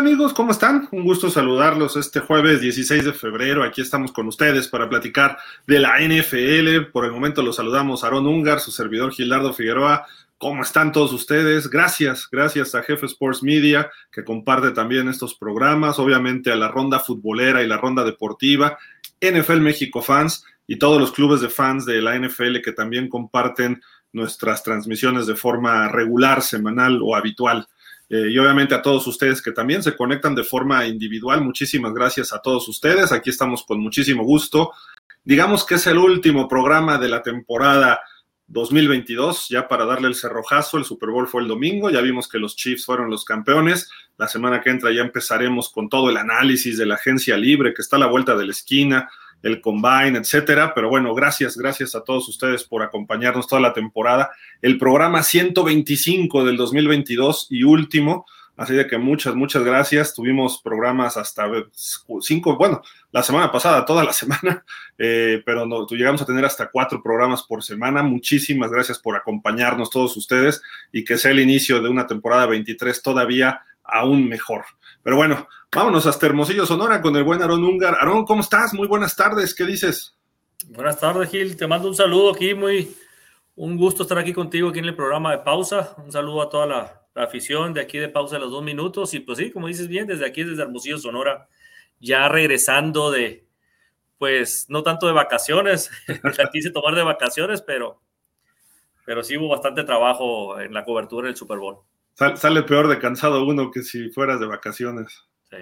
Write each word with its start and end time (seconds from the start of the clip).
Amigos, 0.00 0.32
¿cómo 0.32 0.52
están? 0.52 0.88
Un 0.92 1.04
gusto 1.04 1.28
saludarlos 1.28 1.94
este 1.94 2.20
jueves 2.20 2.62
16 2.62 3.04
de 3.04 3.12
febrero. 3.12 3.62
Aquí 3.62 3.82
estamos 3.82 4.12
con 4.12 4.26
ustedes 4.28 4.66
para 4.66 4.88
platicar 4.88 5.36
de 5.66 5.78
la 5.78 5.98
NFL. 6.00 6.90
Por 6.90 7.04
el 7.04 7.12
momento 7.12 7.42
los 7.42 7.56
saludamos 7.56 8.02
Aaron 8.02 8.26
Ungar, 8.26 8.60
su 8.60 8.70
servidor 8.70 9.12
Gilardo 9.12 9.52
Figueroa. 9.52 10.06
¿Cómo 10.38 10.62
están 10.62 10.92
todos 10.92 11.12
ustedes? 11.12 11.68
Gracias, 11.68 12.26
gracias 12.32 12.74
a 12.74 12.82
Jefe 12.82 13.04
Sports 13.04 13.42
Media 13.42 13.90
que 14.10 14.24
comparte 14.24 14.70
también 14.70 15.06
estos 15.06 15.34
programas, 15.34 15.98
obviamente 15.98 16.50
a 16.50 16.56
la 16.56 16.68
ronda 16.68 17.00
futbolera 17.00 17.62
y 17.62 17.66
la 17.66 17.76
ronda 17.76 18.02
deportiva, 18.02 18.78
NFL 19.20 19.60
México 19.60 20.00
Fans 20.00 20.46
y 20.66 20.78
todos 20.78 20.98
los 20.98 21.12
clubes 21.12 21.42
de 21.42 21.50
fans 21.50 21.84
de 21.84 22.00
la 22.00 22.18
NFL 22.18 22.62
que 22.64 22.72
también 22.72 23.10
comparten 23.10 23.82
nuestras 24.14 24.62
transmisiones 24.62 25.26
de 25.26 25.36
forma 25.36 25.88
regular, 25.88 26.40
semanal 26.40 27.00
o 27.02 27.14
habitual. 27.14 27.68
Eh, 28.10 28.28
y 28.28 28.38
obviamente 28.38 28.74
a 28.74 28.82
todos 28.82 29.06
ustedes 29.06 29.40
que 29.40 29.52
también 29.52 29.84
se 29.84 29.96
conectan 29.96 30.34
de 30.34 30.42
forma 30.42 30.84
individual. 30.84 31.42
Muchísimas 31.42 31.94
gracias 31.94 32.32
a 32.32 32.42
todos 32.42 32.68
ustedes. 32.68 33.12
Aquí 33.12 33.30
estamos 33.30 33.64
con 33.64 33.80
muchísimo 33.80 34.24
gusto. 34.24 34.72
Digamos 35.22 35.64
que 35.64 35.76
es 35.76 35.86
el 35.86 35.96
último 35.96 36.48
programa 36.48 36.98
de 36.98 37.08
la 37.08 37.22
temporada 37.22 38.00
2022, 38.48 39.48
ya 39.48 39.68
para 39.68 39.84
darle 39.84 40.08
el 40.08 40.16
cerrojazo. 40.16 40.76
El 40.76 40.84
Super 40.84 41.10
Bowl 41.10 41.28
fue 41.28 41.42
el 41.42 41.48
domingo. 41.48 41.88
Ya 41.88 42.00
vimos 42.00 42.28
que 42.28 42.40
los 42.40 42.56
Chiefs 42.56 42.84
fueron 42.84 43.10
los 43.10 43.24
campeones. 43.24 43.88
La 44.16 44.26
semana 44.26 44.60
que 44.60 44.70
entra 44.70 44.92
ya 44.92 45.02
empezaremos 45.02 45.70
con 45.70 45.88
todo 45.88 46.10
el 46.10 46.16
análisis 46.16 46.76
de 46.76 46.86
la 46.86 46.96
agencia 46.96 47.36
libre 47.36 47.72
que 47.72 47.82
está 47.82 47.94
a 47.94 48.00
la 48.00 48.06
vuelta 48.06 48.34
de 48.34 48.46
la 48.46 48.50
esquina 48.50 49.08
el 49.42 49.60
Combine, 49.60 50.18
etcétera. 50.18 50.72
Pero 50.74 50.88
bueno, 50.88 51.14
gracias, 51.14 51.56
gracias 51.56 51.94
a 51.94 52.02
todos 52.04 52.28
ustedes 52.28 52.64
por 52.64 52.82
acompañarnos 52.82 53.46
toda 53.46 53.60
la 53.60 53.72
temporada. 53.72 54.30
El 54.62 54.78
programa 54.78 55.22
125 55.22 56.44
del 56.44 56.56
2022 56.56 57.46
y 57.50 57.64
último. 57.64 58.26
Así 58.60 58.74
de 58.74 58.86
que 58.86 58.98
muchas, 58.98 59.34
muchas 59.34 59.64
gracias. 59.64 60.14
Tuvimos 60.14 60.60
programas 60.60 61.16
hasta 61.16 61.50
cinco, 62.20 62.58
bueno, 62.58 62.82
la 63.10 63.22
semana 63.22 63.50
pasada, 63.50 63.86
toda 63.86 64.04
la 64.04 64.12
semana, 64.12 64.64
eh, 64.98 65.42
pero 65.46 65.64
no, 65.64 65.86
llegamos 65.86 66.20
a 66.20 66.26
tener 66.26 66.44
hasta 66.44 66.70
cuatro 66.70 67.02
programas 67.02 67.42
por 67.42 67.62
semana. 67.62 68.02
Muchísimas 68.02 68.70
gracias 68.70 68.98
por 68.98 69.16
acompañarnos 69.16 69.88
todos 69.88 70.14
ustedes 70.14 70.60
y 70.92 71.04
que 71.04 71.16
sea 71.16 71.30
el 71.30 71.40
inicio 71.40 71.80
de 71.80 71.88
una 71.88 72.06
temporada 72.06 72.44
23 72.44 73.02
todavía 73.02 73.62
aún 73.82 74.28
mejor. 74.28 74.64
Pero 75.02 75.16
bueno, 75.16 75.48
vámonos 75.74 76.06
hasta 76.06 76.26
Hermosillo, 76.26 76.66
Sonora, 76.66 77.00
con 77.00 77.16
el 77.16 77.24
buen 77.24 77.40
Aarón 77.40 77.64
Ungar. 77.64 77.94
Aarón, 77.94 78.24
¿cómo 78.24 78.42
estás? 78.42 78.74
Muy 78.74 78.86
buenas 78.86 79.16
tardes, 79.16 79.54
¿qué 79.54 79.64
dices? 79.64 80.16
Buenas 80.68 81.00
tardes, 81.00 81.30
Gil. 81.30 81.56
Te 81.56 81.66
mando 81.66 81.88
un 81.88 81.94
saludo 81.94 82.32
aquí, 82.32 82.54
muy 82.54 82.94
un 83.56 83.76
gusto 83.76 84.02
estar 84.02 84.18
aquí 84.18 84.32
contigo 84.32 84.68
aquí 84.68 84.78
en 84.78 84.84
el 84.86 84.94
programa 84.94 85.32
de 85.32 85.38
Pausa. 85.38 85.94
Un 85.98 86.12
saludo 86.12 86.42
a 86.42 86.50
toda 86.50 86.66
la, 86.66 86.96
afición 87.14 87.74
de 87.74 87.80
aquí 87.80 87.98
de 87.98 88.08
Pausa 88.08 88.36
de 88.36 88.42
los 88.42 88.50
dos 88.50 88.62
minutos. 88.62 89.14
Y 89.14 89.20
pues 89.20 89.38
sí, 89.38 89.50
como 89.50 89.68
dices 89.68 89.88
bien, 89.88 90.06
desde 90.06 90.26
aquí, 90.26 90.44
desde 90.44 90.62
Hermosillo, 90.62 90.98
Sonora, 90.98 91.48
ya 91.98 92.28
regresando 92.28 93.10
de, 93.10 93.46
pues, 94.18 94.66
no 94.68 94.82
tanto 94.82 95.06
de 95.06 95.12
vacaciones, 95.12 95.90
quise 96.52 96.70
tomar 96.70 96.94
de 96.94 97.02
vacaciones, 97.02 97.62
pero, 97.62 98.00
pero 99.04 99.22
sí 99.22 99.36
hubo 99.36 99.48
bastante 99.48 99.82
trabajo 99.84 100.60
en 100.60 100.72
la 100.72 100.84
cobertura 100.84 101.26
del 101.26 101.36
Super 101.36 101.58
Bowl 101.58 101.80
sale 102.36 102.62
peor 102.62 102.88
de 102.88 102.98
cansado 102.98 103.44
uno 103.44 103.70
que 103.70 103.82
si 103.82 104.10
fueras 104.10 104.40
de 104.40 104.46
vacaciones. 104.46 105.24
Sí. 105.50 105.56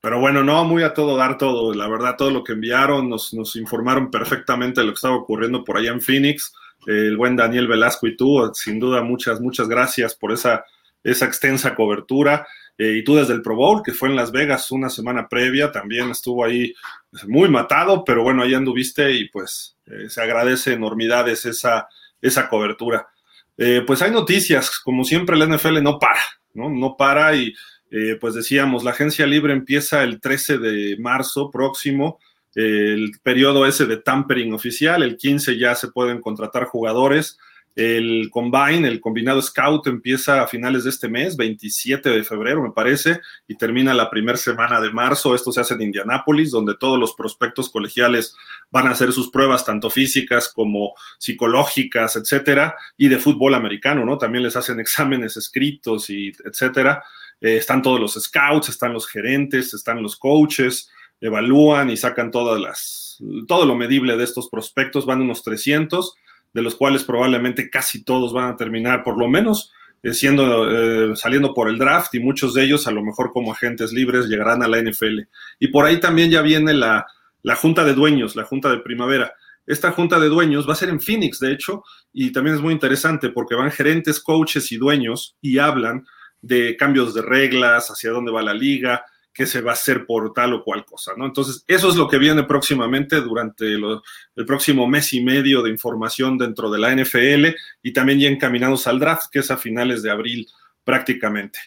Pero 0.00 0.20
bueno, 0.20 0.44
no, 0.44 0.64
muy 0.64 0.82
a 0.82 0.94
todo 0.94 1.16
dar 1.16 1.36
todo. 1.36 1.74
La 1.74 1.88
verdad, 1.88 2.16
todo 2.16 2.30
lo 2.30 2.44
que 2.44 2.52
enviaron 2.52 3.08
nos, 3.08 3.34
nos 3.34 3.56
informaron 3.56 4.10
perfectamente 4.10 4.80
de 4.80 4.86
lo 4.86 4.92
que 4.92 4.98
estaba 4.98 5.16
ocurriendo 5.16 5.64
por 5.64 5.76
allá 5.76 5.90
en 5.90 6.00
Phoenix. 6.00 6.52
el 6.86 7.16
buen 7.16 7.34
Daniel 7.34 7.66
Velasco 7.66 8.06
y 8.06 8.16
tú, 8.16 8.50
sin 8.54 8.78
duda, 8.78 9.02
muchas, 9.02 9.40
muchas 9.40 9.68
gracias 9.68 10.14
por 10.14 10.32
esa, 10.32 10.64
esa 11.02 11.26
extensa 11.26 11.74
cobertura. 11.74 12.46
Eh, 12.78 12.98
y 12.98 13.04
tú 13.04 13.16
desde 13.16 13.32
el 13.32 13.42
Pro 13.42 13.56
Bowl, 13.56 13.82
que 13.82 13.92
fue 13.92 14.08
en 14.08 14.16
Las 14.16 14.30
Vegas 14.32 14.70
una 14.70 14.90
semana 14.90 15.28
previa, 15.28 15.72
también 15.72 16.10
estuvo 16.10 16.44
ahí 16.44 16.74
pues, 17.10 17.26
muy 17.26 17.48
matado, 17.48 18.04
pero 18.04 18.22
bueno, 18.22 18.42
ahí 18.42 18.54
anduviste 18.54 19.12
y 19.12 19.28
pues 19.30 19.76
eh, 19.86 20.10
se 20.10 20.20
agradece 20.20 20.74
enormidades 20.74 21.46
esa, 21.46 21.88
esa 22.20 22.48
cobertura. 22.48 23.08
Eh, 23.58 23.82
pues 23.86 24.02
hay 24.02 24.10
noticias, 24.10 24.78
como 24.80 25.04
siempre 25.04 25.36
la 25.36 25.46
NFL 25.46 25.82
no 25.82 25.98
para, 25.98 26.20
¿no? 26.54 26.68
No 26.68 26.96
para 26.96 27.34
y 27.34 27.54
eh, 27.90 28.16
pues 28.20 28.34
decíamos, 28.34 28.84
la 28.84 28.90
agencia 28.90 29.26
libre 29.26 29.52
empieza 29.52 30.02
el 30.02 30.20
13 30.20 30.58
de 30.58 30.96
marzo 30.98 31.50
próximo, 31.50 32.18
el 32.54 33.12
periodo 33.22 33.66
ese 33.66 33.86
de 33.86 33.98
tampering 33.98 34.52
oficial, 34.52 35.02
el 35.02 35.16
15 35.16 35.58
ya 35.58 35.74
se 35.74 35.88
pueden 35.88 36.20
contratar 36.20 36.64
jugadores, 36.64 37.38
el 37.76 38.30
Combine, 38.30 38.88
el 38.88 39.00
combinado 39.02 39.42
Scout, 39.42 39.86
empieza 39.86 40.42
a 40.42 40.46
finales 40.46 40.84
de 40.84 40.90
este 40.90 41.08
mes, 41.10 41.36
27 41.36 42.08
de 42.08 42.24
febrero, 42.24 42.62
me 42.62 42.70
parece, 42.70 43.20
y 43.46 43.54
termina 43.54 43.92
la 43.92 44.08
primera 44.08 44.38
semana 44.38 44.80
de 44.80 44.90
marzo. 44.90 45.34
Esto 45.34 45.52
se 45.52 45.60
hace 45.60 45.74
en 45.74 45.82
Indianápolis, 45.82 46.50
donde 46.50 46.74
todos 46.74 46.98
los 46.98 47.12
prospectos 47.12 47.68
colegiales 47.68 48.34
van 48.70 48.86
a 48.86 48.92
hacer 48.92 49.12
sus 49.12 49.30
pruebas, 49.30 49.66
tanto 49.66 49.90
físicas 49.90 50.50
como 50.52 50.94
psicológicas, 51.18 52.16
etcétera, 52.16 52.76
y 52.96 53.08
de 53.08 53.18
fútbol 53.18 53.54
americano, 53.54 54.06
¿no? 54.06 54.16
También 54.16 54.44
les 54.44 54.56
hacen 54.56 54.80
exámenes 54.80 55.36
escritos 55.36 56.08
y 56.08 56.32
etcétera. 56.46 57.04
Eh, 57.42 57.58
están 57.58 57.82
todos 57.82 58.00
los 58.00 58.14
scouts, 58.14 58.70
están 58.70 58.94
los 58.94 59.06
gerentes, 59.06 59.74
están 59.74 60.02
los 60.02 60.16
coaches, 60.16 60.90
evalúan 61.20 61.90
y 61.90 61.98
sacan 61.98 62.30
todas 62.30 62.58
las, 62.58 63.22
todo 63.46 63.66
lo 63.66 63.74
medible 63.74 64.16
de 64.16 64.24
estos 64.24 64.48
prospectos, 64.48 65.04
van 65.04 65.20
unos 65.20 65.42
300 65.42 66.14
de 66.52 66.62
los 66.62 66.74
cuales 66.74 67.04
probablemente 67.04 67.70
casi 67.70 68.04
todos 68.04 68.32
van 68.32 68.52
a 68.52 68.56
terminar, 68.56 69.02
por 69.04 69.18
lo 69.18 69.28
menos, 69.28 69.72
eh, 70.02 70.14
siendo, 70.14 70.70
eh, 70.70 71.16
saliendo 71.16 71.52
por 71.52 71.68
el 71.68 71.78
draft 71.78 72.14
y 72.14 72.20
muchos 72.20 72.54
de 72.54 72.64
ellos 72.64 72.86
a 72.86 72.90
lo 72.90 73.02
mejor 73.02 73.32
como 73.32 73.52
agentes 73.52 73.92
libres 73.92 74.26
llegarán 74.26 74.62
a 74.62 74.68
la 74.68 74.78
NFL. 74.78 75.28
Y 75.58 75.68
por 75.68 75.84
ahí 75.84 75.98
también 75.98 76.30
ya 76.30 76.42
viene 76.42 76.74
la, 76.74 77.06
la 77.42 77.56
junta 77.56 77.84
de 77.84 77.94
dueños, 77.94 78.36
la 78.36 78.44
junta 78.44 78.70
de 78.70 78.78
primavera. 78.78 79.34
Esta 79.66 79.90
junta 79.90 80.20
de 80.20 80.28
dueños 80.28 80.68
va 80.68 80.74
a 80.74 80.76
ser 80.76 80.90
en 80.90 81.00
Phoenix, 81.00 81.40
de 81.40 81.52
hecho, 81.52 81.82
y 82.12 82.30
también 82.30 82.56
es 82.56 82.62
muy 82.62 82.72
interesante 82.72 83.30
porque 83.30 83.56
van 83.56 83.70
gerentes, 83.70 84.20
coaches 84.20 84.70
y 84.70 84.76
dueños 84.76 85.36
y 85.40 85.58
hablan 85.58 86.06
de 86.40 86.76
cambios 86.76 87.14
de 87.14 87.22
reglas, 87.22 87.90
hacia 87.90 88.10
dónde 88.10 88.30
va 88.30 88.42
la 88.42 88.54
liga, 88.54 89.04
qué 89.36 89.46
se 89.46 89.60
va 89.60 89.72
a 89.72 89.74
hacer 89.74 90.06
por 90.06 90.32
tal 90.32 90.54
o 90.54 90.64
cual 90.64 90.86
cosa, 90.86 91.12
¿no? 91.14 91.26
Entonces, 91.26 91.62
eso 91.68 91.90
es 91.90 91.96
lo 91.96 92.08
que 92.08 92.16
viene 92.16 92.44
próximamente 92.44 93.20
durante 93.20 93.74
el 93.74 94.46
próximo 94.46 94.88
mes 94.88 95.12
y 95.12 95.22
medio 95.22 95.62
de 95.62 95.68
información 95.68 96.38
dentro 96.38 96.70
de 96.70 96.78
la 96.78 96.94
NFL 96.96 97.54
y 97.82 97.92
también 97.92 98.18
ya 98.18 98.28
encaminados 98.28 98.86
al 98.86 98.98
draft, 98.98 99.26
que 99.30 99.40
es 99.40 99.50
a 99.50 99.58
finales 99.58 100.02
de 100.02 100.10
abril 100.10 100.48
prácticamente. 100.84 101.58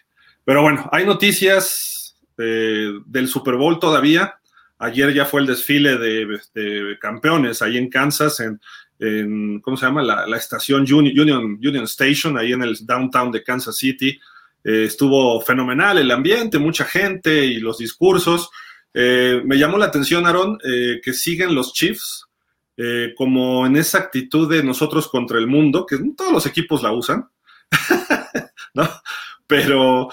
Pero 0.44 0.64
bueno, 0.64 0.90
hay 0.92 1.06
noticias 1.06 2.18
eh, 2.40 2.92
del 3.06 3.28
Super 3.28 3.54
Bowl 3.54 3.80
todavía. 3.80 4.40
Ayer 4.80 5.14
ya 5.14 5.26
fue 5.26 5.42
el 5.42 5.48
desfile 5.48 5.98
de, 5.98 6.98
campeones 7.00 7.62
ahí 7.62 7.78
en 7.78 7.90
Kansas, 7.90 8.40
en, 8.40 9.60
¿cómo 9.60 9.78
se 9.78 9.86
llama? 9.86 10.02
La, 10.02 10.26
la 10.26 10.38
estación 10.38 10.92
Union, 10.92 11.60
Union 11.64 11.84
Station, 11.84 12.36
ahí 12.36 12.52
en 12.52 12.64
el 12.64 12.76
downtown 12.84 13.32
de 13.32 13.44
Kansas 13.44 13.78
City. 13.78 14.20
Eh, 14.64 14.86
estuvo 14.86 15.40
fenomenal 15.42 15.98
el 15.98 16.12
ambiente, 16.12 16.60
mucha 16.60 16.86
gente 16.86 17.46
y 17.46 17.60
los 17.60 17.78
discursos. 17.78 18.50
Eh, 18.94 19.42
me 19.46 19.58
llamó 19.58 19.78
la 19.78 19.86
atención, 19.86 20.26
Aaron, 20.26 20.58
eh, 20.64 21.00
que 21.04 21.14
siguen 21.14 21.56
los 21.56 21.74
Chiefs 21.74 22.26
como 23.18 23.66
en 23.66 23.76
esa 23.76 23.98
actitud 23.98 24.50
de 24.50 24.64
nosotros 24.64 25.10
contra 25.10 25.38
el 25.38 25.48
mundo, 25.48 25.86
que 25.86 25.98
todos 26.16 26.32
los 26.32 26.46
equipos 26.46 26.82
la 26.82 26.94
usan, 26.94 27.28
¿no? 28.74 28.90
Pero 29.46 30.08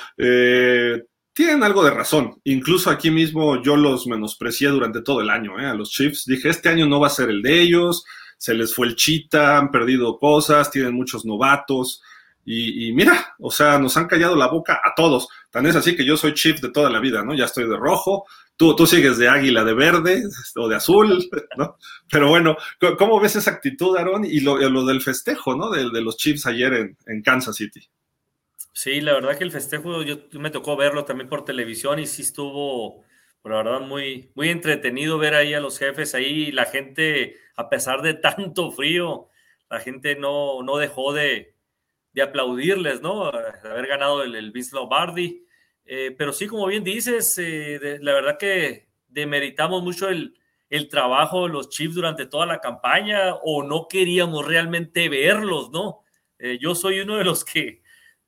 tienen 1.32 1.62
algo 1.62 1.84
de 1.84 1.92
razón. 1.92 2.40
Incluso 2.42 2.90
aquí 2.90 3.12
mismo 3.12 3.62
yo 3.62 3.76
los 3.76 4.08
menosprecié 4.08 4.66
durante 4.70 5.00
todo 5.02 5.20
el 5.20 5.30
año, 5.30 5.56
a 5.56 5.74
los 5.74 5.90
Chiefs. 5.90 6.24
Dije, 6.26 6.48
este 6.48 6.68
año 6.68 6.86
no 6.86 6.98
va 6.98 7.06
a 7.06 7.10
ser 7.10 7.30
el 7.30 7.40
de 7.40 7.60
ellos, 7.60 8.04
se 8.36 8.52
les 8.52 8.74
fue 8.74 8.88
el 8.88 8.96
chita, 8.96 9.58
han 9.58 9.70
perdido 9.70 10.18
cosas, 10.18 10.68
tienen 10.68 10.94
muchos 10.94 11.24
novatos. 11.24 12.02
Y, 12.48 12.92
mira, 12.92 13.34
o 13.40 13.50
sea, 13.50 13.76
nos 13.76 13.96
han 13.96 14.06
callado 14.06 14.36
la 14.36 14.46
boca 14.46 14.80
a 14.84 14.94
todos. 14.94 15.26
Tan 15.50 15.66
es 15.66 15.74
así 15.74 15.96
que 15.96 16.04
yo 16.04 16.16
soy 16.16 16.32
chief 16.32 16.60
de 16.60 16.70
toda 16.70 16.88
la 16.88 17.00
vida, 17.00 17.24
¿no? 17.24 17.34
Ya 17.34 17.46
estoy 17.46 17.68
de 17.68 17.76
rojo, 17.76 18.24
tú, 18.56 18.76
tú 18.76 18.86
sigues 18.86 19.18
de 19.18 19.28
águila 19.28 19.64
de 19.64 19.74
verde 19.74 20.22
o 20.54 20.68
de 20.68 20.76
azul, 20.76 21.28
¿no? 21.56 21.76
Pero 22.08 22.28
bueno, 22.28 22.56
¿cómo 22.98 23.18
ves 23.18 23.34
esa 23.34 23.50
actitud, 23.50 23.96
Aaron? 23.96 24.24
Y 24.24 24.38
lo, 24.40 24.84
del 24.84 25.02
festejo, 25.02 25.56
¿no? 25.56 25.70
De, 25.70 26.00
los 26.00 26.16
Chiefs 26.16 26.46
ayer 26.46 26.94
en, 27.06 27.22
Kansas 27.22 27.56
City. 27.56 27.80
Sí, 28.72 29.00
la 29.00 29.14
verdad 29.14 29.36
que 29.36 29.42
el 29.42 29.50
festejo, 29.50 30.04
yo 30.04 30.18
me 30.34 30.50
tocó 30.50 30.76
verlo 30.76 31.04
también 31.04 31.28
por 31.28 31.44
televisión 31.44 31.98
y 31.98 32.06
sí 32.06 32.22
estuvo, 32.22 33.02
la 33.42 33.56
verdad, 33.56 33.80
muy, 33.80 34.30
muy 34.36 34.50
entretenido 34.50 35.18
ver 35.18 35.34
ahí 35.34 35.52
a 35.52 35.60
los 35.60 35.80
jefes 35.80 36.14
ahí, 36.14 36.52
la 36.52 36.66
gente, 36.66 37.38
a 37.56 37.68
pesar 37.68 38.02
de 38.02 38.14
tanto 38.14 38.70
frío, 38.70 39.30
la 39.68 39.80
gente 39.80 40.14
no, 40.14 40.62
no 40.62 40.76
dejó 40.76 41.12
de, 41.12 41.55
de 42.16 42.22
aplaudirles, 42.22 43.02
¿no? 43.02 43.30
De 43.30 43.68
haber 43.68 43.86
ganado 43.86 44.22
el, 44.22 44.34
el 44.34 44.50
Vince 44.50 44.74
Lombardi. 44.74 45.44
Eh, 45.84 46.14
pero 46.16 46.32
sí, 46.32 46.46
como 46.46 46.66
bien 46.66 46.82
dices, 46.82 47.36
eh, 47.36 47.98
la 48.00 48.14
verdad 48.14 48.38
que 48.38 48.88
demeritamos 49.06 49.82
mucho 49.82 50.08
el, 50.08 50.34
el, 50.70 50.88
trabajo 50.88 51.46
de 51.46 51.52
los 51.52 51.68
Chiefs 51.68 51.94
durante 51.94 52.24
toda 52.24 52.46
la 52.46 52.62
campaña 52.62 53.34
o 53.34 53.62
no 53.62 53.86
queríamos 53.86 54.46
realmente 54.46 55.10
verlos, 55.10 55.70
¿no? 55.70 56.00
Eh, 56.38 56.58
yo 56.58 56.74
soy 56.74 57.00
uno 57.00 57.16
de 57.18 57.24
los 57.24 57.44
que 57.44 57.82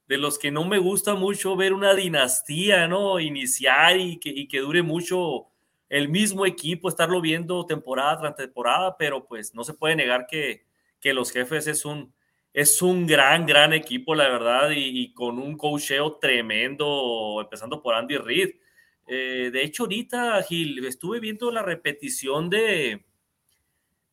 de 0.06 0.18
los 0.18 0.38
que 0.38 0.50
no 0.50 0.64
me 0.64 0.78
gusta 0.78 1.14
mucho 1.14 1.56
ver 1.56 1.72
una 1.72 1.94
dinastía, 1.94 2.88
¿no? 2.88 3.20
Iniciar 3.20 3.98
y 3.98 4.18
que, 4.18 4.48
que 4.48 4.60
dure 4.60 4.82
mucho 4.82 5.48
el 5.88 6.08
mismo 6.10 6.44
equipo, 6.46 6.88
estarlo 6.88 7.20
viendo 7.22 7.64
temporada 7.66 8.18
tras 8.18 8.36
temporada, 8.36 8.96
pero 8.98 9.26
pues 9.26 9.54
no 9.54 9.64
se 9.64 9.74
puede 9.74 9.96
negar 9.96 10.26
que, 10.26 10.66
que 11.00 11.14
los 11.14 11.30
jefes 11.30 11.66
es 11.66 11.84
un, 11.84 12.14
es 12.52 12.82
un 12.82 13.06
gran, 13.06 13.46
gran 13.46 13.72
equipo, 13.72 14.14
la 14.14 14.28
verdad, 14.28 14.70
y, 14.74 15.12
con 15.12 15.38
un 15.38 15.56
cocheo 15.56 16.16
tremendo, 16.16 17.40
empezando 17.40 17.82
por 17.82 17.94
Andy 17.94 18.16
Reid. 18.16 18.50
Eh, 19.06 19.50
de 19.52 19.62
hecho, 19.62 19.84
ahorita, 19.84 20.42
Gil, 20.42 20.84
estuve 20.84 21.20
viendo 21.20 21.50
la 21.50 21.62
repetición 21.62 22.50
de, 22.50 23.04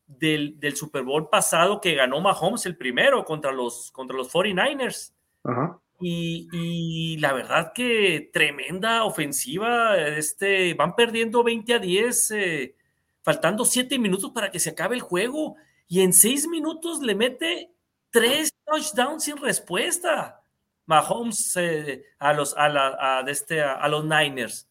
del, 0.06 0.58
del, 0.58 0.76
Super 0.76 1.02
Bowl 1.02 1.28
pasado 1.28 1.80
que 1.80 1.94
ganó 1.94 2.20
Mahomes 2.20 2.66
el 2.66 2.76
primero 2.76 3.24
contra 3.24 3.52
los, 3.52 3.90
contra 3.90 4.16
los 4.16 4.32
49ers. 4.32 5.12
Ajá. 5.44 5.80
Y, 6.00 7.16
la 7.18 7.32
verdad 7.32 7.72
que 7.74 8.30
tremenda 8.32 9.04
ofensiva, 9.04 9.96
este, 9.96 10.74
van 10.74 10.94
perdiendo 10.94 11.42
20 11.42 11.74
a 11.74 11.78
10, 11.78 12.30
eh, 12.32 12.74
faltando 13.22 13.64
7 13.64 13.98
minutos 13.98 14.30
para 14.32 14.50
que 14.50 14.60
se 14.60 14.70
acabe 14.70 14.96
el 14.96 15.00
juego 15.00 15.56
y 15.88 16.00
en 16.02 16.12
6 16.12 16.48
minutos 16.48 17.00
le 17.00 17.14
mete 17.14 17.70
3 18.16 18.50
touchdowns 18.64 19.24
sin 19.24 19.36
respuesta. 19.36 20.42
Mahomes 20.86 21.54
eh, 21.56 22.02
a, 22.18 22.32
los, 22.32 22.54
a, 22.56 23.22
este, 23.28 23.60
a, 23.60 23.86
los 23.88 24.06
Niners. 24.06 24.66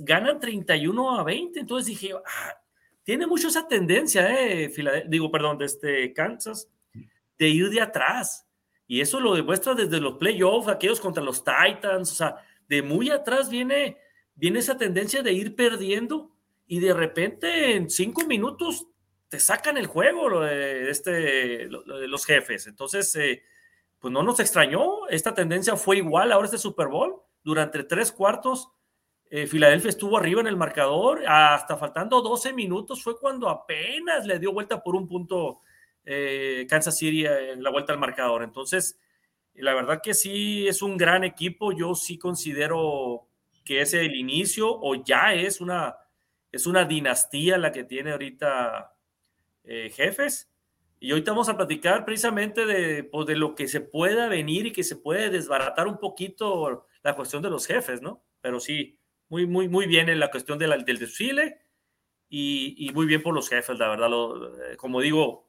ganan 0.00 0.38
31 0.38 1.18
a 1.18 1.24
20, 1.24 1.58
entonces 1.58 1.86
dije, 1.88 2.12
ah, 2.14 2.54
tiene 3.02 3.26
mucho 3.26 3.48
esa 3.48 3.66
tendencia, 3.66 4.30
eh, 4.40 4.72
digo, 5.08 5.28
perdón, 5.28 5.58
de 5.58 5.64
este 5.64 6.12
Kansas, 6.12 6.70
de 7.36 7.48
ir 7.48 7.68
de 7.68 7.80
atrás. 7.80 8.46
Y 8.86 9.00
eso 9.00 9.18
lo 9.18 9.34
demuestra 9.34 9.74
desde 9.74 9.98
los 9.98 10.16
playoffs, 10.16 10.68
aquellos 10.68 11.00
contra 11.00 11.24
los 11.24 11.42
Titans, 11.42 12.12
o 12.12 12.14
sea, 12.14 12.36
de 12.68 12.80
muy 12.80 13.10
atrás 13.10 13.50
viene, 13.50 13.96
viene 14.36 14.60
esa 14.60 14.78
tendencia 14.78 15.20
de 15.20 15.32
ir 15.32 15.56
perdiendo. 15.56 16.30
Y 16.68 16.78
de 16.78 16.94
repente 16.94 17.74
en 17.74 17.90
cinco 17.90 18.24
minutos 18.24 18.86
te 19.28 19.40
sacan 19.40 19.76
el 19.76 19.86
juego 19.86 20.40
de 20.40 20.90
este, 20.90 21.66
los 21.68 22.24
jefes. 22.24 22.66
Entonces, 22.66 23.14
eh, 23.16 23.42
pues 23.98 24.12
no 24.12 24.22
nos 24.22 24.40
extrañó, 24.40 25.08
esta 25.08 25.34
tendencia 25.34 25.76
fue 25.76 25.98
igual 25.98 26.32
ahora 26.32 26.46
este 26.46 26.58
Super 26.58 26.88
Bowl. 26.88 27.22
Durante 27.42 27.82
tres 27.84 28.12
cuartos, 28.12 28.70
eh, 29.30 29.46
Filadelfia 29.46 29.90
estuvo 29.90 30.16
arriba 30.16 30.40
en 30.40 30.46
el 30.46 30.56
marcador, 30.56 31.24
hasta 31.26 31.76
faltando 31.76 32.20
12 32.20 32.52
minutos 32.52 33.02
fue 33.02 33.18
cuando 33.18 33.48
apenas 33.48 34.26
le 34.26 34.38
dio 34.38 34.52
vuelta 34.52 34.82
por 34.82 34.94
un 34.94 35.08
punto 35.08 35.60
eh, 36.04 36.66
Kansas 36.68 36.96
City 36.96 37.26
en 37.26 37.62
la 37.62 37.70
vuelta 37.70 37.92
al 37.92 37.98
marcador. 37.98 38.42
Entonces, 38.42 38.98
la 39.54 39.74
verdad 39.74 40.00
que 40.02 40.14
sí 40.14 40.68
es 40.68 40.82
un 40.82 40.96
gran 40.96 41.24
equipo. 41.24 41.72
Yo 41.72 41.94
sí 41.94 42.18
considero 42.18 43.28
que 43.64 43.80
es 43.80 43.94
el 43.94 44.14
inicio 44.14 44.68
o 44.70 44.94
ya 44.94 45.34
es 45.34 45.60
una, 45.60 45.96
es 46.52 46.66
una 46.66 46.84
dinastía 46.84 47.58
la 47.58 47.72
que 47.72 47.84
tiene 47.84 48.12
ahorita 48.12 48.95
eh, 49.66 49.90
jefes. 49.94 50.50
Y 50.98 51.10
ahorita 51.10 51.32
vamos 51.32 51.48
a 51.48 51.56
platicar 51.56 52.04
precisamente 52.04 52.64
de, 52.64 53.04
pues, 53.04 53.26
de 53.26 53.36
lo 53.36 53.54
que 53.54 53.68
se 53.68 53.80
pueda 53.80 54.28
venir 54.28 54.66
y 54.66 54.72
que 54.72 54.82
se 54.82 54.96
puede 54.96 55.28
desbaratar 55.28 55.86
un 55.86 55.98
poquito 55.98 56.86
la 57.02 57.14
cuestión 57.14 57.42
de 57.42 57.50
los 57.50 57.66
jefes, 57.66 58.00
¿no? 58.00 58.24
Pero 58.40 58.60
sí, 58.60 58.98
muy, 59.28 59.46
muy, 59.46 59.68
muy 59.68 59.86
bien 59.86 60.08
en 60.08 60.20
la 60.20 60.30
cuestión 60.30 60.58
del 60.58 60.84
desfile 60.84 61.60
y, 62.28 62.90
muy 62.94 63.06
bien 63.06 63.22
por 63.22 63.34
los 63.34 63.48
jefes, 63.48 63.78
la 63.78 63.88
verdad. 63.88 64.10
Eh, 64.72 64.76
como 64.76 65.00
digo, 65.00 65.48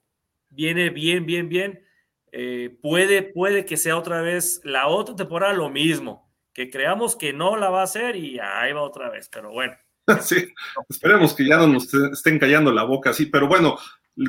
viene 0.50 0.90
bien, 0.90 1.26
bien, 1.26 1.50
bien. 1.50 1.84
Eh, 2.32 2.78
puede, 2.82 3.24
puede 3.24 3.66
que 3.66 3.78
sea 3.78 3.98
otra 3.98 4.22
vez 4.22 4.62
la 4.64 4.88
otra 4.88 5.16
temporada 5.16 5.54
lo 5.54 5.70
mismo, 5.70 6.30
que 6.54 6.70
creamos 6.70 7.16
que 7.16 7.34
no 7.34 7.56
la 7.56 7.70
va 7.70 7.82
a 7.82 7.86
hacer 7.86 8.16
y 8.16 8.38
ahí 8.40 8.74
va 8.74 8.82
otra 8.82 9.10
vez, 9.10 9.30
pero 9.30 9.52
bueno. 9.52 9.74
Sí, 10.22 10.54
esperemos 10.90 11.34
que 11.34 11.46
ya 11.46 11.58
no 11.58 11.68
nos 11.68 11.94
estén 11.94 12.40
callando 12.40 12.72
la 12.72 12.84
boca 12.84 13.10
así, 13.10 13.26
pero 13.26 13.48
bueno, 13.48 13.78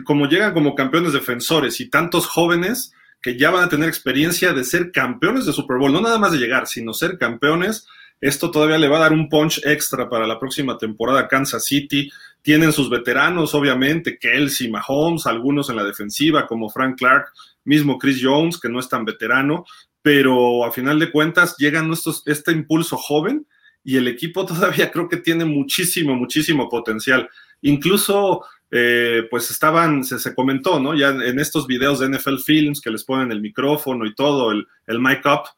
como 0.04 0.26
llegan 0.26 0.54
como 0.54 0.74
campeones 0.74 1.12
defensores 1.12 1.80
y 1.80 1.88
tantos 1.88 2.26
jóvenes 2.26 2.92
que 3.22 3.36
ya 3.36 3.50
van 3.50 3.64
a 3.64 3.68
tener 3.68 3.88
experiencia 3.88 4.52
de 4.52 4.64
ser 4.64 4.92
campeones 4.92 5.46
de 5.46 5.52
Super 5.52 5.78
Bowl, 5.78 5.92
no 5.92 6.00
nada 6.00 6.18
más 6.18 6.32
de 6.32 6.38
llegar, 6.38 6.66
sino 6.66 6.92
ser 6.92 7.18
campeones, 7.18 7.86
esto 8.20 8.50
todavía 8.50 8.78
le 8.78 8.88
va 8.88 8.98
a 8.98 9.02
dar 9.02 9.12
un 9.12 9.28
punch 9.28 9.60
extra 9.64 10.08
para 10.08 10.26
la 10.26 10.40
próxima 10.40 10.76
temporada 10.76 11.28
Kansas 11.28 11.64
City. 11.64 12.10
Tienen 12.42 12.72
sus 12.72 12.90
veteranos, 12.90 13.54
obviamente, 13.54 14.18
Kelsey, 14.18 14.70
Mahomes, 14.70 15.26
algunos 15.26 15.70
en 15.70 15.76
la 15.76 15.84
defensiva, 15.84 16.46
como 16.46 16.68
Frank 16.68 16.98
Clark, 16.98 17.28
mismo 17.64 17.96
Chris 17.98 18.20
Jones, 18.20 18.58
que 18.58 18.68
no 18.68 18.80
es 18.80 18.88
tan 18.88 19.04
veterano, 19.04 19.64
pero 20.02 20.64
a 20.64 20.72
final 20.72 20.98
de 20.98 21.12
cuentas 21.12 21.56
llegan 21.58 21.92
estos, 21.92 22.22
este 22.26 22.50
impulso 22.50 22.96
joven 22.96 23.46
y 23.84 23.96
el 23.96 24.08
equipo 24.08 24.44
todavía 24.46 24.90
creo 24.90 25.08
que 25.08 25.18
tiene 25.18 25.44
muchísimo, 25.44 26.16
muchísimo 26.16 26.68
potencial. 26.68 27.28
Incluso, 27.62 28.44
eh, 28.70 29.26
pues 29.30 29.50
estaban, 29.50 30.04
se, 30.04 30.34
comentó, 30.34 30.78
¿no? 30.80 30.94
Ya 30.94 31.08
en 31.08 31.38
estos 31.38 31.66
videos 31.66 32.00
de 32.00 32.08
NFL 32.08 32.38
Films 32.44 32.80
que 32.80 32.90
les 32.90 33.04
ponen 33.04 33.32
el 33.32 33.40
micrófono 33.40 34.04
y 34.06 34.14
todo, 34.14 34.50
el, 34.52 34.66
el 34.86 35.00
mic 35.00 35.24
up, 35.26 35.48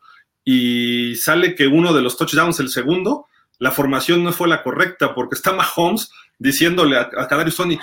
y 0.45 1.17
sale 1.17 1.55
que 1.55 1.67
uno 1.67 1.93
de 1.93 2.02
los 2.02 2.17
touchdowns, 2.17 2.61
el 2.61 2.69
segundo, 2.69 3.26
la 3.59 3.71
formación 3.71 4.25
no 4.25 4.33
fue 4.33 4.49
la 4.49 4.62
correcta 4.62 5.14
porque 5.14 5.35
está 5.35 5.52
Mahomes 5.52 6.11
diciéndole 6.38 6.97
a, 6.97 7.11
a 7.17 7.29
Kadarius 7.29 7.57
Tony, 7.57 7.79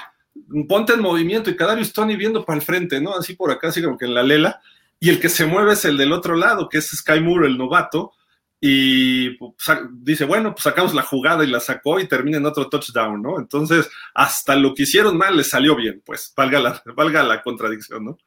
ponte 0.67 0.93
en 0.93 1.01
movimiento 1.01 1.50
y 1.50 1.55
Kadarius 1.55 1.93
Tony 1.93 2.15
viendo 2.15 2.46
para 2.46 2.57
el 2.57 2.65
frente, 2.65 3.01
¿no? 3.01 3.13
Así 3.15 3.36
por 3.36 3.51
acá, 3.51 3.69
así 3.69 3.81
como 3.81 3.98
que 3.98 4.05
en 4.05 4.13
la 4.13 4.24
lela. 4.24 4.62
Y 5.00 5.10
el 5.10 5.19
que 5.19 5.29
se 5.29 5.46
mueve 5.46 5.74
es 5.74 5.86
el 5.86 5.98
del 5.98 6.12
otro 6.12 6.36
lado, 6.36 6.69
que 6.69 6.79
es 6.79 6.89
Sky 6.89 7.19
Moore, 7.19 7.48
el 7.48 7.57
novato. 7.57 8.13
Y 8.60 9.32
pues, 9.32 9.54
dice, 9.92 10.26
bueno, 10.26 10.54
pues 10.54 10.64
sacamos 10.64 10.94
la 10.94 11.04
jugada 11.04 11.44
y 11.44 11.48
la 11.48 11.60
sacó 11.60 12.00
y 12.00 12.08
termina 12.08 12.38
en 12.38 12.46
otro 12.46 12.70
touchdown, 12.70 13.22
¿no? 13.22 13.40
Entonces, 13.40 13.90
hasta 14.16 14.56
lo 14.56 14.74
que 14.74 14.84
hicieron 14.84 15.18
mal 15.18 15.38
les 15.38 15.50
salió 15.50 15.76
bien, 15.76 16.02
pues, 16.06 16.34
valga 16.36 16.60
la, 16.60 16.82
valga 16.96 17.24
la 17.24 17.42
contradicción, 17.42 18.06
¿no? 18.06 18.18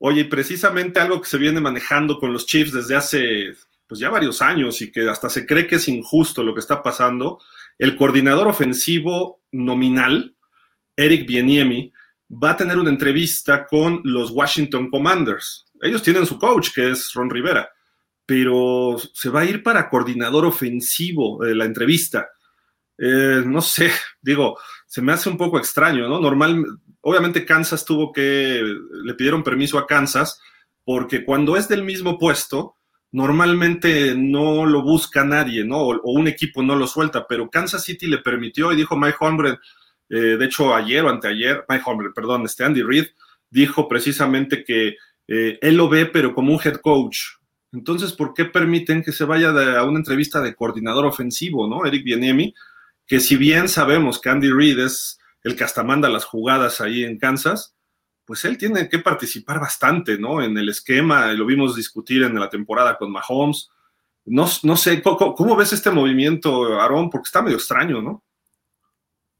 Oye, 0.00 0.24
precisamente 0.26 1.00
algo 1.00 1.20
que 1.20 1.28
se 1.28 1.38
viene 1.38 1.60
manejando 1.60 2.20
con 2.20 2.32
los 2.32 2.46
Chiefs 2.46 2.72
desde 2.72 2.94
hace 2.94 3.56
pues 3.88 4.00
ya 4.00 4.10
varios 4.10 4.42
años 4.42 4.80
y 4.82 4.92
que 4.92 5.08
hasta 5.08 5.30
se 5.30 5.46
cree 5.46 5.66
que 5.66 5.76
es 5.76 5.88
injusto 5.88 6.42
lo 6.42 6.54
que 6.54 6.60
está 6.60 6.82
pasando, 6.82 7.40
el 7.78 7.96
coordinador 7.96 8.46
ofensivo 8.46 9.40
nominal, 9.50 10.36
Eric 10.94 11.26
Bieniemi, 11.26 11.92
va 12.30 12.50
a 12.50 12.56
tener 12.56 12.78
una 12.78 12.90
entrevista 12.90 13.66
con 13.66 14.02
los 14.04 14.30
Washington 14.30 14.90
Commanders. 14.90 15.64
Ellos 15.82 16.02
tienen 16.02 16.26
su 16.26 16.38
coach, 16.38 16.70
que 16.74 16.90
es 16.90 17.12
Ron 17.14 17.30
Rivera, 17.30 17.68
pero 18.26 18.96
se 19.12 19.30
va 19.30 19.40
a 19.40 19.44
ir 19.44 19.62
para 19.62 19.88
coordinador 19.88 20.44
ofensivo 20.44 21.44
de 21.44 21.54
la 21.54 21.64
entrevista. 21.64 22.28
Eh, 22.98 23.42
no 23.46 23.62
sé, 23.62 23.90
digo, 24.20 24.58
se 24.86 25.00
me 25.00 25.12
hace 25.12 25.28
un 25.28 25.36
poco 25.36 25.58
extraño, 25.58 26.08
¿no? 26.08 26.20
Normal, 26.20 26.64
obviamente 27.00 27.46
Kansas 27.46 27.84
tuvo 27.84 28.12
que, 28.12 28.62
le 29.04 29.14
pidieron 29.14 29.42
permiso 29.42 29.78
a 29.78 29.86
Kansas, 29.86 30.40
porque 30.84 31.24
cuando 31.24 31.56
es 31.56 31.68
del 31.68 31.84
mismo 31.84 32.18
puesto, 32.18 32.74
normalmente 33.12 34.14
no 34.16 34.66
lo 34.66 34.82
busca 34.82 35.24
nadie, 35.24 35.64
¿no? 35.64 35.78
O, 35.78 36.12
un 36.12 36.28
equipo 36.28 36.62
no 36.62 36.76
lo 36.76 36.86
suelta, 36.86 37.26
pero 37.26 37.50
Kansas 37.50 37.84
City 37.84 38.06
le 38.06 38.18
permitió 38.18 38.72
y 38.72 38.76
dijo 38.76 38.96
Mike 38.96 39.16
Holmgren, 39.20 39.58
eh, 40.10 40.36
de 40.38 40.44
hecho 40.44 40.74
ayer 40.74 41.04
o 41.04 41.10
anteayer, 41.10 41.64
Mike 41.68 41.84
Holmgren, 41.86 42.12
perdón, 42.12 42.44
este 42.44 42.64
Andy 42.64 42.82
Reid, 42.82 43.06
dijo 43.50 43.88
precisamente 43.88 44.64
que 44.64 44.96
eh, 45.28 45.58
él 45.60 45.76
lo 45.76 45.88
ve, 45.88 46.06
pero 46.06 46.34
como 46.34 46.52
un 46.52 46.60
head 46.64 46.76
coach. 46.76 47.18
Entonces, 47.72 48.12
¿por 48.12 48.32
qué 48.32 48.46
permiten 48.46 49.02
que 49.02 49.12
se 49.12 49.24
vaya 49.24 49.50
a 49.78 49.84
una 49.84 49.98
entrevista 49.98 50.40
de 50.40 50.54
coordinador 50.54 51.04
ofensivo, 51.04 51.68
¿no? 51.68 51.84
Eric 51.84 52.02
Bieniemi, 52.02 52.54
que 53.06 53.20
si 53.20 53.36
bien 53.36 53.68
sabemos 53.68 54.20
que 54.20 54.30
Andy 54.30 54.50
Reid 54.50 54.78
es 54.78 55.18
el 55.42 55.54
que 55.54 55.64
hasta 55.64 55.84
manda 55.84 56.08
las 56.08 56.24
jugadas 56.24 56.80
ahí 56.80 57.04
en 57.04 57.18
Kansas, 57.18 57.74
pues 58.24 58.44
él 58.44 58.58
tiene 58.58 58.88
que 58.88 58.98
participar 58.98 59.60
bastante, 59.60 60.18
¿no? 60.18 60.42
En 60.42 60.56
el 60.58 60.68
esquema, 60.68 61.32
lo 61.32 61.46
vimos 61.46 61.76
discutir 61.76 62.22
en 62.22 62.38
la 62.38 62.50
temporada 62.50 62.98
con 62.98 63.10
Mahomes. 63.10 63.70
No, 64.26 64.46
no 64.62 64.76
sé, 64.76 65.02
¿cómo, 65.02 65.56
ves 65.56 65.72
este 65.72 65.90
movimiento, 65.90 66.78
Aarón? 66.78 67.08
Porque 67.08 67.26
está 67.26 67.40
medio 67.40 67.56
extraño, 67.56 68.02
¿no? 68.02 68.22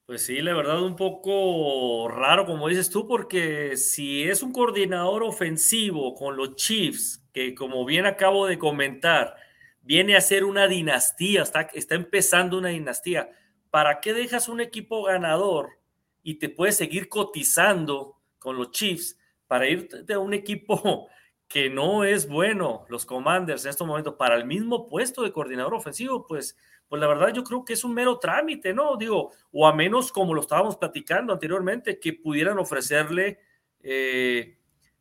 Pues 0.09 0.25
sí, 0.25 0.41
la 0.41 0.55
verdad 0.55 0.83
un 0.83 0.97
poco 0.97 2.09
raro, 2.09 2.47
como 2.47 2.67
dices 2.69 2.89
tú, 2.89 3.07
porque 3.07 3.77
si 3.77 4.23
es 4.23 4.43
un 4.43 4.53
coordinador 4.53 5.23
ofensivo 5.23 6.15
con 6.15 6.35
los 6.35 6.57
Chiefs, 6.57 7.23
que 7.35 7.55
como 7.55 7.85
bien 7.85 8.07
acabo 8.07 8.47
de 8.47 8.59
comentar, 8.59 9.37
viene 9.83 10.17
a 10.17 10.23
ser 10.23 10.45
una 10.45 10.67
dinastía, 10.67 11.43
está, 11.43 11.69
empezando 11.95 12.57
una 12.57 12.71
dinastía, 12.71 13.29
¿para 13.69 14.01
qué 14.01 14.15
dejas 14.15 14.49
un 14.49 14.63
equipo 14.63 15.03
ganador 15.03 15.79
y 16.23 16.37
te 16.37 16.49
puedes 16.49 16.79
seguir 16.79 17.11
cotizando 17.11 18.17
con 18.39 18.57
los 18.57 18.71
Chiefs 18.71 19.19
para 19.47 19.69
ir 19.69 19.91
de 19.91 20.17
un 20.17 20.33
equipo 20.33 21.09
que 21.49 21.69
no 21.69 22.05
es 22.05 22.27
bueno, 22.27 22.87
los 22.89 23.05
Commanders 23.05 23.67
en 23.67 23.71
estos 23.73 23.87
momentos, 23.87 24.15
para 24.15 24.37
el 24.37 24.47
mismo 24.47 24.89
puesto 24.89 25.23
de 25.23 25.33
coordinador 25.33 25.75
ofensivo, 25.75 26.27
pues, 26.27 26.57
pues 26.89 27.01
la 27.01 27.07
verdad 27.07 27.33
yo 27.33 27.45
creo 27.45 27.65
que 27.65 27.75
es 27.75 27.85
un 27.85 27.95
mero 27.95 28.19
trámite, 28.19 28.73
¿no? 28.73 28.97
Digo, 28.97 29.33
o 29.53 29.67
a 29.67 29.75
menos 29.75 30.11
como 30.11 30.35
lo 30.35 30.41
estábamos 30.41 30.77
platicando 30.77 31.33
anteriormente, 31.33 31.99
que 31.99 32.15
pudieran 32.15 32.59
ofrecerle 32.59 33.39
eh, 33.81 34.57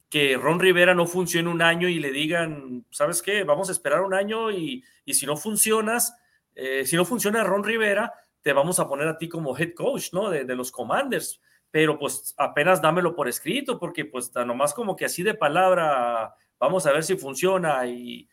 que 0.10 0.38
Ron 0.38 0.60
Rivera 0.60 0.94
no 0.94 1.06
funcione 1.06 1.50
un 1.50 1.62
año 1.62 1.88
y 1.88 2.00
le 2.00 2.12
digan, 2.12 2.86
¿sabes 2.92 3.22
qué? 3.22 3.44
Vamos 3.44 3.70
a 3.70 3.72
esperar 3.72 4.02
un 4.02 4.14
año 4.14 4.52
y, 4.52 4.84
si 5.08 5.26
no 5.26 5.38
funcionas, 5.38 6.16
eh, 6.56 6.86
si 6.86 6.96
no 6.96 7.06
funciona 7.06 7.44
Ron 7.44 7.64
Rivera, 7.64 8.14
te 8.42 8.54
vamos 8.54 8.80
a 8.80 8.88
poner 8.88 9.08
a 9.08 9.18
ti 9.18 9.30
como 9.30 9.58
head 9.58 9.74
coach, 9.74 10.14
¿no? 10.14 10.30
De, 10.30 10.44
los 10.56 10.72
Commanders. 10.72 11.42
Pero 11.72 12.00
pues 12.00 12.34
apenas 12.38 12.82
dámelo 12.82 13.14
por 13.16 13.28
escrito, 13.28 13.78
porque 13.78 14.06
pues 14.06 14.34
nomás 14.36 14.74
como 14.74 14.96
que 14.96 15.06
así 15.06 15.24
de 15.24 15.34
palabra, 15.34 16.34
vamos 16.58 16.86
a 16.86 16.94
ver 16.94 17.04
si 17.04 17.18
funciona 17.18 17.86
y, 17.86 18.30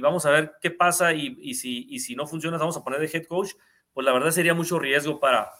vamos 0.00 0.26
a 0.26 0.30
ver 0.30 0.52
qué 0.60 0.70
pasa 0.70 1.12
y, 1.12 1.54
si, 1.54 1.86
y 1.88 2.00
si 2.00 2.14
no 2.14 2.26
funciona, 2.26 2.58
vamos 2.58 2.76
a 2.76 2.84
poner 2.84 3.00
de 3.00 3.10
head 3.12 3.26
coach, 3.26 3.52
pues 3.92 4.04
la 4.04 4.12
verdad 4.12 4.30
sería 4.30 4.54
mucho 4.54 4.78
riesgo 4.78 5.20
para, 5.20 5.50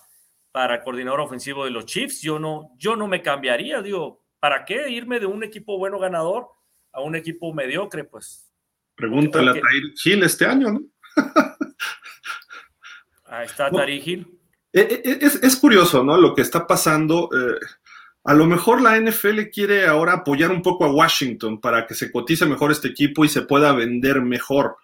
para 0.52 0.76
el 0.76 0.83
coordinador 0.83 1.21
ofensivo 1.21 1.64
de 1.64 1.71
los 1.71 1.87
Chiefs. 1.87 2.23
Yo 2.23 2.38
no, 2.38 2.71
yo 2.76 2.97
no 2.97 3.07
me 3.07 3.23
cambiaría, 3.23 3.83
digo, 3.83 4.25
¿para 4.38 4.64
qué 4.64 4.90
irme 4.90 5.21
de 5.21 5.26
un 5.26 5.45
equipo 5.45 5.78
bueno 5.78 5.99
ganador 5.99 6.49
a 6.92 7.00
un 7.00 7.14
equipo 7.16 7.52
mediocre? 7.52 8.04
Pues. 8.04 8.52
Pregúntale 8.95 9.50
a 9.50 9.54
Tair 9.54 9.95
Hill 10.04 10.23
este 10.23 10.47
año, 10.47 10.73
¿no? 10.73 10.80
Ahí 13.26 13.47
está 13.47 13.71
Tair 13.71 14.09
Hill. 14.09 14.40
Eh, 14.73 15.02
eh, 15.04 15.19
es, 15.21 15.57
curioso, 15.57 16.04
¿no? 16.04 16.16
Lo 16.16 16.35
que 16.35 16.42
está 16.42 16.66
pasando. 16.66 17.28
Eh, 17.33 17.59
a 18.25 18.35
lo 18.35 18.47
mejor 18.47 18.83
la 18.83 18.99
NFL 19.00 19.50
quiere 19.53 19.87
ahora 19.87 20.12
apoyar 20.12 20.50
un 20.50 20.62
poco 20.62 20.85
a 20.85 20.93
Washington 20.93 21.61
para 21.61 21.87
que 21.87 21.95
se 21.95 22.12
cotice 22.12 22.47
mejor 22.47 22.71
este 22.71 22.89
equipo 22.89 23.25
y 23.25 23.29
se 23.29 23.43
pueda 23.43 23.73
vender 23.73 24.21
mejor. 24.23 24.77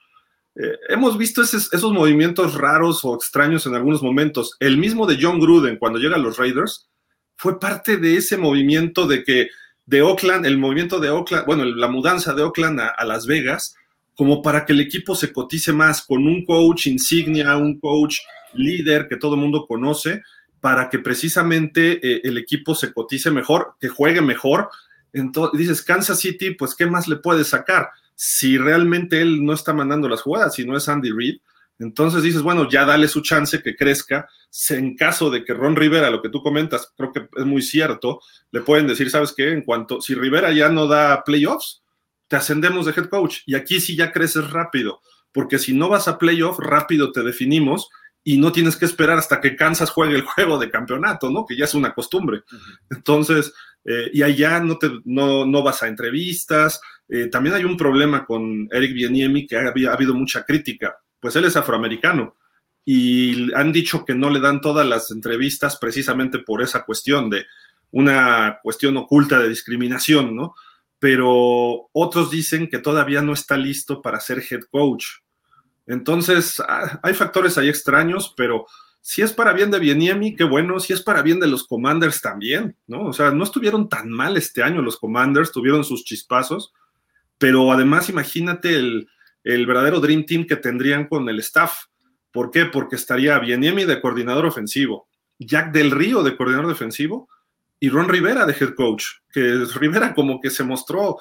hemos 0.89 1.19
visto 1.19 1.43
esos, 1.43 1.73
esos, 1.75 1.93
movimientos 1.93 2.55
raros 2.55 3.05
o 3.05 3.15
extraños 3.15 3.67
en 3.67 3.75
algunos 3.75 4.03
momentos. 4.03 4.57
El 4.59 4.79
mismo 4.79 5.07
de 5.07 5.19
John 5.21 5.39
Gruden 5.39 5.77
cuando 5.77 5.99
llega 5.99 6.17
a 6.17 6.19
los 6.19 6.39
Raiders 6.39 6.89
fue 7.37 7.61
parte 7.61 7.99
de 7.99 8.17
ese 8.17 8.39
movimiento 8.39 9.07
de 9.07 9.23
que 9.23 9.49
de 9.87 10.03
Oakland, 10.03 10.45
el 10.47 10.59
movimiento 10.59 10.99
de 10.99 11.11
Oakland, 11.11 11.47
bueno, 11.47 11.65
la 11.65 11.89
mudanza 11.89 12.35
de 12.35 12.43
Oakland 12.43 12.81
a, 12.81 13.05
Las 13.05 13.27
Vegas, 13.27 13.77
como 14.15 14.43
para 14.43 14.67
que 14.67 14.73
el 14.73 14.81
equipo 14.81 15.15
se 15.15 15.33
cotice 15.33 15.73
más 15.73 16.03
con 16.03 16.27
un 16.27 16.45
coach 16.45 16.89
insignia, 16.89 17.57
un 17.57 17.79
coach 17.79 18.19
líder 18.55 19.07
que 19.09 19.17
todo 19.17 19.35
el 19.35 19.41
mundo 19.41 19.65
conoce, 19.67 20.23
para 20.67 20.91
que 20.91 20.99
precisamente 20.99 22.01
eh, 22.03 22.23
el 22.25 22.37
equipo 22.39 22.75
se 22.75 22.93
cotice 22.93 23.31
mejor, 23.31 23.77
que 23.79 23.87
juegue 23.87 24.21
mejor. 24.21 24.69
Entonces 25.13 25.57
dices, 25.57 25.81
Kansas 25.81 26.19
City, 26.19 26.57
pues, 26.57 26.75
¿qué 26.75 26.87
más 26.87 27.07
le 27.07 27.15
puedes 27.15 27.47
sacar? 27.47 27.91
Si 28.17 28.59
realmente 28.59 29.21
él 29.21 29.45
no 29.45 29.53
está 29.53 29.73
mandando 29.73 30.09
las 30.09 30.23
jugadas, 30.23 30.57
si 30.57 30.67
no 30.67 30.77
es 30.77 30.89
Andy 30.89 31.13
Reid, 31.13 31.37
entonces 31.79 32.25
dices, 32.25 32.43
bueno, 32.43 32.69
ya 32.69 32.85
dale 32.85 33.07
su 33.07 33.21
chance 33.21 33.63
que 33.63 33.77
crezca. 33.77 34.29
En 34.71 34.97
caso 34.97 35.31
de 35.31 35.45
que 35.45 35.55
Ron 35.55 35.77
Rivera, 35.77 36.11
lo 36.11 36.21
que 36.21 36.31
tú 36.31 36.43
comentas, 36.43 36.93
creo 36.97 37.13
que 37.13 37.29
es 37.37 37.47
muy 37.47 37.63
cierto, 37.63 38.21
le 38.51 38.61
pueden 38.61 38.89
decir, 38.89 39.09
¿sabes 39.09 39.33
qué? 39.37 39.53
En 39.53 39.63
cuanto, 39.63 40.01
si 40.01 40.17
Rivera 40.17 40.53
ya 40.53 40.69
no 40.69 40.89
da 40.89 41.23
playoffs, 41.23 41.85
te 42.27 42.35
ascendemos 42.35 42.87
de 42.87 42.93
head 42.97 43.07
coach. 43.07 43.43
Y 43.47 43.55
aquí 43.55 43.81
sí 43.81 43.95
ya 43.95 44.11
creces 44.11 44.51
rápido, 44.51 45.01
porque 45.31 45.61
si 45.61 45.75
no 45.75 45.89
vas 45.89 46.09
a 46.09 46.19
playoff, 46.19 46.59
rápido 46.59 47.13
te 47.13 47.23
definimos 47.23 47.89
y 48.27 48.39
no 48.39 48.53
tienes 48.53 48.77
que 48.77 48.85
esperar 48.85 49.19
hasta 49.19 49.41
que 49.41 49.57
Kansas 49.57 49.91
juegue 49.91 50.17
el 50.17 50.23
juego 50.23 50.59
de 50.59 50.71
campeonato, 50.71 51.31
¿no? 51.31 51.47
Que 51.47 51.57
ya 51.57 51.65
es 51.65 51.75
una 51.75 51.95
costumbre. 51.95 52.43
Entonces, 52.91 53.55
eh, 53.85 54.11
y 54.13 54.23
allá 54.23 54.61
no, 54.61 54.77
te, 54.77 54.91
no, 55.05 55.47
no 55.47 55.63
vas 55.63 55.83
a 55.83 55.89
entrevistas. 55.89 56.81
Eh, 57.09 57.29
también 57.29 57.55
hay 57.55 57.65
un 57.65 57.77
problema 57.77 58.27
con 58.27 58.69
Eric 58.71 58.93
Bieniemi, 58.93 59.47
que 59.47 59.57
ha 59.57 59.73
habido 59.93 60.13
mucha 60.13 60.45
crítica 60.45 60.97
pues 61.21 61.35
él 61.37 61.45
es 61.45 61.57
afroamericano 61.57 62.37
y 62.85 63.53
han 63.55 63.73
dicho 63.73 64.05
que 64.05 64.15
no 64.15 64.31
le 64.31 64.39
dan 64.39 64.61
todas 64.61 64.87
las 64.87 65.11
entrevistas 65.11 65.77
precisamente 65.77 66.39
por 66.39 66.63
esa 66.63 66.85
cuestión 66.85 67.29
de 67.31 67.47
una 67.91 68.61
cuestión 68.63 68.97
oculta 68.97 69.41
de 69.41 69.49
discriminación, 69.49 70.37
¿no? 70.37 70.55
Pero 71.01 71.89
otros 71.93 72.31
dicen 72.31 72.69
que 72.69 72.79
todavía 72.79 73.23
no 73.23 73.33
está 73.33 73.57
listo 73.57 74.01
para 74.01 74.21
ser 74.21 74.41
head 74.49 74.61
coach. 74.71 75.05
Entonces, 75.87 76.61
ah, 76.61 76.99
hay 77.03 77.15
factores 77.15 77.59
ahí 77.59 77.69
extraños, 77.69 78.35
pero 78.37 78.67
si 79.01 79.23
es 79.23 79.33
para 79.33 79.53
bien 79.53 79.71
de 79.71 79.79
Bieniemi, 79.79 80.35
qué 80.35 80.43
bueno, 80.43 80.81
si 80.81 80.93
es 80.93 81.01
para 81.01 81.23
bien 81.23 81.39
de 81.39 81.47
los 81.47 81.65
Commanders 81.65 82.21
también, 82.21 82.77
¿no? 82.89 83.05
O 83.07 83.13
sea, 83.13 83.31
no 83.31 83.45
estuvieron 83.45 83.89
tan 83.89 84.11
mal 84.11 84.37
este 84.37 84.65
año 84.65 84.83
los 84.83 84.99
Commanders, 84.99 85.53
tuvieron 85.53 85.85
sus 85.85 86.05
chispazos, 86.05 86.73
pero 87.39 87.71
además 87.71 88.09
imagínate 88.09 88.75
el, 88.75 89.09
verdadero 89.45 90.01
Dream 90.01 90.27
Team 90.27 90.45
que 90.45 90.57
tendrían 90.57 91.07
con 91.07 91.29
el 91.29 91.39
staff. 91.39 91.85
¿Por 92.33 92.51
qué? 92.51 92.65
Porque 92.65 92.97
estaría 92.97 93.39
Bieniemi 93.39 93.85
de 93.85 94.01
coordinador 94.01 94.45
ofensivo, 94.45 95.09
Jack 95.39 95.71
del 95.71 95.93
Río 95.93 96.25
de 96.25 96.37
coordinador 96.37 96.67
defensivo 96.67 97.29
y 97.79 97.91
Ron 97.91 98.09
Rivera 98.09 98.45
de 98.45 98.57
head 98.59 98.75
coach, 98.75 99.05
que 99.31 99.67
Rivera 99.77 100.15
como 100.15 100.41
que 100.41 100.51
se 100.51 100.65
mostró, 100.65 101.19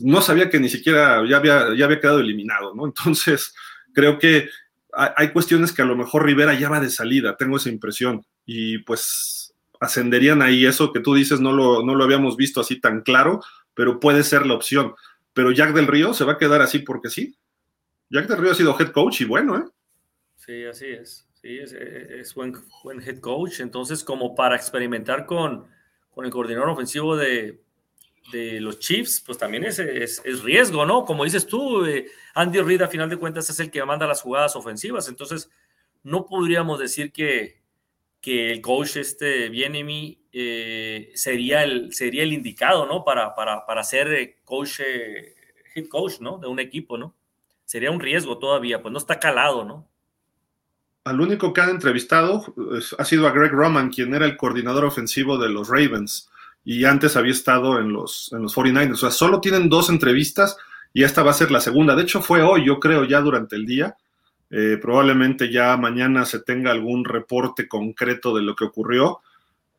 no 0.00 0.20
sabía 0.20 0.50
que 0.50 0.58
ni 0.58 0.68
siquiera 0.68 1.22
ya 1.28 1.36
había, 1.36 1.76
ya 1.76 1.84
había 1.84 2.00
quedado 2.00 2.18
eliminado, 2.18 2.74
¿no? 2.74 2.86
Entonces, 2.86 3.54
creo 3.92 4.18
que 4.18 4.48
hay 4.92 5.32
cuestiones 5.32 5.72
que 5.72 5.82
a 5.82 5.86
lo 5.86 5.96
mejor 5.96 6.24
Rivera 6.24 6.54
ya 6.54 6.68
va 6.68 6.80
de 6.80 6.90
salida, 6.90 7.36
tengo 7.36 7.56
esa 7.56 7.68
impresión, 7.68 8.24
y 8.44 8.78
pues 8.78 9.54
ascenderían 9.80 10.42
ahí 10.42 10.66
eso 10.66 10.92
que 10.92 11.00
tú 11.00 11.14
dices, 11.14 11.40
no 11.40 11.52
lo, 11.52 11.84
no 11.84 11.94
lo 11.94 12.04
habíamos 12.04 12.36
visto 12.36 12.60
así 12.60 12.80
tan 12.80 13.02
claro, 13.02 13.40
pero 13.74 14.00
puede 14.00 14.24
ser 14.24 14.46
la 14.46 14.54
opción. 14.54 14.94
Pero 15.32 15.52
Jack 15.52 15.72
del 15.72 15.86
Río 15.86 16.12
se 16.12 16.24
va 16.24 16.32
a 16.32 16.38
quedar 16.38 16.60
así 16.60 16.80
porque 16.80 17.08
sí. 17.08 17.36
Jack 18.10 18.26
Del 18.26 18.38
Río 18.38 18.50
ha 18.50 18.54
sido 18.56 18.76
head 18.78 18.90
coach 18.90 19.20
y 19.20 19.24
bueno, 19.24 19.56
¿eh? 19.56 19.64
Sí, 20.36 20.64
así 20.64 20.86
es. 20.86 21.28
Sí, 21.40 21.58
es, 21.58 22.34
buen, 22.34 22.52
buen, 22.82 23.00
head 23.00 23.20
coach. 23.20 23.60
Entonces, 23.60 24.04
como 24.04 24.34
para 24.34 24.56
experimentar 24.56 25.24
con, 25.24 25.66
con 26.10 26.26
el 26.26 26.30
coordinador 26.30 26.70
ofensivo 26.70 27.16
de, 27.16 27.62
de 28.32 28.60
los 28.60 28.78
Chiefs, 28.78 29.22
pues 29.24 29.38
también 29.38 29.64
es, 29.64 29.78
es, 29.78 30.42
riesgo, 30.42 30.86
¿no? 30.86 31.04
Como 31.04 31.24
dices 31.24 31.46
tú, 31.46 31.84
eh, 31.84 32.06
Andy 32.34 32.60
Reid 32.60 32.82
a 32.82 32.88
final 32.88 33.10
de 33.10 33.16
cuentas 33.16 33.50
es 33.50 33.58
el 33.60 33.70
que 33.70 33.84
manda 33.84 34.06
las 34.06 34.22
jugadas 34.22 34.54
ofensivas, 34.56 35.08
entonces 35.08 35.50
no 36.02 36.26
podríamos 36.26 36.78
decir 36.78 37.12
que, 37.12 37.60
que 38.20 38.52
el 38.52 38.60
coach 38.60 38.96
este 38.96 39.48
Bienemi 39.48 40.22
eh, 40.32 41.10
sería, 41.14 41.64
el, 41.64 41.92
sería 41.92 42.22
el 42.22 42.32
indicado, 42.32 42.86
¿no? 42.86 43.04
Para, 43.04 43.34
para, 43.34 43.66
para 43.66 43.82
ser 43.82 44.12
eh, 44.12 44.38
coach, 44.44 44.80
eh, 44.80 45.34
head 45.74 45.88
coach, 45.88 46.20
¿no? 46.20 46.38
De 46.38 46.46
un 46.46 46.60
equipo, 46.60 46.96
¿no? 46.96 47.14
sería 47.70 47.92
un 47.92 48.00
riesgo 48.00 48.36
todavía, 48.36 48.82
pues 48.82 48.90
no 48.90 48.98
está 48.98 49.20
calado, 49.20 49.64
¿no? 49.64 49.88
Al 51.04 51.20
único 51.20 51.52
que 51.52 51.60
han 51.60 51.70
entrevistado 51.70 52.52
ha 52.98 53.04
sido 53.04 53.28
a 53.28 53.30
Greg 53.30 53.52
Roman, 53.52 53.90
quien 53.90 54.12
era 54.12 54.26
el 54.26 54.36
coordinador 54.36 54.84
ofensivo 54.84 55.38
de 55.38 55.50
los 55.50 55.68
Ravens 55.68 56.28
y 56.64 56.84
antes 56.84 57.16
había 57.16 57.32
estado 57.32 57.78
en 57.78 57.92
los, 57.92 58.30
en 58.32 58.42
los 58.42 58.56
49ers. 58.56 58.92
O 58.92 58.96
sea, 58.96 59.10
solo 59.10 59.40
tienen 59.40 59.68
dos 59.68 59.88
entrevistas 59.88 60.56
y 60.92 61.04
esta 61.04 61.22
va 61.22 61.30
a 61.30 61.34
ser 61.34 61.50
la 61.50 61.60
segunda. 61.60 61.94
De 61.94 62.02
hecho, 62.02 62.20
fue 62.20 62.42
hoy, 62.42 62.66
yo 62.66 62.78
creo, 62.78 63.04
ya 63.04 63.20
durante 63.20 63.56
el 63.56 63.66
día. 63.66 63.96
Eh, 64.50 64.78
probablemente 64.80 65.50
ya 65.50 65.76
mañana 65.76 66.24
se 66.24 66.40
tenga 66.40 66.72
algún 66.72 67.04
reporte 67.04 67.68
concreto 67.68 68.34
de 68.34 68.42
lo 68.42 68.56
que 68.56 68.64
ocurrió, 68.64 69.20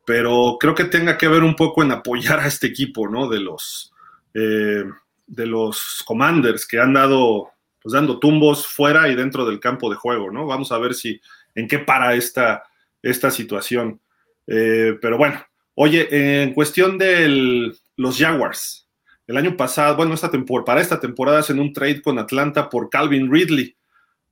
pero 0.06 0.56
creo 0.58 0.74
que 0.74 0.86
tenga 0.86 1.18
que 1.18 1.28
ver 1.28 1.42
un 1.42 1.54
poco 1.54 1.82
en 1.82 1.92
apoyar 1.92 2.40
a 2.40 2.46
este 2.46 2.68
equipo, 2.68 3.06
¿no? 3.06 3.28
De 3.28 3.38
los, 3.38 3.92
eh, 4.32 4.84
de 5.26 5.46
los 5.46 6.02
Commanders 6.06 6.66
que 6.66 6.80
han 6.80 6.94
dado 6.94 7.50
pues 7.82 7.92
dando 7.94 8.18
tumbos 8.20 8.66
fuera 8.66 9.08
y 9.08 9.16
dentro 9.16 9.44
del 9.44 9.58
campo 9.58 9.90
de 9.90 9.96
juego, 9.96 10.30
¿no? 10.30 10.46
Vamos 10.46 10.70
a 10.70 10.78
ver 10.78 10.94
si 10.94 11.20
en 11.54 11.66
qué 11.66 11.80
para 11.80 12.14
esta, 12.14 12.62
esta 13.02 13.30
situación. 13.30 14.00
Eh, 14.46 14.96
pero 15.00 15.18
bueno, 15.18 15.44
oye, 15.74 16.42
en 16.42 16.54
cuestión 16.54 16.98
de 16.98 17.72
los 17.96 18.18
Jaguars, 18.18 18.88
el 19.26 19.36
año 19.36 19.56
pasado, 19.56 19.96
bueno, 19.96 20.14
esta 20.14 20.30
temporada, 20.30 20.64
para 20.64 20.80
esta 20.80 21.00
temporada 21.00 21.38
hacen 21.38 21.58
un 21.58 21.72
trade 21.72 22.02
con 22.02 22.18
Atlanta 22.18 22.68
por 22.68 22.90
Calvin 22.90 23.32
Ridley, 23.32 23.76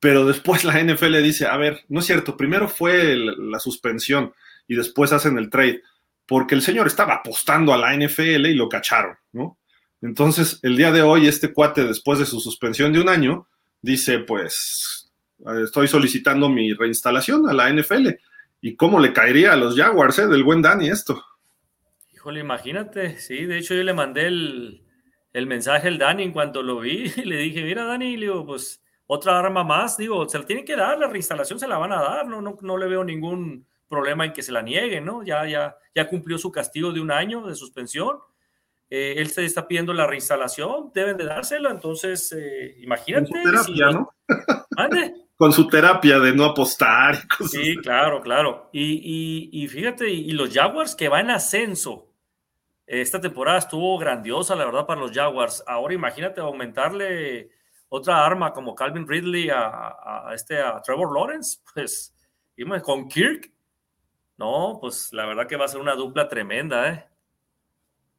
pero 0.01 0.27
después 0.27 0.65
la 0.65 0.83
NFL 0.83 1.23
dice, 1.23 1.47
a 1.47 1.57
ver, 1.57 1.85
no 1.89 2.01
es 2.01 2.07
cierto, 2.07 2.37
primero 2.37 2.69
fue 2.69 3.17
la 3.17 3.59
suspensión 3.61 4.33
y 4.67 4.75
después 4.75 5.13
hacen 5.13 5.39
el 5.39 5.51
trade, 5.51 5.83
porque 6.27 6.55
el 6.55 6.63
señor 6.63 6.87
estaba 6.87 7.15
apostando 7.15 7.73
a 7.73 7.79
la 7.79 7.95
NFL 7.95 8.47
y 8.47 8.55
lo 8.55 8.69
cacharon, 8.69 9.17
¿no? 9.33 9.59
Entonces, 10.03 10.59
el 10.63 10.77
día 10.77 10.93
de 10.93 11.03
hoy, 11.03 11.29
este 11.29 11.53
cuate, 11.53 11.85
después 11.85 12.19
de 12.19 12.27
su 12.27 12.41
suspensión 12.41 12.93
de 12.93 13.01
un 13.01 13.09
año, 13.09 13.49
dice, 13.83 14.21
pues, 14.21 15.11
estoy 15.63 15.89
solicitando 15.89 16.49
mi 16.49 16.73
reinstalación 16.73 17.49
a 17.49 17.53
la 17.53 17.71
NFL. 17.71 18.09
¿Y 18.63 18.77
cómo 18.77 19.01
le 19.01 19.13
caería 19.13 19.53
a 19.53 19.57
los 19.57 19.77
Jaguars, 19.77 20.19
eh, 20.19 20.27
del 20.27 20.45
buen 20.45 20.63
Dani 20.63 20.89
esto? 20.89 21.23
Híjole, 22.21 22.41
imagínate, 22.41 23.19
sí, 23.19 23.47
de 23.47 23.57
hecho 23.57 23.73
yo 23.73 23.83
le 23.83 23.95
mandé 23.95 24.27
el, 24.27 25.47
mensaje 25.47 25.89
al 25.89 25.97
Dani 25.97 26.25
en 26.25 26.33
cuanto 26.33 26.63
lo 26.63 26.79
vi, 26.81 27.05
y 27.17 27.25
le 27.25 27.39
dije, 27.39 27.63
mira 27.63 27.87
Dani, 27.87 28.15
digo, 28.15 28.45
pues 28.45 28.83
otra 29.07 29.39
arma 29.39 29.65
más, 29.65 29.97
digo, 29.97 30.29
se 30.29 30.39
la 30.39 30.45
tiene 30.45 30.63
que 30.63 30.77
dar, 30.77 30.99
la 30.99 31.09
reinstalación 31.09 31.59
se 31.59 31.67
la 31.67 31.79
van 31.79 31.93
a 31.93 32.03
dar, 32.03 32.27
no, 32.27 32.43
no, 32.43 32.59
no 32.61 32.77
le 32.77 32.89
veo 32.89 33.05
ningún 33.05 33.67
problema 33.89 34.27
en 34.27 34.35
que 34.35 34.43
se 34.43 34.53
la 34.53 34.61
nieguen, 34.61 35.07
¿no? 35.07 35.23
Ya, 35.23 35.47
ya, 35.47 35.79
ya 35.95 36.09
cumplió 36.09 36.37
su 36.37 36.53
castigo 36.53 36.93
de 36.93 37.01
un 37.01 37.11
año 37.11 37.41
de 37.47 37.55
suspensión, 37.55 38.19
eh, 38.91 39.15
él 39.17 39.31
se 39.31 39.47
está 39.47 39.67
pidiendo 39.67 39.95
la 39.95 40.07
reinstalación, 40.07 40.91
deben 40.93 41.17
de 41.17 41.25
dárselo, 41.25 41.71
entonces 41.71 42.37
eh, 42.39 42.77
imagínate. 42.83 43.31
Con 43.31 43.65
su 43.65 43.73
terapia, 43.73 43.87
¿no? 43.93 44.11
Con 45.37 45.55
su 45.55 45.69
terapia 45.69 46.19
de 46.19 46.35
no 46.35 46.45
apostar. 46.45 47.19
sí, 47.51 47.79
claro, 47.79 48.21
claro. 48.21 48.69
Y, 48.75 49.67
fíjate, 49.71 50.11
y, 50.11 50.33
los 50.33 50.53
Jaguars 50.53 50.95
que 50.95 51.09
van 51.09 51.31
en 51.31 51.31
ascenso, 51.31 52.10
esta 52.99 53.21
temporada 53.21 53.59
estuvo 53.59 53.97
grandiosa, 53.99 54.57
la 54.57 54.65
verdad, 54.65 54.85
para 54.85 55.01
los 55.01 55.13
Jaguars. 55.13 55.63
Ahora 55.65 55.95
imagínate 55.95 56.41
aumentarle 56.41 57.51
otra 57.89 58.27
arma 58.27 58.53
como 58.53 58.75
Calvin 58.75 59.07
Ridley 59.07 59.49
a, 59.49 60.33
este, 60.35 60.57
Trevor 60.85 61.15
Lawrence, 61.15 61.61
pues, 61.75 62.13
con 62.83 63.09
Kirk. 63.09 63.53
No, 64.39 64.79
pues 64.81 65.13
la 65.13 65.25
verdad 65.25 65.47
que 65.47 65.55
va 65.55 65.67
a 65.67 65.69
ser 65.69 65.81
una 65.81 65.95
dupla 65.95 66.29
tremenda, 66.29 66.89
¿eh? 66.89 67.07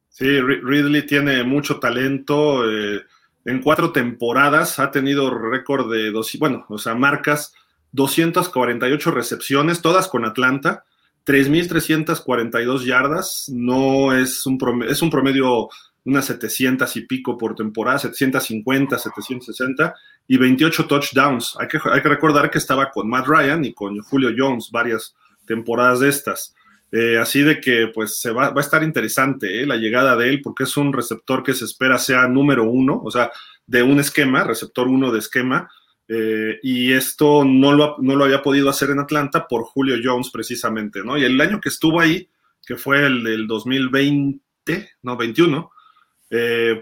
Sí, 0.08 0.40
Ridley 0.40 1.04
tiene 1.04 1.42
mucho 1.44 1.78
talento. 1.78 2.70
Eh, 2.70 3.02
en 3.44 3.60
cuatro 3.60 3.92
temporadas 3.92 4.78
ha 4.78 4.90
tenido 4.90 5.30
récord 5.30 5.92
de 5.92 6.10
dos, 6.10 6.34
bueno, 6.38 6.64
o 6.70 6.78
sea, 6.78 6.94
marcas 6.94 7.54
248 7.92 9.10
recepciones, 9.10 9.82
todas 9.82 10.08
con 10.08 10.24
Atlanta, 10.24 10.84
3.342 11.24 12.84
yardas, 12.84 13.46
no 13.48 14.12
es 14.12 14.44
un 14.46 14.58
promedio, 14.58 14.90
es 14.90 15.02
un 15.02 15.10
promedio 15.10 15.68
unas 16.04 16.24
700 16.26 16.96
y 16.96 17.02
pico 17.02 17.38
por 17.38 17.54
temporada, 17.54 17.98
750, 17.98 18.98
760 18.98 19.94
y 20.26 20.36
28 20.36 20.86
touchdowns. 20.86 21.56
Hay 21.60 21.68
que, 21.68 21.78
hay 21.90 22.02
que 22.02 22.08
recordar 22.08 22.50
que 22.50 22.58
estaba 22.58 22.90
con 22.90 23.08
Matt 23.08 23.26
Ryan 23.26 23.64
y 23.64 23.72
con 23.72 23.98
Julio 24.00 24.30
Jones 24.36 24.70
varias 24.72 25.14
temporadas 25.46 26.00
de 26.00 26.08
estas. 26.08 26.54
Eh, 26.90 27.18
así 27.18 27.42
de 27.42 27.60
que 27.60 27.90
pues 27.94 28.20
se 28.20 28.32
va, 28.32 28.50
va 28.50 28.60
a 28.60 28.64
estar 28.64 28.82
interesante 28.82 29.62
eh, 29.62 29.66
la 29.66 29.76
llegada 29.76 30.14
de 30.14 30.28
él 30.28 30.42
porque 30.42 30.64
es 30.64 30.76
un 30.76 30.92
receptor 30.92 31.42
que 31.42 31.54
se 31.54 31.64
espera 31.64 31.98
sea 31.98 32.28
número 32.28 32.64
uno, 32.64 33.00
o 33.02 33.10
sea, 33.10 33.30
de 33.66 33.82
un 33.82 33.98
esquema, 33.98 34.44
receptor 34.44 34.88
uno 34.88 35.10
de 35.10 35.20
esquema, 35.20 35.70
eh, 36.14 36.58
y 36.62 36.92
esto 36.92 37.44
no 37.44 37.72
lo, 37.72 37.96
no 38.00 38.16
lo 38.16 38.24
había 38.24 38.42
podido 38.42 38.68
hacer 38.68 38.90
en 38.90 39.00
Atlanta 39.00 39.46
por 39.48 39.62
Julio 39.64 39.96
Jones 40.02 40.30
precisamente, 40.30 41.02
¿no? 41.02 41.16
Y 41.16 41.24
el 41.24 41.40
año 41.40 41.60
que 41.60 41.70
estuvo 41.70 42.00
ahí, 42.00 42.28
que 42.66 42.76
fue 42.76 43.06
el 43.06 43.24
del 43.24 43.46
2020, 43.46 44.90
no, 45.02 45.16
21, 45.16 45.70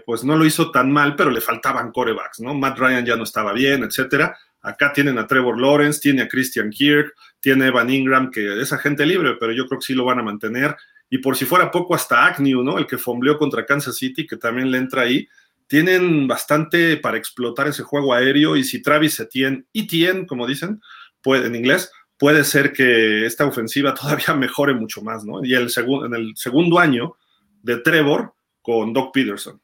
pues 0.05 0.23
no 0.23 0.37
lo 0.37 0.45
hizo 0.45 0.71
tan 0.71 0.91
mal, 0.91 1.15
pero 1.15 1.29
le 1.29 1.41
faltaban 1.41 1.91
corebacks, 1.91 2.39
¿no? 2.39 2.53
Matt 2.53 2.79
Ryan 2.79 3.05
ya 3.05 3.15
no 3.15 3.23
estaba 3.23 3.53
bien, 3.53 3.83
etcétera. 3.83 4.37
Acá 4.61 4.93
tienen 4.93 5.17
a 5.17 5.25
Trevor 5.25 5.59
Lawrence, 5.59 5.99
tiene 5.99 6.21
a 6.21 6.27
Christian 6.27 6.69
Kirk, 6.69 7.15
tiene 7.39 7.65
a 7.65 7.67
Evan 7.69 7.89
Ingram, 7.89 8.29
que 8.29 8.61
es 8.61 8.71
agente 8.71 9.05
libre, 9.05 9.35
pero 9.39 9.51
yo 9.51 9.65
creo 9.65 9.79
que 9.79 9.85
sí 9.85 9.93
lo 9.93 10.05
van 10.05 10.19
a 10.19 10.23
mantener. 10.23 10.75
Y 11.09 11.17
por 11.17 11.35
si 11.35 11.45
fuera 11.45 11.71
poco, 11.71 11.95
hasta 11.95 12.25
Agnew, 12.25 12.63
¿no? 12.63 12.77
El 12.77 12.85
que 12.85 12.97
fombleó 12.97 13.37
contra 13.37 13.65
Kansas 13.65 13.97
City, 13.97 14.25
que 14.27 14.37
también 14.37 14.69
le 14.71 14.77
entra 14.77 15.01
ahí. 15.01 15.27
Tienen 15.71 16.27
bastante 16.27 16.97
para 16.97 17.15
explotar 17.15 17.65
ese 17.69 17.83
juego 17.83 18.13
aéreo. 18.13 18.57
Y 18.57 18.65
si 18.65 18.81
Travis 18.81 19.17
Etienne, 19.21 19.63
Etienne, 19.73 20.27
como 20.27 20.45
dicen, 20.45 20.81
puede, 21.21 21.47
en 21.47 21.55
inglés, 21.55 21.89
puede 22.19 22.43
ser 22.43 22.73
que 22.73 23.25
esta 23.25 23.45
ofensiva 23.45 23.93
todavía 24.01 24.33
mejore 24.35 24.73
mucho 24.73 25.01
más, 25.01 25.23
¿no? 25.23 25.45
Y 25.45 25.53
el 25.53 25.69
en 25.77 26.13
el 26.13 26.33
segundo 26.35 26.77
año 26.77 27.15
de 27.63 27.77
Trevor 27.77 28.33
con 28.61 28.91
Doc 28.91 29.13
Peterson. 29.13 29.61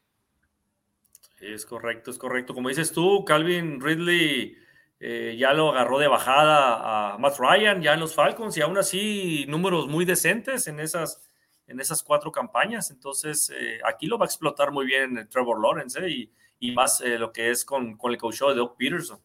Es 1.42 1.66
correcto, 1.66 2.10
es 2.10 2.16
correcto. 2.16 2.54
Como 2.54 2.70
dices 2.70 2.90
tú, 2.90 3.26
Calvin 3.26 3.78
Ridley 3.78 4.56
eh, 5.00 5.36
ya 5.38 5.52
lo 5.52 5.72
agarró 5.72 5.98
de 5.98 6.08
bajada 6.08 7.12
a 7.12 7.18
Matt 7.18 7.38
Ryan, 7.38 7.82
ya 7.82 7.92
en 7.92 8.00
los 8.00 8.14
Falcons, 8.14 8.56
y 8.56 8.62
aún 8.62 8.78
así 8.78 9.44
números 9.46 9.88
muy 9.88 10.06
decentes 10.06 10.68
en 10.68 10.80
esas, 10.80 11.27
en 11.68 11.80
esas 11.80 12.02
cuatro 12.02 12.32
campañas. 12.32 12.90
Entonces, 12.90 13.52
eh, 13.54 13.78
aquí 13.84 14.06
lo 14.06 14.18
va 14.18 14.24
a 14.24 14.26
explotar 14.26 14.72
muy 14.72 14.86
bien 14.86 15.28
Trevor 15.30 15.60
Lawrence 15.62 16.00
eh, 16.00 16.10
y, 16.10 16.32
y, 16.58 16.72
más 16.72 17.00
lo 17.00 17.32
que 17.32 17.50
es 17.50 17.64
con, 17.64 17.96
con 17.96 18.10
el 18.12 18.18
coach 18.18 18.40
de 18.40 18.54
Doug 18.54 18.76
Peterson. 18.76 19.20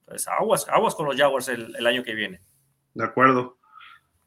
Entonces, 0.00 0.28
aguas, 0.28 0.66
aguas 0.68 0.94
con 0.94 1.06
los 1.06 1.16
Jaguars 1.16 1.48
el, 1.48 1.74
el 1.76 1.86
año 1.86 2.02
que 2.02 2.14
viene. 2.14 2.40
De 2.94 3.04
acuerdo. 3.04 3.58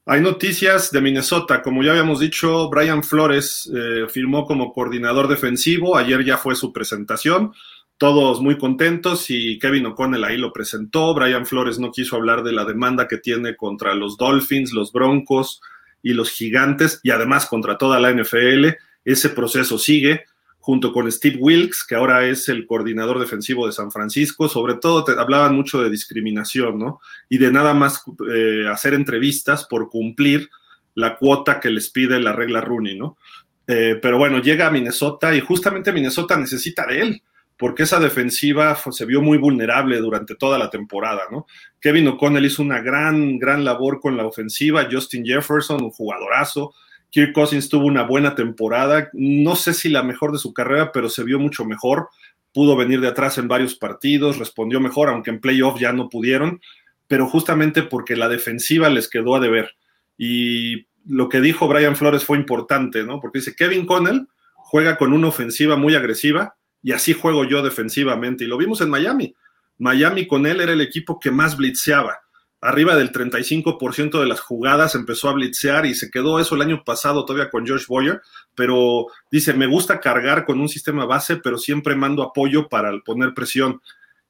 Hay 0.06 0.22
noticias 0.22 0.92
de 0.92 1.02
Minnesota. 1.02 1.62
Como 1.62 1.84
ya 1.84 1.92
habíamos 1.92 2.20
dicho, 2.20 2.70
Brian 2.70 3.04
Flores 3.04 3.72
firmó 4.10 4.46
como 4.46 4.74
coordinador 4.74 5.28
defensivo. 5.28 5.96
Ayer 5.96 6.26
ya 6.26 6.38
fue 6.38 6.56
su 6.56 6.74
presentación 6.74 7.54
todos 8.02 8.42
muy 8.42 8.58
contentos 8.58 9.30
y 9.30 9.60
Kevin 9.60 9.86
O'Connell 9.86 10.24
ahí 10.24 10.36
lo 10.36 10.52
presentó. 10.52 11.14
Brian 11.14 11.46
Flores 11.46 11.78
no 11.78 11.92
quiso 11.92 12.16
hablar 12.16 12.42
de 12.42 12.52
la 12.52 12.66
demanda 12.66 13.08
que 13.08 13.20
tiene 13.20 13.56
contra 13.56 13.94
los 13.94 14.18
Dolphins, 14.18 14.74
los 14.74 14.92
Broncos 14.92 15.62
y 16.04 16.14
los 16.14 16.30
Gigantes 16.30 17.00
y 17.04 17.12
además 17.12 17.46
contra 17.46 17.78
toda 17.78 18.00
la 18.00 18.12
NFL. 18.12 18.70
Ese 19.04 19.30
proceso 19.30 19.78
sigue 19.78 20.26
junto 20.60 20.94
con 20.94 21.12
Steve 21.12 21.38
Wilkes, 21.40 21.84
que 21.84 21.96
ahora 21.96 22.26
es 22.28 22.48
el 22.48 22.68
coordinador 22.68 23.20
defensivo 23.20 23.66
de 23.66 23.74
San 23.74 23.92
Francisco. 23.92 24.48
Sobre 24.48 24.76
todo 24.76 25.04
te 25.04 25.20
hablaban 25.20 25.56
mucho 25.56 25.82
de 25.82 25.90
discriminación, 25.90 26.78
¿no? 26.78 27.02
Y 27.30 27.40
de 27.40 27.52
nada 27.52 27.74
más 27.74 28.04
eh, 28.32 28.66
hacer 28.72 28.94
entrevistas 28.94 29.66
por 29.66 29.90
cumplir 29.90 30.50
la 30.94 31.18
cuota 31.18 31.60
que 31.60 31.70
les 31.70 31.90
pide 31.90 32.20
la 32.20 32.34
regla 32.34 32.62
Rooney, 32.62 32.98
¿no? 32.98 33.18
Eh, 33.66 33.98
pero 34.02 34.18
bueno, 34.18 34.40
llega 34.40 34.68
a 34.68 34.72
Minnesota 34.72 35.34
y 35.36 35.40
justamente 35.40 35.92
Minnesota 35.92 36.38
necesita 36.38 36.86
de 36.86 37.02
él 37.02 37.24
porque 37.62 37.84
esa 37.84 38.00
defensiva 38.00 38.76
se 38.90 39.06
vio 39.06 39.22
muy 39.22 39.38
vulnerable 39.38 40.00
durante 40.00 40.34
toda 40.34 40.58
la 40.58 40.72
temporada, 40.72 41.26
¿no? 41.30 41.46
Kevin 41.80 42.08
O'Connell 42.08 42.44
hizo 42.44 42.64
una 42.64 42.82
gran, 42.82 43.38
gran 43.38 43.64
labor 43.64 44.00
con 44.00 44.18
la 44.18 44.26
ofensiva, 44.26 44.88
Justin 44.92 45.24
Jefferson, 45.24 45.84
un 45.84 45.92
jugadorazo, 45.92 46.74
Kirk 47.12 47.34
Cousins 47.34 47.70
tuvo 47.70 47.86
una 47.86 48.02
buena 48.02 48.34
temporada, 48.34 49.12
no 49.14 49.56
sé 49.56 49.76
si 49.76 49.90
la 49.90 50.02
mejor 50.02 50.32
de 50.32 50.40
su 50.40 50.56
carrera, 50.56 50.92
pero 50.92 51.08
se 51.08 51.24
vio 51.24 51.38
mucho 51.38 51.64
mejor, 51.64 52.10
pudo 52.52 52.76
venir 52.76 53.00
de 53.00 53.10
atrás 53.10 53.38
en 53.38 53.48
varios 53.48 53.76
partidos, 53.76 54.40
respondió 54.40 54.80
mejor, 54.80 55.10
aunque 55.10 55.30
en 55.30 55.40
playoff 55.40 55.80
ya 55.80 55.94
no 55.94 56.10
pudieron, 56.10 56.62
pero 57.08 57.28
justamente 57.28 57.84
porque 57.84 58.16
la 58.16 58.28
defensiva 58.28 58.90
les 58.90 59.08
quedó 59.08 59.36
a 59.36 59.40
deber. 59.40 59.76
Y 60.18 60.88
lo 61.06 61.30
que 61.30 61.42
dijo 61.42 61.68
Brian 61.68 61.96
Flores 61.96 62.26
fue 62.26 62.40
importante, 62.40 63.04
¿no? 63.04 63.20
Porque 63.20 63.38
dice, 63.38 63.54
Kevin 63.56 63.86
Connell 63.86 64.30
juega 64.56 64.98
con 64.98 65.14
una 65.14 65.28
ofensiva 65.28 65.76
muy 65.76 65.94
agresiva, 65.94 66.56
y 66.84 66.92
así 66.92 67.14
juego 67.14 67.46
yo 67.46 67.62
defensivamente. 67.62 68.44
Y 68.44 68.48
lo 68.48 68.58
vimos 68.58 68.82
en 68.82 68.90
Miami. 68.90 69.36
Miami 69.78 70.28
con 70.28 70.46
él 70.46 70.62
era 70.62 70.74
el 70.74 70.82
equipo 70.82 71.20
que 71.20 71.32
más 71.32 71.58
blitzeaba. 71.58 72.20
Arriba 72.64 72.96
del 72.96 73.12
35% 73.12 74.20
de 74.20 74.28
las 74.28 74.40
jugadas 74.40 74.94
empezó 74.94 75.30
a 75.30 75.34
blitzear 75.34 75.88
y 75.88 75.96
se 75.96 76.12
quedó 76.12 76.40
eso 76.40 76.54
el 76.54 76.62
año 76.62 76.84
pasado 76.84 77.26
todavía 77.26 77.50
con 77.50 77.66
George 77.66 77.86
Boyer, 77.88 78.22
pero 78.54 79.08
dice, 79.32 79.54
me 79.54 79.66
gusta 79.66 80.00
cargar 80.00 80.46
con 80.46 80.60
un 80.60 80.70
sistema 80.70 81.06
base, 81.06 81.38
pero 81.38 81.58
siempre 81.58 81.96
mando 81.96 82.22
apoyo 82.22 82.70
para 82.70 82.92
poner 83.00 83.34
presión. 83.34 83.82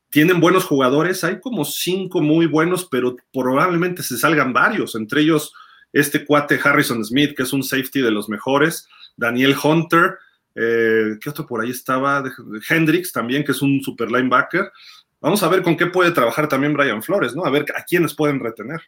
Tienen 0.09 0.39
buenos 0.39 0.63
jugadores, 0.63 1.25
hay 1.25 1.41
como 1.41 1.65
cinco 1.65 2.21
muy 2.21 2.45
buenos, 2.45 2.87
pero 2.89 3.17
probablemente 3.33 4.01
se 4.01 4.17
salgan 4.17 4.53
varios, 4.53 4.95
entre 4.95 5.21
ellos 5.21 5.53
este 5.91 6.25
cuate 6.25 6.57
Harrison 6.63 7.03
Smith, 7.03 7.35
que 7.35 7.43
es 7.43 7.51
un 7.51 7.63
safety 7.63 7.99
de 7.99 8.11
los 8.11 8.29
mejores, 8.29 8.87
Daniel 9.17 9.57
Hunter, 9.61 10.19
eh, 10.55 11.17
¿Qué 11.21 11.29
otro 11.29 11.45
por 11.45 11.61
ahí 11.61 11.71
estaba? 11.71 12.23
Hendrix 12.69 13.11
también, 13.11 13.43
que 13.43 13.51
es 13.51 13.61
un 13.61 13.81
super 13.81 14.11
linebacker. 14.11 14.71
Vamos 15.19 15.43
a 15.43 15.49
ver 15.49 15.61
con 15.61 15.77
qué 15.77 15.87
puede 15.87 16.11
trabajar 16.11 16.47
también 16.47 16.73
Brian 16.73 17.03
Flores, 17.03 17.35
¿no? 17.35 17.45
A 17.45 17.49
ver 17.49 17.65
a 17.75 17.83
quiénes 17.83 18.13
pueden 18.15 18.39
retener. 18.39 18.81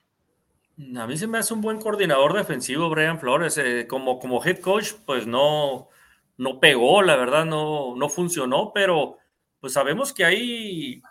A 0.97 1.05
mí 1.05 1.17
se 1.17 1.27
me 1.27 1.37
hace 1.37 1.53
un 1.53 1.61
buen 1.61 1.79
coordinador 1.79 2.33
defensivo, 2.33 2.89
Brian 2.89 3.19
Flores. 3.19 3.57
Eh, 3.57 3.85
como, 3.87 4.19
como 4.19 4.43
head 4.43 4.59
coach, 4.59 4.93
pues 5.05 5.27
no, 5.27 5.89
no 6.37 6.59
pegó, 6.59 7.03
la 7.03 7.15
verdad, 7.15 7.45
no, 7.45 7.95
no 7.95 8.09
funcionó, 8.09 8.71
pero 8.73 9.17
pues 9.59 9.73
sabemos 9.73 10.11
que 10.11 10.25
hay, 10.25 11.01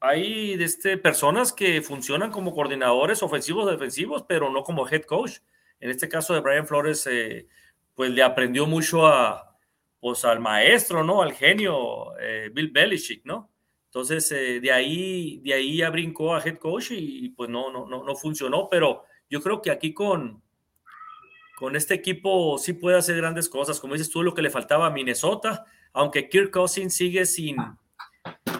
hay 0.00 0.52
este, 0.54 0.96
personas 0.96 1.52
que 1.52 1.82
funcionan 1.82 2.30
como 2.30 2.54
coordinadores 2.54 3.22
ofensivos 3.22 3.68
defensivos, 3.68 4.24
pero 4.28 4.50
no 4.50 4.62
como 4.62 4.88
head 4.88 5.02
coach. 5.02 5.38
En 5.80 5.90
este 5.90 6.08
caso 6.08 6.32
de 6.32 6.40
Brian 6.40 6.68
Flores, 6.68 7.06
eh, 7.10 7.48
pues 7.96 8.10
le 8.12 8.22
aprendió 8.22 8.66
mucho 8.66 9.08
a, 9.08 9.51
pues 10.02 10.24
al 10.24 10.40
maestro, 10.40 11.04
¿no? 11.04 11.22
Al 11.22 11.32
genio 11.32 12.18
eh, 12.18 12.50
Bill 12.52 12.72
Belichick, 12.72 13.24
¿no? 13.24 13.52
Entonces, 13.84 14.32
eh, 14.32 14.58
de, 14.58 14.72
ahí, 14.72 15.38
de 15.44 15.54
ahí 15.54 15.76
ya 15.76 15.90
brincó 15.90 16.34
a 16.34 16.40
head 16.44 16.58
coach 16.58 16.90
y, 16.90 17.28
pues 17.28 17.48
no, 17.48 17.70
no, 17.70 17.86
no, 17.86 18.02
no, 18.02 18.16
funcionó, 18.16 18.68
pero 18.68 19.04
yo 19.30 19.40
creo 19.40 19.62
que 19.62 19.70
aquí 19.70 19.94
con, 19.94 20.42
con 21.56 21.76
este 21.76 21.94
equipo 21.94 22.58
sí 22.58 22.72
puede 22.72 22.98
hacer 22.98 23.16
grandes 23.16 23.48
cosas. 23.48 23.78
Como 23.78 23.92
dices 23.92 24.10
tú, 24.10 24.24
lo 24.24 24.34
que 24.34 24.42
le 24.42 24.50
faltaba 24.50 24.88
a 24.88 24.90
Minnesota, 24.90 25.66
aunque 25.92 26.28
Kirk 26.28 26.50
Cousins 26.50 26.96
sigue 26.96 27.24
sin, 27.24 27.54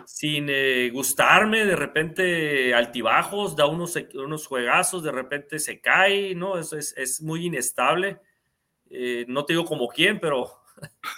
sin 0.07 0.47
eh, 0.49 0.91
gustarme, 0.93 1.67
de 1.67 1.75
repente 1.75 2.73
altibajos, 2.73 3.57
da 3.57 3.67
unos, 3.67 3.99
unos 4.15 4.47
juegazos, 4.47 5.03
de 5.03 5.11
repente 5.11 5.59
se 5.59 5.81
cae, 5.81 6.37
¿no? 6.37 6.57
Eso 6.57 6.79
es, 6.79 6.97
es 6.97 7.21
muy 7.21 7.47
inestable. 7.47 8.21
no 9.27 9.45
te 9.45 9.55
digo 9.55 9.65
como 9.65 9.89
quién, 9.89 10.21
pero 10.21 10.62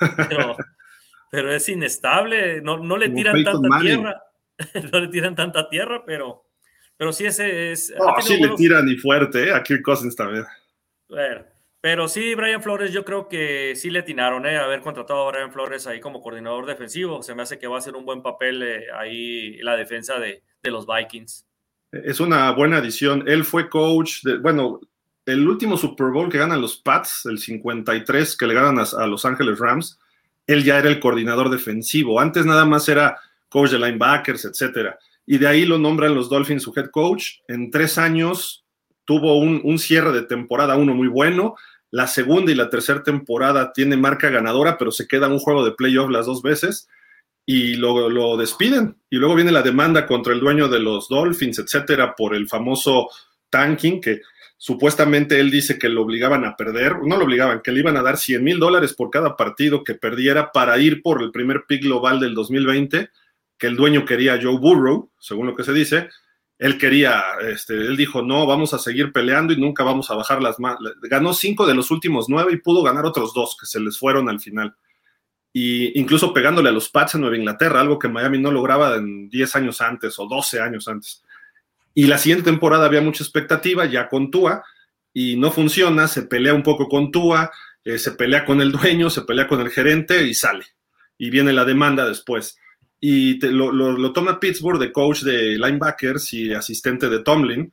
pero, 1.31 1.53
es 1.53 1.69
inestable, 1.69 2.61
no, 2.61 2.79
no 2.79 2.97
le 2.97 3.11
tiran 3.11 3.43
tanta 3.43 3.81
tierra, 3.81 4.23
no 4.93 5.01
le 5.01 5.09
tiran 5.09 5.35
tanta 5.35 5.69
tierra, 5.69 6.05
pero, 6.05 6.47
pero 6.97 7.13
sí 7.13 7.27
ese 7.27 7.73
es... 7.73 7.93
No, 7.99 8.15
sí 8.21 8.37
le 8.39 8.51
tiran 8.51 8.89
y 8.89 8.97
fuerte, 8.97 9.49
¿eh? 9.49 9.53
a 9.53 9.63
Kirk 9.63 9.83
Cousins 9.83 10.15
también. 10.15 10.45
Bueno, 11.09 11.45
pero 11.85 12.09
sí, 12.09 12.35
Brian 12.35 12.63
Flores, 12.63 12.93
yo 12.95 13.05
creo 13.05 13.29
que 13.29 13.75
sí 13.77 13.91
le 13.91 13.99
atinaron, 13.99 14.47
¿eh? 14.47 14.57
Haber 14.57 14.81
contratado 14.81 15.29
a 15.29 15.31
Brian 15.31 15.53
Flores 15.53 15.87
ahí 15.87 16.01
como 16.01 16.23
coordinador 16.23 16.65
defensivo. 16.65 17.23
Se 17.23 17.35
me 17.35 17.43
hace 17.43 17.59
que 17.59 17.67
va 17.67 17.77
a 17.77 17.83
ser 17.83 17.95
un 17.95 18.07
buen 18.07 18.23
papel 18.23 18.63
eh, 18.63 18.87
ahí 18.99 19.59
la 19.59 19.77
defensa 19.77 20.19
de, 20.19 20.43
de, 20.63 20.71
los 20.71 20.87
Vikings. 20.87 21.47
Es 21.93 22.21
una 22.21 22.51
buena 22.53 22.79
adición. 22.79 23.29
Él 23.29 23.45
fue 23.45 23.69
coach, 23.69 24.23
de, 24.23 24.39
bueno, 24.39 24.81
el 25.27 25.49
último 25.49 25.77
Super 25.77 26.09
Bowl 26.09 26.31
que 26.31 26.39
ganan 26.39 26.61
los 26.61 26.77
Pats, 26.77 27.27
el 27.27 27.39
53 27.39 28.37
que 28.37 28.47
le 28.47 28.55
ganan 28.55 28.79
a, 28.79 29.07
Los 29.07 29.25
Ángeles 29.25 29.59
Rams, 29.59 29.99
él 30.47 30.65
ya 30.65 30.79
era 30.79 30.89
el 30.89 31.01
coordinador 31.01 31.51
defensivo. 31.51 32.21
Antes 32.21 32.45
nada 32.45 32.65
más 32.65 32.89
era 32.89 33.19
coach 33.49 33.71
de 33.71 33.79
linebackers, 33.79 34.45
etcétera. 34.45 34.99
Y 35.27 35.39
de 35.39 35.47
ahí 35.47 35.65
lo 35.65 35.79
nombran 35.79 36.15
los 36.15 36.29
Dolphins 36.29 36.63
su 36.63 36.73
head 36.77 36.91
coach. 36.91 37.39
En 37.49 37.71
tres 37.71 37.97
años 37.97 38.65
tuvo 39.07 39.39
un, 39.39 39.61
un 39.65 39.79
cierre 39.79 40.13
de 40.13 40.23
temporada 40.23 40.77
uno 40.77 40.95
muy 40.95 41.09
bueno. 41.09 41.55
La 41.91 42.07
segunda 42.07 42.53
y 42.53 42.55
la 42.55 42.69
tercera 42.69 43.03
temporada 43.03 43.73
tiene 43.73 43.97
marca 43.97 44.29
ganadora, 44.29 44.77
pero 44.77 44.91
se 44.91 45.07
queda 45.07 45.29
un 45.29 45.39
juego 45.39 45.65
de 45.65 45.73
playoff 45.73 46.11
las 46.11 46.27
dos 46.27 46.43
veces 46.43 46.89
y 47.47 47.75
lo, 47.75 48.09
lo, 48.09 48.37
despiden. 48.37 48.97
Y 49.11 49.17
luego 49.17 49.35
viene 49.35 49.53
la 49.53 49.63
demanda 49.63 50.07
contra 50.07 50.33
el 50.33 50.41
dueño 50.41 50.69
de 50.69 50.81
los 50.81 51.09
Dolphins, 51.09 51.59
etcétera, 51.59 52.15
por 52.15 52.35
el 52.35 52.49
famoso 52.49 53.09
tanking, 53.51 54.01
que 54.01 54.21
supuestamente 54.57 55.41
él 55.41 55.51
dice 55.51 55.79
que 55.79 55.89
lo 55.89 56.03
obligaban 56.03 56.45
a 56.45 56.57
perder, 56.57 56.99
no 57.03 57.17
lo 57.17 57.25
obligaban, 57.25 57.61
que 57.63 57.73
le 57.73 57.81
iban 57.81 57.97
a 57.97 58.03
dar 58.03 58.17
100 58.17 58.43
mil 58.43 58.59
dólares 58.59 58.95
por 58.95 59.11
cada 59.11 59.37
partido 59.37 59.85
que 59.85 59.95
perdiera 59.95 60.53
para 60.53 60.79
ir 60.79 61.03
por 61.03 61.23
el 61.23 61.31
primer 61.31 61.65
pick 61.67 61.83
global 61.83 62.21
del 62.21 62.35
2020, 62.35 63.11
que 63.59 63.67
el 63.67 63.77
dueño 63.77 64.05
quería 64.05 64.39
Joe 64.41 64.59
Burrow, 64.59 65.11
según 65.19 65.47
lo 65.47 65.55
que 65.55 65.65
se 65.65 65.73
dice. 65.73 66.09
Él 66.59 66.79
quería, 66.79 67.23
este, 67.43 67.75
él 67.75 67.97
dijo, 67.97 68.23
no, 68.23 68.47
vamos 68.47 68.75
a 68.75 68.79
seguir 68.79 69.13
peleando 69.13 69.53
y 69.53 69.57
nunca 69.57 69.83
vamos 69.85 70.11
a 70.11 70.15
bajar 70.15 70.43
las 70.43 70.61
manos. 70.61 70.95
Ganó 71.03 71.35
cinco 71.35 71.67
de 71.67 71.75
los 71.75 71.91
últimos 71.91 72.29
nueve 72.29 72.53
y 72.53 72.59
pudo 72.59 72.83
ganar 72.83 73.05
otros 73.05 73.35
dos 73.35 73.57
que 73.59 73.67
se 73.67 73.81
les 73.81 73.99
fueron 73.99 74.29
al 74.29 74.41
final 74.41 74.75
y 75.57 75.99
incluso 75.99 76.35
pegándole 76.35 76.69
a 76.69 76.73
los 76.73 76.89
Pats 76.89 77.15
en 77.15 77.21
Nueva 77.21 77.37
Inglaterra, 77.37 77.81
algo 77.81 77.97
que 77.97 78.09
Miami 78.09 78.41
no 78.41 78.51
lograba 78.51 78.97
en 78.97 79.29
10 79.29 79.55
años 79.55 79.81
antes 79.81 80.19
o 80.19 80.27
12 80.27 80.61
años 80.61 80.89
antes. 80.89 81.24
Y 81.95 82.07
la 82.07 82.19
siguiente 82.19 82.51
temporada 82.51 82.87
había 82.87 83.01
mucha 83.01 83.23
expectativa 83.23 83.87
ya 83.87 84.09
con 84.09 84.31
Tua 84.31 84.65
y 85.13 85.37
no 85.37 85.51
funciona, 85.53 86.09
se 86.09 86.23
pelea 86.23 86.53
un 86.53 86.63
poco 86.63 86.89
con 86.89 87.13
Tua, 87.13 87.51
eh, 87.85 87.99
se 87.99 88.13
pelea 88.13 88.45
con 88.45 88.61
el 88.61 88.73
dueño, 88.73 89.11
se 89.11 89.23
pelea 89.23 89.47
con 89.47 89.61
el 89.61 89.71
gerente 89.71 90.27
y 90.27 90.35
sale. 90.35 90.65
Y 91.17 91.31
viene 91.31 91.53
la 91.53 91.65
demanda 91.65 92.07
después. 92.07 92.59
Y 93.01 93.39
lo, 93.47 94.13
toma 94.13 94.41
Pittsburgh 94.41 94.81
de 94.81 94.91
coach 94.91 95.23
de 95.23 95.59
linebackers 95.59 96.33
y 96.33 96.53
asistente 96.53 97.09
de 97.09 97.21
Tomlin. 97.21 97.73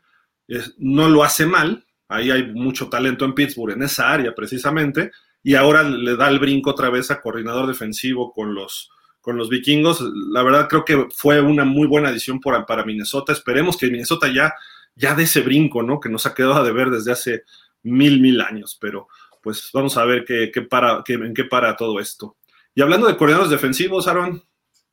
no 0.77 1.09
lo 1.09 1.23
hace 1.23 1.45
mal, 1.45 1.85
ahí 2.09 2.29
hay 2.29 2.51
mucho 2.51 2.89
talento 2.89 3.25
en 3.25 3.33
Pittsburgh 3.33 3.73
en 3.73 3.83
esa 3.83 4.11
área 4.11 4.35
precisamente 4.35 5.11
y 5.43 5.55
ahora 5.55 5.83
le 5.83 6.15
da 6.15 6.29
el 6.29 6.39
brinco 6.39 6.71
otra 6.71 6.89
vez 6.89 7.09
a 7.09 7.21
coordinador 7.21 7.67
defensivo 7.67 8.31
con 8.33 8.53
los, 8.53 8.91
con 9.21 9.37
los 9.37 9.49
vikingos. 9.49 10.01
La 10.31 10.43
verdad 10.43 10.67
creo 10.67 10.83
que 10.83 11.07
fue 11.15 11.39
una 11.41 11.63
muy 11.63 11.87
buena 11.87 12.09
adición 12.09 12.39
para 12.39 12.83
Minnesota. 12.83 13.31
Esperemos 13.31 13.77
que 13.77 13.87
Minnesota 13.87 14.27
ya, 14.33 14.53
ya 14.95 15.15
dé 15.15 15.23
ese 15.23 15.41
brinco, 15.41 15.83
¿no? 15.83 15.99
Que 15.99 16.09
nos 16.09 16.25
ha 16.25 16.33
quedado 16.33 16.63
de 16.63 16.71
ver 16.71 16.89
desde 16.89 17.11
hace 17.11 17.43
mil, 17.83 18.19
mil 18.19 18.41
años, 18.41 18.77
pero 18.79 19.07
pues 19.41 19.69
vamos 19.73 19.97
a 19.97 20.05
ver 20.05 20.25
qué, 20.25 20.51
para, 20.61 21.03
en 21.07 21.33
qué 21.33 21.45
para 21.45 21.75
todo 21.75 21.99
esto. 21.99 22.37
Y 22.75 22.81
hablando 22.81 23.07
de 23.07 23.17
coordinadores 23.17 23.51
defensivos, 23.51 24.07
Aaron, 24.07 24.43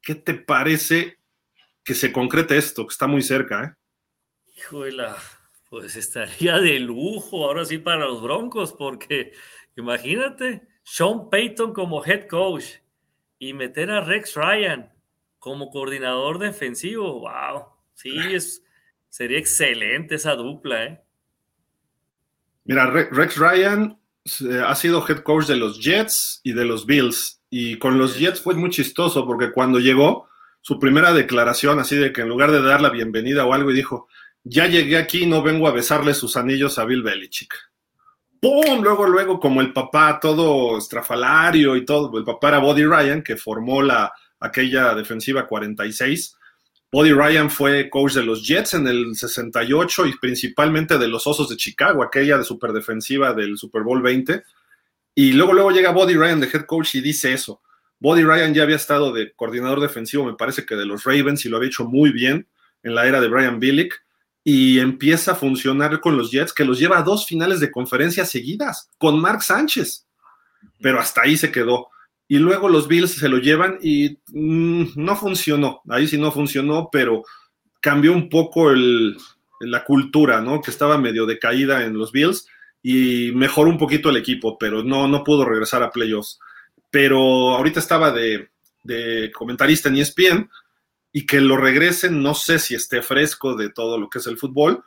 ¿qué 0.01 0.15
te 0.15 0.35
parece 0.35 1.19
que 1.85 1.95
se 1.95 2.13
concrete 2.13 2.57
esto, 2.57 2.87
que 2.87 2.93
está 2.93 3.07
muy 3.07 3.23
cerca, 3.23 3.65
eh? 3.65 3.75
Híjole, 4.57 5.05
pues 5.71 5.97
estaría 5.97 6.59
de 6.59 6.81
lujo 6.81 7.45
ahora 7.45 7.65
sí 7.65 7.79
para 7.79 8.07
los 8.07 8.23
Broncos, 8.23 8.73
porque 8.73 9.33
Imagínate, 9.79 10.67
Sean 10.83 11.31
Payton 11.31 11.73
como 11.73 12.05
head 12.05 12.27
coach 12.27 12.65
y 13.39 13.53
meter 13.53 13.91
a 13.91 14.01
Rex 14.01 14.35
Ryan 14.35 14.93
como 15.39 15.71
coordinador 15.71 16.39
defensivo. 16.39 17.21
Wow, 17.21 17.67
sí, 17.95 18.11
es, 18.33 18.65
sería 19.09 19.39
excelente 19.39 20.17
esa 20.17 20.35
dupla, 20.35 20.85
¿eh? 20.85 21.01
Mira, 22.65 22.87
Rex 22.91 23.39
Ryan 23.39 23.99
eh, 24.45 24.63
ha 24.67 24.75
sido 24.75 25.05
head 25.09 25.21
coach 25.21 25.47
de 25.47 25.57
los 25.57 25.81
Jets 25.83 26.41
y 26.43 26.53
de 26.53 26.67
los 26.67 26.85
Bills. 26.85 27.41
Y 27.49 27.79
con 27.79 27.97
los 27.97 28.19
Jets 28.19 28.43
fue 28.43 28.55
muy 28.55 28.69
chistoso 28.69 29.27
porque 29.27 29.53
cuando 29.53 29.79
llegó, 29.79 30.29
su 30.61 30.79
primera 30.79 31.15
declaración, 31.15 31.79
así 31.79 31.97
de 31.97 32.13
que 32.13 32.21
en 32.21 32.29
lugar 32.29 32.51
de 32.51 32.61
dar 32.61 32.83
la 32.83 32.91
bienvenida 32.91 33.47
o 33.47 33.55
algo, 33.55 33.71
y 33.71 33.75
dijo: 33.75 34.09
Ya 34.45 34.67
llegué 34.67 34.99
aquí 34.99 35.23
y 35.23 35.27
no 35.27 35.43
vengo 35.43 35.67
a 35.67 35.73
besarle 35.73 36.13
sus 36.13 36.37
anillos 36.37 36.79
a 36.79 36.85
Bill 36.85 37.03
Belichick. 37.03 37.55
¡Pum! 38.41 38.83
Luego, 38.83 39.07
luego, 39.07 39.41
como 39.41 39.61
el 39.61 39.73
papá 39.73 40.19
todo 40.21 40.79
estrafalario 40.79 41.77
y 41.77 41.85
todo, 41.85 42.17
el 42.19 42.25
papá 42.25 42.49
era 42.49 42.59
Body 42.59 42.85
Ryan, 42.85 43.23
que 43.23 43.37
formó 43.37 43.83
la, 43.83 44.13
aquella 44.41 44.95
defensiva 44.95 45.47
46. 45.47 46.37
Body 46.91 47.13
Ryan 47.13 47.51
fue 47.51 47.91
coach 47.91 48.15
de 48.15 48.23
los 48.23 48.47
Jets 48.47 48.75
en 48.75 48.87
el 48.87 49.15
68 49.15 50.07
y 50.07 50.19
principalmente 50.19 50.97
de 50.97 51.09
los 51.09 51.27
Osos 51.27 51.49
de 51.49 51.57
Chicago, 51.57 52.03
aquella 52.03 52.39
de 52.39 52.45
superdefensiva 52.45 53.35
del 53.35 53.59
Super 53.59 53.83
Bowl 53.83 54.01
20. 54.01 54.43
Y 55.15 55.33
luego, 55.33 55.53
luego 55.53 55.71
llega 55.71 55.91
Body 55.91 56.15
Ryan 56.15 56.41
de 56.41 56.47
head 56.47 56.65
coach 56.65 56.95
y 56.95 57.01
dice 57.01 57.33
eso. 57.33 57.61
Body 58.01 58.23
Ryan 58.23 58.55
ya 58.55 58.63
había 58.63 58.77
estado 58.77 59.13
de 59.13 59.33
coordinador 59.33 59.81
defensivo, 59.81 60.25
me 60.25 60.35
parece 60.35 60.65
que 60.65 60.77
de 60.77 60.87
los 60.87 61.05
Ravens, 61.05 61.45
y 61.45 61.49
lo 61.49 61.57
había 61.57 61.69
hecho 61.69 61.85
muy 61.85 62.11
bien 62.11 62.47
en 62.83 62.95
la 62.95 63.07
era 63.07 63.21
de 63.21 63.29
Brian 63.29 63.59
Billick 63.59 64.03
y 64.51 64.79
empieza 64.79 65.33
a 65.33 65.35
funcionar 65.35 66.01
con 66.01 66.17
los 66.17 66.31
Jets, 66.31 66.55
que 66.55 66.65
los 66.65 66.79
lleva 66.79 66.97
a 66.97 67.03
dos 67.03 67.27
finales 67.27 67.61
de 67.61 67.71
conferencia 67.71 68.25
seguidas, 68.25 68.89
con 68.97 69.21
Mark 69.21 69.43
Sánchez. 69.43 70.07
Pero 70.81 70.99
hasta 70.99 71.21
ahí 71.21 71.37
se 71.37 71.53
quedó. 71.53 71.89
Y 72.29 72.39
luego 72.39 72.71
los 72.71 72.89
Bills 72.89 73.11
se 73.11 73.29
lo 73.29 73.37
llevan 73.37 73.79
y 73.83 74.17
mm, 74.33 74.93
no 74.97 75.17
funcionó. 75.17 75.83
Ahí 75.91 76.09
sí 76.09 76.17
no 76.17 76.33
funcionó, 76.33 76.89
pero 76.91 77.25
cambió 77.79 78.15
un 78.15 78.31
poco 78.31 78.73
la 78.73 79.85
cultura, 79.85 80.41
¿no? 80.41 80.63
Que 80.63 80.71
estaba 80.71 80.97
medio 80.97 81.27
decaída 81.27 81.85
en 81.85 81.99
los 81.99 82.11
Bills 82.11 82.47
y 82.83 83.33
mejoró 83.35 83.69
un 83.69 83.77
poquito 83.77 84.09
el 84.09 84.17
equipo, 84.17 84.57
pero 84.57 84.83
no, 84.83 85.07
no 85.09 85.25
pudo 85.25 85.45
regresar 85.45 85.83
a 85.83 85.91
playoffs. 85.91 86.41
Pero 86.91 87.55
ahorita 87.55 87.81
estaba 87.81 88.13
de, 88.13 88.49
de 88.83 89.31
comentarista 89.31 89.91
en 89.91 89.99
ESPN 89.99 90.51
y 91.13 91.27
que 91.27 91.41
lo 91.41 91.57
regresen, 91.57 92.23
no 92.23 92.35
sé 92.35 92.59
si 92.59 92.75
esté 92.75 93.03
fresco 93.03 93.57
de 93.57 93.71
todo 93.71 93.99
lo 93.99 94.09
que 94.11 94.19
es 94.19 94.27
el 94.27 94.39
fútbol, 94.39 94.85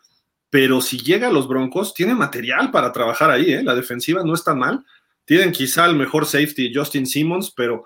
pero 0.50 0.82
si 0.82 1.00
llega 1.00 1.30
a 1.30 1.32
los 1.32 1.48
Broncos, 1.48 1.94
tiene 1.94 2.14
material 2.14 2.72
para 2.72 2.92
trabajar 2.92 3.32
ahí, 3.32 3.54
¿eh? 3.54 3.64
la 3.64 3.74
defensiva 3.74 4.24
no 4.24 4.34
está 4.34 4.54
mal, 4.54 4.86
tienen 5.26 5.52
quizá 5.52 5.86
el 5.86 5.96
mejor 5.96 6.26
safety 6.26 6.72
Justin 6.74 7.06
Simmons, 7.06 7.52
pero 7.56 7.86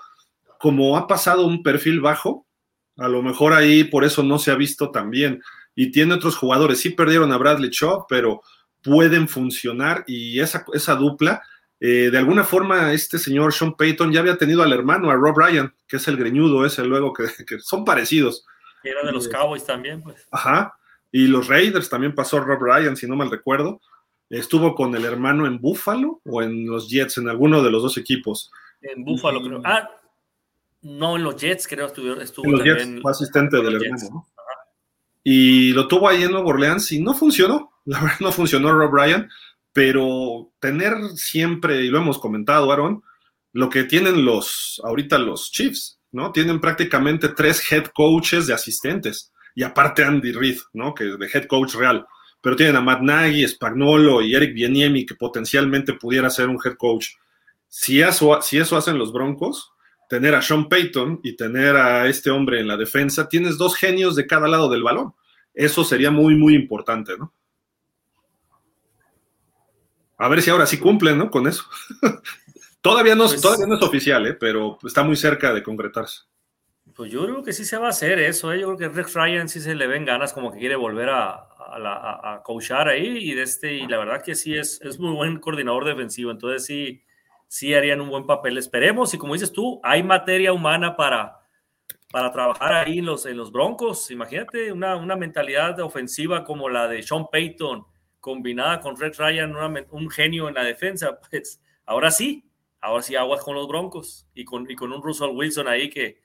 como 0.59 0.97
ha 0.97 1.07
pasado 1.07 1.45
un 1.45 1.61
perfil 1.61 2.01
bajo, 2.01 2.47
a 2.97 3.07
lo 3.07 3.21
mejor 3.21 3.53
ahí 3.53 3.83
por 3.83 4.03
eso 4.03 4.23
no 4.23 4.39
se 4.39 4.51
ha 4.51 4.55
visto 4.55 4.89
tan 4.89 5.09
bien. 5.09 5.41
Y 5.75 5.91
tiene 5.91 6.13
otros 6.13 6.37
jugadores, 6.37 6.79
sí 6.79 6.91
perdieron 6.91 7.31
a 7.31 7.37
Bradley 7.37 7.69
Shaw, 7.69 8.05
pero 8.07 8.41
pueden 8.81 9.27
funcionar 9.27 10.03
y 10.07 10.39
esa, 10.39 10.65
esa 10.73 10.95
dupla 10.95 11.43
eh, 11.79 12.09
de 12.09 12.17
alguna 12.17 12.43
forma, 12.43 12.93
este 12.93 13.19
señor 13.19 13.53
Sean 13.53 13.75
Payton 13.75 14.11
ya 14.11 14.21
había 14.21 14.37
tenido 14.37 14.63
al 14.63 14.71
hermano, 14.71 15.11
a 15.11 15.15
Rob 15.15 15.37
Ryan, 15.37 15.73
que 15.87 15.97
es 15.97 16.07
el 16.07 16.17
greñudo 16.17 16.65
ese 16.65 16.83
luego, 16.85 17.13
que, 17.13 17.25
son 17.59 17.83
parecidos. 17.83 18.45
Era 18.83 19.03
de 19.03 19.11
los 19.11 19.27
Cowboys 19.27 19.65
también, 19.65 20.01
pues. 20.01 20.27
Ajá. 20.31 20.77
Y 21.11 21.27
los 21.27 21.47
Raiders 21.47 21.89
también 21.89 22.13
pasó 22.13 22.39
Rob 22.39 22.61
Ryan, 22.61 22.95
si 22.95 23.07
no 23.07 23.15
mal 23.15 23.31
recuerdo. 23.31 23.81
Estuvo 24.29 24.73
con 24.75 24.95
el 24.95 25.05
hermano 25.05 25.45
en 25.45 25.59
Buffalo 25.59 26.21
o 26.25 26.41
en 26.41 26.65
los 26.65 26.89
Jets, 26.89 27.17
en 27.17 27.29
alguno 27.29 27.61
de 27.61 27.71
los 27.71 27.83
dos 27.83 27.97
equipos. 27.97 28.51
En 28.81 29.03
Buffalo, 29.03 29.41
creo. 29.41 29.61
Ah, 29.63 29.89
no, 30.81 31.15
en 31.15 31.23
los 31.23 31.35
Jets, 31.35 31.67
creo, 31.67 31.87
estuvo, 31.87 32.13
estuvo 32.21 32.45
en 32.45 32.51
los 32.51 32.63
Jets, 32.63 33.01
fue 33.01 33.11
asistente 33.11 33.57
del 33.57 33.75
hermano. 33.75 34.27
Y 35.23 35.73
lo 35.73 35.87
tuvo 35.87 36.07
ahí 36.07 36.23
en 36.23 36.31
Nueva 36.31 36.49
Orleans 36.49 36.91
y 36.91 37.01
no 37.01 37.13
funcionó. 37.13 37.71
La 37.85 38.01
verdad, 38.01 38.17
no 38.19 38.31
funcionó 38.31 38.71
Rob 38.71 38.93
Ryan 38.93 39.29
pero 39.75 40.53
tener 40.61 40.93
siempre, 41.15 41.83
y 41.83 41.89
lo 41.89 41.97
hemos 41.97 42.17
comentado, 42.17 42.71
Aaron, 42.71 43.03
lo 43.51 43.69
que 43.69 43.83
tienen 43.83 44.23
los, 44.23 44.81
ahorita 44.85 45.17
los 45.17 45.51
Chiefs, 45.51 45.99
¿no? 46.13 46.31
Tienen 46.31 46.61
prácticamente 46.61 47.27
tres 47.27 47.61
head 47.69 47.87
coaches 47.87 48.47
de 48.47 48.53
asistentes, 48.53 49.33
y 49.53 49.63
aparte 49.63 50.05
Andy 50.05 50.31
Reid, 50.31 50.59
¿no? 50.71 50.93
Que 50.93 51.03
de 51.03 51.27
head 51.27 51.47
coach 51.47 51.75
real, 51.75 52.05
pero 52.39 52.55
tienen 52.55 52.77
a 52.77 52.81
Matt 52.81 53.01
Nagy, 53.01 53.45
Spagnolo 53.49 54.21
y 54.21 54.33
Eric 54.33 54.53
Bieniemi, 54.53 55.05
que 55.05 55.15
potencialmente 55.15 55.91
pudiera 55.91 56.29
ser 56.29 56.47
un 56.47 56.57
head 56.63 56.77
coach. 56.77 57.07
Si 57.67 57.99
eso, 57.99 58.41
si 58.41 58.57
eso 58.57 58.77
hacen 58.77 58.97
los 58.97 59.11
Broncos, 59.11 59.73
tener 60.07 60.35
a 60.35 60.41
Sean 60.41 60.69
Payton 60.69 61.19
y 61.21 61.35
tener 61.35 61.75
a 61.75 62.07
este 62.07 62.29
hombre 62.29 62.61
en 62.61 62.69
la 62.69 62.77
defensa, 62.77 63.27
tienes 63.27 63.57
dos 63.57 63.75
genios 63.75 64.15
de 64.15 64.25
cada 64.25 64.47
lado 64.47 64.69
del 64.69 64.83
balón. 64.83 65.15
Eso 65.53 65.83
sería 65.83 66.11
muy, 66.11 66.35
muy 66.35 66.55
importante, 66.55 67.17
¿no? 67.17 67.33
A 70.17 70.27
ver 70.29 70.41
si 70.41 70.49
ahora 70.49 70.65
sí 70.65 70.79
cumplen, 70.79 71.17
¿no? 71.17 71.29
Con 71.29 71.47
eso. 71.47 71.63
todavía, 72.81 73.15
no, 73.15 73.25
pues 73.25 73.41
todavía 73.41 73.67
no 73.67 73.75
es 73.75 73.81
oficial, 73.81 74.25
¿eh? 74.27 74.33
Pero 74.33 74.77
está 74.85 75.03
muy 75.03 75.15
cerca 75.15 75.53
de 75.53 75.63
concretarse. 75.63 76.21
Pues 76.95 77.11
yo 77.11 77.25
creo 77.25 77.43
que 77.43 77.51
sí 77.51 77.65
se 77.65 77.77
va 77.77 77.87
a 77.87 77.89
hacer 77.89 78.19
eso, 78.19 78.53
¿eh? 78.53 78.61
Yo 78.61 78.67
creo 78.75 78.89
que 78.89 78.95
Rex 78.95 79.13
Ryan 79.13 79.49
sí 79.49 79.59
se 79.59 79.75
le 79.75 79.87
ven 79.87 80.05
ganas 80.05 80.31
como 80.31 80.51
que 80.51 80.59
quiere 80.59 80.75
volver 80.75 81.09
a, 81.09 81.49
a, 81.67 82.41
coachar 82.43 82.87
ahí 82.87 83.31
y, 83.31 83.33
de 83.33 83.41
este, 83.41 83.73
y 83.73 83.87
la 83.87 83.97
verdad 83.97 84.21
que 84.21 84.35
sí 84.35 84.55
es, 84.55 84.79
es 84.81 84.99
muy 84.99 85.13
buen 85.13 85.39
coordinador 85.39 85.83
defensivo, 85.83 86.31
entonces 86.31 86.65
sí, 86.65 87.03
sí 87.47 87.73
harían 87.73 88.01
un 88.01 88.09
buen 88.09 88.25
papel. 88.25 88.57
Esperemos 88.57 89.13
y 89.13 89.17
como 89.17 89.33
dices 89.33 89.51
tú, 89.51 89.79
hay 89.83 90.03
materia 90.03 90.53
humana 90.53 90.95
para, 90.95 91.39
para 92.11 92.31
trabajar 92.31 92.73
ahí 92.73 92.99
en 92.99 93.05
los, 93.05 93.25
en 93.25 93.35
los 93.35 93.51
Broncos. 93.51 94.09
Imagínate 94.11 94.71
una, 94.71 94.95
una 94.95 95.15
mentalidad 95.15 95.79
ofensiva 95.81 96.43
como 96.43 96.69
la 96.69 96.87
de 96.87 97.03
Sean 97.03 97.25
Payton, 97.31 97.85
combinada 98.25 98.79
con 98.79 98.97
Red 98.97 99.13
Ryan, 99.19 99.53
un 99.91 100.09
genio 100.09 100.49
en 100.49 100.55
la 100.55 100.63
defensa, 100.63 101.19
pues 101.29 101.61
ahora 101.85 102.09
sí, 102.09 102.43
ahora 102.81 103.03
sí 103.03 103.15
aguas 103.15 103.43
con 103.43 103.53
los 103.53 103.67
Broncos 103.67 104.25
y 104.33 104.43
con, 104.43 104.69
y 104.69 104.75
con 104.75 104.91
un 104.91 105.03
Russell 105.03 105.29
Wilson 105.29 105.67
ahí 105.67 105.91
que, 105.91 106.19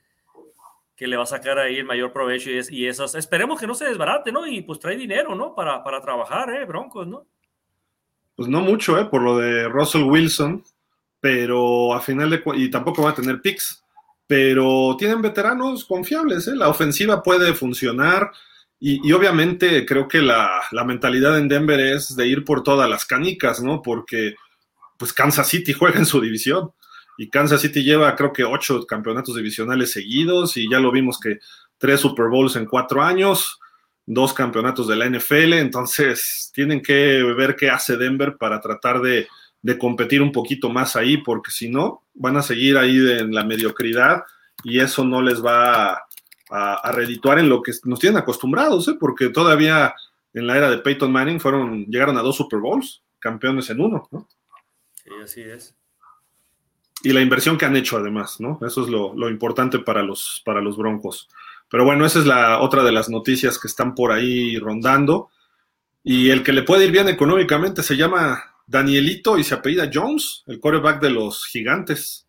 que 0.97 1.07
le 1.07 1.19
va 1.19 1.25
a 1.25 1.27
sacar 1.27 1.59
ahí 1.59 1.77
el 1.77 1.85
mayor 1.85 2.11
provecho 2.11 2.49
y, 2.51 2.87
es, 2.87 3.01
esperemos 3.15 3.61
que 3.61 3.67
no 3.67 3.75
se 3.75 3.85
desbarate, 3.85 4.33
¿no? 4.33 4.47
Y 4.47 4.63
pues 4.63 4.79
trae 4.79 4.97
dinero, 4.97 5.35
¿no? 5.35 5.55
Para, 5.55 5.85
para 5.85 6.01
trabajar, 6.01 6.49
¿eh? 6.55 6.65
Broncos, 6.65 7.07
¿no? 7.07 7.27
Pues 8.35 8.49
no 8.49 8.63
mucho, 8.63 8.99
¿eh? 8.99 9.05
Por 9.05 9.21
lo 9.21 9.37
de 9.37 9.69
Russell 9.69 10.05
Wilson, 10.05 10.65
pero 11.21 11.93
a 11.93 12.01
final 12.01 12.31
de 12.31 12.43
y 12.55 12.71
tampoco 12.71 13.03
va 13.03 13.11
a 13.11 13.15
tener 13.15 13.43
picks, 13.43 13.85
pero 14.27 14.97
tienen 14.99 15.21
veteranos 15.21 15.85
confiables, 15.85 16.49
¿eh? 16.49 16.57
La 16.57 16.69
ofensiva 16.69 17.23
puede 17.23 17.53
funcionar 17.53 18.33
y, 18.83 19.13
obviamente 19.13 19.85
creo 19.85 20.09
que 20.09 20.23
la, 20.23 20.63
mentalidad 20.87 21.39
en 21.39 21.49
Denver 21.49 21.79
es 21.79 22.17
de 22.17 22.27
ir 22.27 22.45
por 22.45 22.63
todas 22.63 22.89
las 22.89 23.05
canicas, 23.05 23.63
¿no? 23.63 23.83
Porque 23.83 24.35
pues 24.97 25.13
Kansas 25.13 25.49
City 25.49 25.75
juega 25.75 25.99
en 25.99 26.07
su 26.07 26.21
división 26.21 26.73
y 27.19 27.29
Kansas 27.29 27.61
City 27.61 27.83
lleva 27.83 28.17
creo 28.17 28.33
que 28.33 28.45
ocho 28.45 28.87
campeonatos 28.87 29.37
divisionales 29.37 29.93
seguidos 29.93 30.57
y 30.57 30.69
ya 30.71 30.81
lo 30.81 30.91
vimos 30.91 31.21
que 31.21 31.39
tres 31.77 32.01
Super 32.01 32.29
Bowls 32.29 32.57
en 32.57 32.65
cuatro 32.65 33.03
años, 33.03 33.59
dos 34.07 34.33
campeonatos 34.33 34.89
de 34.89 34.97
la 34.97 35.09
NFL, 35.09 35.55
entonces 35.55 36.51
tienen 36.55 36.81
que 36.81 37.23
ver 37.37 37.57
qué 37.57 37.69
hace 37.71 37.99
Denver 37.99 38.37
para 38.39 38.61
tratar 38.61 39.01
de, 39.03 39.29
competir 39.79 40.23
un 40.23 40.33
poquito 40.33 40.71
más 40.71 40.97
ahí, 40.97 41.19
porque 41.19 41.51
si 41.51 41.69
no, 41.69 42.03
van 42.15 42.39
a 42.39 42.43
seguir 42.43 42.79
ahí 42.79 42.97
en 42.97 43.35
la 43.35 43.45
mediocridad 43.45 44.23
y 44.65 44.81
eso 44.81 45.05
no 45.05 45.21
les 45.21 45.45
va 45.45 45.93
a 45.93 46.10
a, 46.51 46.93
redituar 46.93 47.39
en 47.39 47.49
lo 47.49 47.63
que 47.63 47.73
nos 47.85 47.99
tienen 47.99 48.19
acostumbrados, 48.19 48.89
¿eh? 48.89 48.97
porque 48.99 49.29
todavía 49.29 49.95
en 50.35 50.47
la 50.47 50.57
era 50.57 50.71
de 50.71 50.79
Peyton 50.79 51.13
Manning 51.13 51.41
fueron, 51.41 51.87
llegaron 51.87 52.19
a 52.19 52.23
dos 52.23 52.37
Super 52.37 52.61
Bowls, 52.61 53.03
campeones 53.19 53.71
en 53.71 53.81
uno, 53.81 54.09
¿no? 54.11 54.29
Sí, 54.95 55.11
así 55.23 55.41
es. 55.43 55.75
Y 57.03 57.13
la 57.13 57.23
inversión 57.23 57.57
que 57.57 57.65
han 57.65 57.77
hecho 57.77 57.97
además, 57.97 58.41
¿no? 58.41 58.59
Eso 58.67 58.83
es 58.83 58.89
lo, 58.89 59.31
importante 59.31 59.79
para 59.79 60.03
los, 60.03 60.43
para 60.45 60.61
los 60.61 60.77
Broncos. 60.77 61.29
Pero 61.69 61.85
bueno, 61.85 62.05
esa 62.05 62.19
es 62.19 62.27
la 62.27 62.61
otra 62.61 62.83
de 62.83 62.93
las 62.93 63.09
noticias 63.09 63.59
que 63.59 63.69
están 63.69 63.95
por 63.95 64.13
ahí 64.13 64.59
rondando. 64.59 65.31
Y 66.03 66.31
el 66.31 66.43
que 66.43 66.53
le 66.53 66.63
puede 66.63 66.85
ir 66.85 66.91
bien 66.91 67.09
económicamente 67.09 67.83
se 67.83 67.97
llama 67.97 68.43
Danielito 68.67 69.39
y 69.39 69.45
se 69.45 69.55
apellida 69.55 69.91
Jones, 69.93 70.45
el 70.47 70.61
quarterback 70.61 71.01
de 71.01 71.11
los 71.11 71.47
gigantes. 71.47 72.27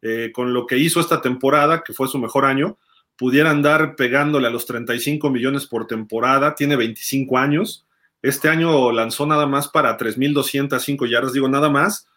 Eh, 0.00 0.30
con 0.32 0.52
lo 0.52 0.66
que 0.66 0.76
hizo 0.76 1.00
esta 1.00 1.22
temporada, 1.22 1.82
que 1.82 1.94
fue 1.94 2.08
su 2.08 2.18
mejor 2.18 2.44
año, 2.44 2.76
pudiera 3.16 3.50
andar 3.50 3.96
pegándole 3.96 4.48
a 4.48 4.50
los 4.50 4.66
35 4.66 5.30
millones 5.30 5.66
por 5.66 5.86
temporada, 5.86 6.54
tiene 6.54 6.76
25 6.76 7.38
años. 7.38 7.86
Este 8.22 8.48
año 8.48 8.90
lanzó 8.92 9.26
nada 9.26 9.46
más 9.46 9.68
para 9.68 9.96
3.205 9.96 11.08
yardas, 11.08 11.32
digo 11.32 11.48
nada 11.48 11.68
más, 11.68 12.08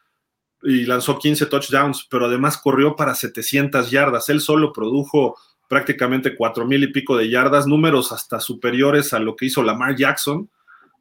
y 0.63 0.86
lanzó 0.86 1.19
15 1.19 1.45
touchdowns, 1.47 2.07
pero 2.10 2.25
además 2.25 2.57
corrió 2.57 2.95
para 2.95 3.13
700 3.13 3.91
yardas. 3.91 4.29
Él 4.29 4.41
solo 4.41 4.73
produjo 4.73 5.38
prácticamente 5.67 6.36
4.000 6.36 6.83
y 6.83 6.88
pico 6.88 7.17
de 7.17 7.29
yardas, 7.29 7.67
números 7.67 8.12
hasta 8.12 8.39
superiores 8.39 9.13
a 9.13 9.19
lo 9.19 9.36
que 9.36 9.47
hizo 9.47 9.62
Lamar 9.62 9.95
Jackson, 9.95 10.49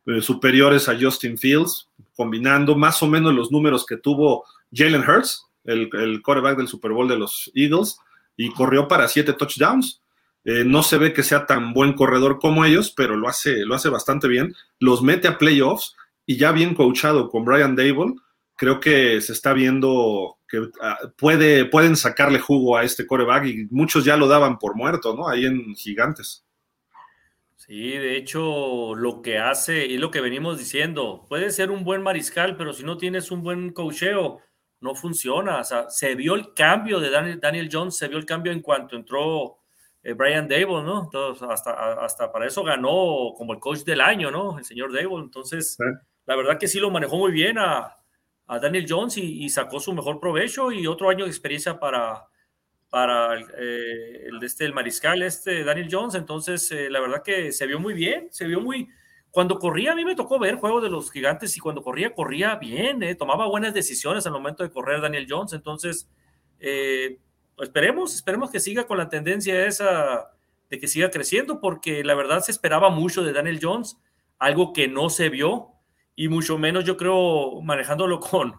eh, 0.07 0.21
superiores 0.21 0.89
a 0.89 0.99
Justin 1.01 1.39
Fields, 1.39 1.89
combinando 2.17 2.75
más 2.77 3.03
o 3.03 3.07
menos 3.07 3.33
los 3.33 3.53
números 3.53 3.87
que 3.87 3.97
tuvo 3.97 4.45
Jalen 4.73 5.09
Hurts, 5.09 5.47
el, 5.65 5.89
el 5.93 6.21
quarterback 6.21 6.59
del 6.59 6.69
Super 6.69 6.93
Bowl 6.93 7.09
de 7.09 7.17
los 7.17 7.51
Eagles 7.55 7.99
y 8.37 8.53
corrió 8.53 8.89
para 8.89 9.09
siete 9.09 9.33
touchdowns. 9.33 10.03
Eh, 10.45 10.65
no 10.65 10.83
se 10.83 10.99
ve 10.99 11.13
que 11.13 11.23
sea 11.23 11.47
tan 11.47 11.73
buen 11.73 11.95
corredor 11.95 12.39
como 12.39 12.65
ellos, 12.65 12.93
pero 12.97 13.17
lo 13.17 13.29
hace, 13.29 13.65
lo 13.65 13.75
hace 13.75 13.89
bastante 13.89 14.29
bien. 14.29 14.55
Los 14.79 15.03
mete 15.03 15.27
a 15.27 15.39
playoffs 15.39 15.97
y 16.25 16.37
ya 16.37 16.53
bien 16.53 16.75
coachado 16.75 17.29
con 17.29 17.45
Brian 17.45 17.77
Dable, 17.77 18.15
creo 18.57 18.81
que 18.81 19.21
se 19.21 19.33
está 19.33 19.53
viendo 19.53 20.39
que 20.49 20.69
ah, 20.83 20.99
puede, 21.17 21.65
pueden 21.67 21.97
sacarle 21.97 22.39
jugo 22.39 22.77
a 22.77 22.85
este 22.85 23.07
coreback 23.07 23.47
y 23.47 23.67
muchos 23.71 24.05
ya 24.05 24.17
lo 24.17 24.29
daban 24.29 24.59
por 24.59 24.77
muerto, 24.77 25.15
¿no? 25.15 25.29
Ahí 25.29 25.45
en 25.45 25.75
Gigantes. 25.75 26.45
Sí, 27.57 27.91
de 27.91 28.17
hecho, 28.17 28.95
lo 28.95 29.23
que 29.23 29.39
hace 29.39 29.87
y 29.87 29.99
lo 29.99 30.11
que 30.11 30.21
venimos 30.21 30.59
diciendo, 30.59 31.27
puede 31.29 31.51
ser 31.51 31.71
un 31.71 31.85
buen 31.85 32.03
mariscal, 32.03 32.57
pero 32.57 32.73
si 32.73 32.85
no 32.85 32.97
tienes 32.97 33.31
un 33.31 33.43
buen 33.43 33.73
coacheo, 33.73 34.41
no 34.87 34.95
funciona. 34.95 35.59
O 35.61 35.65
sea, 35.65 35.91
se 35.91 36.15
vio 36.15 36.35
el 36.35 36.55
cambio 36.55 37.01
de 37.01 37.11
Daniel, 37.11 37.69
Jones, 37.71 37.97
se 37.97 38.09
vio 38.09 38.19
el 38.19 38.25
cambio 38.25 38.53
en 38.53 38.61
cuanto 38.61 38.97
entró 38.97 39.59
eh, 40.03 40.13
Brian 40.15 40.49
Dable, 40.49 40.83
¿no? 40.83 41.05
Entonces, 41.05 41.47
hasta, 41.49 42.05
hasta 42.05 42.33
para 42.33 42.47
eso 42.47 42.63
ganó 42.63 43.35
como 43.37 43.53
el 43.53 43.59
coach 43.59 43.81
del 43.81 44.01
año, 44.01 44.31
¿no? 44.31 44.59
El 44.59 44.65
señor 44.65 44.93
Dable. 44.93 45.23
Entonces, 45.23 45.77
la 46.25 46.37
verdad 46.37 46.59
que 46.59 46.69
sí 46.69 46.79
lo 46.79 46.91
manejó 46.91 47.19
muy 47.19 47.33
bien 47.33 47.59
a, 47.59 47.93
Daniel 48.49 48.87
Jones 48.89 49.17
y, 49.19 49.49
sacó 49.49 49.81
su 49.81 49.93
mejor 49.93 50.21
provecho 50.21 50.71
y 50.71 50.87
otro 50.87 51.11
año 51.11 51.25
de 51.25 51.31
experiencia 51.31 51.81
para, 51.81 52.29
para 52.89 53.37
eh, 53.41 54.27
el 54.29 54.39
de 54.39 54.47
este, 54.47 54.65
el 54.65 54.73
mariscal, 54.73 55.21
este 55.23 55.65
Daniel 55.65 55.89
Jones. 55.91 56.15
Entonces, 56.15 56.71
eh, 56.71 56.89
la 56.89 57.01
verdad 57.01 57.25
que 57.25 57.51
se 57.51 57.67
vio 57.67 57.81
muy 57.81 57.93
bien, 57.93 58.29
se 58.31 58.47
vio 58.47 58.61
muy, 58.61 58.89
cuando 59.37 59.59
corría, 59.59 59.93
a 59.93 59.95
mí 59.95 60.03
me 60.03 60.15
tocó 60.15 60.39
ver 60.39 60.57
juego 60.57 60.81
de 60.81 60.89
los 60.89 61.13
gigantes 61.13 61.55
y 61.59 61.61
cuando 61.61 61.83
corría, 61.83 62.15
corría 62.15 62.55
bien, 62.55 63.03
eh, 63.03 63.15
tomaba 63.15 63.47
buenas 63.47 63.75
decisiones 63.75 64.25
al 64.25 64.33
momento 64.33 64.63
de 64.63 64.71
correr 64.71 65.03
Daniel 65.03 65.27
Jones. 65.29 65.53
Entonces, 65.53 66.11
eh, 66.59 67.19
esperemos, 67.59 68.15
esperemos 68.15 68.51
que 68.51 68.61
siga 68.61 68.87
con 68.87 68.97
la 68.97 69.11
tendencia 69.11 69.67
esa 69.67 70.31
de 70.71 70.79
que 70.79 70.89
siga 70.89 71.11
creciendo, 71.11 71.61
porque 71.61 72.03
la 72.03 72.15
verdad 72.15 72.41
se 72.41 72.51
esperaba 72.51 72.89
mucho 72.89 73.25
de 73.25 73.35
Daniel 73.35 73.59
Jones, 73.61 73.99
algo 74.39 74.73
que 74.73 74.89
no 74.89 75.11
se 75.11 75.29
vio, 75.29 75.69
y 76.15 76.29
mucho 76.29 76.57
menos 76.57 76.87
yo 76.87 76.97
creo 76.97 77.61
manejándolo 77.61 78.21
con, 78.21 78.55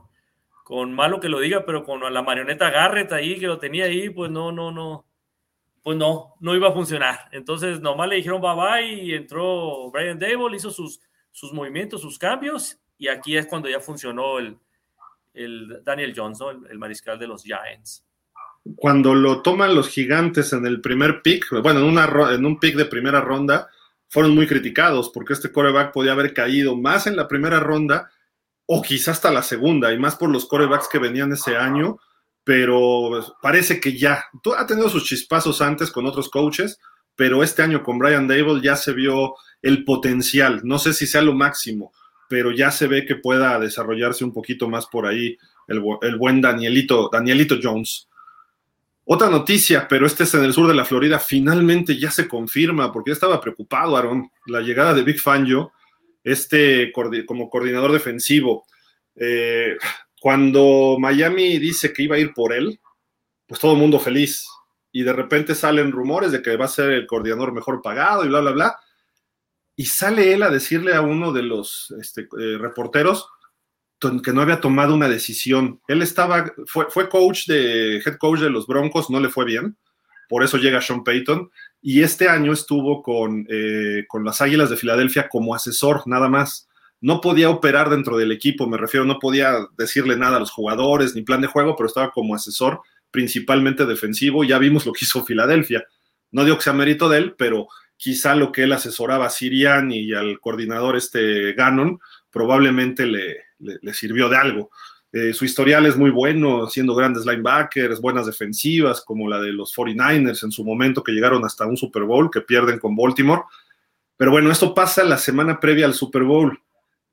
con 0.63 0.93
malo 0.93 1.19
que 1.19 1.27
lo 1.27 1.39
diga, 1.39 1.65
pero 1.65 1.83
con 1.85 2.01
la 2.13 2.21
marioneta 2.21 2.69
Garrett 2.69 3.13
ahí, 3.13 3.39
que 3.39 3.47
lo 3.47 3.57
tenía 3.57 3.85
ahí, 3.85 4.11
pues 4.11 4.29
no, 4.29 4.51
no, 4.51 4.71
no, 4.71 5.06
pues 5.87 5.97
no, 5.97 6.35
no 6.41 6.53
iba 6.53 6.67
a 6.67 6.73
funcionar. 6.73 7.29
Entonces, 7.31 7.79
nomás 7.79 8.09
le 8.09 8.17
dijeron 8.17 8.41
bye 8.41 8.55
bye 8.55 8.93
y 9.05 9.13
entró 9.13 9.89
Brian 9.89 10.19
Dable, 10.19 10.57
hizo 10.57 10.69
sus, 10.69 10.99
sus 11.31 11.53
movimientos, 11.53 12.01
sus 12.01 12.19
cambios, 12.19 12.77
y 12.97 13.07
aquí 13.07 13.37
es 13.37 13.45
cuando 13.45 13.69
ya 13.69 13.79
funcionó 13.79 14.37
el, 14.37 14.57
el 15.33 15.81
Daniel 15.85 16.13
Johnson, 16.13 16.67
el, 16.69 16.77
mariscal 16.77 17.17
de 17.17 17.27
los 17.27 17.41
Giants. 17.41 18.05
Cuando 18.75 19.15
lo 19.15 19.41
toman 19.41 19.75
los 19.75 19.87
gigantes 19.87 20.51
en 20.51 20.65
el 20.65 20.81
primer 20.81 21.21
pick, 21.21 21.49
bueno, 21.63 21.79
en, 21.79 21.85
una, 21.85 22.33
en 22.33 22.45
un 22.45 22.59
pick 22.59 22.75
de 22.75 22.83
primera 22.83 23.21
ronda, 23.21 23.69
fueron 24.09 24.35
muy 24.35 24.45
criticados 24.45 25.09
porque 25.09 25.31
este 25.31 25.53
coreback 25.53 25.93
podía 25.93 26.11
haber 26.11 26.33
caído 26.33 26.75
más 26.75 27.07
en 27.07 27.15
la 27.15 27.29
primera 27.29 27.61
ronda 27.61 28.11
o 28.65 28.81
quizás 28.81 29.15
hasta 29.15 29.31
la 29.31 29.41
segunda, 29.41 29.93
y 29.93 29.97
más 29.97 30.17
por 30.17 30.29
los 30.29 30.47
corebacks 30.47 30.89
que 30.89 30.99
venían 30.99 31.31
ese 31.31 31.55
año 31.55 31.97
pero 32.47 33.35
parece 33.41 33.81
que 33.81 33.97
ya, 33.97 34.23
ha 34.57 34.65
tenido 34.65 34.87
sus 34.87 35.03
chispazos 35.03 35.59
antes 35.59 35.91
con 35.91 36.05
otros 36.05 36.29
coaches, 36.29 36.79
pero 37.13 37.43
este 37.43 37.61
año 37.61 37.83
con 37.83 37.99
Brian 37.99 38.25
Dable 38.25 38.61
ya 38.63 38.77
se 38.77 38.93
vio 38.93 39.33
el 39.61 39.83
potencial, 39.83 40.61
no 40.63 40.79
sé 40.79 40.93
si 40.93 41.07
sea 41.07 41.21
lo 41.21 41.33
máximo, 41.33 41.91
pero 42.29 42.53
ya 42.53 42.71
se 42.71 42.87
ve 42.87 43.05
que 43.05 43.15
pueda 43.15 43.59
desarrollarse 43.59 44.23
un 44.23 44.31
poquito 44.31 44.69
más 44.69 44.85
por 44.85 45.07
ahí 45.07 45.37
el, 45.67 45.81
buen 46.17 46.39
Danielito, 46.39 47.09
Danielito 47.11 47.57
Jones. 47.61 48.07
Otra 49.03 49.29
noticia, 49.29 49.85
pero 49.85 50.07
este 50.07 50.23
es 50.23 50.33
en 50.33 50.45
el 50.45 50.53
sur 50.53 50.69
de 50.69 50.73
la 50.73 50.85
Florida, 50.85 51.19
finalmente 51.19 51.99
ya 51.99 52.11
se 52.11 52.29
confirma, 52.29 52.93
porque 52.93 53.11
ya 53.11 53.15
estaba 53.15 53.41
preocupado, 53.41 53.97
Aaron, 53.97 54.31
la 54.45 54.61
llegada 54.61 54.93
de 54.93 55.03
Big 55.03 55.19
Fangio, 55.19 55.73
este 56.23 56.93
como 56.93 57.49
coordinador 57.49 57.91
defensivo. 57.91 58.65
Eh, 59.17 59.75
cuando 60.27 60.97
Miami 60.99 61.57
dice 61.57 61.93
que 61.93 62.03
iba 62.03 62.17
a 62.17 62.19
ir 62.19 62.33
por 62.33 62.51
él, 62.51 62.81
pues 63.47 63.61
todo 63.61 63.71
el 63.71 63.77
mundo 63.77 63.97
feliz. 63.97 64.45
Y 64.91 65.03
de 65.03 65.13
repente 65.13 65.55
salen 65.55 65.93
rumores 65.93 66.33
de 66.33 66.41
que 66.41 66.57
va 66.57 66.65
a 66.65 66.67
ser 66.67 66.89
el 66.89 67.07
coordinador 67.07 67.53
mejor 67.53 67.81
pagado 67.81 68.25
y 68.25 68.27
bla, 68.27 68.41
bla, 68.41 68.51
bla. 68.51 68.79
Y 69.77 69.85
sale 69.85 70.33
él 70.33 70.43
a 70.43 70.49
decirle 70.49 70.93
a 70.93 70.99
uno 70.99 71.31
de 71.31 71.43
los 71.43 71.95
este, 72.01 72.23
eh, 72.23 72.57
reporteros 72.57 73.29
que 74.01 74.33
no 74.33 74.41
había 74.41 74.59
tomado 74.59 74.95
una 74.95 75.07
decisión. 75.07 75.79
Él 75.87 76.01
estaba, 76.01 76.51
fue, 76.65 77.07
coach 77.07 77.47
de, 77.47 77.99
head 77.99 78.17
coach 78.17 78.41
de 78.41 78.49
los 78.49 78.67
Broncos, 78.67 79.09
no 79.09 79.21
le 79.21 79.29
fue 79.29 79.45
bien. 79.45 79.77
Por 80.27 80.43
eso 80.43 80.57
llega 80.57 80.81
Sean 80.81 81.05
Payton. 81.05 81.49
Y 81.81 82.01
este 82.01 82.27
año 82.27 82.51
estuvo 82.51 83.01
con, 83.01 83.47
eh, 83.49 84.03
con 84.09 84.25
las 84.25 84.41
Águilas 84.41 84.69
de 84.69 84.75
Filadelfia 84.75 85.29
como 85.29 85.55
asesor, 85.55 86.03
nada 86.05 86.27
más 86.27 86.66
no 86.99 87.21
podía 87.21 87.49
operar 87.49 87.89
dentro 87.89 88.17
del 88.17 88.31
equipo, 88.31 88.67
me 88.67 88.77
refiero, 88.77 89.05
no 89.05 89.19
podía 89.19 89.53
decirle 89.77 90.17
nada 90.17 90.37
a 90.37 90.39
los 90.39 90.51
jugadores 90.51 91.15
ni 91.15 91.21
plan 91.21 91.41
de 91.41 91.47
juego, 91.47 91.75
pero 91.75 91.87
estaba 91.87 92.11
como 92.11 92.35
asesor 92.35 92.81
principalmente 93.11 93.85
defensivo. 93.85 94.43
Ya 94.43 94.57
vimos 94.57 94.85
lo 94.85 94.93
que 94.93 95.05
hizo 95.05 95.23
Filadelfia. 95.23 95.85
No 96.31 96.43
digo 96.43 96.57
que 96.57 96.63
sea 96.63 96.73
mérito 96.73 97.07
de 97.09 97.19
él, 97.19 97.35
pero 97.37 97.67
quizá 97.95 98.35
lo 98.35 98.51
que 98.51 98.63
él 98.63 98.73
asesoraba 98.73 99.27
a 99.27 99.29
Sirian 99.29 99.91
y 99.91 100.13
al 100.13 100.39
coordinador 100.39 100.95
este 100.95 101.53
Gannon 101.53 101.99
probablemente 102.31 103.05
le, 103.05 103.93
sirvió 103.93 104.29
de 104.29 104.37
algo. 104.37 104.69
Eh, 105.11 105.33
su 105.33 105.45
historial 105.45 105.85
es 105.85 105.95
muy 105.95 106.11
bueno, 106.11 106.65
haciendo 106.65 106.93
grandes 106.93 107.25
linebackers, 107.25 108.01
buenas 108.01 108.25
defensivas, 108.25 109.01
como 109.01 109.29
la 109.29 109.39
de 109.39 109.53
los 109.53 109.73
49ers 109.73 110.43
en 110.43 110.51
su 110.51 110.63
momento, 110.63 111.01
que 111.01 111.13
llegaron 111.13 111.45
hasta 111.45 111.65
un 111.65 111.77
Super 111.77 112.03
Bowl, 112.03 112.29
que 112.29 112.41
pierden 112.41 112.77
con 112.77 112.95
Baltimore. 112.95 113.43
Pero 114.17 114.31
bueno, 114.31 114.51
esto 114.51 114.73
pasa 114.73 115.03
la 115.03 115.17
semana 115.17 115.59
previa 115.59 115.85
al 115.85 115.93
Super 115.93 116.23
Bowl 116.23 116.59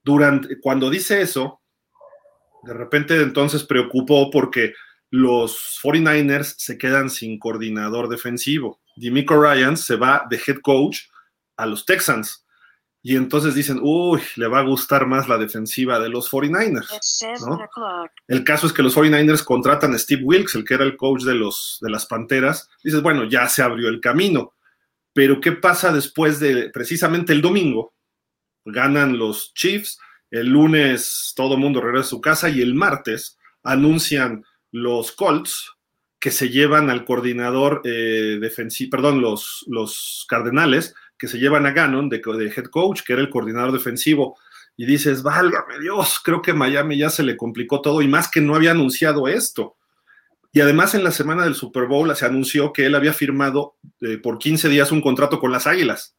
durante, 0.05 0.61
cuando 0.61 0.91
dice 0.91 1.21
eso, 1.23 1.61
de 2.63 2.75
repente 2.75 3.21
entonces 3.21 3.65
preocupó 3.65 4.31
porque 4.31 4.75
los 5.11 5.81
49ers 5.83 6.55
se 6.59 6.77
quedan 6.79 7.11
sin 7.11 7.39
coordinador 7.39 8.09
defensivo. 8.09 8.81
Dimico 8.97 9.41
Ryan 9.41 9.77
se 9.77 9.97
va 9.97 10.27
de 10.29 10.41
head 10.45 10.59
coach 10.63 11.03
a 11.57 11.67
los 11.67 11.85
Texans. 11.85 12.45
Y 13.07 13.17
entonces 13.17 13.55
dicen, 13.55 13.81
uy, 13.83 14.23
le 14.37 14.49
va 14.49 14.61
a 14.61 14.65
gustar 14.65 15.07
más 15.07 15.29
la 15.29 15.37
defensiva 15.37 16.01
de 16.01 16.09
los 16.09 16.31
49ers. 16.31 16.89
El 18.27 18.45
caso 18.45 18.67
es 18.67 18.73
que 18.73 18.83
los 18.83 18.97
49ers 18.97 19.45
contratan 19.45 19.93
a 19.93 19.99
Steve 19.99 20.23
Wilkes, 20.25 20.55
el 20.55 20.65
que 20.65 20.75
era 20.75 20.85
el 20.85 20.97
coach 20.97 21.23
de, 21.23 21.35
los, 21.35 21.79
de 21.83 21.91
las 21.91 22.07
Panteras. 22.07 22.71
Dices, 22.83 23.03
bueno, 23.03 23.25
ya 23.25 23.47
se 23.49 23.63
abrió 23.63 23.89
el 23.89 24.01
camino. 24.01 24.55
Pero 25.13 25.41
¿qué 25.41 25.53
pasa 25.53 25.93
después 25.93 26.41
de 26.41 26.71
precisamente 26.71 27.33
el 27.33 27.43
domingo? 27.43 27.94
Ganan 28.65 29.19
los 29.19 29.53
Chiefs, 29.55 29.99
el 30.31 30.49
lunes 30.49 31.33
todo 31.37 31.55
el 31.55 31.61
mundo 31.61 31.81
regresa 31.81 32.07
a 32.07 32.11
su 32.11 32.21
casa 32.21 32.49
y 32.49 32.61
el 32.61 32.75
martes 32.75 33.39
anuncian 33.63 34.45
los 34.73 35.13
Colts 35.13 35.75
que 36.19 36.31
se 36.31 36.49
llevan 36.49 36.89
al 36.89 37.05
coordinador 37.05 37.83
eh, 37.85 38.39
defensivo, 38.41 38.91
perdón, 38.91 39.21
los, 39.21 39.65
los 39.69 40.25
Cardenales 40.29 40.95
que 41.19 41.29
se 41.29 41.39
llevan 41.39 41.67
a 41.67 41.73
Gannon 41.73 42.09
de, 42.09 42.17
head 42.17 42.65
coach, 42.71 43.03
que 43.03 43.13
era 43.13 43.23
el 43.23 43.31
coordinador 43.31 43.73
defensivo, 43.73 44.37
y 44.77 44.87
dices, 44.87 45.23
válgame 45.23 45.79
Dios, 45.81 46.21
creo 46.25 46.43
que 46.43 46.53
Miami 46.53 46.99
ya 46.99 47.11
se 47.11 47.23
le 47.23 47.37
complicó 47.37 47.81
todo 47.81 48.03
y 48.03 48.09
más 48.09 48.31
que 48.31 48.41
no 48.41 48.57
había 48.57 48.73
anunciado 48.73 49.29
esto. 49.29 49.77
Y 50.53 50.61
además 50.61 50.95
en 50.95 51.05
la 51.05 51.11
semana 51.11 51.45
del 51.45 51.55
Super 51.55 51.87
Bowl 51.87 52.15
se 52.17 52.27
anunció 52.27 52.73
que 52.73 52.87
él 52.87 52.95
había 52.95 53.13
firmado 53.13 53.77
eh, 54.01 54.19
por 54.19 54.39
15 54.39 54.69
días 54.69 54.93
un 54.93 55.01
contrato 55.01 55.39
con 55.39 55.53
las 55.53 55.67
Águilas. 55.67 56.17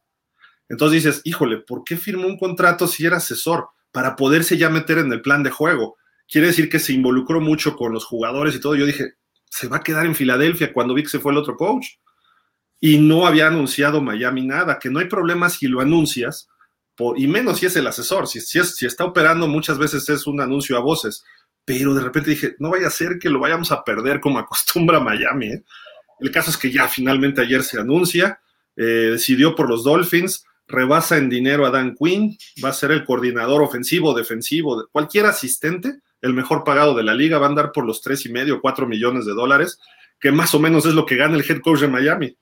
Entonces 0.68 1.04
dices, 1.04 1.20
híjole, 1.24 1.58
¿por 1.58 1.84
qué 1.84 1.96
firmó 1.96 2.26
un 2.26 2.38
contrato 2.38 2.86
si 2.86 3.06
era 3.06 3.18
asesor? 3.18 3.68
Para 3.92 4.16
poderse 4.16 4.56
ya 4.56 4.68
meter 4.68 4.98
en 4.98 5.12
el 5.12 5.22
plan 5.22 5.42
de 5.42 5.50
juego. 5.50 5.96
Quiere 6.28 6.48
decir 6.48 6.68
que 6.68 6.78
se 6.78 6.92
involucró 6.92 7.40
mucho 7.40 7.76
con 7.76 7.92
los 7.92 8.04
jugadores 8.04 8.54
y 8.54 8.60
todo. 8.60 8.74
Yo 8.74 8.86
dije, 8.86 9.14
se 9.48 9.68
va 9.68 9.78
a 9.78 9.82
quedar 9.82 10.06
en 10.06 10.14
Filadelfia 10.14 10.72
cuando 10.72 10.94
vi 10.94 11.02
que 11.02 11.08
se 11.08 11.20
fue 11.20 11.32
el 11.32 11.38
otro 11.38 11.56
coach 11.56 11.86
y 12.80 12.98
no 12.98 13.26
había 13.26 13.46
anunciado 13.46 14.02
Miami 14.02 14.46
nada, 14.46 14.78
que 14.78 14.90
no 14.90 14.98
hay 14.98 15.06
problema 15.06 15.48
si 15.48 15.66
lo 15.66 15.80
anuncias, 15.80 16.48
y 17.16 17.26
menos 17.26 17.58
si 17.58 17.66
es 17.66 17.76
el 17.76 17.86
asesor, 17.86 18.26
si, 18.26 18.40
si, 18.40 18.62
si 18.64 18.86
está 18.86 19.04
operando 19.04 19.46
muchas 19.46 19.78
veces 19.78 20.08
es 20.08 20.26
un 20.26 20.40
anuncio 20.40 20.76
a 20.76 20.80
voces, 20.80 21.24
pero 21.64 21.94
de 21.94 22.02
repente 22.02 22.30
dije, 22.30 22.54
no 22.58 22.70
vaya 22.70 22.86
a 22.86 22.90
ser 22.90 23.18
que 23.18 23.28
lo 23.28 23.40
vayamos 23.40 23.72
a 23.72 23.82
perder 23.82 24.20
como 24.20 24.38
acostumbra 24.40 25.00
Miami. 25.00 25.46
¿eh? 25.46 25.64
El 26.20 26.30
caso 26.30 26.50
es 26.50 26.56
que 26.56 26.70
ya 26.70 26.88
finalmente 26.88 27.42
ayer 27.42 27.62
se 27.62 27.80
anuncia, 27.80 28.40
eh, 28.76 29.10
decidió 29.12 29.54
por 29.54 29.68
los 29.68 29.84
Dolphins, 29.84 30.44
rebasa 30.66 31.16
en 31.16 31.28
dinero 31.28 31.66
a 31.66 31.70
Dan 31.70 31.94
Quinn, 31.94 32.36
va 32.64 32.70
a 32.70 32.74
ser 32.74 32.90
el 32.90 33.04
coordinador 33.04 33.62
ofensivo, 33.62 34.14
defensivo, 34.14 34.88
cualquier 34.90 35.26
asistente, 35.26 36.00
el 36.22 36.32
mejor 36.32 36.64
pagado 36.64 36.94
de 36.94 37.02
la 37.02 37.14
liga, 37.14 37.38
va 37.38 37.46
a 37.46 37.50
andar 37.50 37.72
por 37.72 37.86
los 37.86 38.00
tres 38.00 38.26
y 38.26 38.30
medio, 38.30 38.60
cuatro 38.60 38.86
millones 38.86 39.26
de 39.26 39.32
dólares, 39.32 39.78
que 40.18 40.32
más 40.32 40.54
o 40.54 40.60
menos 40.60 40.86
es 40.86 40.94
lo 40.94 41.06
que 41.06 41.16
gana 41.16 41.36
el 41.36 41.44
head 41.48 41.60
coach 41.60 41.80
de 41.80 41.88
Miami. 41.88 42.36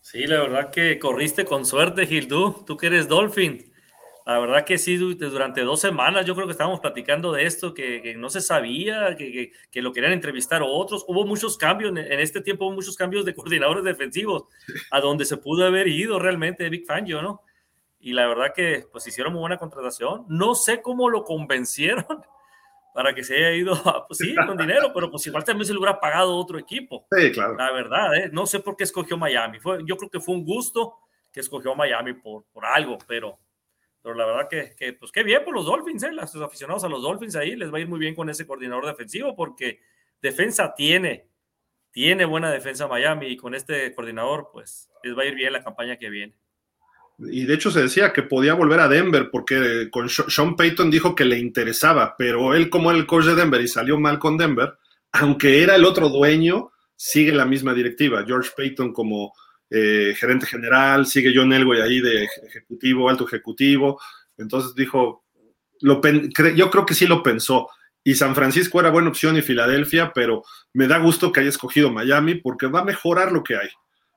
Sí, 0.00 0.26
la 0.26 0.40
verdad 0.42 0.70
que 0.70 0.98
corriste 0.98 1.44
con 1.44 1.64
suerte, 1.64 2.06
Gil, 2.06 2.28
tú, 2.28 2.64
tú 2.66 2.76
que 2.76 2.88
eres 2.88 3.08
Dolphin. 3.08 3.71
La 4.24 4.38
verdad 4.38 4.64
que 4.64 4.78
sí, 4.78 4.96
durante 4.96 5.62
dos 5.62 5.80
semanas 5.80 6.24
yo 6.24 6.34
creo 6.34 6.46
que 6.46 6.52
estábamos 6.52 6.80
platicando 6.80 7.32
de 7.32 7.44
esto, 7.44 7.74
que, 7.74 8.14
no 8.16 8.30
se 8.30 8.40
sabía, 8.40 9.16
que, 9.16 9.52
lo 9.74 9.92
querían 9.92 10.12
entrevistar 10.12 10.62
otros. 10.64 11.04
Hubo 11.08 11.24
muchos 11.26 11.58
cambios, 11.58 11.90
en 11.96 12.20
este 12.20 12.40
tiempo 12.40 12.66
hubo 12.66 12.74
muchos 12.74 12.96
cambios 12.96 13.24
de 13.24 13.34
coordinadores 13.36 13.84
defensivos, 13.84 14.44
a 14.90 15.00
donde 15.00 15.24
se 15.24 15.36
pudo 15.36 15.66
haber 15.66 15.88
ido 15.88 16.18
realmente 16.18 16.68
Big 16.68 16.86
Fangio, 16.86 17.20
¿no? 17.22 17.42
Y 17.98 18.12
la 18.12 18.26
verdad 18.26 18.52
que 18.54 18.84
pues 18.90 19.06
hicieron 19.06 19.32
muy 19.32 19.40
buena 19.40 19.58
contratación. 19.58 20.24
No 20.28 20.54
sé 20.54 20.82
cómo 20.82 21.08
lo 21.08 21.24
convencieron, 21.24 22.04
para 22.94 23.14
que 23.14 23.24
se 23.24 23.36
haya 23.36 23.52
ido, 23.52 23.74
pues 24.06 24.18
sí, 24.18 24.34
con 24.34 24.56
dinero, 24.56 24.92
pero 24.92 25.10
pues 25.10 25.26
igual 25.26 25.44
también 25.44 25.66
se 25.66 25.72
le 25.72 25.78
hubiera 25.78 25.98
pagado 25.98 26.36
otro 26.36 26.58
equipo. 26.58 27.06
Sí, 27.10 27.32
claro. 27.32 27.56
La 27.56 27.72
verdad, 27.72 28.14
¿eh? 28.16 28.30
no 28.32 28.46
sé 28.46 28.60
por 28.60 28.76
qué 28.76 28.84
escogió 28.84 29.16
Miami. 29.16 29.58
Fue, 29.60 29.78
yo 29.84 29.96
creo 29.96 30.10
que 30.10 30.20
fue 30.20 30.34
un 30.34 30.44
gusto 30.44 30.98
que 31.32 31.40
escogió 31.40 31.74
Miami 31.74 32.12
por, 32.12 32.44
por 32.52 32.66
algo, 32.66 32.98
pero, 33.06 33.38
pero 34.02 34.14
la 34.14 34.26
verdad 34.26 34.48
que, 34.48 34.92
pues 34.94 35.12
qué 35.12 35.22
bien 35.22 35.44
por 35.44 35.54
los 35.54 35.66
Dolphins, 35.66 36.02
¿eh? 36.02 36.12
los 36.12 36.34
aficionados 36.36 36.84
a 36.84 36.88
los 36.88 37.02
Dolphins 37.02 37.36
ahí 37.36 37.56
les 37.56 37.72
va 37.72 37.78
a 37.78 37.80
ir 37.80 37.88
muy 37.88 37.98
bien 37.98 38.14
con 38.14 38.28
ese 38.28 38.46
coordinador 38.46 38.86
defensivo 38.86 39.36
porque 39.36 39.80
defensa 40.20 40.74
tiene, 40.74 41.28
tiene 41.90 42.24
buena 42.24 42.50
defensa 42.50 42.88
Miami 42.88 43.26
y 43.26 43.36
con 43.36 43.54
este 43.54 43.94
coordinador 43.94 44.48
pues 44.52 44.90
les 45.02 45.16
va 45.16 45.22
a 45.22 45.26
ir 45.26 45.34
bien 45.34 45.52
la 45.52 45.62
campaña 45.62 45.96
que 45.96 46.10
viene 46.10 46.34
y 47.30 47.44
de 47.44 47.54
hecho 47.54 47.70
se 47.70 47.82
decía 47.82 48.12
que 48.12 48.22
podía 48.22 48.54
volver 48.54 48.80
a 48.80 48.88
Denver 48.88 49.30
porque 49.30 49.88
con 49.90 50.08
Sean 50.08 50.56
Payton 50.56 50.90
dijo 50.90 51.14
que 51.14 51.24
le 51.24 51.38
interesaba, 51.38 52.16
pero 52.16 52.54
él 52.54 52.70
como 52.70 52.90
el 52.90 53.06
coach 53.06 53.26
de 53.26 53.34
Denver 53.34 53.60
y 53.60 53.68
salió 53.68 53.98
mal 53.98 54.18
con 54.18 54.36
Denver, 54.36 54.74
aunque 55.12 55.62
era 55.62 55.76
el 55.76 55.84
otro 55.84 56.08
dueño, 56.08 56.72
sigue 56.96 57.32
la 57.32 57.44
misma 57.44 57.74
directiva. 57.74 58.24
George 58.26 58.50
Payton 58.56 58.92
como 58.92 59.32
eh, 59.74 60.14
gerente 60.14 60.44
general, 60.44 61.06
sigue 61.06 61.32
John 61.34 61.50
Elway 61.50 61.80
ahí 61.80 62.00
de 62.00 62.28
ejecutivo, 62.46 63.08
alto 63.08 63.26
ejecutivo. 63.26 63.98
Entonces 64.36 64.74
dijo, 64.74 65.24
lo 65.80 66.02
yo 66.54 66.70
creo 66.70 66.84
que 66.84 66.92
sí 66.92 67.06
lo 67.06 67.22
pensó. 67.22 67.68
Y 68.04 68.14
San 68.14 68.34
Francisco 68.34 68.80
era 68.80 68.90
buena 68.90 69.08
opción 69.08 69.36
y 69.36 69.42
Filadelfia, 69.42 70.12
pero 70.12 70.42
me 70.74 70.88
da 70.88 70.98
gusto 70.98 71.32
que 71.32 71.40
haya 71.40 71.48
escogido 71.48 71.90
Miami 71.90 72.34
porque 72.34 72.66
va 72.66 72.80
a 72.80 72.84
mejorar 72.84 73.32
lo 73.32 73.42
que 73.42 73.56
hay. 73.56 73.68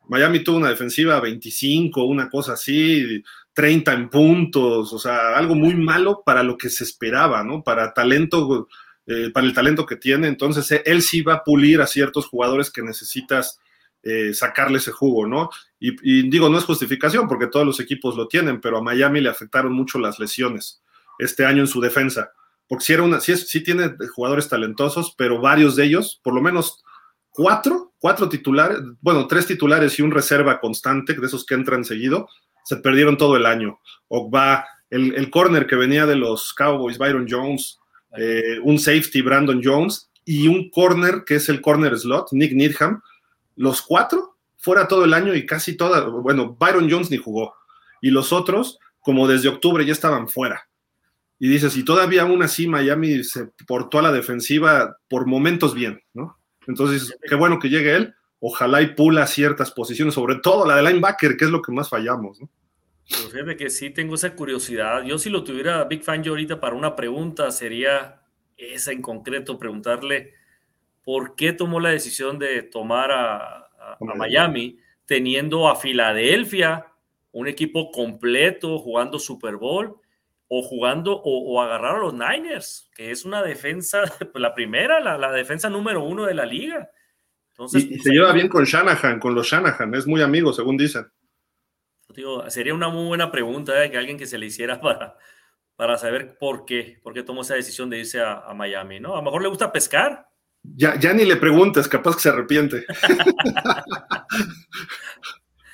Miami 0.09 0.43
tuvo 0.43 0.57
una 0.57 0.69
defensiva 0.69 1.21
25, 1.21 2.03
una 2.03 2.29
cosa 2.29 2.53
así, 2.53 3.23
30 3.53 3.93
en 3.93 4.09
puntos, 4.09 4.91
o 4.91 4.99
sea, 4.99 5.37
algo 5.37 5.55
muy 5.55 5.73
malo 5.73 6.21
para 6.25 6.43
lo 6.43 6.57
que 6.57 6.69
se 6.69 6.83
esperaba, 6.83 7.43
¿no? 7.45 7.63
Para 7.63 7.93
talento, 7.93 8.67
eh, 9.07 9.29
para 9.33 9.47
el 9.47 9.53
talento 9.53 9.85
que 9.85 9.95
tiene. 9.95 10.27
Entonces, 10.27 10.81
él 10.83 11.01
sí 11.01 11.21
va 11.21 11.35
a 11.35 11.43
pulir 11.43 11.79
a 11.79 11.87
ciertos 11.87 12.27
jugadores 12.27 12.69
que 12.69 12.81
necesitas 12.81 13.59
eh, 14.05 14.33
sacarle 14.33 14.77
ese 14.77 14.91
jugo, 14.91 15.25
¿no? 15.27 15.49
Y, 15.79 16.29
digo, 16.29 16.47
no 16.47 16.57
es 16.57 16.63
justificación 16.63 17.27
porque 17.27 17.47
todos 17.47 17.65
los 17.65 17.79
equipos 17.79 18.15
lo 18.15 18.27
tienen, 18.27 18.61
pero 18.61 18.77
a 18.77 18.81
Miami 18.81 19.19
le 19.19 19.29
afectaron 19.29 19.73
mucho 19.73 19.99
las 19.99 20.19
lesiones 20.19 20.81
este 21.19 21.45
año 21.45 21.61
en 21.61 21.67
su 21.67 21.81
defensa. 21.81 22.31
Porque 22.67 22.85
sí, 22.85 22.93
era 22.93 23.03
una, 23.03 23.19
sí, 23.19 23.35
sí 23.35 23.63
tiene 23.63 23.95
jugadores 24.13 24.47
talentosos, 24.47 25.13
pero 25.17 25.41
varios 25.41 25.75
de 25.75 25.85
ellos, 25.85 26.21
por 26.23 26.33
lo 26.33 26.41
menos 26.41 26.83
cuatro, 27.31 27.93
cuatro 27.97 28.29
titulares, 28.29 28.77
bueno, 29.01 29.27
tres 29.27 29.47
titulares 29.47 29.97
y 29.99 30.03
un 30.03 30.11
reserva 30.11 30.59
constante, 30.59 31.13
de 31.13 31.25
esos 31.25 31.45
que 31.45 31.55
entran 31.55 31.83
seguido, 31.83 32.29
se 32.63 32.77
perdieron 32.77 33.17
todo 33.17 33.35
el 33.35 33.45
año. 33.45 33.79
Ogba, 34.07 34.65
el, 34.89 35.15
el 35.15 35.29
corner 35.29 35.67
que 35.67 35.75
venía 35.75 36.05
de 36.05 36.15
los 36.15 36.53
Cowboys, 36.53 36.97
Byron 36.97 37.27
Jones, 37.29 37.79
eh, 38.17 38.59
un 38.63 38.79
safety, 38.79 39.21
Brandon 39.21 39.61
Jones, 39.63 40.09
y 40.23 40.47
un 40.47 40.69
corner 40.69 41.23
que 41.25 41.35
es 41.35 41.49
el 41.49 41.61
corner 41.61 41.97
slot, 41.97 42.31
Nick 42.31 42.53
Needham, 42.53 43.01
los 43.55 43.81
cuatro 43.81 44.37
fuera 44.57 44.87
todo 44.87 45.05
el 45.05 45.13
año 45.13 45.35
y 45.35 45.45
casi 45.45 45.77
toda, 45.77 46.05
bueno, 46.07 46.55
Byron 46.59 46.89
Jones 46.89 47.11
ni 47.11 47.17
jugó, 47.17 47.55
y 48.01 48.09
los 48.09 48.33
otros, 48.33 48.79
como 48.99 49.27
desde 49.27 49.49
octubre, 49.49 49.85
ya 49.85 49.93
estaban 49.93 50.27
fuera. 50.27 50.67
Y 51.37 51.49
dices, 51.49 51.75
y 51.75 51.83
todavía 51.83 52.23
aún 52.23 52.41
así 52.43 52.67
Miami 52.67 53.23
se 53.23 53.47
portó 53.67 53.99
a 53.99 54.01
la 54.01 54.11
defensiva 54.11 54.97
por 55.09 55.27
momentos 55.27 55.73
bien, 55.73 56.01
¿no? 56.13 56.37
Entonces, 56.67 57.15
qué 57.21 57.35
bueno 57.35 57.59
que 57.59 57.69
llegue 57.69 57.95
él. 57.95 58.15
Ojalá 58.39 58.81
y 58.81 58.95
pula 58.95 59.27
ciertas 59.27 59.71
posiciones, 59.71 60.13
sobre 60.13 60.35
todo 60.35 60.65
la 60.65 60.77
de 60.77 60.83
linebacker, 60.83 61.37
que 61.37 61.45
es 61.45 61.51
lo 61.51 61.61
que 61.61 61.71
más 61.71 61.89
fallamos, 61.89 62.39
¿no? 62.39 62.49
Pues 63.07 63.31
fíjate 63.31 63.55
que 63.55 63.69
sí 63.69 63.91
tengo 63.91 64.15
esa 64.15 64.35
curiosidad. 64.35 65.03
Yo 65.03 65.17
si 65.19 65.29
lo 65.29 65.43
tuviera 65.43 65.83
Big 65.83 66.03
Fan 66.03 66.23
yo 66.23 66.31
ahorita 66.31 66.59
para 66.59 66.75
una 66.75 66.95
pregunta 66.95 67.51
sería 67.51 68.23
esa 68.57 68.91
en 68.91 69.01
concreto, 69.01 69.59
preguntarle 69.59 70.33
por 71.05 71.35
qué 71.35 71.53
tomó 71.53 71.79
la 71.79 71.89
decisión 71.91 72.37
de 72.39 72.63
tomar 72.63 73.11
a, 73.11 73.61
Miami 73.99 74.79
teniendo 75.05 75.69
a 75.69 75.75
Filadelfia, 75.75 76.87
un 77.31 77.47
equipo 77.47 77.91
completo, 77.91 78.79
jugando 78.79 79.19
Super 79.19 79.55
Bowl, 79.57 80.01
o 80.47 80.63
jugando 80.63 81.21
o, 81.23 81.61
agarrar 81.61 81.97
a 81.97 81.99
los 81.99 82.13
Niners, 82.13 82.89
que 82.95 83.11
es 83.11 83.23
una 83.23 83.43
defensa, 83.43 84.01
pues, 84.19 84.41
la 84.41 84.55
primera, 84.55 84.99
la, 84.99 85.31
defensa 85.31 85.69
número 85.69 86.03
uno 86.03 86.25
de 86.25 86.33
la 86.33 86.45
liga. 86.45 86.89
Entonces, 87.51 87.83
y, 87.83 87.87
pues, 87.89 88.03
se 88.03 88.11
lleva 88.11 88.33
bien 88.33 88.49
con 88.49 88.63
Shanahan, 88.63 89.19
con 89.19 89.35
los 89.35 89.47
Shanahan, 89.47 89.93
es 89.93 90.07
muy 90.07 90.23
amigo, 90.23 90.51
según 90.51 90.75
dicen. 90.75 91.05
sería 92.47 92.73
una 92.73 92.89
muy 92.89 93.05
buena 93.05 93.31
pregunta 93.31 93.85
¿eh? 93.85 93.91
que 93.91 93.97
alguien 93.97 94.17
que 94.17 94.25
se 94.25 94.39
le 94.39 94.47
hiciera 94.47 94.81
para, 94.81 95.15
para 95.75 95.99
saber 95.99 96.37
por 96.39 96.65
qué, 96.65 96.99
por 97.03 97.13
qué 97.13 97.21
tomó 97.21 97.43
esa 97.43 97.53
decisión 97.53 97.91
de 97.91 97.99
irse 97.99 98.19
a, 98.21 98.39
a 98.39 98.55
Miami, 98.55 98.99
¿no? 98.99 99.13
A 99.13 99.17
lo 99.17 99.23
mejor 99.23 99.43
le 99.43 99.49
gusta 99.49 99.71
pescar. 99.71 100.27
Ya, 100.75 100.99
ya 100.99 101.13
ni 101.13 101.25
le 101.25 101.35
preguntes, 101.35 101.87
capaz 101.87 102.15
que 102.15 102.21
se 102.21 102.29
arrepiente. 102.29 102.85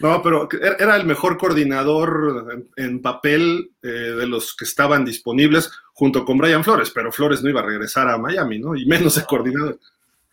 No, 0.01 0.19
pero 0.23 0.49
era 0.79 0.95
el 0.95 1.05
mejor 1.05 1.37
coordinador 1.37 2.65
en, 2.75 3.01
papel 3.03 3.69
eh, 3.83 3.87
de 3.87 4.25
los 4.25 4.55
que 4.55 4.65
estaban 4.65 5.05
disponibles 5.05 5.71
junto 5.93 6.25
con 6.25 6.39
Brian 6.39 6.63
Flores, 6.63 6.89
pero 6.89 7.11
Flores 7.11 7.43
no 7.43 7.49
iba 7.51 7.61
a 7.61 7.65
regresar 7.65 8.09
a 8.09 8.17
Miami, 8.17 8.57
¿no? 8.57 8.75
Y 8.75 8.87
menos 8.87 9.15
el 9.17 9.25
coordinador. 9.25 9.79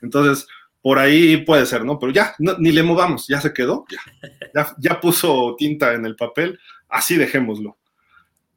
Entonces, 0.00 0.46
por 0.80 0.98
ahí 0.98 1.38
puede 1.38 1.66
ser, 1.66 1.84
¿no? 1.84 1.98
Pero 1.98 2.12
ya, 2.12 2.34
ni 2.38 2.72
le 2.72 2.82
movamos, 2.82 3.26
ya 3.28 3.42
se 3.42 3.52
quedó, 3.52 3.84
ya, 4.54 4.74
ya, 4.78 5.00
puso 5.00 5.54
tinta 5.58 5.92
en 5.92 6.06
el 6.06 6.16
papel, 6.16 6.58
así 6.88 7.16
dejémoslo. 7.16 7.76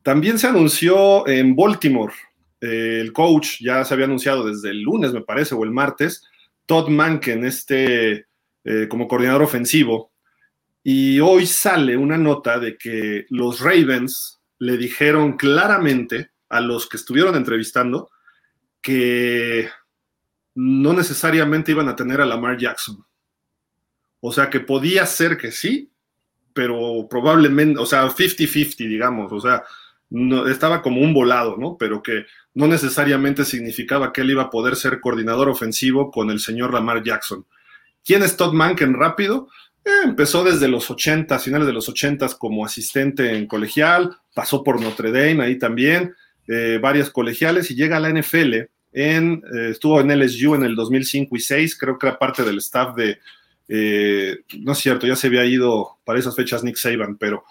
También 0.03 0.39
se 0.39 0.47
anunció 0.47 1.27
en 1.27 1.55
Baltimore, 1.57 2.13
el 2.61 3.11
coach 3.11 3.59
ya 3.59 3.83
se 3.83 3.93
había 3.93 4.05
anunciado 4.05 4.45
desde 4.45 4.69
el 4.69 4.81
lunes, 4.81 5.11
me 5.11 5.21
parece, 5.21 5.55
o 5.55 5.63
el 5.63 5.71
martes, 5.71 6.23
Todd 6.65 6.87
Manken, 6.89 7.43
este 7.43 8.27
eh, 8.63 8.87
como 8.87 9.07
coordinador 9.07 9.41
ofensivo. 9.41 10.11
Y 10.83 11.19
hoy 11.19 11.45
sale 11.45 11.97
una 11.97 12.17
nota 12.17 12.59
de 12.59 12.77
que 12.77 13.25
los 13.29 13.59
Ravens 13.59 14.39
le 14.59 14.77
dijeron 14.77 15.37
claramente 15.37 16.31
a 16.49 16.61
los 16.61 16.87
que 16.87 16.97
estuvieron 16.97 17.35
entrevistando 17.35 18.09
que 18.81 19.69
no 20.55 20.93
necesariamente 20.93 21.71
iban 21.71 21.89
a 21.89 21.95
tener 21.95 22.21
a 22.21 22.25
Lamar 22.25 22.57
Jackson. 22.57 23.03
O 24.19 24.31
sea, 24.31 24.49
que 24.49 24.59
podía 24.59 25.05
ser 25.05 25.37
que 25.37 25.51
sí, 25.51 25.91
pero 26.53 27.07
probablemente, 27.09 27.79
o 27.79 27.85
sea, 27.85 28.07
50-50, 28.07 28.75
digamos, 28.87 29.31
o 29.31 29.39
sea, 29.39 29.63
no, 30.11 30.47
estaba 30.47 30.81
como 30.81 31.01
un 31.01 31.13
volado, 31.13 31.55
¿no? 31.57 31.77
Pero 31.79 32.03
que 32.03 32.25
no 32.53 32.67
necesariamente 32.67 33.45
significaba 33.45 34.11
que 34.11 34.21
él 34.21 34.31
iba 34.31 34.43
a 34.43 34.49
poder 34.49 34.75
ser 34.75 34.99
coordinador 34.99 35.49
ofensivo 35.49 36.11
con 36.11 36.29
el 36.29 36.39
señor 36.39 36.73
Lamar 36.73 37.01
Jackson. 37.01 37.45
¿Quién 38.03 38.21
es 38.21 38.35
Todd 38.35 38.53
Manken 38.53 38.93
rápido? 38.93 39.47
Eh, 39.85 39.89
empezó 40.03 40.43
desde 40.43 40.67
los 40.67 40.91
80, 40.91 41.39
finales 41.39 41.65
de 41.65 41.73
los 41.73 41.87
80 41.87 42.27
como 42.37 42.65
asistente 42.65 43.35
en 43.35 43.47
colegial, 43.47 44.17
pasó 44.35 44.63
por 44.63 44.81
Notre 44.81 45.11
Dame 45.11 45.43
ahí 45.43 45.57
también, 45.57 46.13
eh, 46.47 46.77
varias 46.81 47.09
colegiales 47.09 47.71
y 47.71 47.75
llega 47.75 47.97
a 47.97 47.99
la 48.01 48.09
NFL. 48.09 48.69
En, 48.91 49.41
eh, 49.55 49.69
estuvo 49.71 50.01
en 50.01 50.11
LSU 50.11 50.55
en 50.55 50.63
el 50.63 50.75
2005 50.75 51.37
y 51.37 51.39
6, 51.39 51.77
creo 51.77 51.97
que 51.97 52.07
era 52.07 52.19
parte 52.19 52.43
del 52.43 52.57
staff 52.57 52.93
de, 52.95 53.17
no 54.59 54.73
es 54.73 54.77
cierto, 54.79 55.07
ya 55.07 55.15
se 55.15 55.27
había 55.27 55.45
ido 55.45 55.99
para 56.03 56.19
esas 56.19 56.35
fechas 56.35 56.61
Nick 56.61 56.75
Saban, 56.75 57.15
pero 57.17 57.45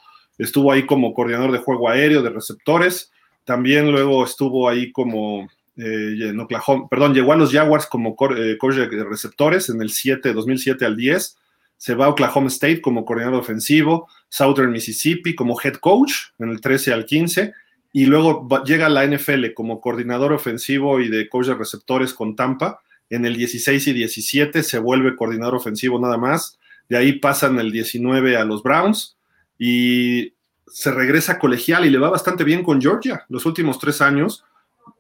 estuvo 0.44 0.72
ahí 0.72 0.86
como 0.86 1.14
coordinador 1.14 1.52
de 1.52 1.58
juego 1.58 1.88
aéreo, 1.88 2.22
de 2.22 2.30
receptores, 2.30 3.12
también 3.44 3.90
luego 3.90 4.24
estuvo 4.24 4.68
ahí 4.68 4.92
como 4.92 5.48
eh, 5.76 6.28
en 6.28 6.40
Oklahoma, 6.40 6.88
perdón, 6.88 7.14
llegó 7.14 7.32
a 7.32 7.36
los 7.36 7.52
Jaguars 7.52 7.86
como 7.86 8.16
eh, 8.36 8.56
coach 8.58 8.74
de 8.74 9.04
receptores 9.04 9.68
en 9.68 9.80
el 9.80 9.90
7, 9.90 10.32
2007 10.32 10.84
al 10.84 10.96
10, 10.96 11.36
se 11.76 11.94
va 11.94 12.06
a 12.06 12.08
Oklahoma 12.10 12.48
State 12.48 12.80
como 12.80 13.04
coordinador 13.04 13.40
ofensivo, 13.40 14.08
Southern 14.28 14.70
Mississippi 14.70 15.34
como 15.34 15.58
head 15.62 15.74
coach 15.74 16.12
en 16.38 16.50
el 16.50 16.60
13 16.60 16.92
al 16.92 17.06
15, 17.06 17.54
y 17.92 18.06
luego 18.06 18.46
llega 18.64 18.86
a 18.86 18.90
la 18.90 19.06
NFL 19.06 19.52
como 19.54 19.80
coordinador 19.80 20.32
ofensivo 20.32 21.00
y 21.00 21.08
de 21.08 21.28
coach 21.28 21.46
de 21.46 21.54
receptores 21.54 22.14
con 22.14 22.36
Tampa, 22.36 22.80
en 23.08 23.26
el 23.26 23.36
16 23.36 23.88
y 23.88 23.92
17 23.92 24.62
se 24.62 24.78
vuelve 24.78 25.16
coordinador 25.16 25.56
ofensivo 25.56 25.98
nada 25.98 26.16
más, 26.16 26.58
de 26.88 26.96
ahí 26.96 27.12
pasan 27.14 27.58
el 27.58 27.72
19 27.72 28.36
a 28.36 28.44
los 28.44 28.62
Browns, 28.62 29.16
y 29.62 30.34
se 30.66 30.90
regresa 30.90 31.38
colegial 31.38 31.84
y 31.84 31.90
le 31.90 31.98
va 31.98 32.08
bastante 32.08 32.44
bien 32.44 32.64
con 32.64 32.80
Georgia 32.80 33.26
los 33.28 33.44
últimos 33.44 33.78
tres 33.78 34.00
años. 34.00 34.42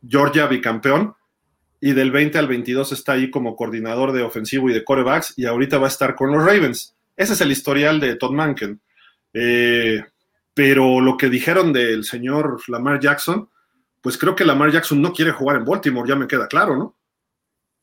Georgia 0.06 0.46
bicampeón 0.46 1.14
y 1.80 1.92
del 1.92 2.10
20 2.10 2.38
al 2.38 2.46
22 2.46 2.92
está 2.92 3.12
ahí 3.12 3.30
como 3.30 3.56
coordinador 3.56 4.12
de 4.12 4.22
ofensivo 4.22 4.68
y 4.68 4.74
de 4.74 4.84
corebacks 4.84 5.32
y 5.38 5.46
ahorita 5.46 5.78
va 5.78 5.86
a 5.86 5.88
estar 5.88 6.14
con 6.14 6.30
los 6.30 6.44
Ravens. 6.44 6.94
Ese 7.16 7.32
es 7.32 7.40
el 7.40 7.50
historial 7.50 8.00
de 8.00 8.16
Todd 8.16 8.32
Manken. 8.32 8.82
Eh, 9.32 10.04
pero 10.52 11.00
lo 11.00 11.16
que 11.16 11.30
dijeron 11.30 11.72
del 11.72 12.04
señor 12.04 12.60
Lamar 12.68 13.00
Jackson, 13.00 13.48
pues 14.02 14.18
creo 14.18 14.36
que 14.36 14.44
Lamar 14.44 14.70
Jackson 14.70 15.00
no 15.00 15.14
quiere 15.14 15.32
jugar 15.32 15.56
en 15.56 15.64
Baltimore, 15.64 16.06
ya 16.06 16.16
me 16.16 16.26
queda 16.26 16.48
claro, 16.48 16.76
¿no? 16.76 16.96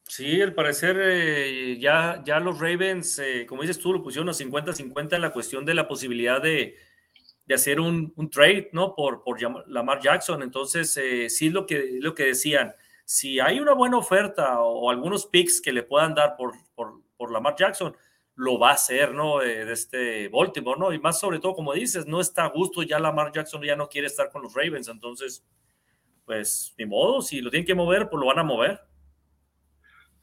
Sí, 0.07 0.41
al 0.41 0.53
parecer 0.53 0.97
eh, 1.01 1.77
ya, 1.79 2.21
ya 2.25 2.39
los 2.39 2.59
Ravens, 2.59 3.19
eh, 3.19 3.45
como 3.45 3.61
dices 3.61 3.77
tú, 3.77 3.91
lo 3.91 4.01
pusieron 4.01 4.29
a 4.29 4.33
50-50 4.33 5.15
en 5.15 5.21
la 5.21 5.33
cuestión 5.33 5.65
de 5.65 5.73
la 5.73 5.87
posibilidad 5.87 6.41
de, 6.41 6.75
hacer 7.53 7.79
un, 7.81 8.13
trade, 8.31 8.69
¿no? 8.71 8.95
Por, 8.95 9.21
por 9.23 9.39
Lamar 9.69 9.99
Jackson. 9.99 10.43
Entonces, 10.43 10.95
eh, 10.97 11.29
sí 11.29 11.49
lo 11.49 11.65
que, 11.65 11.99
lo 12.01 12.15
que 12.15 12.27
decían. 12.27 12.73
Si 13.05 13.39
hay 13.39 13.59
una 13.59 13.73
buena 13.73 13.97
oferta 13.97 14.61
o, 14.61 14.89
algunos 14.89 15.25
picks 15.25 15.61
que 15.61 15.73
le 15.73 15.83
puedan 15.83 16.13
dar 16.13 16.35
por, 16.37 16.53
por, 16.75 17.31
Lamar 17.31 17.55
Jackson, 17.57 17.95
lo 18.35 18.59
va 18.59 18.69
a 18.71 18.73
hacer, 18.73 19.13
¿no? 19.13 19.39
de 19.39 19.71
este 19.71 20.29
Baltimore, 20.29 20.79
¿no? 20.79 20.93
Y 20.93 20.99
más 20.99 21.19
sobre 21.19 21.39
todo, 21.39 21.53
como 21.53 21.73
dices, 21.73 22.05
no 22.05 22.21
está 22.21 22.45
a 22.45 22.49
gusto, 22.49 22.83
ya 22.83 22.99
Lamar 22.99 23.31
Jackson 23.33 23.61
ya 23.63 23.75
no 23.75 23.89
quiere 23.89 24.07
estar 24.07 24.31
con 24.31 24.43
los 24.43 24.53
Ravens. 24.53 24.87
Entonces, 24.87 25.43
pues, 26.25 26.73
ni 26.77 26.85
modo, 26.85 27.21
si 27.21 27.41
lo 27.41 27.49
tienen 27.49 27.65
que 27.65 27.75
mover, 27.75 28.09
pues 28.09 28.19
lo 28.19 28.27
van 28.27 28.39
a 28.39 28.43
mover. 28.43 28.86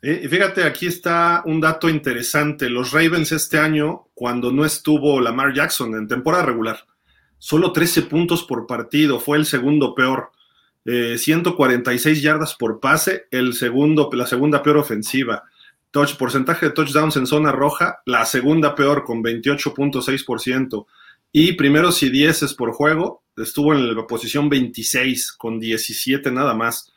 Y 0.02 0.28
fíjate, 0.28 0.64
aquí 0.64 0.86
está 0.86 1.42
un 1.46 1.60
dato 1.60 1.88
interesante. 1.88 2.68
Los 2.68 2.92
Ravens 2.92 3.32
este 3.32 3.58
año, 3.58 4.08
cuando 4.14 4.52
no 4.52 4.64
estuvo 4.64 5.20
Lamar 5.20 5.54
Jackson 5.54 5.94
en 5.94 6.06
temporada 6.06 6.44
regular, 6.44 6.84
solo 7.38 7.72
13 7.72 8.02
puntos 8.02 8.44
por 8.44 8.66
partido, 8.66 9.18
fue 9.18 9.38
el 9.38 9.46
segundo 9.46 9.94
peor. 9.94 10.30
146 10.84 12.18
eh, 12.18 12.20
yardas 12.20 12.54
por 12.54 12.78
pase, 12.78 13.26
el 13.30 13.54
segundo, 13.54 14.10
la 14.12 14.26
segunda 14.26 14.62
peor 14.62 14.76
ofensiva. 14.76 15.44
Touch, 15.90 16.16
porcentaje 16.16 16.66
de 16.66 16.72
touchdowns 16.72 17.16
en 17.16 17.26
zona 17.26 17.52
roja, 17.52 18.02
la 18.04 18.26
segunda 18.26 18.74
peor 18.74 19.04
con 19.04 19.22
28.6%. 19.22 20.86
Y 21.32 21.52
primeros 21.52 22.02
y 22.02 22.10
dieces 22.10 22.54
por 22.54 22.72
juego, 22.72 23.24
estuvo 23.36 23.72
en 23.72 23.96
la 23.96 24.06
posición 24.06 24.48
26 24.48 25.32
con 25.32 25.58
17 25.58 26.30
nada 26.30 26.54
más. 26.54 26.92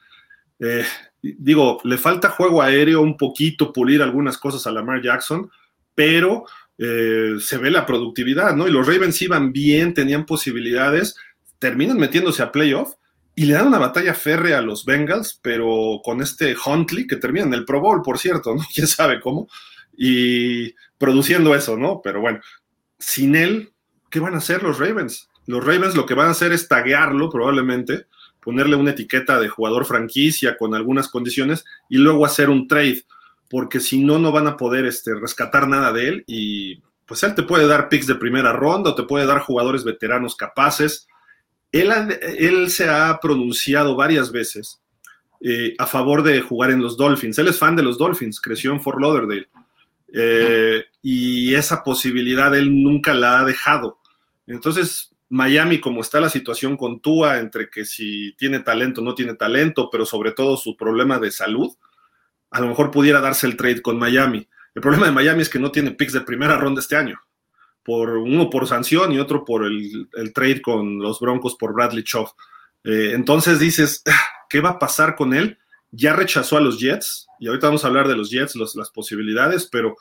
Eh, 0.60 0.84
digo, 1.22 1.80
le 1.84 1.98
falta 1.98 2.30
juego 2.30 2.62
aéreo, 2.62 3.02
un 3.02 3.18
poquito 3.18 3.74
pulir 3.74 4.02
algunas 4.02 4.38
cosas 4.38 4.66
a 4.68 4.72
Lamar 4.72 5.02
Jackson, 5.02 5.50
pero 5.96 6.46
eh, 6.78 7.36
se 7.40 7.58
ve 7.58 7.72
la 7.72 7.86
productividad, 7.86 8.56
¿no? 8.56 8.68
Y 8.68 8.72
los 8.72 8.86
Ravens 8.86 9.22
iban 9.22 9.52
bien, 9.52 9.94
tenían 9.94 10.26
posibilidades, 10.26 11.16
terminan 11.60 11.98
metiéndose 11.98 12.44
a 12.44 12.52
playoff 12.52 12.94
y 13.34 13.46
le 13.46 13.54
dan 13.54 13.68
una 13.68 13.80
batalla 13.80 14.14
férrea 14.14 14.60
a 14.60 14.62
los 14.62 14.86
Bengals, 14.86 15.40
pero 15.42 16.02
con 16.04 16.22
este 16.22 16.56
Huntley, 16.64 17.08
que 17.08 17.18
termina 17.18 17.46
en 17.46 17.54
el 17.54 17.66
Pro 17.66 17.82
Bowl, 17.82 18.02
por 18.02 18.20
cierto, 18.20 18.56
¿no? 18.56 18.64
Quién 18.74 18.88
sabe 18.88 19.20
cómo, 19.20 19.48
y 19.96 20.74
produciendo 20.98 21.56
eso, 21.56 21.78
¿no? 21.78 22.02
Pero 22.04 22.22
bueno, 22.22 22.40
sin 23.00 23.36
él, 23.36 23.72
¿qué 24.10 24.20
van 24.20 24.36
a 24.36 24.40
hacer 24.40 24.64
los 24.64 24.80
Ravens? 24.80 25.30
Los 25.48 25.66
Ravens 25.66 25.96
lo 25.96 26.06
que 26.06 26.14
van 26.14 26.28
a 26.28 26.32
hacer 26.32 26.52
es 26.52 26.68
taguearlo 26.68 27.30
probablemente 27.30 28.06
ponerle 28.48 28.78
una 28.78 28.92
etiqueta 28.92 29.42
de 29.42 29.50
jugador 29.50 29.84
franquicia 29.84 30.56
con 30.56 30.74
algunas 30.74 31.10
condiciones 31.10 31.66
y 31.90 31.98
luego 31.98 32.26
hacer 32.26 32.50
un 32.50 32.66
trade, 32.66 33.04
porque 33.50 33.82
si 33.82 34.02
no, 34.02 34.20
no 34.20 34.32
van 34.32 34.48
a 34.48 34.56
poder 34.56 34.86
este, 34.86 35.14
rescatar 35.16 35.68
nada 35.68 35.92
de 35.92 36.08
él 36.08 36.24
y 36.28 36.82
pues 37.06 37.24
él 37.24 37.36
te 37.36 37.44
puede 37.44 37.68
dar 37.68 37.90
picks 37.90 38.08
de 38.08 38.16
primera 38.16 38.54
ronda 38.54 38.96
te 38.96 39.04
puede 39.04 39.26
dar 39.26 39.42
jugadores 39.42 39.84
veteranos 39.84 40.38
capaces. 40.38 41.10
Él, 41.74 41.92
él 42.22 42.72
se 42.72 42.88
ha 42.88 43.20
pronunciado 43.22 43.98
varias 43.98 44.32
veces 44.32 44.80
eh, 45.42 45.76
a 45.78 45.86
favor 45.86 46.24
de 46.24 46.40
jugar 46.40 46.72
en 46.72 46.82
los 46.82 46.96
Dolphins. 46.96 47.38
Él 47.40 47.50
es 47.50 47.60
fan 47.60 47.76
de 47.76 47.84
los 47.84 47.98
Dolphins, 47.98 48.40
creció 48.40 48.72
en 48.72 48.80
Fort 48.80 49.02
Lauderdale. 49.02 49.50
Eh, 50.14 50.86
y 51.02 51.54
esa 51.54 51.84
posibilidad 51.84 52.56
él 52.56 52.82
nunca 52.82 53.14
la 53.14 53.42
ha 53.42 53.44
dejado. 53.44 54.00
Entonces, 54.46 55.12
Miami, 55.30 55.80
como 55.80 56.02
está 56.02 56.20
la 56.20 56.30
situación 56.30 56.78
con 56.78 57.02
Tua, 57.02 57.40
entre 57.40 57.70
que 57.70 57.86
si 57.86 58.34
tiene 58.38 58.60
talento 58.60 59.02
no 59.02 59.14
tiene 59.14 59.34
talento, 59.34 59.90
pero 59.92 60.06
sobre 60.06 60.32
todo 60.32 60.58
su 60.58 60.78
problema 60.78 61.20
de 61.20 61.32
salud, 61.32 61.76
a 62.50 62.62
lo 62.62 62.68
mejor 62.68 62.92
pudiera 62.92 63.20
darse 63.20 63.46
el 63.48 63.58
trade 63.58 63.82
con 63.82 64.00
Miami. 64.00 64.48
El 64.74 64.82
problema 64.82 65.08
de 65.08 65.12
Miami 65.12 65.42
es 65.42 65.50
que 65.50 65.60
no 65.60 65.72
tiene 65.72 65.92
picks 65.92 66.14
de 66.14 66.22
primera 66.22 66.58
ronda 66.58 66.80
este 66.80 66.96
año. 66.96 67.20
Por, 67.84 68.18
uno 68.18 68.50
por 68.50 68.68
sanción 68.68 69.12
y 69.12 69.20
otro 69.20 69.46
por 69.46 69.66
el, 69.66 70.10
trade 70.34 70.62
con 70.62 71.00
los 71.00 71.20
Broncos 71.20 71.56
por 71.56 71.74
Bradley 71.74 72.04
Chow. 72.04 72.28
Eh, 72.84 73.12
entonces 73.14 73.60
dices, 73.60 74.04
¿qué 74.50 74.62
va 74.62 74.72
a 74.72 74.80
pasar 74.80 75.16
con 75.16 75.34
él? 75.34 75.58
Ya 75.92 76.14
rechazó 76.14 76.58
a 76.58 76.62
los 76.62 76.80
Jets, 76.80 77.28
y 77.40 77.48
ahorita 77.48 77.68
vamos 77.68 77.84
a 77.84 77.88
hablar 77.88 78.08
de 78.08 78.16
los 78.16 78.30
Jets, 78.30 78.56
las 78.56 78.90
posibilidades, 78.90 79.68
pero 79.72 79.96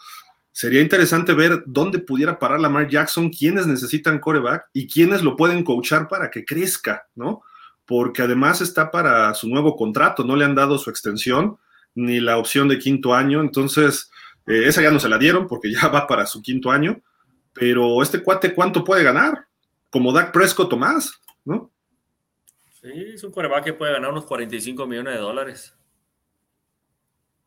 sería 0.56 0.80
interesante 0.80 1.34
ver 1.34 1.64
dónde 1.66 1.98
pudiera 1.98 2.38
parar 2.38 2.58
Lamar 2.58 2.88
Jackson, 2.88 3.28
quiénes 3.28 3.66
necesitan 3.66 4.18
coreback 4.18 4.70
y 4.72 4.86
quiénes 4.86 5.22
lo 5.22 5.36
pueden 5.36 5.62
coachar 5.62 6.08
para 6.08 6.30
que 6.30 6.46
crezca, 6.46 7.06
¿no? 7.14 7.42
Porque 7.84 8.22
además 8.22 8.62
está 8.62 8.90
para 8.90 9.34
su 9.34 9.50
nuevo 9.50 9.76
contrato, 9.76 10.24
no 10.24 10.34
le 10.34 10.46
han 10.46 10.54
dado 10.54 10.78
su 10.78 10.88
extensión 10.88 11.58
ni 11.94 12.20
la 12.20 12.38
opción 12.38 12.68
de 12.68 12.78
quinto 12.78 13.14
año, 13.14 13.42
entonces 13.42 14.10
eh, 14.46 14.62
esa 14.64 14.80
ya 14.80 14.90
no 14.90 14.98
se 14.98 15.10
la 15.10 15.18
dieron 15.18 15.46
porque 15.46 15.70
ya 15.74 15.88
va 15.88 16.06
para 16.06 16.24
su 16.24 16.40
quinto 16.40 16.70
año, 16.70 17.02
pero 17.52 18.02
este 18.02 18.22
cuate, 18.22 18.54
¿cuánto 18.54 18.82
puede 18.82 19.04
ganar? 19.04 19.48
Como 19.90 20.10
Dak 20.10 20.32
Prescott 20.32 20.72
o 20.72 20.78
más, 20.78 21.20
¿no? 21.44 21.70
Sí, 22.80 22.92
es 23.12 23.22
un 23.22 23.30
coreback 23.30 23.64
que 23.64 23.72
puede 23.74 23.92
ganar 23.92 24.10
unos 24.10 24.24
45 24.24 24.86
millones 24.86 25.16
de 25.16 25.20
dólares. 25.20 25.76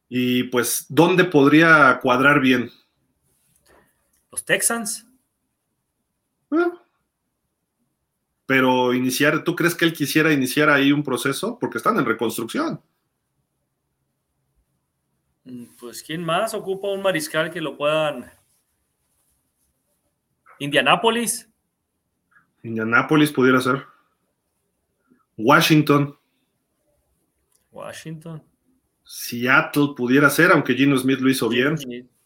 Y 0.08 0.44
pues, 0.44 0.86
¿dónde 0.90 1.24
podría 1.24 2.00
cuadrar 2.04 2.40
bien? 2.40 2.70
Los 4.32 4.46
Texans. 4.46 5.08
Ah. 6.52 6.82
Pero 8.46 8.94
iniciar, 8.94 9.44
¿tú 9.44 9.56
crees 9.56 9.76
que 9.76 9.86
él 9.86 9.94
quisiera 9.94 10.34
iniciar 10.34 10.70
ahí 10.70 10.92
un 10.92 11.04
proceso? 11.04 11.60
Porque 11.60 11.78
están 11.78 11.98
en 11.98 12.06
reconstrucción. 12.06 12.82
Mm, 15.44 15.66
pues, 15.80 16.02
¿quién 16.04 16.24
más 16.24 16.54
ocupa 16.54 16.88
un 16.90 17.02
mariscal 17.02 17.52
que 17.52 17.62
lo 17.62 17.78
puedan? 17.78 18.32
Indianápolis. 20.60 21.50
Indianápolis 22.64 23.32
pudiera 23.32 23.62
ser. 23.62 23.86
Washington. 25.38 26.18
Washington. 27.72 28.44
Seattle 29.04 29.94
pudiera 29.96 30.30
ser, 30.30 30.52
aunque 30.52 30.74
Gino 30.74 30.98
Smith 30.98 31.20
lo 31.20 31.30
hizo 31.30 31.48
bien. 31.48 31.78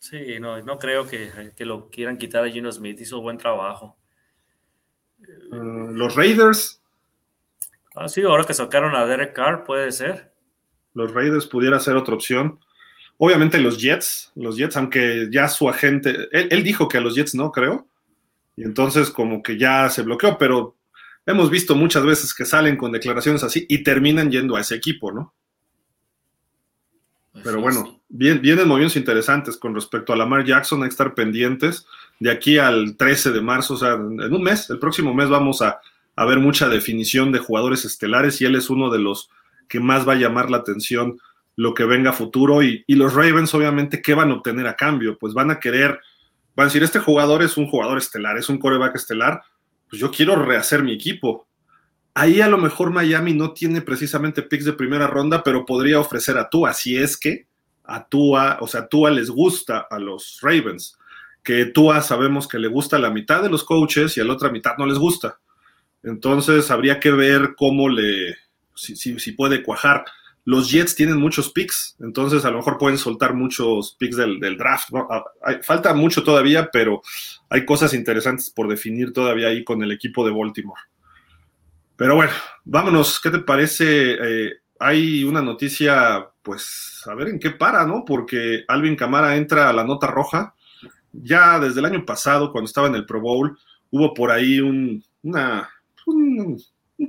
Sí, 0.04 0.38
no, 0.38 0.62
no 0.64 0.78
creo 0.80 1.08
que, 1.08 1.32
lo 1.60 1.90
quieran 1.90 2.18
quitar 2.18 2.44
a 2.44 2.50
Gino 2.50 2.70
Smith, 2.70 3.00
hizo 3.00 3.22
buen 3.22 3.38
trabajo. 3.38 3.96
Uh, 5.50 5.94
los 5.94 6.14
Raiders. 6.18 6.82
Ah, 7.96 8.10
sí, 8.10 8.22
ahora 8.22 8.44
que 8.44 8.54
sacaron 8.54 8.98
a 8.98 9.06
Derek 9.06 9.32
Carr, 9.32 9.64
puede 9.64 9.94
ser. 9.94 10.34
Los 10.94 11.14
Raiders 11.14 11.48
pudiera 11.48 11.80
ser 11.80 11.96
otra 11.96 12.16
opción. 12.16 12.60
Obviamente 13.16 13.60
los 13.60 13.82
Jets, 13.82 14.34
los 14.36 14.58
Jets, 14.58 14.76
aunque 14.76 15.30
ya 15.32 15.48
su 15.48 15.70
agente, 15.70 16.28
él, 16.34 16.64
dijo 16.66 16.90
que 16.90 16.98
a 16.98 17.02
los 17.02 17.16
Jets 17.16 17.34
no, 17.34 17.54
creo. 17.54 17.88
Y 18.58 18.64
entonces 18.64 19.10
como 19.10 19.42
que 19.42 19.58
ya 19.58 19.90
se 19.90 20.02
bloqueó, 20.02 20.38
pero 20.38 20.76
hemos 21.26 21.50
visto 21.50 21.76
muchas 21.76 22.04
veces 22.04 22.34
que 22.34 22.44
salen 22.44 22.76
con 22.76 22.92
declaraciones 22.92 23.42
así 23.42 23.66
y 23.70 23.84
terminan 23.84 24.30
yendo 24.30 24.58
a 24.58 24.60
ese 24.60 24.76
equipo, 24.76 25.14
¿no? 25.14 25.34
Pues 27.32 27.46
pero 27.46 27.62
bueno, 27.62 28.03
bien, 28.14 28.42
vienen 28.42 28.68
movimientos 28.68 28.96
interesantes 28.96 29.58
con 29.58 29.74
respecto 29.74 30.14
a 30.14 30.16
Lamar 30.16 30.46
Jackson, 30.46 30.84
hay 30.84 30.90
que 30.90 30.94
estar 30.94 31.16
pendientes. 31.16 31.86
De 32.20 32.32
aquí 32.32 32.60
al 32.60 32.96
13 32.96 33.32
de 33.32 33.42
marzo, 33.42 33.74
o 33.74 33.78
sea, 33.78 33.94
en 33.94 34.34
un 34.34 34.44
mes, 34.44 34.70
el 34.70 34.80
próximo 34.80 35.14
mes 35.14 35.30
vamos 35.30 35.62
a, 35.62 35.82
a 36.16 36.26
ver 36.26 36.40
mucha 36.40 36.70
definición 36.70 37.32
de 37.32 37.40
jugadores 37.40 37.86
estelares 37.86 38.40
y 38.40 38.46
él 38.46 38.56
es 38.56 38.70
uno 38.70 38.92
de 38.92 39.00
los 39.00 39.30
que 39.68 39.80
más 39.80 40.08
va 40.08 40.14
a 40.14 40.18
llamar 40.18 40.52
la 40.52 40.58
atención 40.58 41.18
lo 41.56 41.74
que 41.74 41.86
venga 41.86 42.12
a 42.12 42.14
futuro. 42.14 42.62
Y, 42.62 42.84
los 42.88 43.14
Ravens, 43.14 43.54
obviamente, 43.56 44.02
¿qué 44.02 44.14
van 44.14 44.30
a 44.30 44.36
obtener 44.36 44.68
a 44.68 44.76
cambio? 44.76 45.18
Pues 45.18 45.34
van 45.34 45.50
a 45.50 45.60
querer, 45.60 46.00
van 46.56 46.66
a 46.66 46.68
decir, 46.68 46.84
este 46.84 47.00
jugador 47.00 47.42
es 47.42 47.58
un 47.58 47.68
jugador 47.68 47.98
estelar, 47.98 48.38
es 48.38 48.48
un 48.48 48.60
coreback 48.60 48.96
estelar, 48.96 49.42
pues 49.90 50.00
yo 50.00 50.12
quiero 50.12 50.36
rehacer 50.36 50.84
mi 50.84 50.94
equipo. 50.94 51.48
Ahí 52.14 52.42
a 52.42 52.48
lo 52.48 52.60
mejor 52.60 52.92
Miami 52.92 53.34
no 53.34 53.54
tiene 53.54 53.82
precisamente 53.82 54.44
picks 54.44 54.66
de 54.66 54.74
primera 54.74 55.08
ronda, 55.08 55.44
pero 55.44 55.66
podría 55.66 56.00
ofrecer 56.00 56.38
a 56.38 56.48
Tua, 56.48 56.74
si 56.74 56.96
es 56.96 57.18
que 57.18 57.48
a 57.84 58.08
Tua, 58.08 58.58
o 58.62 58.68
sea, 58.68 58.88
Tua 58.88 59.12
les 59.12 59.30
gusta 59.30 59.88
a 59.90 60.00
los 60.00 60.40
Ravens, 60.42 60.98
que 61.44 61.66
Tua 61.66 62.02
sabemos 62.02 62.48
que 62.48 62.60
le 62.60 62.68
gusta 62.68 63.00
la 63.00 63.10
mitad 63.10 63.44
de 63.44 63.50
los 63.50 63.64
coaches 63.64 64.16
y 64.18 64.22
a 64.22 64.24
la 64.24 64.34
otra 64.34 64.50
mitad 64.50 64.78
no 64.78 64.86
les 64.86 64.98
gusta. 64.98 65.40
Entonces 66.04 66.70
habría 66.72 67.00
que 67.00 67.12
ver 67.12 67.56
cómo 67.58 67.90
le, 67.90 68.36
si, 68.76 68.96
si 68.96 69.32
puede 69.34 69.64
cuajar 69.64 70.06
los 70.46 70.70
Jets 70.70 70.96
tienen 70.96 71.18
muchos 71.18 71.52
picks, 71.52 71.96
entonces 72.02 72.44
a 72.44 72.52
lo 72.52 72.58
mejor 72.58 72.78
pueden 72.78 72.98
soltar 72.98 73.34
muchos 73.34 73.96
picks 73.98 74.18
del, 74.18 74.58
draft. 74.58 74.90
Ah, 75.10 75.24
falta 75.62 75.94
mucho 75.94 76.24
todavía, 76.24 76.70
pero 76.72 77.02
hay 77.50 77.66
cosas 77.66 77.94
interesantes 77.94 78.50
por 78.50 78.68
definir 78.68 79.14
todavía 79.14 79.48
ahí 79.48 79.64
con 79.64 79.82
el 79.84 79.92
equipo 79.92 80.26
de 80.26 80.34
Baltimore. 80.34 80.82
Pero 81.96 82.16
bueno, 82.16 82.34
vámonos, 82.66 83.22
¿qué 83.22 83.30
te 83.30 83.40
parece? 83.40 84.14
Eh, 84.14 84.54
hay 84.84 85.24
una 85.24 85.42
noticia, 85.42 86.28
pues 86.42 87.02
a 87.06 87.16
ver 87.16 87.30
en 87.30 87.40
qué 87.40 87.52
para, 87.52 87.86
¿no? 87.86 88.04
Porque 88.06 88.66
Alvin 88.68 88.98
Camara 88.98 89.38
entra 89.38 89.70
a 89.70 89.74
la 89.74 89.86
nota 89.86 90.08
roja. 90.08 90.56
Ya 91.14 91.60
desde 91.60 91.80
el 91.80 91.86
año 91.86 92.06
pasado, 92.06 92.52
cuando 92.52 92.68
estaba 92.68 92.88
en 92.88 92.96
el 92.96 93.06
Pro 93.06 93.22
Bowl, 93.22 93.58
hubo 93.92 94.14
por 94.14 94.30
ahí 94.30 94.60
un, 94.60 95.04
una, 95.22 95.70
un 96.06 96.60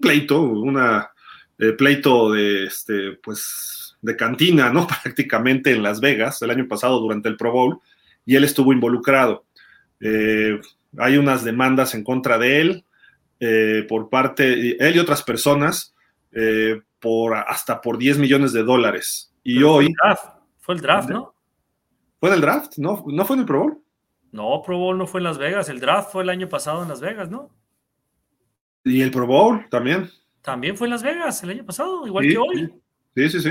pleito, 0.01 0.41
una 0.41 1.11
eh, 1.59 1.73
pleito 1.73 2.31
de, 2.31 2.67
este, 2.67 3.13
pues, 3.23 3.97
de 4.01 4.15
cantina, 4.15 4.71
¿no? 4.71 4.87
Prácticamente 5.03 5.73
en 5.73 5.83
Las 5.83 6.01
Vegas 6.01 6.41
el 6.43 6.51
año 6.51 6.69
pasado 6.69 7.01
durante 7.01 7.29
el 7.29 7.37
Pro 7.37 7.51
Bowl 7.51 7.81
y 8.25 8.37
él 8.37 8.45
estuvo 8.45 8.73
involucrado. 8.73 9.47
Eh, 10.01 10.61
hay 10.97 11.17
unas 11.17 11.43
demandas 11.43 11.95
en 11.95 12.05
contra 12.05 12.39
de 12.39 12.61
él 12.61 12.85
eh, 13.41 13.85
por 13.89 14.11
parte, 14.11 14.77
él 14.79 14.97
y 14.97 14.99
otras 14.99 15.23
personas, 15.23 15.94
por 16.99 17.37
hasta 17.37 17.81
por 17.81 17.99
10 17.99 18.19
millones 18.19 18.53
de 18.53 18.63
dólares. 18.63 19.35
Y 19.43 19.63
hoy... 19.63 19.85
Fue 19.85 19.93
el, 19.93 19.95
draft, 19.95 20.25
fue 20.59 20.75
el 20.75 20.81
draft, 20.81 21.11
¿no? 21.11 21.35
¿Fue 22.19 22.31
en 22.31 22.35
el 22.37 22.41
draft? 22.41 22.79
¿No, 22.79 23.05
¿No 23.07 23.25
fue 23.25 23.37
en 23.37 23.41
el 23.41 23.47
Pro 23.47 23.59
Bowl? 23.61 23.79
No, 24.33 24.63
Pro 24.65 24.79
Bowl 24.79 24.99
no 24.99 25.07
fue 25.07 25.21
en 25.21 25.25
Las 25.25 25.39
Vegas, 25.39 25.69
el 25.69 25.79
draft 25.79 26.11
fue 26.11 26.23
el 26.23 26.31
año 26.31 26.49
pasado 26.49 26.83
en 26.83 26.89
Las 26.89 27.01
Vegas, 27.01 27.31
¿no? 27.31 27.51
Y 28.83 29.01
el 29.01 29.11
Pro 29.11 29.27
Bowl 29.27 29.67
también. 29.71 30.11
También 30.43 30.77
fue 30.77 30.87
en 30.87 30.93
Las 30.93 31.03
Vegas 31.03 31.43
el 31.43 31.51
año 31.51 31.65
pasado, 31.65 32.07
igual 32.07 32.27
que 32.27 32.37
hoy. 32.37 32.75
Sí, 33.15 33.31
sí, 33.31 33.41
sí. 33.41 33.51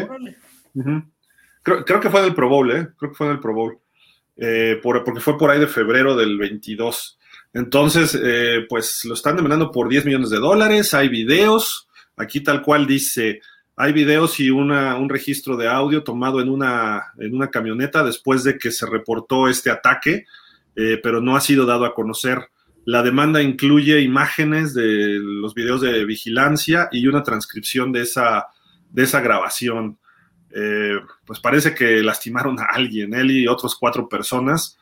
creo, 1.63 1.99
que 1.99 2.09
fue 2.09 2.19
en 2.19 2.25
el 2.25 2.35
Pro 2.35 2.49
Bowl, 2.49 2.71
¿eh? 2.71 2.89
Creo 2.97 3.11
que 3.11 3.17
fue 3.17 3.27
en 3.27 3.33
el 3.33 3.39
Pro 3.39 3.53
Bowl. 3.53 3.79
Eh, 4.35 4.79
porque 4.81 5.21
fue 5.21 5.37
por 5.37 5.49
ahí 5.49 5.59
de 5.59 5.67
febrero 5.67 6.15
del 6.15 6.37
22. 6.37 7.19
Entonces, 7.53 8.19
eh, 8.21 8.65
pues 8.67 9.05
lo 9.05 9.13
están 9.13 9.35
demandando 9.35 9.71
por 9.71 9.87
10 9.87 10.05
millones 10.05 10.29
de 10.29 10.37
dólares. 10.37 10.93
Hay 10.93 11.07
videos. 11.07 11.87
Aquí 12.15 12.41
tal 12.41 12.61
cual 12.61 12.85
dice, 12.85 13.41
hay 13.75 13.91
videos 13.91 14.39
y 14.39 14.51
una, 14.51 14.95
un 14.97 15.09
registro 15.09 15.57
de 15.57 15.67
audio 15.67 16.03
tomado 16.03 16.41
en 16.41 16.49
una, 16.49 17.13
en 17.17 17.35
una 17.35 17.49
camioneta 17.49 18.03
después 18.03 18.43
de 18.43 18.57
que 18.57 18.71
se 18.71 18.85
reportó 18.85 19.47
este 19.47 19.71
ataque, 19.71 20.25
eh, 20.75 20.99
pero 21.01 21.21
no 21.21 21.35
ha 21.35 21.41
sido 21.41 21.65
dado 21.65 21.85
a 21.85 21.93
conocer. 21.95 22.49
La 22.85 23.01
demanda 23.01 23.41
incluye 23.41 24.01
imágenes 24.01 24.73
de 24.73 25.19
los 25.19 25.53
videos 25.53 25.81
de 25.81 26.05
vigilancia 26.05 26.89
y 26.91 27.07
una 27.07 27.23
transcripción 27.23 27.91
de 27.91 28.01
esa, 28.01 28.47
de 28.91 29.03
esa 29.03 29.21
grabación. 29.21 29.97
Eh, 30.55 30.99
pues 31.25 31.39
parece 31.39 31.73
que 31.73 32.03
lastimaron 32.03 32.59
a 32.59 32.65
alguien, 32.65 33.13
él 33.13 33.31
y 33.31 33.47
otras 33.47 33.75
cuatro 33.75 34.07
personas. 34.07 34.77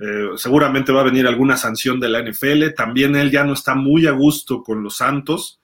Eh, 0.00 0.30
seguramente 0.36 0.92
va 0.92 1.00
a 1.00 1.04
venir 1.04 1.26
alguna 1.26 1.56
sanción 1.56 1.98
de 1.98 2.08
la 2.08 2.22
NFL. 2.22 2.74
También 2.76 3.16
él 3.16 3.30
ya 3.30 3.44
no 3.44 3.54
está 3.54 3.74
muy 3.74 4.06
a 4.06 4.12
gusto 4.12 4.62
con 4.62 4.82
los 4.82 4.96
Santos. 4.96 5.57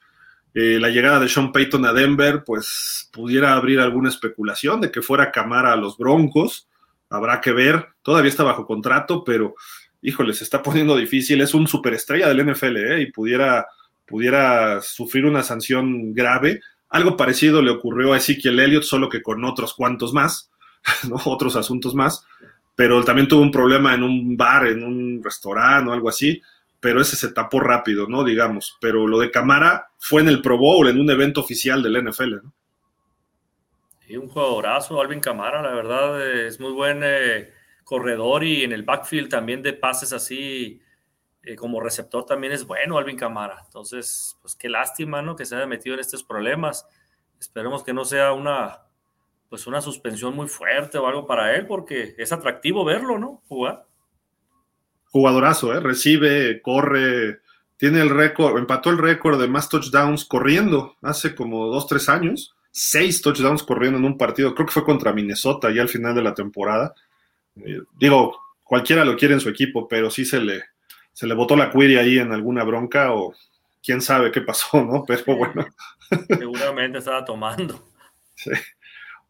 Eh, 0.55 0.79
la 0.81 0.89
llegada 0.89 1.19
de 1.19 1.29
Sean 1.29 1.51
Payton 1.51 1.85
a 1.85 1.93
Denver, 1.93 2.45
pues 2.47 3.11
pudiera 3.13 3.55
abrir 3.55 3.81
alguna 3.81 4.09
especulación 4.09 4.81
de 4.81 4.93
que 4.93 5.03
fuera 5.03 5.33
Camara 5.33 5.73
a 5.73 5.77
los 5.77 5.99
Broncos. 5.99 6.69
Habrá 7.11 7.41
que 7.41 7.53
ver. 7.53 7.89
Todavía 8.03 8.31
está 8.31 8.45
bajo 8.45 8.65
contrato, 8.65 9.25
pero 9.25 9.57
híjole, 10.05 10.35
se 10.35 10.45
está 10.45 10.63
poniendo 10.63 10.97
difícil, 10.97 11.41
es 11.41 11.55
un 11.55 11.67
superestrella 11.67 12.29
del 12.29 12.47
NFL 12.47 12.77
¿eh? 12.77 13.01
y 13.01 13.11
pudiera, 13.11 13.67
pudiera 14.07 14.81
sufrir 14.83 15.25
una 15.25 15.43
sanción 15.43 16.13
grave. 16.15 16.61
Algo 16.91 17.17
parecido 17.17 17.63
le 17.63 17.71
ocurrió 17.71 18.13
a 18.13 18.19
Ezekiel 18.19 18.61
Elliott, 18.61 18.85
solo 18.85 19.09
que 19.09 19.23
con 19.23 19.43
otros 19.45 19.75
cuantos 19.75 20.13
más, 20.13 20.51
¿no? 21.09 21.17
otros 21.25 21.57
asuntos 21.57 21.95
más, 21.95 22.25
pero 22.77 23.03
también 23.03 23.27
tuvo 23.27 23.41
un 23.41 23.51
problema 23.51 23.95
en 23.95 24.03
un 24.03 24.37
bar, 24.37 24.67
en 24.67 24.85
un 24.85 25.23
restaurante 25.25 25.91
o 25.91 25.95
algo 25.95 26.11
así, 26.11 26.41
pero 26.85 27.01
ese 27.01 27.16
se 27.16 27.32
tapó 27.32 27.59
rápido, 27.59 28.07
¿no? 28.07 28.22
Digamos, 28.22 28.78
pero 28.80 29.09
lo 29.09 29.18
de 29.18 29.32
Camara 29.32 29.89
fue 29.99 30.20
en 30.20 30.28
el 30.28 30.41
Pro 30.41 30.57
Bowl, 30.57 30.87
en 30.89 31.01
un 31.01 31.11
evento 31.11 31.41
oficial 31.41 31.82
del 31.82 32.05
NFL, 32.05 32.35
¿no? 32.45 32.53
Y 34.07 34.18
un 34.18 34.28
jugadorazo, 34.28 35.01
Alvin 35.01 35.20
Camara, 35.20 35.62
la 35.62 35.72
verdad 35.72 36.47
es 36.47 36.61
muy 36.61 36.72
buen... 36.72 37.01
Eh 37.03 37.53
corredor 37.85 38.43
y 38.45 38.64
en 38.64 38.72
el 38.72 38.82
backfield 38.82 39.28
también 39.28 39.62
de 39.62 39.74
pases 39.74 40.12
así 40.12 40.80
eh, 41.43 41.55
como 41.55 41.80
receptor 41.80 42.24
también 42.24 42.53
es 42.53 42.66
bueno 42.66 42.99
Alvin 42.99 43.18
Camara. 43.18 43.61
Entonces, 43.64 44.39
pues 44.41 44.57
qué 44.57 44.68
lástima, 44.68 45.22
¿no? 45.22 45.37
Que 45.37 45.45
se 45.45 45.55
haya 45.55 45.66
metido 45.66 45.95
en 45.95 46.01
estos 46.01 46.24
problemas. 46.24 46.87
Esperemos 47.39 47.85
que 47.85 47.93
no 47.93 48.05
sea 48.05 48.32
una, 48.32 48.82
pues 49.51 49.66
una 49.66 49.82
suspensión 49.82 50.35
muy 50.35 50.49
fuerte 50.49 50.97
o 50.97 51.07
algo 51.07 51.26
para 51.26 51.55
él, 51.55 51.66
porque 51.66 52.14
es 52.16 52.32
atractivo 52.32 52.85
verlo, 52.85 53.18
¿no? 53.18 53.43
Jugar. 53.47 53.87
Jugadorazo, 55.15 55.73
¿eh? 55.73 55.79
Recibe, 55.79 56.61
corre, 56.61 57.39
tiene 57.77 58.01
el 58.01 58.11
récord, 58.11 58.59
empató 58.59 58.91
el 58.91 58.99
récord 58.99 59.41
de 59.41 59.47
más 59.47 59.69
touchdowns 59.69 60.25
corriendo 60.25 60.97
hace 61.03 61.37
como 61.37 61.67
dos, 61.67 61.87
tres 61.87 62.09
años. 62.09 62.57
Seis 62.73 63.23
touchdowns 63.23 63.62
corriendo 63.62 63.97
en 63.97 64.07
un 64.07 64.19
partido, 64.19 64.53
creo 64.57 64.67
que 64.67 64.73
fue 64.73 64.85
contra 64.85 65.12
Minnesota 65.12 65.71
ya 65.71 65.83
al 65.83 65.89
final 65.89 66.17
de 66.17 66.23
la 66.23 66.35
temporada. 66.35 66.97
Eh, 67.65 67.79
digo, 67.97 68.37
cualquiera 68.65 69.05
lo 69.05 69.17
quiere 69.17 69.35
en 69.35 69.41
su 69.41 69.49
equipo, 69.49 69.87
pero 69.87 70.11
sí 70.11 70.25
se 70.25 70.41
le, 70.41 70.65
se 71.12 71.29
le 71.29 71.35
botó 71.35 71.55
la 71.55 71.71
query 71.71 71.97
ahí 71.97 72.19
en 72.19 72.33
alguna 72.33 72.65
bronca 72.65 73.12
o 73.12 73.37
quién 73.81 74.03
sabe 74.03 74.33
qué 74.33 74.41
pasó, 74.41 74.83
¿no? 74.85 75.05
Pero 75.07 75.37
bueno. 75.37 75.65
Seguramente 76.27 76.99
estaba 76.99 77.25
tomando. 77.25 77.81
Sí. 78.35 78.51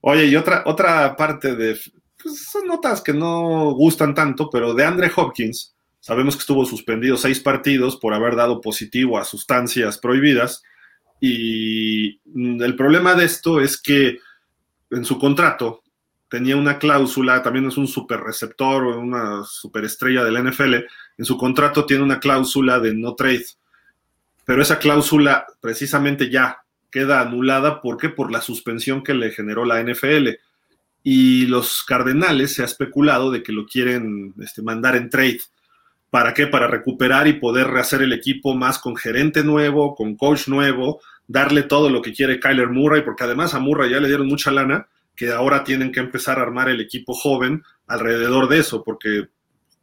Oye, 0.01 0.25
y 0.25 0.35
otra, 0.35 0.63
otra 0.65 1.15
parte 1.15 1.55
de, 1.55 1.79
pues 2.23 2.43
son 2.51 2.67
notas 2.67 3.03
que 3.03 3.13
no 3.13 3.73
gustan 3.73 4.15
tanto, 4.15 4.49
pero 4.49 4.73
de 4.73 4.83
Andre 4.83 5.13
Hopkins, 5.15 5.74
sabemos 6.05 6.37
que 6.37 6.41
estuvo 6.41 6.67
suspendido 6.67 7.17
seis 7.17 7.41
partidos 7.41 7.97
por 7.97 8.13
haber 8.13 8.37
dado 8.37 8.61
positivo 8.61 9.17
a 9.17 9.25
sustancias 9.25 9.97
prohibidas. 9.97 10.63
Y 11.19 12.21
el 12.63 12.77
problema 12.77 13.15
de 13.15 13.25
esto 13.25 13.59
es 13.59 13.81
que 13.81 14.19
en 14.91 15.07
su 15.07 15.19
contrato 15.19 15.83
tenía 16.29 16.59
una 16.59 16.79
cláusula, 16.79 17.43
también 17.43 17.69
es 17.69 17.79
un 17.79 17.89
super 17.89 18.21
receptor 18.21 18.85
o 18.85 19.01
una 19.01 19.45
superestrella 19.45 20.23
del 20.25 20.45
NFL, 20.45 20.75
en 21.17 21.25
su 21.25 21.39
contrato 21.39 21.87
tiene 21.87 22.03
una 22.03 22.21
cláusula 22.21 22.81
de 22.81 22.93
no 22.93 23.15
trade, 23.15 23.47
pero 24.45 24.61
esa 24.61 24.79
cláusula 24.79 25.47
precisamente 25.63 26.29
ya 26.29 26.59
queda 26.91 27.23
anulada, 27.23 27.81
¿por 27.81 27.97
qué? 27.97 28.11
Por 28.11 28.31
la 28.31 28.43
suspensión 28.43 29.03
que 29.03 29.15
le 29.15 29.31
generó 29.31 29.65
la 29.65 29.83
NFL. 29.83 30.29
Y 31.03 31.47
los 31.47 31.83
Cardenales 31.83 32.53
se 32.53 32.61
ha 32.61 32.67
especulado 32.67 33.31
de 33.31 33.43
que 33.43 33.53
lo 33.53 33.65
quieren 33.65 34.35
este, 34.39 34.61
mandar 34.61 34.97
en 34.97 35.09
trade. 35.09 35.41
¿Para 36.15 36.33
qué? 36.33 36.47
Para 36.47 36.69
recuperar 36.69 37.27
y 37.27 37.33
poder 37.33 37.67
rehacer 37.67 38.01
el 38.01 38.13
equipo 38.13 38.55
más 38.55 38.79
con 38.79 38.95
gerente 38.95 39.43
nuevo, 39.43 39.97
con 39.97 40.15
coach 40.15 40.47
nuevo, 40.47 41.01
darle 41.27 41.65
todo 41.65 41.91
lo 41.91 42.03
que 42.03 42.13
quiere 42.13 42.39
Kyler 42.39 42.69
Murray, 42.69 43.03
porque 43.03 43.25
además 43.25 43.53
a 43.53 43.59
Murray 43.59 43.91
ya 43.91 43.99
le 43.99 44.07
dieron 44.07 44.29
mucha 44.29 44.53
lana, 44.53 44.87
que 45.17 45.33
ahora 45.33 45.65
tienen 45.65 45.91
que 45.91 45.99
empezar 45.99 46.39
a 46.39 46.43
armar 46.43 46.69
el 46.69 46.81
equipo 46.81 47.15
joven 47.15 47.65
alrededor 47.89 48.49
de 48.49 48.61
eso, 48.61 48.85
porque 48.85 49.27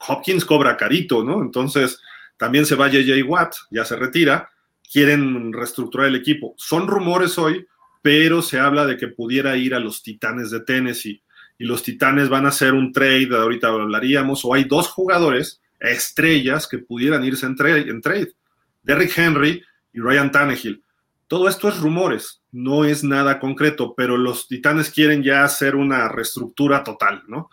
Hopkins 0.08 0.46
cobra 0.46 0.78
carito, 0.78 1.22
¿no? 1.22 1.42
Entonces, 1.42 2.00
también 2.38 2.66
se 2.66 2.76
va 2.76 2.88
JJ 2.88 3.24
Watt, 3.24 3.54
ya 3.70 3.84
se 3.84 3.98
retira, 3.98 4.52
quieren 4.90 5.52
reestructurar 5.52 6.08
el 6.08 6.16
equipo. 6.16 6.54
Son 6.56 6.88
rumores 6.88 7.38
hoy, 7.38 7.68
pero 8.02 8.42
se 8.42 8.58
habla 8.58 8.86
de 8.86 8.96
que 8.96 9.10
pudiera 9.10 9.58
ir 9.58 9.76
a 9.76 9.82
los 9.82 10.02
Titanes 10.02 10.50
de 10.50 10.62
Tennessee 10.62 11.22
y 11.58 11.66
los 11.66 11.84
Titanes 11.84 12.30
van 12.30 12.46
a 12.46 12.50
hacer 12.50 12.74
un 12.74 12.94
trade, 12.94 13.28
ahorita 13.36 13.68
hablaríamos, 13.68 14.46
o 14.46 14.54
hay 14.54 14.64
dos 14.64 14.88
jugadores 14.88 15.61
estrellas 15.82 16.68
que 16.68 16.78
pudieran 16.78 17.26
irse 17.26 17.46
en, 17.46 17.56
trade, 17.56 18.34
Derrick 18.84 19.18
Henry 19.18 19.64
y 19.94 20.00
Ryan 20.00 20.32
Tannehill. 20.32 20.84
Todo 21.28 21.48
esto 21.48 21.70
es 21.70 21.80
rumores, 21.80 22.42
no 22.52 22.86
es 22.86 23.04
nada 23.04 23.40
concreto, 23.40 23.94
pero 23.96 24.18
los 24.18 24.48
Titanes 24.48 24.92
quieren 24.92 25.24
ya 25.24 25.44
hacer 25.44 25.76
una 25.76 26.08
reestructura 26.10 26.84
total, 26.84 27.24
¿no? 27.28 27.50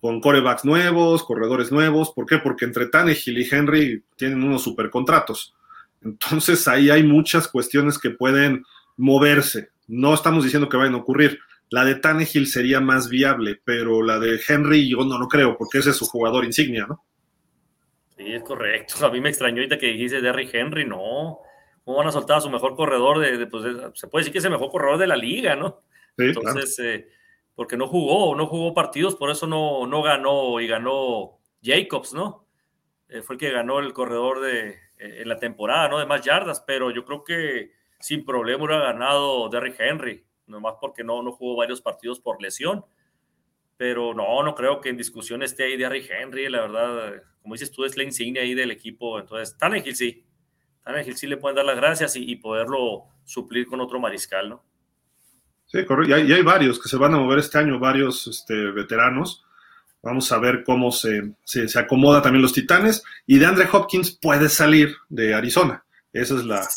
Con 0.00 0.20
corebacks 0.20 0.64
nuevos, 0.64 1.24
corredores 1.24 1.70
nuevos. 1.70 2.12
¿Por 2.14 2.24
qué? 2.24 2.38
Porque 2.38 2.64
entre 2.64 2.86
Tannehill 2.86 3.38
y 3.38 3.48
Henry 3.50 4.04
tienen 4.16 4.42
unos 4.42 4.62
supercontratos. 4.62 5.54
Entonces 6.02 6.66
ahí 6.68 6.90
hay 6.90 7.02
muchas 7.02 7.48
cuestiones 7.48 7.98
que 7.98 8.10
pueden 8.10 8.64
moverse. 8.96 9.70
No 9.88 10.14
estamos 10.14 10.44
diciendo 10.44 10.68
que 10.68 10.76
vayan 10.76 10.94
a 10.94 10.98
ocurrir. 10.98 11.40
La 11.70 11.84
de 11.84 11.96
Tannehill 11.96 12.46
sería 12.46 12.80
más 12.80 13.08
viable, 13.08 13.60
pero 13.62 14.02
la 14.02 14.18
de 14.18 14.40
Henry 14.46 14.88
yo 14.88 15.04
no 15.04 15.18
lo 15.18 15.28
creo, 15.28 15.58
porque 15.58 15.78
ese 15.78 15.90
es 15.90 15.96
su 15.96 16.06
jugador 16.06 16.44
insignia, 16.46 16.86
¿no? 16.86 17.04
Sí, 18.18 18.32
es 18.34 18.42
correcto. 18.42 18.94
A 19.06 19.10
mí 19.10 19.20
me 19.20 19.28
extrañó 19.28 19.58
ahorita 19.58 19.78
que 19.78 19.86
dijiste 19.86 20.20
Derrick 20.20 20.52
Henry, 20.52 20.84
no. 20.84 21.38
¿Cómo 21.84 21.98
van 21.98 22.08
a 22.08 22.12
soltar 22.12 22.36
a 22.36 22.40
su 22.42 22.50
mejor 22.50 22.76
corredor? 22.76 23.18
De, 23.18 23.46
pues, 23.46 23.64
se 23.94 24.08
puede 24.08 24.20
decir 24.20 24.32
que 24.32 24.40
es 24.40 24.44
el 24.44 24.50
mejor 24.50 24.70
corredor 24.70 24.98
de 24.98 25.06
la 25.06 25.16
liga, 25.16 25.56
¿no? 25.56 25.84
Sí, 26.18 26.24
Entonces, 26.24 26.78
eh, 26.80 27.08
porque 27.54 27.78
no 27.78 27.88
jugó, 27.88 28.36
no 28.36 28.46
jugó 28.46 28.74
partidos, 28.74 29.16
por 29.16 29.30
eso 29.30 29.46
no, 29.46 29.86
no 29.86 30.02
ganó 30.02 30.60
y 30.60 30.66
ganó 30.66 31.38
Jacobs, 31.62 32.12
¿no? 32.12 32.46
Eh, 33.08 33.22
fue 33.22 33.36
el 33.36 33.40
que 33.40 33.50
ganó 33.50 33.78
el 33.78 33.94
corredor 33.94 34.40
de, 34.40 34.68
eh, 34.98 35.22
en 35.22 35.28
la 35.28 35.38
temporada, 35.38 35.88
¿no? 35.88 35.98
De 35.98 36.04
más 36.04 36.20
yardas, 36.20 36.60
pero 36.66 36.90
yo 36.90 37.06
creo 37.06 37.24
que 37.24 37.72
sin 38.00 38.24
problema 38.26 38.64
hubiera 38.64 38.82
ganado 38.82 39.48
Derrick 39.48 39.80
Henry, 39.80 40.26
nomás 40.46 40.74
porque 40.80 41.04
no, 41.04 41.22
no 41.22 41.32
jugó 41.32 41.56
varios 41.56 41.80
partidos 41.80 42.20
por 42.20 42.42
lesión. 42.42 42.84
Pero 43.78 44.12
no, 44.12 44.42
no 44.42 44.54
creo 44.54 44.80
que 44.80 44.88
en 44.88 44.96
discusión 44.96 45.42
esté 45.42 45.64
ahí 45.64 45.76
Derrick 45.76 46.10
Henry, 46.10 46.48
la 46.48 46.62
verdad, 46.62 47.22
como 47.48 47.54
dices 47.54 47.72
tú, 47.72 47.86
es 47.86 47.96
la 47.96 48.02
insignia 48.02 48.42
ahí 48.42 48.52
del 48.52 48.70
equipo. 48.70 49.18
Entonces, 49.18 49.56
Tannehill 49.56 49.96
sí, 49.96 50.22
Tannehill 50.84 51.16
sí 51.16 51.26
le 51.26 51.38
pueden 51.38 51.56
dar 51.56 51.64
las 51.64 51.76
gracias 51.76 52.14
y, 52.14 52.36
poderlo 52.36 53.04
suplir 53.24 53.66
con 53.66 53.80
otro 53.80 53.98
mariscal, 53.98 54.50
¿no? 54.50 54.62
Sí, 55.64 55.82
correcto. 55.86 56.18
Y 56.18 56.30
hay, 56.30 56.42
varios 56.42 56.78
que 56.78 56.90
se 56.90 56.98
van 56.98 57.14
a 57.14 57.18
mover 57.18 57.38
este 57.38 57.56
año, 57.56 57.78
varios 57.78 58.26
este, 58.26 58.54
veteranos. 58.72 59.46
Vamos 60.02 60.30
a 60.30 60.38
ver 60.38 60.62
cómo 60.62 60.92
se, 60.92 61.36
se, 61.42 61.68
se, 61.68 61.78
acomoda 61.78 62.20
también 62.20 62.42
los 62.42 62.52
Titanes. 62.52 63.02
Y 63.26 63.38
de 63.38 63.46
Andre 63.46 63.66
Hopkins 63.72 64.10
puede 64.10 64.50
salir 64.50 64.94
de 65.08 65.32
Arizona. 65.32 65.86
Esa 66.12 66.34
es 66.34 66.44
la, 66.44 66.68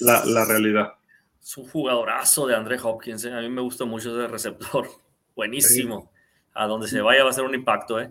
la, 0.00 0.44
realidad. 0.44 0.94
Es 1.40 1.56
un 1.56 1.68
jugadorazo 1.68 2.48
de 2.48 2.56
André 2.56 2.80
Hopkins. 2.82 3.24
¿eh? 3.26 3.32
A 3.32 3.40
mí 3.42 3.48
me 3.48 3.60
gusta 3.60 3.84
mucho 3.84 4.10
ese 4.10 4.26
receptor. 4.26 4.88
Buenísimo. 5.36 6.10
A 6.52 6.66
donde 6.66 6.88
se 6.88 7.00
vaya 7.00 7.22
va 7.22 7.30
a 7.30 7.32
ser 7.32 7.44
un 7.44 7.54
impacto. 7.54 8.00
¿eh? 8.00 8.10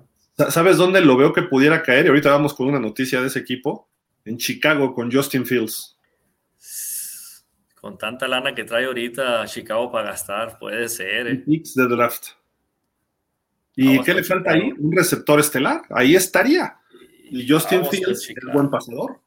¿Sabes 0.50 0.78
dónde 0.78 1.02
lo 1.02 1.16
veo 1.16 1.34
que 1.34 1.44
pudiera 1.44 1.82
caer? 1.82 2.06
Y 2.06 2.10
ahorita 2.10 2.32
vamos 2.32 2.54
con 2.54 2.68
una 2.68 2.80
noticia 2.80 3.22
de 3.22 3.28
ese 3.28 3.40
equipo. 3.40 3.90
En 4.26 4.38
Chicago 4.38 4.94
con 4.94 5.12
Justin 5.12 5.46
Fields. 5.46 5.98
Con 7.80 7.98
tanta 7.98 8.28
lana 8.28 8.56
que 8.56 8.64
trae 8.64 8.86
ahorita 8.86 9.46
Chicago 9.46 9.92
para 9.92 10.10
gastar, 10.10 10.58
puede 10.58 10.90
ser. 10.90 11.28
¿eh? 11.28 11.44
de 11.46 11.88
draft. 11.88 12.30
¿Y 13.76 14.02
qué 14.02 14.14
le 14.14 14.24
falta 14.24 14.52
ahí? 14.52 14.74
Un 14.78 14.92
receptor 14.92 15.40
estelar. 15.40 15.84
Ahí 15.90 16.16
estaría. 16.16 16.78
Y 17.30 17.48
Justin 17.48 17.86
Fields 17.86 18.30
es 18.30 18.54
buen 18.54 18.70
pasador 18.70 19.20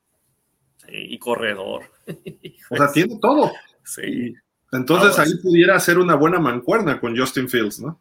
y 0.90 1.18
corredor. 1.18 1.84
o 2.70 2.76
sea, 2.76 2.92
tiene 2.92 3.18
todo. 3.20 3.52
Sí. 3.84 4.34
Entonces 4.72 5.18
ahí 5.18 5.34
pudiera 5.42 5.76
hacer 5.76 5.98
una 5.98 6.14
buena 6.14 6.38
mancuerna 6.38 7.00
con 7.00 7.16
Justin 7.16 7.48
Fields, 7.48 7.80
¿no? 7.80 8.00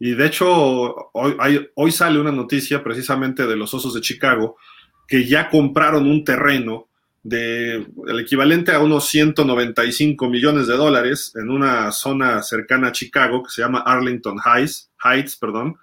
Y 0.00 0.14
de 0.14 0.26
hecho, 0.26 0.46
hoy, 1.12 1.68
hoy 1.74 1.92
sale 1.92 2.20
una 2.20 2.32
noticia 2.32 2.82
precisamente 2.82 3.46
de 3.46 3.56
los 3.56 3.74
Osos 3.74 3.94
de 3.94 4.00
Chicago 4.00 4.56
que 5.06 5.24
ya 5.24 5.48
compraron 5.48 6.06
un 6.06 6.22
terreno 6.22 6.88
de 7.22 7.86
el 8.06 8.20
equivalente 8.20 8.72
a 8.72 8.80
unos 8.80 9.08
195 9.08 10.28
millones 10.28 10.66
de 10.66 10.76
dólares 10.76 11.32
en 11.34 11.50
una 11.50 11.90
zona 11.92 12.42
cercana 12.42 12.88
a 12.88 12.92
Chicago 12.92 13.42
que 13.42 13.50
se 13.50 13.62
llama 13.62 13.80
Arlington 13.80 14.38
Heights, 14.44 14.90
Heights 15.02 15.36
perdón, 15.36 15.76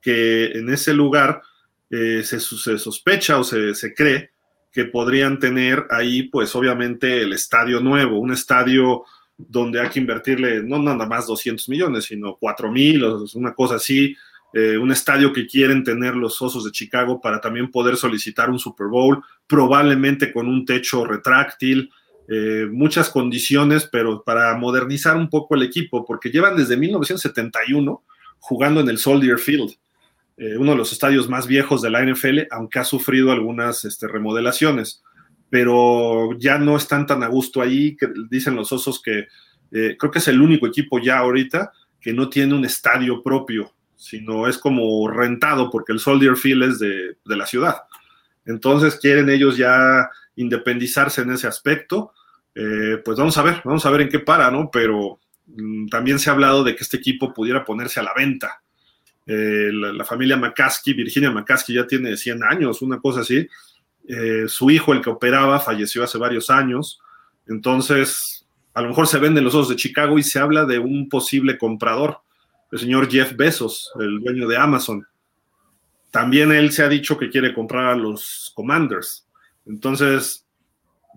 que 0.00 0.52
en 0.52 0.70
ese 0.70 0.94
lugar 0.94 1.42
eh, 1.90 2.22
se, 2.22 2.38
se, 2.38 2.78
sospecha 2.78 3.38
o 3.38 3.44
se, 3.44 3.74
se 3.74 3.94
cree 3.94 4.30
que 4.72 4.84
podrían 4.84 5.38
tener 5.38 5.86
ahí, 5.90 6.24
pues 6.24 6.54
obviamente 6.54 7.22
el 7.22 7.32
estadio 7.32 7.80
nuevo, 7.80 8.18
un 8.18 8.32
estadio 8.32 9.04
donde 9.36 9.80
hay 9.80 9.88
que 9.88 10.00
invertirle 10.00 10.62
no 10.62 10.78
nada 10.78 11.06
más 11.06 11.26
200 11.26 11.68
millones, 11.68 12.04
sino 12.04 12.36
4 12.36 12.70
mil, 12.70 13.04
una 13.34 13.54
cosa 13.54 13.76
así, 13.76 14.16
eh, 14.52 14.78
un 14.78 14.90
estadio 14.90 15.32
que 15.32 15.46
quieren 15.46 15.84
tener 15.84 16.16
los 16.16 16.40
Osos 16.40 16.64
de 16.64 16.70
Chicago 16.70 17.20
para 17.20 17.40
también 17.40 17.70
poder 17.70 17.96
solicitar 17.96 18.48
un 18.48 18.58
Super 18.58 18.86
Bowl, 18.86 19.22
probablemente 19.46 20.32
con 20.32 20.48
un 20.48 20.64
techo 20.64 21.04
retráctil, 21.04 21.90
eh, 22.28 22.66
muchas 22.70 23.10
condiciones, 23.10 23.88
pero 23.90 24.22
para 24.24 24.56
modernizar 24.56 25.16
un 25.16 25.28
poco 25.28 25.54
el 25.54 25.62
equipo, 25.62 26.04
porque 26.04 26.30
llevan 26.30 26.56
desde 26.56 26.76
1971 26.76 28.02
jugando 28.38 28.80
en 28.80 28.88
el 28.88 28.98
Soldier 28.98 29.38
Field. 29.38 29.74
Eh, 30.38 30.56
uno 30.56 30.72
de 30.72 30.78
los 30.78 30.92
estadios 30.92 31.28
más 31.28 31.46
viejos 31.46 31.82
de 31.82 31.90
la 31.90 32.02
NFL, 32.02 32.46
aunque 32.50 32.78
ha 32.78 32.84
sufrido 32.84 33.32
algunas 33.32 33.84
este, 33.84 34.08
remodelaciones, 34.08 35.02
pero 35.50 36.36
ya 36.38 36.58
no 36.58 36.76
están 36.76 37.06
tan 37.06 37.22
a 37.22 37.28
gusto 37.28 37.60
ahí, 37.60 37.96
que 37.96 38.08
dicen 38.30 38.56
los 38.56 38.72
osos 38.72 39.00
que 39.02 39.26
eh, 39.72 39.96
creo 39.98 40.10
que 40.10 40.18
es 40.18 40.28
el 40.28 40.40
único 40.40 40.66
equipo 40.66 40.98
ya 40.98 41.18
ahorita 41.18 41.72
que 42.00 42.12
no 42.12 42.28
tiene 42.28 42.54
un 42.54 42.64
estadio 42.64 43.22
propio, 43.22 43.72
sino 43.96 44.46
es 44.46 44.58
como 44.58 45.08
rentado 45.08 45.70
porque 45.70 45.92
el 45.92 45.98
Soldier 45.98 46.36
Field 46.36 46.62
es 46.62 46.78
de, 46.78 47.16
la 47.24 47.46
ciudad. 47.46 47.76
Entonces 48.44 48.96
quieren 48.96 49.28
ellos 49.28 49.56
ya 49.56 50.08
independizarse 50.36 51.22
en 51.22 51.32
ese 51.32 51.46
aspecto. 51.46 52.12
Eh, 52.54 53.00
pues 53.04 53.18
vamos 53.18 53.36
a 53.38 53.42
ver, 53.42 53.60
vamos 53.64 53.84
a 53.84 53.90
ver 53.90 54.02
en 54.02 54.08
qué 54.08 54.20
para, 54.20 54.50
¿no? 54.50 54.70
Pero 54.70 55.18
mm, 55.46 55.88
también 55.88 56.18
se 56.18 56.30
ha 56.30 56.32
hablado 56.32 56.62
de 56.62 56.76
que 56.76 56.84
este 56.84 56.96
equipo 56.96 57.34
pudiera 57.34 57.64
ponerse 57.64 57.98
a 57.98 58.04
la 58.04 58.14
venta 58.14 58.62
eh, 59.26 59.70
la, 59.72 60.04
familia 60.04 60.36
McCaskey, 60.36 60.94
Virginia 60.94 61.32
McCaskey 61.32 61.74
ya 61.74 61.86
tiene 61.86 62.16
100 62.16 62.44
años, 62.44 62.80
una 62.80 63.00
cosa 63.00 63.20
así. 63.20 63.46
Eh, 64.08 64.44
su 64.48 64.70
hijo, 64.70 64.92
el 64.92 65.02
que 65.02 65.10
operaba, 65.10 65.58
falleció 65.58 66.04
hace 66.04 66.18
varios 66.18 66.50
años. 66.50 67.00
Entonces, 67.48 68.46
a 68.74 68.82
lo 68.82 68.88
mejor 68.88 69.06
se 69.06 69.18
venden 69.18 69.44
los 69.44 69.54
ojos 69.54 69.68
de 69.68 69.76
Chicago 69.76 70.18
y 70.18 70.22
se 70.22 70.38
habla 70.38 70.64
de 70.64 70.78
un 70.78 71.08
posible 71.08 71.58
comprador, 71.58 72.20
el 72.70 72.78
señor 72.78 73.10
Jeff 73.10 73.34
Bezos, 73.36 73.90
el 73.98 74.20
dueño 74.20 74.46
de 74.46 74.56
Amazon. 74.56 75.06
También 76.10 76.52
él 76.52 76.72
se 76.72 76.82
ha 76.82 76.88
dicho 76.88 77.18
que 77.18 77.30
quiere 77.30 77.52
comprar 77.52 77.86
a 77.86 77.96
los 77.96 78.52
Commanders. 78.54 79.26
Entonces, 79.66 80.46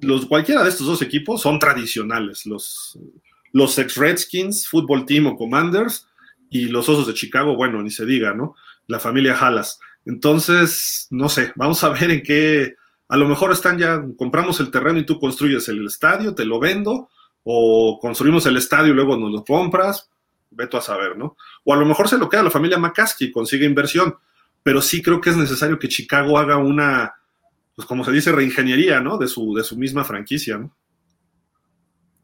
los, 0.02 0.26
cualquiera 0.26 0.64
de 0.64 0.70
estos 0.70 0.88
dos 0.88 1.02
equipos 1.02 1.42
son 1.42 1.60
tradicionales. 1.60 2.46
Los, 2.46 2.98
los 3.52 3.78
ex 3.78 3.96
Redskins, 3.96 4.68
Football 4.68 5.06
Team 5.06 5.28
o 5.28 5.38
Commanders 5.38 6.08
y 6.50 6.66
los 6.66 6.90
Osos 6.90 7.08
de 7.08 7.14
Chicago, 7.14 7.56
bueno, 7.56 7.82
ni 7.82 7.92
se 7.92 8.06
diga, 8.06 8.34
¿no? 8.34 8.56
La 8.88 9.00
familia 9.00 9.38
Halas. 9.38 9.80
Entonces, 10.06 11.08
no 11.12 11.30
sé, 11.30 11.52
vamos 11.56 11.84
a 11.84 11.90
ver 11.90 12.10
en 12.10 12.24
qué, 12.24 12.76
a 13.10 13.18
lo 13.18 13.28
mejor 13.28 13.52
están 13.52 13.78
ya, 13.78 14.02
compramos 14.18 14.60
el 14.60 14.72
terreno 14.72 15.00
y 15.00 15.06
tú 15.06 15.20
construyes 15.20 15.68
el 15.68 15.86
estadio, 15.86 16.34
te 16.34 16.46
lo 16.46 16.60
vendo, 16.60 17.10
o 17.44 18.00
construimos 18.00 18.46
el 18.46 18.58
estadio 18.58 18.94
y 18.94 18.96
luego 18.96 19.18
nos 19.18 19.32
lo 19.32 19.44
compras, 19.44 20.10
veto 20.52 20.78
a 20.78 20.82
saber, 20.82 21.18
¿no? 21.18 21.36
O 21.64 21.74
a 21.74 21.78
lo 21.78 21.86
mejor 21.86 22.08
se 22.08 22.18
lo 22.18 22.30
queda 22.30 22.44
la 22.44 22.52
familia 22.52 22.78
McCaskey, 22.78 23.32
consigue 23.32 23.66
inversión, 23.66 24.16
pero 24.64 24.82
sí 24.82 25.02
creo 25.02 25.20
que 25.20 25.32
es 25.32 25.38
necesario 25.38 25.80
que 25.80 25.88
Chicago 25.88 26.38
haga 26.38 26.58
una, 26.58 27.16
pues 27.76 27.88
como 27.88 28.04
se 28.06 28.12
dice, 28.12 28.32
reingeniería, 28.32 29.00
¿no? 29.00 29.18
De 29.18 29.28
su, 29.28 29.54
de 29.56 29.64
su 29.64 29.78
misma 29.78 30.04
franquicia, 30.04 30.58
¿no? 30.58 30.76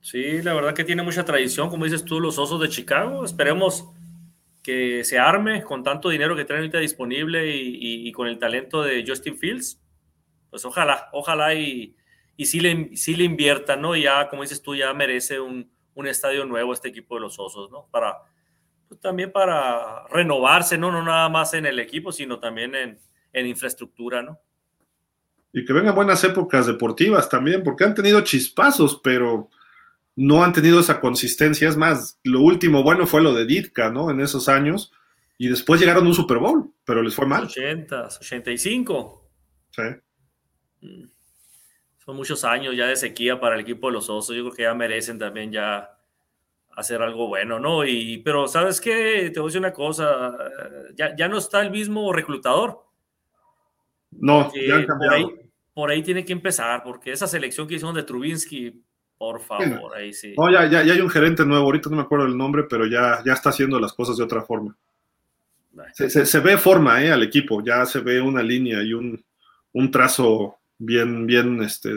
Sí, 0.01 0.43
la 0.43 0.53
verdad 0.53 0.75
que 0.75 0.83
tiene 0.83 1.01
mucha 1.01 1.25
tradición, 1.25 1.67
como 1.67 1.85
dices 1.85 2.05
tú, 2.05 2.19
los 2.19 2.37
Osos 2.37 2.61
de 2.61 2.69
Chicago. 2.69 3.25
Esperemos 3.25 3.89
que 4.61 5.03
se 5.03 5.17
arme 5.17 5.63
con 5.63 5.83
tanto 5.83 6.09
dinero 6.09 6.35
que 6.35 6.45
traen 6.45 6.61
ahorita 6.61 6.77
disponible 6.77 7.55
y, 7.55 8.11
con 8.11 8.27
el 8.27 8.37
talento 8.37 8.83
de 8.83 9.03
Justin 9.07 9.37
Fields, 9.37 9.79
pues 10.55 10.63
ojalá, 10.63 11.09
ojalá 11.11 11.53
y, 11.53 11.97
y 12.37 12.45
sí, 12.45 12.61
le, 12.61 12.91
le 12.95 13.23
inviertan, 13.25 13.81
¿no? 13.81 13.93
Ya, 13.93 14.29
como 14.29 14.41
dices 14.41 14.61
tú, 14.61 14.73
ya 14.73 14.93
merece 14.93 15.37
un, 15.37 15.69
estadio 16.05 16.45
nuevo 16.45 16.71
este 16.71 16.87
equipo 16.87 17.15
de 17.15 17.19
los 17.19 17.37
Osos, 17.37 17.69
¿no? 17.71 17.89
Para, 17.91 18.19
pues 18.87 19.01
también 19.01 19.33
para 19.33 20.07
renovarse, 20.07 20.77
¿no? 20.77 20.93
No 20.93 21.03
nada 21.03 21.27
más 21.27 21.53
en 21.55 21.65
el 21.65 21.77
equipo, 21.77 22.13
sino 22.13 22.39
también 22.39 22.73
en, 22.73 23.45
infraestructura, 23.45 24.23
¿no? 24.23 24.39
Y 25.51 25.65
que 25.65 25.73
vengan 25.73 25.93
buenas 25.93 26.23
épocas 26.23 26.67
deportivas 26.67 27.27
también, 27.27 27.61
porque 27.61 27.83
han 27.83 27.93
tenido 27.93 28.21
chispazos, 28.21 29.01
pero 29.03 29.49
no 30.15 30.41
han 30.41 30.53
tenido 30.53 30.79
esa 30.79 31.01
consistencia. 31.01 31.67
Es 31.67 31.75
más, 31.75 32.17
lo 32.23 32.39
último 32.39 32.81
bueno 32.81 33.05
fue 33.05 33.21
lo 33.21 33.33
de 33.33 33.45
Ditka, 33.45 33.89
¿no? 33.89 34.09
En 34.09 34.21
esos 34.21 34.47
años. 34.47 34.93
Y 35.37 35.49
después 35.49 35.81
llegaron 35.81 36.05
a 36.05 36.07
un 36.07 36.15
Super 36.15 36.37
Bowl, 36.37 36.73
pero 36.85 37.01
les 37.01 37.13
fue 37.13 37.25
mal. 37.25 37.43
80, 37.43 38.07
85. 38.21 39.21
Sí. 39.71 39.83
Mm. 40.85 41.07
Son 42.05 42.15
muchos 42.15 42.43
años 42.43 42.75
ya 42.75 42.85
de 42.85 42.95
sequía 42.95 43.39
para 43.39 43.55
el 43.55 43.61
equipo 43.61 43.87
de 43.87 43.93
los 43.93 44.09
Osos. 44.09 44.35
Yo 44.35 44.43
creo 44.43 44.53
que 44.53 44.63
ya 44.63 44.73
merecen 44.73 45.17
también 45.17 45.51
ya 45.51 45.97
hacer 46.75 47.01
algo 47.01 47.27
bueno, 47.27 47.59
¿no? 47.59 47.83
Y, 47.85 48.19
pero, 48.19 48.47
¿sabes 48.47 48.79
qué? 48.79 49.31
Te 49.33 49.39
voy 49.39 49.47
a 49.47 49.49
decir 49.49 49.59
una 49.59 49.73
cosa. 49.73 50.37
Ya, 50.95 51.15
ya 51.15 51.27
no 51.27 51.37
está 51.37 51.61
el 51.61 51.71
mismo 51.71 52.13
reclutador. 52.13 52.85
No, 54.11 54.51
ya 54.53 54.75
han 54.75 54.85
cambiado 54.85 55.45
por 55.75 55.91
ahí 55.91 56.01
tiene 56.01 56.23
que 56.23 56.31
empezar, 56.31 56.81
porque 56.83 57.11
esa 57.11 57.27
selección 57.27 57.67
que 57.67 57.75
hicieron 57.75 57.93
de 57.93 58.03
Trubinsky, 58.03 58.81
por 59.17 59.41
favor, 59.41 59.93
ahí 59.93 60.13
sí. 60.13 60.33
No, 60.37 60.49
ya, 60.49 60.65
ya, 60.67 60.79
hay 60.79 61.01
un 61.01 61.09
gerente 61.09 61.45
nuevo, 61.45 61.65
ahorita 61.65 61.89
no 61.89 61.97
me 61.97 62.03
acuerdo 62.03 62.25
el 62.25 62.37
nombre, 62.37 62.63
pero 62.63 62.87
ya, 62.87 63.21
ya 63.25 63.33
está 63.33 63.49
haciendo 63.49 63.77
las 63.77 63.91
cosas 63.91 64.15
de 64.15 64.23
otra 64.23 64.41
forma. 64.41 64.73
Se, 65.93 66.39
ve 66.39 66.57
forma 66.57 67.03
¿eh? 67.03 67.11
al 67.11 67.23
equipo, 67.23 67.61
ya 67.61 67.85
se 67.85 67.99
ve 67.99 68.21
una 68.21 68.41
línea 68.41 68.81
y 68.81 68.93
un, 68.93 69.21
un 69.73 69.91
trazo 69.91 70.55
bien, 70.77 71.25
bien, 71.25 71.61
este, 71.63 71.91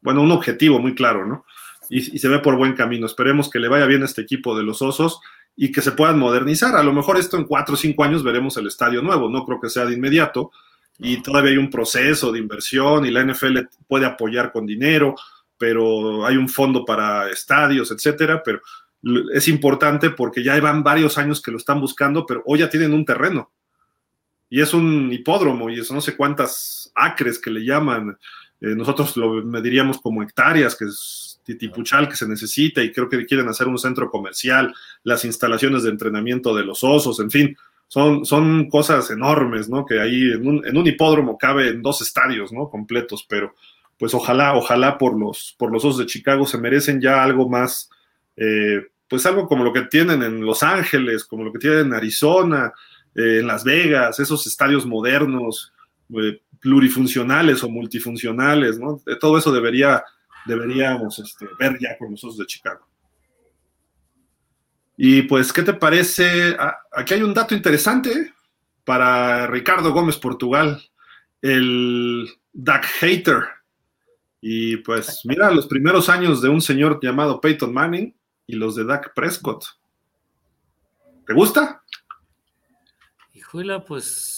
bueno, 0.00 0.22
un 0.22 0.32
objetivo 0.32 0.78
muy 0.78 0.94
claro, 0.94 1.26
¿no? 1.26 1.44
Y, 1.90 2.16
y, 2.16 2.18
se 2.18 2.28
ve 2.28 2.38
por 2.40 2.56
buen 2.56 2.74
camino. 2.74 3.06
Esperemos 3.06 3.48
que 3.50 3.58
le 3.58 3.68
vaya 3.68 3.86
bien 3.86 4.02
a 4.02 4.04
este 4.04 4.22
equipo 4.22 4.56
de 4.56 4.62
los 4.62 4.82
Osos 4.82 5.20
y 5.56 5.72
que 5.72 5.80
se 5.80 5.92
puedan 5.92 6.18
modernizar. 6.18 6.76
A 6.76 6.82
lo 6.82 6.92
mejor 6.92 7.16
esto 7.18 7.36
en 7.36 7.44
cuatro 7.44 7.74
o 7.74 7.78
cinco 7.78 8.04
años 8.04 8.22
veremos 8.22 8.56
el 8.56 8.66
estadio 8.66 9.02
nuevo, 9.02 9.28
no 9.28 9.44
creo 9.44 9.60
que 9.60 9.70
sea 9.70 9.86
de 9.86 9.94
inmediato, 9.94 10.52
y 10.98 11.22
todavía 11.22 11.52
hay 11.52 11.58
un 11.58 11.70
proceso 11.70 12.32
de 12.32 12.40
inversión 12.40 13.06
y 13.06 13.10
la 13.10 13.24
NFL 13.24 13.58
puede 13.86 14.06
apoyar 14.06 14.52
con 14.52 14.66
dinero, 14.66 15.14
pero 15.56 16.26
hay 16.26 16.36
un 16.36 16.48
fondo 16.48 16.84
para 16.84 17.30
estadios, 17.30 17.90
etcétera, 17.90 18.42
pero 18.44 18.60
es 19.32 19.48
importante 19.48 20.10
porque 20.10 20.42
ya 20.42 20.58
van 20.60 20.82
varios 20.82 21.18
años 21.18 21.40
que 21.40 21.52
lo 21.52 21.58
están 21.58 21.80
buscando, 21.80 22.26
pero 22.26 22.42
hoy 22.46 22.60
ya 22.60 22.70
tienen 22.70 22.92
un 22.92 23.04
terreno. 23.04 23.50
Y 24.50 24.60
es 24.60 24.74
un 24.74 25.12
hipódromo 25.12 25.70
y 25.70 25.80
eso 25.80 25.94
no 25.94 26.00
sé 26.00 26.16
cuántas 26.16 26.77
acres 26.98 27.38
que 27.38 27.50
le 27.50 27.64
llaman. 27.64 28.18
Eh, 28.60 28.74
nosotros 28.74 29.16
lo 29.16 29.44
mediríamos 29.44 30.00
como 30.00 30.22
hectáreas, 30.22 30.76
que 30.76 30.86
es 30.86 31.40
titipuchal 31.44 32.08
que 32.08 32.16
se 32.16 32.28
necesita 32.28 32.82
y 32.82 32.92
creo 32.92 33.08
que 33.08 33.24
quieren 33.24 33.48
hacer 33.48 33.68
un 33.68 33.78
centro 33.78 34.10
comercial, 34.10 34.74
las 35.02 35.24
instalaciones 35.24 35.82
de 35.82 35.90
entrenamiento 35.90 36.54
de 36.54 36.64
los 36.64 36.84
osos, 36.84 37.20
en 37.20 37.30
fin, 37.30 37.56
son, 37.86 38.26
son 38.26 38.68
cosas 38.68 39.10
enormes, 39.10 39.70
¿no? 39.70 39.86
Que 39.86 39.98
ahí 39.98 40.32
en 40.32 40.46
un, 40.46 40.66
en 40.66 40.76
un 40.76 40.86
hipódromo 40.86 41.38
cabe 41.38 41.68
en 41.68 41.80
dos 41.80 42.02
estadios, 42.02 42.52
¿no? 42.52 42.68
Completos, 42.68 43.24
pero 43.26 43.54
pues 43.98 44.14
ojalá, 44.14 44.54
ojalá 44.54 44.98
por 44.98 45.18
los, 45.18 45.56
por 45.58 45.72
los 45.72 45.84
Osos 45.84 45.98
de 45.98 46.06
Chicago 46.06 46.46
se 46.46 46.58
merecen 46.58 47.00
ya 47.00 47.22
algo 47.24 47.48
más, 47.48 47.90
eh, 48.36 48.86
pues 49.08 49.24
algo 49.26 49.48
como 49.48 49.64
lo 49.64 49.72
que 49.72 49.82
tienen 49.82 50.22
en 50.22 50.44
Los 50.44 50.62
Ángeles, 50.62 51.24
como 51.24 51.44
lo 51.44 51.52
que 51.52 51.58
tienen 51.58 51.86
en 51.86 51.94
Arizona, 51.94 52.72
eh, 53.14 53.38
en 53.40 53.46
Las 53.46 53.64
Vegas, 53.64 54.20
esos 54.20 54.46
estadios 54.46 54.86
modernos, 54.86 55.72
eh, 56.10 56.40
plurifuncionales 56.60 57.62
o 57.62 57.68
multifuncionales, 57.68 58.78
¿no? 58.78 59.00
Todo 59.20 59.38
eso 59.38 59.52
debería, 59.52 60.02
deberíamos 60.46 61.18
este, 61.18 61.46
ver 61.58 61.78
ya 61.80 61.96
con 61.98 62.10
los 62.10 62.24
Osos 62.24 62.38
de 62.38 62.46
Chicago. 62.46 62.86
Y 64.96 65.22
pues, 65.22 65.52
¿qué 65.52 65.62
te 65.62 65.74
parece? 65.74 66.56
Aquí 66.92 67.14
hay 67.14 67.22
un 67.22 67.32
dato 67.32 67.54
interesante 67.54 68.34
para 68.84 69.46
Ricardo 69.46 69.92
Gómez 69.92 70.16
Portugal, 70.16 70.82
el 71.40 72.28
Duck 72.52 72.84
Hater. 73.00 73.44
Y 74.40 74.78
pues, 74.78 75.22
mira, 75.24 75.50
los 75.52 75.66
primeros 75.66 76.08
años 76.08 76.42
de 76.42 76.48
un 76.48 76.60
señor 76.60 76.98
llamado 77.02 77.40
Peyton 77.40 77.72
Manning 77.72 78.14
y 78.46 78.56
los 78.56 78.74
de 78.74 78.84
Dak 78.84 79.14
Prescott. 79.14 79.64
¿Te 81.26 81.34
gusta? 81.34 81.82
Híjole, 83.34 83.80
pues, 83.80 84.37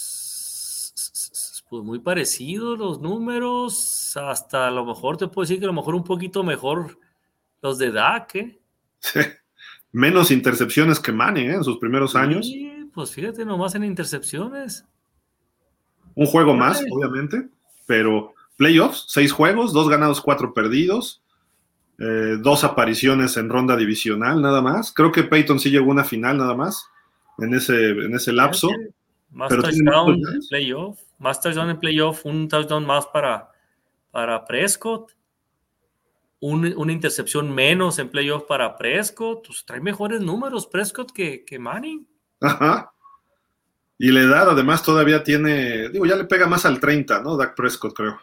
pues 1.70 1.82
muy 1.82 2.00
parecido 2.00 2.76
los 2.76 3.00
números. 3.00 4.14
Hasta 4.18 4.68
a 4.68 4.70
lo 4.70 4.84
mejor 4.84 5.16
te 5.16 5.28
puedo 5.28 5.44
decir 5.44 5.58
que 5.58 5.64
a 5.64 5.68
lo 5.68 5.72
mejor 5.72 5.94
un 5.94 6.04
poquito 6.04 6.42
mejor 6.42 6.98
los 7.62 7.78
de 7.78 7.90
Dak, 7.90 8.34
¿eh? 8.34 8.60
Sí 8.98 9.20
menos 9.92 10.30
intercepciones 10.30 11.00
que 11.00 11.12
Manning 11.12 11.50
¿eh? 11.50 11.54
en 11.54 11.64
sus 11.64 11.78
primeros 11.78 12.14
años. 12.14 12.46
Sí, 12.46 12.90
pues 12.94 13.12
fíjate 13.12 13.44
nomás 13.44 13.74
en 13.74 13.84
intercepciones. 13.84 14.84
Un 16.14 16.26
juego 16.26 16.54
más, 16.54 16.82
obviamente, 16.90 17.48
pero 17.86 18.34
playoffs, 18.56 19.06
seis 19.08 19.32
juegos, 19.32 19.72
dos 19.72 19.88
ganados, 19.88 20.20
cuatro 20.20 20.52
perdidos, 20.52 21.22
eh, 21.98 22.36
dos 22.40 22.64
apariciones 22.64 23.36
en 23.36 23.48
ronda 23.48 23.76
divisional 23.76 24.42
nada 24.42 24.60
más. 24.60 24.92
Creo 24.92 25.12
que 25.12 25.22
Peyton 25.22 25.60
sí 25.60 25.70
llegó 25.70 25.86
a 25.86 25.94
una 25.94 26.04
final 26.04 26.38
nada 26.38 26.54
más 26.54 26.84
en 27.38 27.54
ese, 27.54 27.90
en 27.90 28.14
ese 28.14 28.32
lapso. 28.32 28.68
Más 29.30 29.48
touchdown 29.48 30.14
en 30.14 30.40
playoff, 30.48 31.00
más 31.18 31.40
touchdown 31.40 31.70
en 31.70 31.78
playoff, 31.78 32.26
un 32.26 32.48
touchdown 32.48 32.84
más 32.84 33.06
para, 33.06 33.50
para 34.10 34.44
Prescott 34.44 35.12
una 36.40 36.92
intercepción 36.92 37.54
menos 37.54 37.98
en 37.98 38.08
playoff 38.08 38.44
para 38.44 38.76
Prescott. 38.76 39.46
Pues, 39.46 39.64
trae 39.64 39.80
mejores 39.80 40.20
números 40.20 40.66
Prescott 40.66 41.12
que, 41.12 41.44
que 41.44 41.58
Manning. 41.58 42.06
Ajá. 42.40 42.92
Y 43.98 44.10
la 44.10 44.20
edad, 44.20 44.50
además, 44.50 44.82
todavía 44.82 45.22
tiene, 45.22 45.90
digo, 45.90 46.06
ya 46.06 46.16
le 46.16 46.24
pega 46.24 46.46
más 46.46 46.64
al 46.64 46.80
30, 46.80 47.20
¿no? 47.20 47.36
Dak 47.36 47.54
Prescott, 47.54 47.94
creo. 47.94 48.18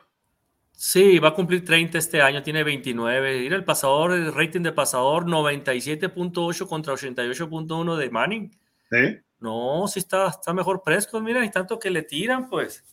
Sí, 0.72 1.20
va 1.20 1.30
a 1.30 1.34
cumplir 1.34 1.64
30 1.64 1.98
este 1.98 2.22
año, 2.22 2.42
tiene 2.42 2.64
29. 2.64 3.40
Mira 3.42 3.56
el 3.56 3.64
pasador, 3.64 4.14
el 4.14 4.34
rating 4.34 4.62
de 4.62 4.72
pasador, 4.72 5.26
97.8 5.26 6.68
contra 6.68 6.94
88.1 6.94 7.96
de 7.96 8.10
Manning. 8.10 8.58
¿Eh? 8.92 9.22
No, 9.40 9.88
sí 9.88 10.00
está, 10.00 10.28
está 10.28 10.54
mejor 10.54 10.82
Prescott, 10.84 11.22
mira, 11.22 11.46
y 11.46 11.52
tanto 11.52 11.78
que 11.78 11.90
le 11.90 12.02
tiran, 12.02 12.50
pues. 12.50 12.84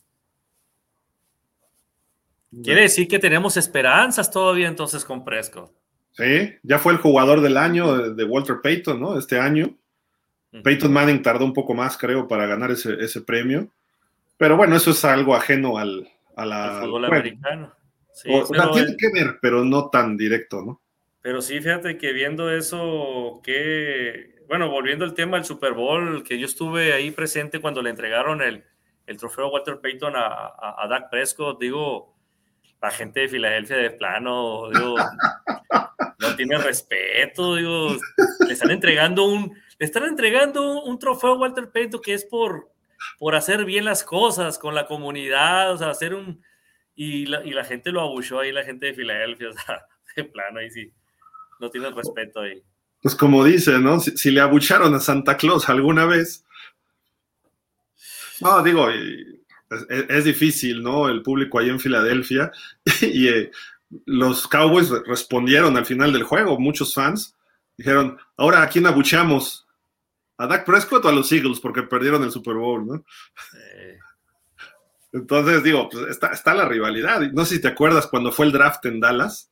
Quiere 2.63 2.81
decir 2.81 3.07
que 3.07 3.19
tenemos 3.19 3.57
esperanzas 3.57 4.31
todavía 4.31 4.67
entonces 4.67 5.03
con 5.03 5.25
Prescott. 5.25 5.71
Sí, 6.11 6.53
ya 6.63 6.79
fue 6.79 6.93
el 6.93 6.99
jugador 6.99 7.41
del 7.41 7.57
año 7.57 8.13
de 8.13 8.23
Walter 8.23 8.57
Payton, 8.63 8.99
¿no? 8.99 9.17
Este 9.17 9.39
año. 9.39 9.75
Peyton 10.63 10.93
Manning 10.93 11.21
tardó 11.21 11.43
un 11.43 11.51
poco 11.51 11.73
más, 11.73 11.97
creo, 11.97 12.29
para 12.29 12.45
ganar 12.45 12.71
ese, 12.71 13.21
premio. 13.21 13.69
Pero 14.37 14.55
bueno, 14.55 14.77
eso 14.77 14.91
es 14.91 15.03
algo 15.03 15.35
ajeno 15.35 15.77
al, 15.77 16.07
fútbol 16.33 17.05
americano. 17.05 17.73
o, 18.29 18.45
sea, 18.45 18.71
tiene 18.71 18.95
que 18.97 19.09
ver, 19.13 19.39
pero 19.41 19.65
no 19.65 19.89
tan 19.89 20.15
directo, 20.15 20.61
¿no? 20.61 20.81
Pero 21.25 21.41
sí, 21.41 21.59
fíjate 21.59 21.97
que 21.97 22.13
viendo 22.13 22.51
eso, 22.51 23.41
que, 23.43 24.43
bueno, 24.47 24.69
volviendo 24.69 25.05
al 25.05 25.15
tema 25.15 25.37
del 25.37 25.43
Super 25.43 25.73
Bowl, 25.73 26.23
que 26.23 26.37
yo 26.37 26.45
estuve 26.45 26.93
ahí 26.93 27.09
presente 27.09 27.59
cuando 27.59 27.81
le 27.81 27.89
entregaron 27.89 28.43
el, 28.43 28.63
trofeo 29.17 29.47
Walter 29.47 29.79
Payton 29.81 30.15
a, 30.15 30.27
a, 30.27 30.83
a 30.83 30.87
Dak 30.87 31.09
Prescott, 31.09 31.59
digo, 31.59 32.15
la 32.79 32.91
gente 32.91 33.21
de 33.21 33.27
Filadelfia 33.27 33.77
de 33.77 33.89
plano, 33.89 34.69
digo, 34.69 34.97
no 36.19 36.35
tiene 36.35 36.59
respeto, 36.59 37.55
digo, 37.55 37.95
le 38.45 38.53
están 38.53 38.69
entregando 38.69 39.23
un, 39.25 39.51
le 39.79 39.85
están 39.87 40.03
entregando 40.03 40.83
un 40.83 40.99
trofeo 40.99 41.31
a 41.31 41.37
Walter 41.39 41.71
Payton 41.71 42.01
que 42.03 42.13
es 42.13 42.23
por, 42.23 42.71
por 43.17 43.33
hacer 43.33 43.65
bien 43.65 43.85
las 43.85 44.03
cosas 44.03 44.59
con 44.59 44.75
la 44.75 44.85
comunidad, 44.85 45.73
o 45.73 45.77
sea, 45.79 45.89
hacer 45.89 46.13
un, 46.13 46.43
y 46.93 47.25
la, 47.25 47.43
y 47.43 47.49
la 47.49 47.63
gente 47.63 47.91
lo 47.91 48.01
abuchó 48.01 48.41
ahí, 48.41 48.51
la 48.51 48.63
gente 48.63 48.85
de 48.85 48.93
Filadelfia, 48.93 49.49
o 49.49 49.53
sea, 49.53 49.87
de 50.15 50.23
plano, 50.25 50.59
ahí 50.59 50.69
sí, 50.69 50.93
no 51.59 51.69
tiene 51.69 51.89
respeto 51.91 52.41
ahí. 52.41 52.61
Pues 53.01 53.15
como 53.15 53.43
dice, 53.43 53.79
¿no? 53.79 53.99
Si, 53.99 54.31
le 54.31 54.41
abucharon 54.41 54.93
a 54.95 54.99
Santa 54.99 55.37
Claus 55.37 55.69
alguna 55.69 56.05
vez, 56.05 56.43
no, 58.41 58.63
digo, 58.63 58.87
es, 58.89 60.25
difícil, 60.25 60.81
¿no? 60.81 61.07
El 61.07 61.21
público 61.21 61.59
ahí 61.59 61.69
en 61.69 61.79
Filadelfia. 61.79 62.51
y 63.01 63.27
eh, 63.27 63.51
los 64.05 64.47
Cowboys 64.47 64.89
respondieron 65.05 65.77
al 65.77 65.85
final 65.85 66.11
del 66.13 66.23
juego, 66.23 66.59
muchos 66.59 66.93
fans. 66.93 67.35
Dijeron, 67.77 68.17
ahora 68.37 68.63
a 68.63 68.69
quién 68.69 68.87
abucheamos, 68.87 69.67
a 70.37 70.47
Dak 70.47 70.65
Prescott 70.65 71.05
o 71.05 71.09
a 71.09 71.13
los 71.13 71.31
Eagles, 71.31 71.59
porque 71.59 71.83
perdieron 71.83 72.23
el 72.23 72.31
Super 72.31 72.55
Bowl, 72.55 72.85
¿no? 72.85 73.05
Entonces, 75.15 75.63
digo, 75.63 75.87
pues 75.89 76.07
está, 76.09 76.53
la 76.53 76.67
rivalidad. 76.67 77.21
No 77.31 77.45
sé 77.45 77.55
si 77.55 77.61
te 77.61 77.69
acuerdas 77.69 78.07
cuando 78.07 78.33
fue 78.33 78.47
el 78.47 78.51
draft 78.51 78.85
en 78.85 78.99
Dallas, 78.99 79.49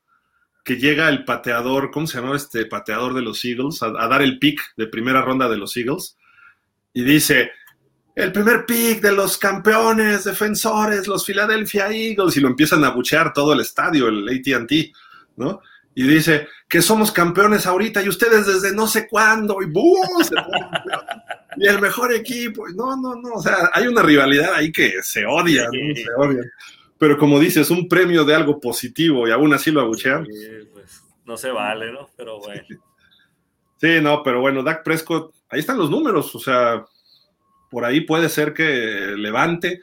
que 0.63 0.77
llega 0.77 1.09
el 1.09 1.25
pateador, 1.25 1.91
¿cómo 1.91 2.07
se 2.07 2.19
llama 2.19 2.35
este 2.35 2.65
pateador 2.65 3.13
de 3.13 3.21
los 3.21 3.43
Eagles? 3.43 3.83
a 3.83 3.89
dar 3.89 4.21
el 4.21 4.39
pick 4.39 4.59
de 4.77 4.87
primera 4.87 5.21
ronda 5.21 5.49
de 5.49 5.57
los 5.57 5.75
Eagles. 5.75 6.17
Y 6.93 7.03
dice, 7.03 7.51
el 8.15 8.31
primer 8.31 8.65
pick 8.65 9.01
de 9.01 9.11
los 9.11 9.37
campeones 9.37 10.23
defensores, 10.23 11.07
los 11.07 11.25
Philadelphia 11.25 11.87
Eagles, 11.89 12.37
y 12.37 12.41
lo 12.41 12.47
empiezan 12.47 12.83
a 12.83 12.91
buchear 12.91 13.33
todo 13.33 13.53
el 13.53 13.59
estadio, 13.59 14.07
el 14.07 14.29
ATT, 14.29 14.71
¿no? 15.37 15.61
Y 15.95 16.03
dice 16.03 16.47
que 16.67 16.81
somos 16.81 17.11
campeones 17.11 17.65
ahorita 17.65 18.01
y 18.01 18.09
ustedes 18.09 18.45
desde 18.45 18.75
no 18.75 18.87
sé 18.87 19.07
cuándo, 19.07 19.61
y 19.61 19.65
¡boom! 19.65 20.23
y 21.57 21.67
el 21.67 21.81
mejor 21.81 22.13
equipo. 22.13 22.67
No, 22.69 22.95
no, 22.95 23.15
no, 23.15 23.33
o 23.33 23.41
sea, 23.41 23.69
hay 23.73 23.87
una 23.87 24.01
rivalidad 24.01 24.53
ahí 24.55 24.71
que 24.71 25.01
se 25.01 25.25
odia, 25.25 25.65
¿no? 25.65 25.95
Se 25.95 26.05
odian. 26.17 26.51
Pero 27.03 27.17
como 27.17 27.37
dices, 27.37 27.69
un 27.69 27.89
premio 27.89 28.23
de 28.23 28.33
algo 28.33 28.61
positivo 28.61 29.27
y 29.27 29.31
aún 29.31 29.53
así 29.53 29.71
lo 29.71 29.81
abuchean. 29.81 30.25
pues, 30.71 31.03
no 31.25 31.35
se 31.35 31.51
vale, 31.51 31.91
¿no? 31.91 32.07
Pero 32.15 32.39
bueno. 32.39 32.63
Sí, 33.75 33.99
no, 34.01 34.23
pero 34.23 34.39
bueno, 34.39 34.63
Dak 34.63 34.85
Prescott, 34.85 35.35
ahí 35.49 35.59
están 35.59 35.77
los 35.77 35.89
números, 35.89 36.33
o 36.33 36.39
sea, 36.39 36.85
por 37.69 37.83
ahí 37.83 37.99
puede 37.99 38.29
ser 38.29 38.53
que 38.53 39.15
levante. 39.17 39.81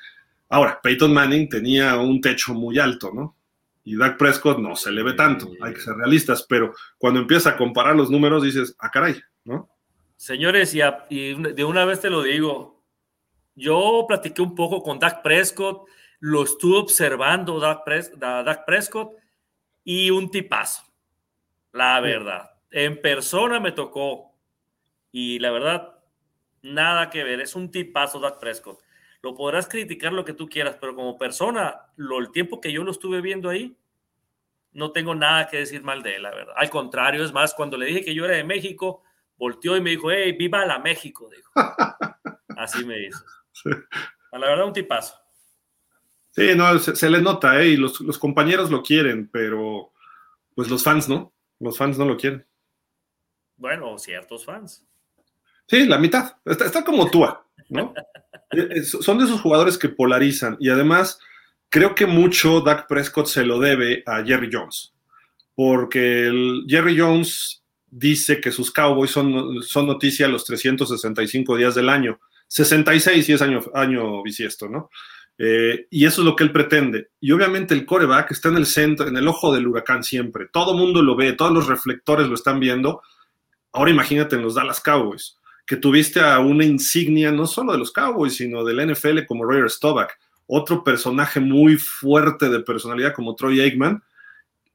Ahora, 0.49 0.81
Peyton 0.83 1.13
Manning 1.13 1.51
tenía 1.51 1.99
un 1.99 2.23
techo 2.23 2.55
muy 2.55 2.79
alto, 2.79 3.11
¿no? 3.13 3.37
Y 3.85 3.99
Dak 3.99 4.17
Prescott 4.17 4.59
no 4.59 4.75
se 4.75 4.91
le 4.91 5.03
ve 5.03 5.13
tanto, 5.13 5.51
hay 5.61 5.75
que 5.75 5.81
ser 5.81 5.97
realistas, 5.97 6.47
pero 6.49 6.73
cuando 6.97 7.21
empieza 7.21 7.51
a 7.51 7.57
comparar 7.59 7.97
los 7.97 8.11
números 8.11 8.43
dices, 8.43 8.75
ah, 8.79 8.91
caray, 8.91 9.21
¿no? 9.45 9.69
Señores, 10.17 10.75
y, 10.75 10.81
y 11.11 11.35
de 11.35 11.65
una 11.65 11.85
vez 11.85 12.01
te 12.01 12.09
lo 12.09 12.23
digo, 12.23 12.83
yo 13.55 14.07
platiqué 14.09 14.41
un 14.41 14.55
poco 14.55 14.83
con 14.83 14.99
Dak 14.99 15.23
Prescott, 15.23 15.87
lo 16.21 16.45
estuve 16.45 16.77
observando 16.79 17.59
Dak, 17.59 18.65
Prescott 18.67 19.15
y 19.83 20.11
un 20.11 20.31
tipazo, 20.31 20.83
la 21.73 21.99
verdad. 22.01 22.51
En 22.71 23.01
persona 23.01 23.59
me 23.59 23.73
tocó 23.73 24.37
y 25.11 25.39
la 25.39 25.51
verdad, 25.51 25.99
nada 26.63 27.11
que 27.11 27.25
ver, 27.25 27.41
es 27.41 27.57
un 27.57 27.71
tipazo 27.71 28.21
Dak 28.21 28.39
Prescott. 28.39 28.81
Lo 29.23 29.35
podrás 29.35 29.69
criticar 29.69 30.13
lo 30.13 30.25
que 30.25 30.35
tú 30.35 30.49
quieras, 30.49 30.77
pero 30.81 30.95
como 30.95 31.19
persona, 31.19 31.89
lo, 31.97 32.19
el 32.19 32.31
tiempo 32.31 32.61
que 32.61 32.73
yo 32.73 32.85
lo 32.85 32.91
estuve 32.91 33.21
viendo 33.21 33.49
ahí, 33.49 33.77
no 34.73 34.93
tengo 34.93 35.15
nada 35.15 35.49
que 35.49 35.59
decir 35.59 35.83
mal 35.83 36.03
de 36.03 36.17
él, 36.17 36.23
la 36.23 36.31
verdad. 36.31 36.55
Al 36.57 36.71
contrario, 36.71 37.25
es 37.25 37.33
más, 37.33 37.55
cuando 37.55 37.77
le 37.77 37.87
dije 37.87 38.05
que 38.05 38.15
yo 38.15 38.25
era 38.25 38.37
de 38.37 38.45
México, 38.45 39.03
volteó 39.37 39.77
y 39.77 39.81
me 39.81 39.91
dijo, 39.91 40.11
hey, 40.11 40.33
viva 40.33 40.65
la 40.65 40.79
México, 40.79 41.29
dijo. 41.29 41.53
Así 42.57 42.85
me 42.85 43.07
hizo. 43.07 43.25
A 44.33 44.39
la 44.39 44.49
verdad, 44.49 44.67
un 44.67 44.73
tipazo. 44.73 45.20
Sí, 46.33 46.55
no, 46.57 46.79
se, 46.79 47.11
le 47.11 47.21
nota, 47.21 47.61
¿eh? 47.61 47.71
Y 47.71 47.77
los, 47.77 47.99
compañeros 48.19 48.71
lo 48.71 48.83
quieren, 48.83 49.29
pero 49.33 49.93
pues 50.55 50.71
los 50.71 50.83
fans 50.83 51.09
no. 51.09 51.33
Los 51.59 51.77
fans 51.77 51.99
no 51.99 52.05
lo 52.05 52.17
quieren. 52.17 52.47
Bueno, 53.57 53.99
ciertos 53.99 54.45
fans. 54.45 54.87
Sí, 55.67 55.87
la 55.87 55.99
mitad. 55.99 56.37
Está, 56.45 56.85
como 56.85 57.11
tú, 57.11 57.25
¿no? 57.69 57.95
Eh, 58.53 58.69
eh, 58.79 58.83
son 58.83 59.19
de 59.19 59.27
esos 59.27 59.41
jugadores 59.41 59.79
que 59.79 59.89
polarizan 59.89 60.57
y 60.59 60.71
además 60.71 61.21
creo 61.69 61.95
que 61.95 62.05
mucho 62.05 62.61
Dak 62.61 62.89
Prescott 62.89 63.27
se 63.27 63.45
lo 63.45 63.61
debe 63.61 64.03
a 64.07 64.25
Jerry 64.25 64.51
Jones, 64.53 64.93
porque 65.55 66.27
el 66.27 66.65
Jerry 66.67 66.99
Jones 66.99 67.63
dice 67.87 68.41
que 68.41 68.51
sus 68.51 68.73
Cowboys 68.73 69.13
son, 69.13 69.63
son 69.63 69.87
noticia 69.87 70.27
los 70.27 70.45
365 70.45 71.57
días 71.57 71.77
del 71.77 71.89
año, 71.89 72.19
66 72.49 73.29
y 73.29 73.33
es 73.33 73.41
año, 73.41 73.61
año 73.73 74.21
bisiesto, 74.25 74.69
¿no? 74.69 74.91
Eh, 75.39 75.87
y 75.91 76.05
eso 76.05 76.21
es 76.21 76.27
lo 76.27 76.37
que 76.37 76.45
él 76.45 76.53
pretende. 76.53 77.11
Y 77.21 77.33
obviamente 77.33 77.73
el 77.73 77.87
coreback 77.87 78.31
está 78.31 78.51
en 78.51 78.57
el 78.57 78.67
centro, 78.67 79.09
en 79.09 79.17
el 79.17 79.27
ojo 79.27 79.55
del 79.55 79.67
huracán 79.67 80.05
siempre. 80.05 80.49
Todo 80.53 80.75
mundo 80.75 81.03
lo 81.03 81.17
ve, 81.17 81.33
todos 81.33 81.53
los 81.53 81.67
reflectores 81.67 82.29
lo 82.29 82.35
están 82.35 82.61
viendo. 82.61 83.01
Ahora 83.73 83.91
imagínate 83.91 84.37
en 84.37 84.43
los 84.43 84.55
Dallas 84.55 84.81
Cowboys, 84.81 85.39
que 85.67 85.77
tuviste 85.77 86.21
a 86.21 86.41
una 86.41 86.65
insignia 86.65 87.33
no 87.33 87.47
solo 87.47 87.73
de 87.73 87.79
los 87.79 87.93
Cowboys, 87.93 88.37
sino 88.37 88.65
del 88.65 88.93
NFL 88.93 89.25
como 89.27 89.45
Roger 89.45 89.71
Staubach, 89.71 90.11
otro 90.47 90.83
personaje 90.83 91.39
muy 91.41 91.77
fuerte 91.77 92.49
de 92.49 92.61
personalidad 92.61 93.15
como 93.15 93.35
Troy 93.35 93.61
Aikman. 93.61 94.03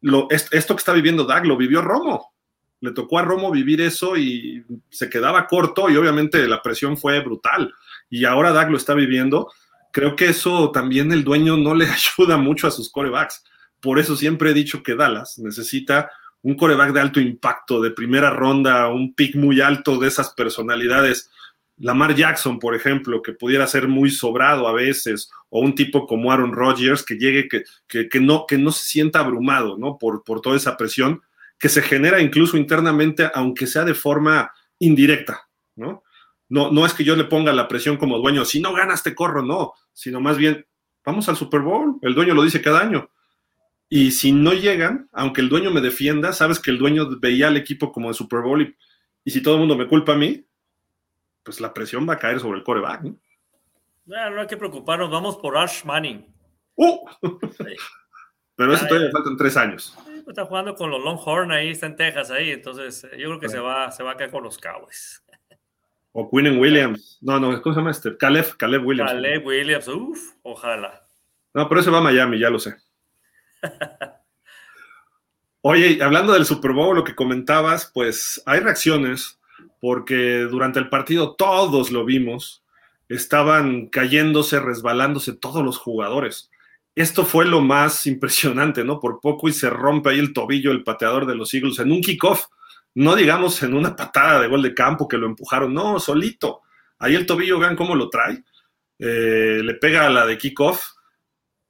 Lo, 0.01 0.27
esto 0.29 0.75
que 0.75 0.79
está 0.79 0.93
viviendo 0.93 1.25
Dak 1.25 1.45
lo 1.45 1.57
vivió 1.57 1.81
Romo. 1.81 2.33
Le 2.79 2.91
tocó 2.91 3.19
a 3.19 3.23
Romo 3.23 3.51
vivir 3.51 3.81
eso 3.81 4.15
y 4.15 4.63
se 4.89 5.09
quedaba 5.09 5.47
corto 5.47 5.89
y 5.89 5.97
obviamente 5.97 6.47
la 6.47 6.61
presión 6.61 6.97
fue 6.97 7.19
brutal. 7.19 7.73
Y 8.09 8.25
ahora 8.25 8.53
Dak 8.53 8.69
lo 8.69 8.77
está 8.77 8.93
viviendo 8.93 9.51
creo 9.95 10.17
que 10.17 10.25
eso 10.25 10.71
también 10.71 11.13
el 11.13 11.23
dueño 11.23 11.55
no 11.55 11.73
le 11.73 11.87
ayuda 11.89 12.35
mucho 12.35 12.67
a 12.67 12.71
sus 12.71 12.91
corebacks. 12.91 13.45
Por 13.79 13.97
eso 13.97 14.17
siempre 14.17 14.51
he 14.51 14.53
dicho 14.53 14.83
que 14.83 14.93
Dallas 14.93 15.39
necesita 15.39 16.11
un 16.41 16.55
coreback 16.55 16.91
de 16.91 16.99
alto 16.99 17.21
impacto, 17.21 17.81
de 17.81 17.91
primera 17.91 18.29
ronda, 18.29 18.89
un 18.89 19.15
pick 19.15 19.35
muy 19.35 19.61
alto 19.61 19.97
de 19.97 20.09
esas 20.09 20.33
personalidades. 20.33 21.31
Lamar 21.77 22.13
Jackson, 22.13 22.59
por 22.59 22.75
ejemplo, 22.75 23.21
que 23.21 23.31
pudiera 23.31 23.65
ser 23.67 23.87
muy 23.87 24.11
sobrado 24.11 24.67
a 24.67 24.73
veces, 24.73 25.31
o 25.47 25.61
un 25.61 25.73
tipo 25.75 26.05
como 26.05 26.29
Aaron 26.29 26.51
Rodgers 26.51 27.01
que 27.01 27.15
llegue, 27.15 27.47
que, 27.47 28.09
que, 28.09 28.19
no, 28.19 28.45
que 28.45 28.57
no 28.57 28.71
se 28.71 28.83
sienta 28.83 29.21
abrumado 29.21 29.77
¿no? 29.77 29.97
por, 29.97 30.25
por 30.25 30.41
toda 30.41 30.57
esa 30.57 30.75
presión 30.75 31.21
que 31.57 31.69
se 31.69 31.81
genera 31.81 32.19
incluso 32.19 32.57
internamente, 32.57 33.31
aunque 33.33 33.65
sea 33.65 33.85
de 33.85 33.93
forma 33.93 34.51
indirecta. 34.77 35.47
¿no? 35.77 36.03
No, 36.49 36.71
no 36.71 36.85
es 36.85 36.93
que 36.93 37.03
yo 37.03 37.15
le 37.15 37.23
ponga 37.25 37.53
la 37.53 37.67
presión 37.67 37.97
como 37.97 38.19
dueño, 38.19 38.45
si 38.45 38.59
no 38.59 38.73
ganas 38.73 39.03
te 39.03 39.15
corro, 39.15 39.41
no, 39.41 39.73
sino 39.93 40.21
más 40.21 40.37
bien, 40.37 40.65
vamos 41.03 41.27
al 41.27 41.35
Super 41.35 41.61
Bowl, 41.61 41.97
el 42.01 42.13
dueño 42.13 42.33
lo 42.33 42.43
dice 42.43 42.61
cada 42.61 42.81
año. 42.81 43.09
Y 43.89 44.11
si 44.11 44.31
no 44.31 44.53
llegan, 44.53 45.09
aunque 45.11 45.41
el 45.41 45.49
dueño 45.49 45.71
me 45.71 45.81
defienda, 45.81 46.33
sabes 46.33 46.59
que 46.59 46.71
el 46.71 46.77
dueño 46.77 47.07
veía 47.19 47.47
al 47.47 47.57
equipo 47.57 47.91
como 47.91 48.09
de 48.09 48.15
Super 48.15 48.41
Bowl 48.41 48.61
y, 49.23 49.31
si 49.31 49.41
todo 49.41 49.55
el 49.55 49.59
mundo 49.61 49.75
me 49.75 49.87
culpa 49.87 50.13
a 50.13 50.17
mí, 50.17 50.45
pues 51.43 51.59
la 51.61 51.73
presión 51.73 52.07
va 52.07 52.13
a 52.13 52.19
caer 52.19 52.39
sobre 52.39 52.57
el 52.59 52.63
coreback. 52.63 53.03
¿no? 53.03 53.19
no 54.05 54.41
hay 54.41 54.47
que 54.47 54.57
preocuparnos, 54.57 55.09
vamos 55.09 55.37
por 55.37 55.57
Ash 55.57 55.83
Manning. 55.83 56.25
¡Uh! 56.75 57.07
Pero 58.55 58.73
eso 58.73 58.85
todavía 58.85 59.07
le 59.07 59.11
faltan 59.11 59.37
tres 59.37 59.57
años. 59.57 59.97
Pues 60.05 60.29
está 60.29 60.45
jugando 60.45 60.75
con 60.75 60.89
los 60.89 61.03
Longhorn 61.03 61.51
ahí, 61.51 61.69
está 61.69 61.85
en 61.87 61.95
Texas 61.95 62.31
ahí, 62.31 62.51
entonces 62.51 63.03
eh, 63.03 63.17
yo 63.19 63.27
creo 63.27 63.39
que 63.39 63.49
se, 63.49 63.59
va, 63.59 63.91
se 63.91 64.01
va 64.01 64.13
a 64.13 64.17
caer 64.17 64.31
con 64.31 64.43
los 64.43 64.57
Cowboys. 64.57 65.23
O 66.18 66.30
Quinnen 66.30 66.57
Williams. 66.57 67.18
No, 67.20 67.41
no, 67.41 67.61
¿cómo 67.61 67.76
se 67.76 67.82
llama 67.82 67.91
este? 67.91 68.16
Caleb, 68.16 68.55
Caleb 68.55 68.86
Williams. 68.86 69.11
Caleb 69.11 69.45
Williams, 69.45 69.88
uff, 69.89 70.32
ojalá. 70.43 71.05
No, 71.53 71.68
pero 71.68 71.82
ese 71.82 71.89
va 71.89 71.97
a 71.97 72.01
Miami, 72.01 72.39
ya 72.39 72.49
lo 72.49 72.57
sé. 72.57 72.74
Oye, 75.61 76.01
hablando 76.01 76.32
del 76.32 76.45
Super 76.45 76.72
Bowl, 76.72 76.95
lo 76.95 77.03
que 77.03 77.16
comentabas, 77.16 77.91
pues 77.93 78.41
hay 78.45 78.61
reacciones, 78.61 79.41
porque 79.82 80.47
durante 80.49 80.80
el 80.80 80.88
partido 80.88 81.36
todos 81.36 81.91
lo 81.91 82.05
vimos, 82.05 82.63
estaban 83.09 83.88
cayéndose, 83.88 84.61
resbalándose 84.61 85.34
todos 85.34 85.66
los 85.66 85.78
jugadores. 85.78 86.49
Esto 86.95 87.26
fue 87.26 87.43
lo 87.43 87.59
más 87.59 88.07
impresionante, 88.07 88.86
¿no? 88.86 89.01
Por 89.01 89.20
poco 89.20 89.49
y 89.49 89.51
se 89.51 89.70
rompe 89.70 90.11
ahí 90.11 90.20
el 90.20 90.32
tobillo 90.32 90.72
el 90.72 90.86
pateador 90.86 91.26
de 91.26 91.36
los 91.36 91.53
Eagles 91.53 91.80
en 91.80 91.91
un 91.91 91.99
kickoff 91.99 92.45
no 92.95 93.15
digamos 93.15 93.61
en 93.63 93.73
una 93.73 93.95
patada 93.95 94.41
de 94.41 94.47
gol 94.47 94.61
de 94.61 94.73
campo 94.73 95.07
que 95.07 95.17
lo 95.17 95.27
empujaron, 95.27 95.73
no, 95.73 95.99
solito. 95.99 96.61
Ahí 96.97 97.15
el 97.15 97.25
tobillo, 97.25 97.59
vean 97.59 97.75
cómo 97.75 97.95
lo 97.95 98.09
trae. 98.09 98.43
Eh, 98.97 99.61
le 99.63 99.73
pega 99.75 100.07
a 100.07 100.09
la 100.09 100.25
de 100.25 100.37
kickoff 100.37 100.93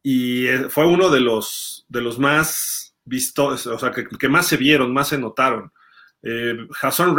y 0.03 0.45
eh, 0.45 0.69
fue 0.69 0.85
uno 0.85 1.09
de 1.09 1.19
los, 1.19 1.85
de 1.89 2.01
los 2.01 2.19
más 2.19 2.95
vistos, 3.03 3.65
o 3.65 3.79
sea, 3.79 3.91
que, 3.91 4.29
más 4.29 4.47
se 4.47 4.57
vieron, 4.57 4.93
más 4.93 5.09
se 5.09 5.17
notaron. 5.17 5.71
Eh, 6.21 6.67
Hassan 6.81 7.15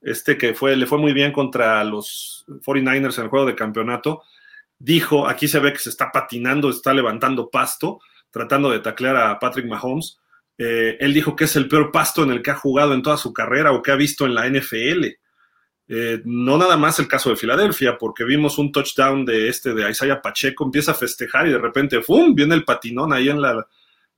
este 0.00 0.38
que 0.38 0.54
fue, 0.54 0.76
le 0.76 0.86
fue 0.86 0.98
muy 0.98 1.12
bien 1.12 1.32
contra 1.32 1.82
los 1.84 2.44
49ers 2.48 3.18
en 3.18 3.24
el 3.24 3.30
juego 3.30 3.46
de 3.46 3.54
campeonato, 3.54 4.22
dijo, 4.78 5.28
aquí 5.28 5.48
se 5.48 5.60
ve 5.60 5.72
que 5.72 5.78
se 5.78 5.90
está 5.90 6.10
patinando, 6.10 6.70
está 6.70 6.92
levantando 6.92 7.50
pasto, 7.50 8.00
tratando 8.30 8.70
de 8.70 8.80
taclear 8.80 9.16
a 9.16 9.38
Patrick 9.38 9.66
Mahomes. 9.66 10.18
Eh, 10.58 10.96
él 11.00 11.14
dijo 11.14 11.34
que 11.34 11.44
es 11.44 11.56
el 11.56 11.68
peor 11.68 11.90
pasto 11.90 12.22
en 12.22 12.30
el 12.30 12.42
que 12.42 12.50
ha 12.50 12.56
jugado 12.56 12.94
en 12.94 13.02
toda 13.02 13.16
su 13.16 13.32
carrera 13.32 13.72
o 13.72 13.82
que 13.82 13.90
ha 13.90 13.96
visto 13.96 14.26
en 14.26 14.34
la 14.34 14.46
NFL. 14.48 15.06
Eh, 15.88 16.22
no 16.24 16.56
nada 16.56 16.76
más 16.76 16.98
el 16.98 17.08
caso 17.08 17.30
de 17.30 17.36
Filadelfia, 17.36 17.98
porque 17.98 18.24
vimos 18.24 18.58
un 18.58 18.72
touchdown 18.72 19.24
de 19.24 19.48
este 19.48 19.74
de 19.74 19.90
Isaiah 19.90 20.22
Pacheco, 20.22 20.64
empieza 20.64 20.92
a 20.92 20.94
festejar 20.94 21.46
y 21.46 21.50
de 21.50 21.58
repente, 21.58 22.00
¡fum! 22.02 22.34
viene 22.34 22.54
el 22.54 22.64
patinón 22.64 23.12
ahí 23.12 23.28
en 23.28 23.42
la, 23.42 23.66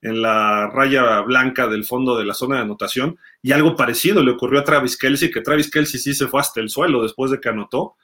en 0.00 0.20
la 0.20 0.68
raya 0.68 1.20
blanca 1.22 1.66
del 1.66 1.84
fondo 1.84 2.16
de 2.16 2.24
la 2.24 2.34
zona 2.34 2.56
de 2.56 2.62
anotación. 2.62 3.18
Y 3.42 3.52
algo 3.52 3.74
parecido 3.74 4.22
le 4.22 4.32
ocurrió 4.32 4.60
a 4.60 4.64
Travis 4.64 4.96
Kelsey, 4.96 5.30
que 5.30 5.40
Travis 5.40 5.70
Kelsey 5.70 5.98
sí 5.98 6.14
se 6.14 6.28
fue 6.28 6.40
hasta 6.40 6.60
el 6.60 6.68
suelo 6.68 7.02
después 7.02 7.30
de 7.30 7.40
que 7.40 7.48
anotó. 7.48 7.96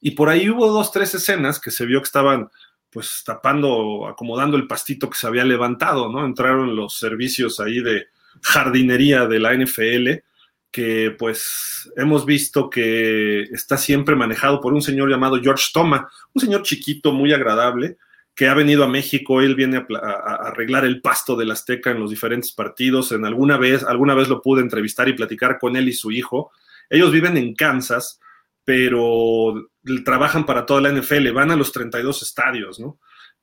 Y 0.00 0.10
por 0.10 0.28
ahí 0.28 0.50
hubo 0.50 0.70
dos, 0.70 0.90
tres 0.90 1.14
escenas 1.14 1.60
que 1.60 1.70
se 1.70 1.86
vio 1.86 2.00
que 2.00 2.06
estaban 2.06 2.50
pues 2.94 3.24
tapando, 3.26 4.06
acomodando 4.06 4.56
el 4.56 4.68
pastito 4.68 5.10
que 5.10 5.18
se 5.18 5.26
había 5.26 5.44
levantado, 5.44 6.08
¿no? 6.08 6.24
Entraron 6.24 6.76
los 6.76 6.96
servicios 6.96 7.58
ahí 7.58 7.80
de 7.80 8.06
jardinería 8.40 9.26
de 9.26 9.40
la 9.40 9.52
NFL, 9.52 10.22
que 10.70 11.10
pues 11.18 11.90
hemos 11.96 12.24
visto 12.24 12.70
que 12.70 13.42
está 13.42 13.76
siempre 13.78 14.14
manejado 14.14 14.60
por 14.60 14.72
un 14.72 14.80
señor 14.80 15.10
llamado 15.10 15.40
George 15.42 15.66
Toma, 15.74 16.08
un 16.32 16.40
señor 16.40 16.62
chiquito, 16.62 17.12
muy 17.12 17.32
agradable, 17.32 17.96
que 18.32 18.46
ha 18.46 18.54
venido 18.54 18.84
a 18.84 18.88
México, 18.88 19.40
él 19.40 19.56
viene 19.56 19.84
a, 20.00 20.34
arreglar 20.46 20.84
el 20.84 21.00
pasto 21.00 21.34
del 21.34 21.50
Azteca 21.50 21.90
en 21.90 21.98
los 21.98 22.10
diferentes 22.10 22.52
partidos, 22.52 23.10
en 23.10 23.24
alguna 23.24 23.56
vez, 23.56 23.82
alguna 23.82 24.14
vez 24.14 24.28
lo 24.28 24.40
pude 24.40 24.62
entrevistar 24.62 25.08
y 25.08 25.14
platicar 25.14 25.58
con 25.58 25.74
él 25.74 25.88
y 25.88 25.92
su 25.94 26.12
hijo. 26.12 26.52
Ellos 26.88 27.10
viven 27.10 27.36
en 27.38 27.56
Kansas, 27.56 28.20
pero 28.64 29.68
trabajan 30.04 30.46
para 30.46 30.66
toda 30.66 30.80
la 30.80 30.92
NFL, 30.92 31.30
van 31.32 31.50
a 31.50 31.56
los 31.56 31.72
32 31.72 32.22
estadios, 32.22 32.80
¿no? 32.80 32.98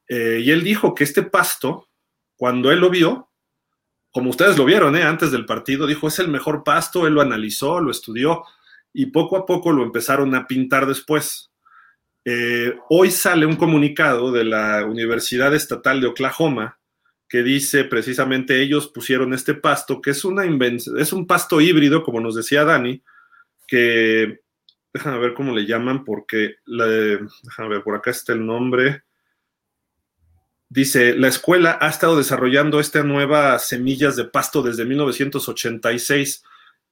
Eh, 0.08 0.42
y 0.44 0.52
él 0.52 0.64
dijo 0.64 0.94
que 0.94 1.04
este 1.04 1.24
pasto, 1.24 1.88
cuando 2.36 2.72
él 2.72 2.80
lo 2.80 2.90
vio, 2.90 3.30
como 4.12 4.30
ustedes 4.30 4.58
lo 4.58 4.66
vieron 4.66 4.96
¿eh? 4.98 5.04
antes 5.04 5.32
del 5.32 5.46
partido, 5.46 5.88
dijo, 5.88 6.08
es 6.08 6.20
el 6.20 6.28
mejor 6.28 6.64
pasto, 6.64 7.08
él 7.08 7.14
lo 7.14 7.22
analizó, 7.22 7.80
lo 7.80 7.92
estudió, 7.92 8.44
y 8.94 9.08
poco 9.08 9.38
a 9.38 9.46
poco 9.46 9.72
lo 9.72 9.84
empezaron 9.84 10.36
a 10.36 10.48
pintar 10.48 10.86
después. 10.86 11.52
Eh, 12.26 12.76
hoy 12.90 13.10
sale 13.10 13.46
un 13.46 13.56
comunicado 13.56 14.32
de 14.32 14.44
la 14.44 14.86
Universidad 14.86 15.56
Estatal 15.56 16.02
de 16.02 16.08
Oklahoma 16.08 16.78
que 17.28 17.42
dice 17.42 17.86
precisamente 17.86 18.62
ellos 18.62 18.90
pusieron 18.90 19.34
este 19.34 19.54
pasto, 19.54 20.02
que 20.02 20.10
es, 20.10 20.26
una 20.26 20.44
es 20.44 21.14
un 21.14 21.26
pasto 21.26 21.62
híbrido, 21.62 22.04
como 22.04 22.20
nos 22.20 22.36
decía 22.36 22.66
Dani, 22.66 23.02
que, 23.66 24.42
déjame 24.94 25.20
ver 25.20 25.34
cómo 25.34 25.54
le 25.54 25.66
llaman, 25.66 26.04
porque, 26.04 26.56
déjame 26.66 27.70
ver, 27.70 27.84
por 27.84 27.96
acá 27.96 28.12
está 28.12 28.34
el 28.34 28.46
nombre. 28.46 29.04
Dice, 30.70 31.16
la 31.16 31.28
escuela 31.28 31.78
ha 31.82 31.90
estado 31.90 32.18
desarrollando 32.18 32.80
estas 32.80 33.04
nuevas 33.04 33.68
semillas 33.68 34.16
de 34.16 34.26
pasto 34.26 34.62
desde 34.62 34.86
1986 34.86 36.44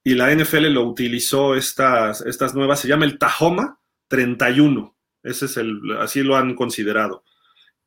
y 0.04 0.16
la 0.16 0.34
NFL 0.34 0.68
lo 0.68 0.84
utilizó 0.84 1.56
estas, 1.56 2.22
estas 2.22 2.56
nuevas, 2.56 2.80
se 2.80 2.88
llama 2.88 3.06
el 3.06 3.18
Tahoma 3.18 3.80
31, 4.08 4.96
ese 5.24 5.46
es 5.46 5.58
el, 5.58 5.80
así 6.00 6.24
lo 6.24 6.36
han 6.36 6.56
considerado. 6.56 7.24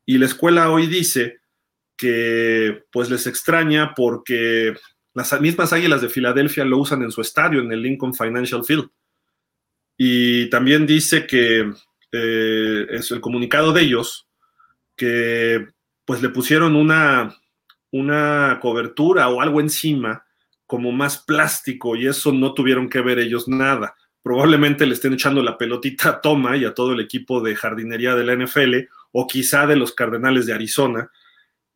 Y 0.06 0.18
la 0.18 0.26
escuela 0.26 0.70
hoy 0.70 0.86
dice 0.86 1.40
que 1.96 2.84
pues 2.90 3.10
les 3.10 3.26
extraña 3.26 3.94
porque 3.94 4.74
las 5.14 5.38
mismas 5.40 5.72
Águilas 5.72 6.00
de 6.00 6.08
Filadelfia 6.08 6.64
lo 6.64 6.78
usan 6.78 7.02
en 7.02 7.12
su 7.12 7.20
estadio, 7.20 7.60
en 7.60 7.70
el 7.72 7.82
Lincoln 7.82 8.14
Financial 8.14 8.64
Field. 8.64 8.88
Y 9.96 10.48
también 10.50 10.86
dice 10.86 11.26
que 11.26 11.70
eh, 12.12 12.86
es 12.90 13.10
el 13.10 13.20
comunicado 13.20 13.72
de 13.72 13.82
ellos 13.82 14.28
que 14.96 15.66
pues 16.04 16.22
le 16.22 16.28
pusieron 16.28 16.76
una, 16.76 17.34
una 17.90 18.58
cobertura 18.60 19.28
o 19.28 19.40
algo 19.40 19.60
encima 19.60 20.24
como 20.66 20.92
más 20.92 21.18
plástico 21.18 21.96
y 21.96 22.06
eso 22.06 22.32
no 22.32 22.54
tuvieron 22.54 22.88
que 22.88 23.00
ver 23.00 23.18
ellos 23.18 23.48
nada. 23.48 23.94
Probablemente 24.22 24.86
le 24.86 24.94
estén 24.94 25.14
echando 25.14 25.42
la 25.42 25.58
pelotita 25.58 26.08
a 26.08 26.20
Toma 26.20 26.56
y 26.56 26.64
a 26.64 26.74
todo 26.74 26.92
el 26.92 27.00
equipo 27.00 27.40
de 27.40 27.56
jardinería 27.56 28.14
de 28.14 28.24
la 28.24 28.36
NFL 28.36 28.88
o 29.12 29.26
quizá 29.26 29.66
de 29.66 29.76
los 29.76 29.92
Cardenales 29.92 30.46
de 30.46 30.54
Arizona, 30.54 31.10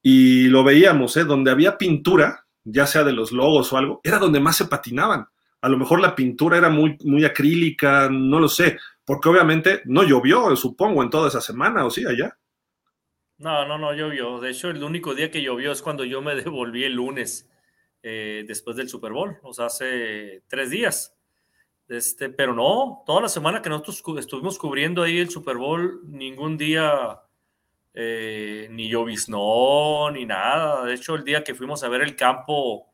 y 0.08 0.44
lo 0.44 0.62
veíamos, 0.62 1.16
¿eh? 1.16 1.24
donde 1.24 1.50
había 1.50 1.76
pintura, 1.76 2.46
ya 2.62 2.86
sea 2.86 3.02
de 3.02 3.12
los 3.12 3.32
logos 3.32 3.72
o 3.72 3.76
algo, 3.76 4.00
era 4.04 4.18
donde 4.18 4.38
más 4.38 4.56
se 4.56 4.66
patinaban. 4.66 5.26
A 5.66 5.68
lo 5.68 5.78
mejor 5.78 6.00
la 6.00 6.14
pintura 6.14 6.58
era 6.58 6.68
muy, 6.68 6.96
muy 7.02 7.24
acrílica, 7.24 8.08
no 8.08 8.38
lo 8.38 8.48
sé, 8.48 8.78
porque 9.04 9.28
obviamente 9.28 9.82
no 9.84 10.04
llovió, 10.04 10.54
supongo, 10.54 11.02
en 11.02 11.10
toda 11.10 11.26
esa 11.26 11.40
semana, 11.40 11.84
¿o 11.84 11.90
sí, 11.90 12.06
allá? 12.06 12.38
No, 13.38 13.66
no, 13.66 13.76
no 13.76 13.92
llovió. 13.92 14.38
De 14.38 14.50
hecho, 14.50 14.70
el 14.70 14.84
único 14.84 15.16
día 15.16 15.28
que 15.28 15.42
llovió 15.42 15.72
es 15.72 15.82
cuando 15.82 16.04
yo 16.04 16.22
me 16.22 16.36
devolví 16.40 16.84
el 16.84 16.92
lunes, 16.92 17.50
eh, 18.00 18.44
después 18.46 18.76
del 18.76 18.88
Super 18.88 19.10
Bowl, 19.10 19.38
o 19.42 19.52
sea, 19.52 19.66
hace 19.66 20.44
tres 20.46 20.70
días. 20.70 21.16
Este, 21.88 22.28
pero 22.28 22.54
no, 22.54 23.02
toda 23.04 23.22
la 23.22 23.28
semana 23.28 23.60
que 23.60 23.68
nosotros 23.68 24.04
estuvimos 24.20 24.60
cubriendo 24.60 25.02
ahí 25.02 25.18
el 25.18 25.30
Super 25.30 25.56
Bowl, 25.56 26.00
ningún 26.04 26.56
día 26.56 27.22
eh, 27.92 28.68
ni 28.70 28.88
lloviznó, 28.88 30.12
ni 30.12 30.26
nada. 30.26 30.84
De 30.84 30.94
hecho, 30.94 31.16
el 31.16 31.24
día 31.24 31.42
que 31.42 31.56
fuimos 31.56 31.82
a 31.82 31.88
ver 31.88 32.02
el 32.02 32.14
campo 32.14 32.92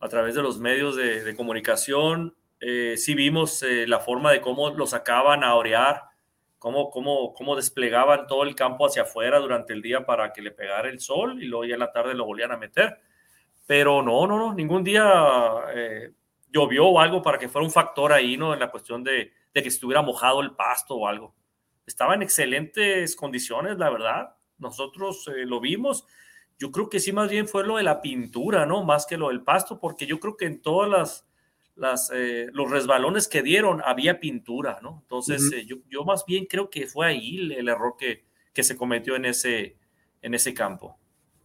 a 0.00 0.08
través 0.08 0.34
de 0.34 0.42
los 0.42 0.58
medios 0.58 0.96
de, 0.96 1.34
comunicación, 1.36 2.36
eh, 2.60 2.94
sí 2.96 3.14
vimos 3.14 3.62
eh, 3.62 3.86
la 3.86 4.00
forma 4.00 4.32
de 4.32 4.40
cómo 4.40 4.70
lo 4.70 4.86
sacaban 4.86 5.44
a 5.44 5.54
orear, 5.54 6.02
cómo, 6.58 6.90
cómo, 6.90 7.34
cómo 7.34 7.56
desplegaban 7.56 8.26
todo 8.26 8.44
el 8.44 8.54
campo 8.54 8.86
hacia 8.86 9.02
afuera 9.02 9.38
durante 9.38 9.72
el 9.72 9.82
día 9.82 10.04
para 10.04 10.32
que 10.32 10.42
le 10.42 10.50
pegara 10.50 10.88
el 10.88 11.00
sol 11.00 11.42
y 11.42 11.46
luego 11.46 11.64
ya 11.64 11.74
en 11.74 11.80
la 11.80 11.92
tarde 11.92 12.14
lo 12.14 12.24
volvían 12.24 12.52
a 12.52 12.56
meter. 12.56 12.98
Pero 13.66 14.02
no, 14.02 14.26
no, 14.26 14.38
no, 14.38 14.54
ningún 14.54 14.84
día 14.84 15.04
llovió 16.50 16.86
o 16.86 17.00
algo 17.00 17.22
para 17.22 17.38
que 17.38 17.48
fuera 17.48 17.66
un 17.66 17.72
factor 17.72 18.12
ahí, 18.12 18.36
¿no? 18.36 18.54
En 18.54 18.60
la 18.60 18.70
cuestión 18.70 19.02
de, 19.02 19.32
de 19.52 19.62
que 19.62 19.68
estuviera 19.68 20.02
mojado 20.02 20.40
el 20.40 20.52
pasto 20.52 20.94
o 20.94 21.08
algo 21.08 21.34
estaba 21.86 22.14
en 22.14 22.22
excelentes 22.22 23.16
condiciones, 23.16 23.78
la 23.78 23.90
verdad. 23.90 24.34
Nosotros 24.58 25.28
eh, 25.28 25.46
lo 25.46 25.60
vimos. 25.60 26.04
Yo 26.58 26.70
creo 26.70 26.88
que 26.88 27.00
sí, 27.00 27.12
más 27.12 27.30
bien 27.30 27.46
fue 27.48 27.66
lo 27.66 27.76
de 27.76 27.82
la 27.82 28.00
pintura, 28.00 28.64
¿no? 28.66 28.84
Más 28.84 29.06
que 29.06 29.16
lo 29.16 29.28
del 29.28 29.42
pasto, 29.42 29.78
porque 29.78 30.06
yo 30.06 30.18
creo 30.18 30.36
que 30.36 30.46
en 30.46 30.62
todas 30.62 30.90
las, 30.90 31.26
las 31.74 32.10
eh, 32.14 32.48
los 32.52 32.70
resbalones 32.70 33.28
que 33.28 33.42
dieron 33.42 33.82
había 33.84 34.20
pintura, 34.20 34.78
¿no? 34.82 35.00
Entonces, 35.02 35.52
eh, 35.52 35.66
yo, 35.66 35.76
yo, 35.90 36.04
más 36.04 36.24
bien 36.26 36.46
creo 36.46 36.70
que 36.70 36.86
fue 36.86 37.06
ahí 37.06 37.52
el, 37.52 37.68
error 37.68 37.94
que, 37.98 38.24
que, 38.54 38.62
se 38.62 38.76
cometió 38.76 39.16
en 39.16 39.26
ese, 39.26 39.76
en 40.22 40.34
ese 40.34 40.54
campo. 40.54 40.98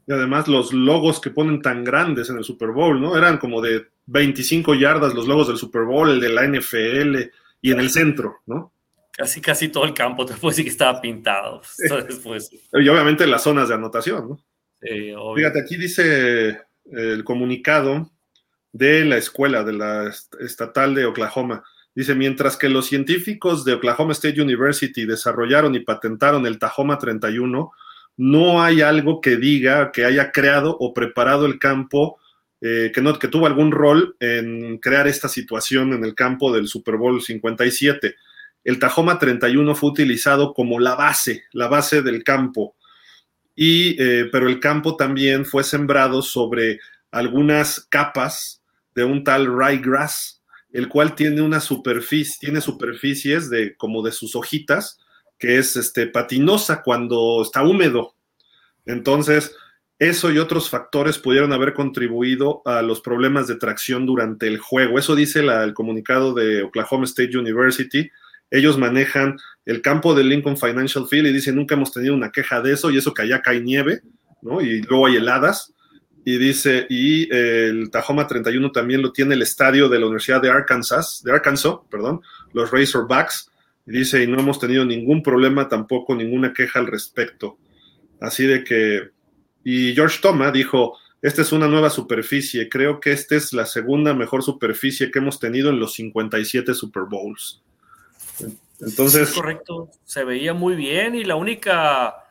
Y 0.08 0.14
además 0.14 0.48
los 0.48 0.74
logos 0.74 1.20
que 1.20 1.30
ponen 1.30 1.62
tan 1.62 1.84
grandes 1.84 2.30
en 2.30 2.38
el 2.38 2.44
Super 2.44 2.70
Bowl, 2.70 3.00
¿no? 3.00 3.18
Eran 3.18 3.38
como 3.38 3.62
de 3.62 3.88
25 4.06 4.76
yardas 4.76 5.14
los 5.14 5.28
logos 5.28 5.48
del 5.48 5.58
Super 5.58 5.84
Bowl, 5.84 6.10
el 6.10 6.20
de 6.20 6.30
la 6.30 6.48
NFL 6.48 7.18
y 7.62 7.72
en 7.72 7.80
el 7.80 7.90
centro, 7.90 8.38
¿no? 8.46 8.74
Casi, 9.12 9.42
casi 9.42 9.68
todo 9.68 9.84
el 9.84 9.94
campo, 9.94 10.26
te 10.26 10.34
puedo 10.34 10.52
decir 10.52 10.64
que 10.64 10.72
estaba 10.72 11.00
pintado. 11.02 11.62
Y 12.74 12.88
obviamente 12.88 13.28
las 13.28 13.44
zonas 13.44 13.68
de 13.68 13.76
anotación, 13.76 14.30
¿no? 14.30 14.40
Fíjate, 14.82 15.60
aquí 15.60 15.78
dice 15.78 16.62
el 16.92 17.24
comunicado 17.24 18.12
de 18.72 19.06
la 19.06 19.18
escuela, 19.18 19.64
de 19.64 19.74
la 19.74 20.12
estatal 20.40 20.96
de 20.96 21.06
Oklahoma. 21.06 21.64
Dice, 21.94 22.16
mientras 22.16 22.58
que 22.58 22.70
los 22.70 22.88
científicos 22.88 23.66
de 23.66 23.74
Oklahoma 23.74 24.14
State 24.14 24.42
University 24.42 25.06
desarrollaron 25.06 25.76
y 25.76 25.82
patentaron 25.82 26.46
el 26.46 26.58
Tahoma 26.58 26.98
31, 26.98 27.72
no 28.18 28.64
hay 28.64 28.82
algo 28.82 29.20
que 29.20 29.36
diga 29.36 29.92
que 29.92 30.06
haya 30.06 30.32
creado 30.32 30.76
o 30.80 30.94
preparado 30.94 31.46
el 31.46 31.60
campo, 31.60 32.18
eh, 32.62 32.92
que, 32.94 33.04
que 33.20 33.28
tuvo 33.28 33.46
algún 33.46 33.72
rol 33.72 34.16
en 34.20 34.78
crear 34.78 35.08
esta 35.08 35.28
situación 35.28 35.94
en 35.94 36.06
el 36.06 36.16
campo 36.16 36.54
del 36.54 36.68
Super 36.68 36.96
Bowl 36.96 37.22
57 37.22 38.16
el 38.64 38.80
Tahoma 38.80 39.18
31 39.18 39.76
fue 39.76 39.90
utilizado 39.90 40.54
como 40.54 40.80
la 40.80 40.96
base, 40.96 41.44
la 41.52 41.68
base 41.68 42.02
del 42.02 42.24
campo. 42.24 42.76
Eh, 43.64 44.28
pero 44.32 44.48
el 44.48 44.60
campo 44.60 44.96
también 44.96 45.46
fue 45.46 45.64
sembrado 45.64 46.24
sobre 46.24 46.80
algunas 47.12 47.80
capas 47.80 48.64
de 48.96 49.04
un 49.04 49.24
tal 49.24 49.46
ryegrass, 49.46 50.42
el 50.72 50.88
cual 50.88 51.14
tiene 51.14 51.42
una 51.42 51.60
superficie, 51.60 52.38
tiene 52.40 52.60
superficies 52.60 53.52
de 53.52 53.76
como 53.76 54.02
de 54.02 54.12
sus 54.12 54.36
hojitas, 54.36 55.00
que 55.38 55.60
es 55.60 55.76
este, 55.76 56.08
patinosa 56.08 56.82
cuando 56.82 57.44
está 57.44 57.62
húmedo. 57.62 58.16
Entonces, 58.86 59.56
eso 60.00 60.32
y 60.32 60.40
otros 60.40 60.68
factores 60.68 61.20
pudieron 61.20 61.54
haber 61.54 61.76
contribuido 61.76 62.64
a 62.66 62.82
los 62.82 63.02
problemas 63.02 63.48
de 63.48 63.58
tracción 63.58 64.08
durante 64.08 64.48
el 64.48 64.58
juego. 64.58 64.98
Eso 64.98 65.16
dice 65.16 65.42
el 65.42 65.76
comunicado 65.76 66.34
de 66.34 66.64
Oklahoma 66.64 67.06
State 67.06 67.38
University 67.38 68.10
ellos 68.52 68.78
manejan 68.78 69.38
el 69.66 69.82
campo 69.82 70.14
del 70.14 70.30
Lincoln 70.30 70.58
Financial 70.58 71.08
Field 71.08 71.28
y 71.28 71.34
dicen, 71.34 71.56
nunca 71.56 71.76
hemos 71.76 71.92
tenido 71.92 72.14
una 72.14 72.32
queja 72.32 72.62
de 72.62 72.74
eso 72.74 72.92
y 72.92 72.98
eso 72.98 73.14
que 73.14 73.22
allá 73.24 73.42
cae 73.42 73.62
nieve, 73.62 74.02
¿no? 74.42 74.62
Y 74.62 74.82
luego 74.82 75.08
hay 75.08 75.16
heladas. 75.16 75.74
Y 76.24 76.38
dice, 76.38 76.86
y 76.90 77.34
el 77.34 77.90
Tahoma 77.90 78.28
31 78.28 78.72
también 78.72 79.02
lo 79.02 79.12
tiene 79.12 79.34
el 79.34 79.42
estadio 79.42 79.90
de 79.90 80.00
la 80.00 80.06
Universidad 80.06 80.42
de 80.42 80.50
Arkansas, 80.50 81.24
de 81.24 81.32
Arkansas, 81.32 81.76
perdón, 81.90 82.22
los 82.54 82.70
Razorbacks. 82.70 83.50
Y 83.88 83.92
dice, 83.92 84.22
y 84.22 84.28
no 84.28 84.40
hemos 84.40 84.60
tenido 84.60 84.86
ningún 84.86 85.24
problema, 85.24 85.68
tampoco 85.68 86.14
ninguna 86.14 86.54
queja 86.54 86.80
al 86.80 86.88
respecto. 86.88 87.58
Así 88.20 88.46
de 88.46 88.64
que, 88.64 89.10
y 89.64 89.96
George 89.96 90.20
Thomas 90.22 90.54
dijo, 90.54 90.98
esta 91.22 91.42
es 91.42 91.52
una 91.52 91.68
nueva 91.68 91.90
superficie, 91.90 92.68
creo 92.68 93.00
que 93.00 93.12
esta 93.12 93.36
es 93.36 93.54
la 93.54 93.66
segunda 93.66 94.14
mejor 94.14 94.44
superficie 94.44 95.10
que 95.10 95.20
hemos 95.20 95.40
tenido 95.40 95.70
en 95.70 95.80
los 95.80 95.94
57 95.94 96.74
Super 96.74 97.04
Bowls. 97.10 97.64
Entonces. 98.82 99.34
correcto, 99.34 99.90
se 100.04 100.24
veía 100.24 100.54
muy 100.54 100.76
bien 100.76 101.16
y 101.16 101.24
la 101.24 101.36
única, 101.36 102.26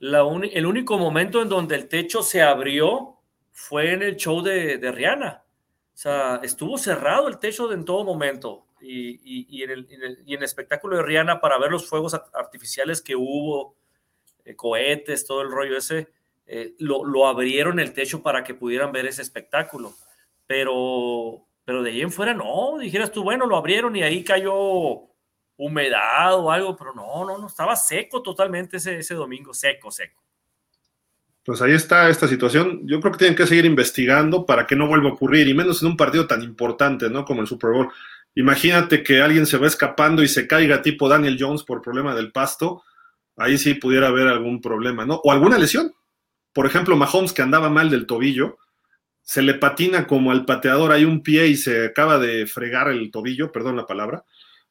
el 0.00 0.66
único 0.66 0.98
momento 0.98 1.42
en 1.42 1.48
donde 1.48 1.74
el 1.74 1.88
techo 1.88 2.22
se 2.22 2.42
abrió 2.42 3.18
fue 3.52 3.92
en 3.92 4.02
el 4.02 4.16
show 4.16 4.42
de, 4.42 4.78
Rihanna. 4.92 5.42
O 5.42 5.98
sea, 5.98 6.40
estuvo 6.42 6.78
cerrado 6.78 7.28
el 7.28 7.38
techo 7.38 7.72
en 7.72 7.84
todo 7.84 8.04
momento. 8.04 8.66
Y, 8.80 9.62
en 9.62 9.70
el, 9.70 10.42
espectáculo 10.42 10.96
de 10.96 11.02
Rihanna, 11.02 11.40
para 11.40 11.58
ver 11.58 11.70
los 11.70 11.88
fuegos 11.88 12.14
artificiales 12.34 13.00
que 13.02 13.16
hubo, 13.16 13.74
eh, 14.44 14.54
cohetes, 14.54 15.26
todo 15.26 15.42
el 15.42 15.50
rollo 15.50 15.76
ese, 15.76 16.08
eh, 16.46 16.74
lo, 16.78 17.04
lo, 17.04 17.26
abrieron 17.26 17.80
el 17.80 17.92
techo 17.92 18.22
para 18.22 18.44
que 18.44 18.54
pudieran 18.54 18.92
ver 18.92 19.06
ese 19.06 19.22
espectáculo. 19.22 19.94
Pero, 20.46 21.46
pero 21.64 21.82
de 21.82 21.90
ahí 21.90 22.02
en 22.02 22.12
fuera 22.12 22.34
no, 22.34 22.78
dijeras 22.78 23.10
tú, 23.10 23.24
bueno, 23.24 23.46
lo 23.46 23.56
abrieron 23.56 23.96
y 23.96 24.02
ahí 24.02 24.22
cayó 24.22 25.08
humedad 25.56 26.34
o 26.34 26.50
algo, 26.50 26.76
pero 26.76 26.94
no, 26.94 27.24
no, 27.24 27.38
no, 27.38 27.46
estaba 27.46 27.76
seco 27.76 28.22
totalmente 28.22 28.76
ese, 28.76 28.98
ese 28.98 29.14
domingo, 29.14 29.54
seco, 29.54 29.90
seco. 29.90 30.22
Pues 31.44 31.62
ahí 31.62 31.72
está 31.72 32.08
esta 32.08 32.26
situación. 32.26 32.80
Yo 32.86 33.00
creo 33.00 33.12
que 33.12 33.18
tienen 33.18 33.36
que 33.36 33.46
seguir 33.46 33.64
investigando 33.64 34.44
para 34.44 34.66
que 34.66 34.74
no 34.74 34.88
vuelva 34.88 35.10
a 35.10 35.12
ocurrir, 35.12 35.46
y 35.46 35.54
menos 35.54 35.80
en 35.80 35.88
un 35.88 35.96
partido 35.96 36.26
tan 36.26 36.42
importante, 36.42 37.08
¿no? 37.08 37.24
Como 37.24 37.40
el 37.40 37.46
Super 37.46 37.70
Bowl. 37.70 37.88
Imagínate 38.34 39.02
que 39.02 39.22
alguien 39.22 39.46
se 39.46 39.56
va 39.56 39.66
escapando 39.68 40.22
y 40.22 40.28
se 40.28 40.48
caiga 40.48 40.82
tipo 40.82 41.08
Daniel 41.08 41.36
Jones 41.38 41.62
por 41.62 41.82
problema 41.82 42.14
del 42.14 42.32
pasto. 42.32 42.82
Ahí 43.36 43.58
sí 43.58 43.74
pudiera 43.74 44.08
haber 44.08 44.26
algún 44.26 44.60
problema, 44.60 45.06
¿no? 45.06 45.20
O 45.22 45.30
alguna 45.30 45.56
lesión. 45.56 45.92
Por 46.52 46.66
ejemplo, 46.66 46.96
Mahomes 46.96 47.32
que 47.32 47.42
andaba 47.42 47.70
mal 47.70 47.90
del 47.90 48.06
tobillo, 48.06 48.58
se 49.22 49.42
le 49.42 49.54
patina 49.54 50.06
como 50.06 50.32
al 50.32 50.44
pateador 50.44 50.92
hay 50.92 51.04
un 51.04 51.22
pie 51.22 51.48
y 51.48 51.56
se 51.56 51.86
acaba 51.86 52.18
de 52.18 52.46
fregar 52.46 52.88
el 52.88 53.10
tobillo, 53.10 53.52
perdón 53.52 53.76
la 53.76 53.86
palabra, 53.86 54.24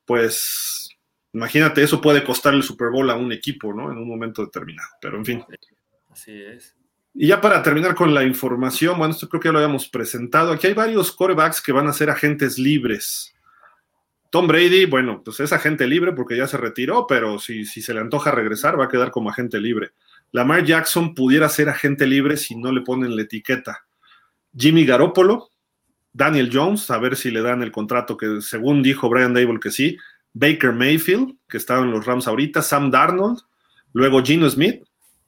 pues 0.06 0.86
Imagínate, 1.36 1.84
eso 1.84 2.00
puede 2.00 2.24
costar 2.24 2.54
el 2.54 2.64
Super 2.64 2.90
Bowl 2.92 3.10
a 3.10 3.16
un 3.16 3.34
equipo, 3.34 3.74
¿no? 3.74 3.92
En 3.92 3.98
un 3.98 4.08
momento 4.08 4.46
determinado. 4.46 4.88
Pero 5.02 5.18
en 5.18 5.26
fin. 5.26 5.44
Así 6.10 6.32
es. 6.32 6.74
Y 7.14 7.28
ya 7.28 7.42
para 7.42 7.62
terminar 7.62 7.94
con 7.94 8.14
la 8.14 8.24
información, 8.24 8.98
bueno, 8.98 9.14
esto 9.14 9.28
creo 9.28 9.42
que 9.42 9.50
ya 9.50 9.52
lo 9.52 9.58
habíamos 9.58 9.90
presentado. 9.90 10.54
Aquí 10.54 10.68
hay 10.68 10.74
varios 10.74 11.12
corebacks 11.12 11.62
que 11.62 11.74
van 11.74 11.88
a 11.88 11.94
ser 11.94 12.10
agentes 12.10 12.58
libres. 12.58 13.36
Tom 14.30 14.48
Brady, 14.48 14.86
bueno, 14.86 15.22
pues 15.26 15.42
es 15.42 15.52
agente 15.52 15.86
libre 15.88 16.14
porque 16.14 16.38
ya 16.38 16.48
se 16.48 16.56
retiró, 16.56 17.06
pero 17.06 17.38
si, 17.38 17.66
si 17.66 17.82
se 17.82 17.94
le 17.94 18.00
antoja 18.00 18.32
regresar, 18.32 18.80
va 18.80 18.86
a 18.86 18.90
quedar 18.90 19.12
como 19.12 19.30
agente 19.30 19.60
libre. 19.60 19.92
Lamar 20.32 20.64
Jackson 20.64 21.14
pudiera 21.14 21.50
ser 21.50 21.68
agente 21.68 22.08
libre 22.08 22.38
si 22.38 22.56
no 22.56 22.72
le 22.72 22.80
ponen 22.80 23.14
la 23.14 23.24
etiqueta. 23.24 23.86
Jimmy 24.58 24.86
Garoppolo, 24.86 25.50
Daniel 26.16 26.50
Jones, 26.52 26.90
a 26.92 26.98
ver 26.98 27.18
si 27.18 27.30
le 27.30 27.42
dan 27.42 27.62
el 27.62 27.74
contrato 27.74 28.16
que 28.16 28.40
según 28.40 28.82
dijo 28.82 29.10
Brian 29.10 29.34
Dable 29.34 29.60
que 29.60 29.70
sí. 29.70 29.98
Baker 30.34 30.72
Mayfield, 30.72 31.36
que 31.50 31.58
estaba 31.58 31.84
en 31.84 31.92
los 31.92 32.06
Rams 32.06 32.26
ahorita, 32.26 32.62
Sam 32.62 32.90
Darnold, 32.90 33.40
luego 33.92 34.24
Gino 34.24 34.50
Smith, 34.50 34.82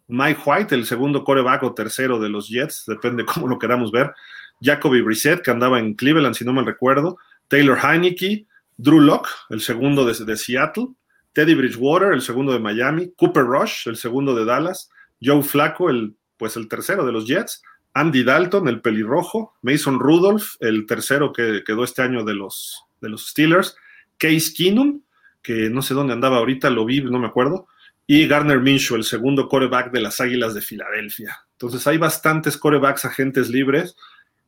Mike 0.07 0.39
White, 0.45 0.75
el 0.75 0.85
segundo 0.85 1.25
coreback 1.25 1.63
o 1.63 1.73
tercero 1.73 2.19
de 2.19 2.29
los 2.29 2.47
Jets, 2.47 2.85
depende 2.88 3.25
cómo 3.33 3.49
lo 3.49 3.59
queramos 3.59 3.91
ver, 3.91 4.13
Jacoby 4.61 5.01
Brissett, 5.01 5.41
que 5.41 5.51
andaba 5.51 5.77
en 5.79 5.93
Cleveland, 5.93 6.35
si 6.35 6.45
no 6.45 6.53
me 6.53 6.63
recuerdo, 6.63 7.17
Taylor 7.49 7.77
Heineke, 7.77 8.47
Drew 8.77 9.01
Locke, 9.01 9.29
el 9.49 9.59
segundo 9.59 10.05
de, 10.05 10.23
de, 10.23 10.38
Seattle, 10.38 10.88
Teddy 11.33 11.53
Bridgewater, 11.53 12.13
el 12.13 12.21
segundo 12.21 12.53
de 12.53 12.59
Miami, 12.59 13.11
Cooper 13.17 13.43
Rush, 13.43 13.89
el 13.89 13.97
segundo 13.97 14.33
de 14.35 14.45
Dallas, 14.45 14.89
Joe 15.21 15.43
Flacco, 15.43 15.89
el, 15.89 16.15
pues 16.38 16.55
el 16.55 16.69
tercero 16.69 17.05
de 17.05 17.11
los 17.11 17.27
Jets, 17.27 17.61
Andy 17.99 18.23
Dalton, 18.23 18.67
el 18.67 18.81
pelirrojo, 18.81 19.55
Mason 19.61 19.99
Rudolph, 19.99 20.55
el 20.59 20.85
tercero 20.85 21.33
que 21.33 21.63
quedó 21.65 21.83
este 21.83 22.03
año 22.03 22.23
de 22.23 22.35
los, 22.35 22.85
de 23.01 23.09
los 23.09 23.29
Steelers, 23.29 23.75
Case 24.17 24.53
Keenum, 24.55 25.01
que 25.41 25.69
no 25.69 25.81
sé 25.81 25.93
dónde 25.93 26.13
andaba 26.13 26.37
ahorita, 26.37 26.69
lo 26.69 26.85
vi, 26.85 27.01
no 27.01 27.17
me 27.17 27.27
acuerdo, 27.27 27.67
y 28.05 28.27
Garner 28.27 28.59
Minshew, 28.59 28.97
el 28.97 29.03
segundo 29.03 29.47
coreback 29.49 29.91
de 29.91 30.01
las 30.01 30.21
Águilas 30.21 30.53
de 30.53 30.61
Filadelfia. 30.61 31.39
Entonces 31.53 31.87
hay 31.87 31.97
bastantes 31.97 32.55
corebacks 32.57 33.05
agentes 33.05 33.49
libres, 33.49 33.95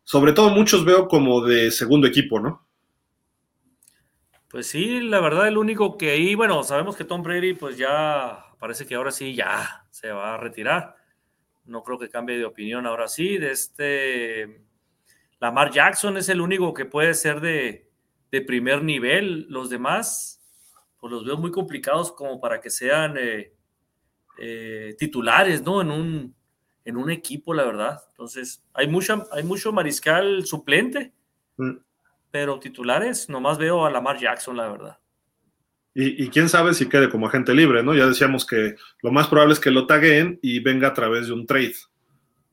sobre 0.04 0.34
todo 0.34 0.50
muchos 0.52 0.86
veo 0.86 1.08
como 1.08 1.42
de 1.42 1.72
segundo 1.72 2.08
equipo, 2.08 2.40
¿no? 2.40 2.68
Pues 4.50 4.68
sí, 4.68 5.00
la 5.02 5.20
verdad, 5.22 5.48
el 5.48 5.58
único 5.58 5.98
que 5.98 6.12
ahí, 6.12 6.36
bueno, 6.36 6.64
sabemos 6.64 6.96
que 6.96 7.04
Tom 7.04 7.24
Brady, 7.24 7.54
pues 7.54 7.78
ya 7.78 8.46
parece 8.60 8.86
que 8.86 8.96
ahora 8.96 9.12
sí 9.12 9.34
ya 9.34 9.86
se 9.90 10.12
va 10.12 10.36
a 10.36 10.38
retirar. 10.38 10.99
No 11.66 11.84
creo 11.84 12.00
que 12.00 12.10
cambie 12.10 12.38
de 12.38 12.46
opinión 12.46 12.86
ahora 12.86 13.08
sí. 13.08 13.38
De 13.38 13.52
este 13.52 14.66
Lamar 15.40 15.72
Jackson 15.72 16.18
es 16.18 16.30
el 16.30 16.42
único 16.42 16.74
que 16.74 16.86
puede 16.86 17.14
ser 17.14 17.40
de, 17.42 17.90
de 18.32 18.42
primer 18.42 18.84
nivel. 18.84 19.46
Los 19.50 19.70
demás, 19.70 20.42
pues 21.00 21.12
los 21.12 21.26
veo 21.26 21.38
muy 21.38 21.52
complicados 21.52 22.12
como 22.12 22.40
para 22.40 22.60
que 22.60 22.70
sean 22.70 23.16
eh, 23.18 23.54
eh, 24.38 24.96
titulares, 24.98 25.64
¿no? 25.64 25.82
En 25.82 25.92
un, 25.92 26.36
en 26.86 26.98
un 26.98 27.10
equipo, 27.12 27.54
la 27.54 27.64
verdad. 27.66 28.02
Entonces, 28.10 28.64
hay, 28.74 28.88
mucha, 28.88 29.26
hay 29.32 29.44
mucho 29.44 29.72
mariscal 29.72 30.46
suplente, 30.46 31.14
mm. 31.58 31.78
pero 32.32 32.60
titulares, 32.60 33.30
nomás 33.30 33.58
veo 33.58 33.86
a 33.86 33.92
Lamar 33.92 34.18
Jackson, 34.18 34.58
la 34.58 34.70
verdad. 34.70 34.99
Y, 35.94 36.30
quién 36.30 36.48
sabe 36.50 36.74
si 36.74 36.88
quede 36.88 37.10
como 37.10 37.28
agente 37.28 37.54
libre, 37.54 37.84
¿no? 37.84 37.94
Ya 37.94 38.06
decíamos 38.06 38.46
que 38.46 38.76
lo 39.02 39.12
más 39.12 39.28
probable 39.28 39.54
es 39.54 39.60
que 39.60 39.72
lo 39.72 39.88
taguen 39.88 40.40
y 40.42 40.60
venga 40.60 40.90
a 40.90 40.94
través 40.94 41.28
de 41.28 41.34
un 41.34 41.46
trade. 41.46 41.76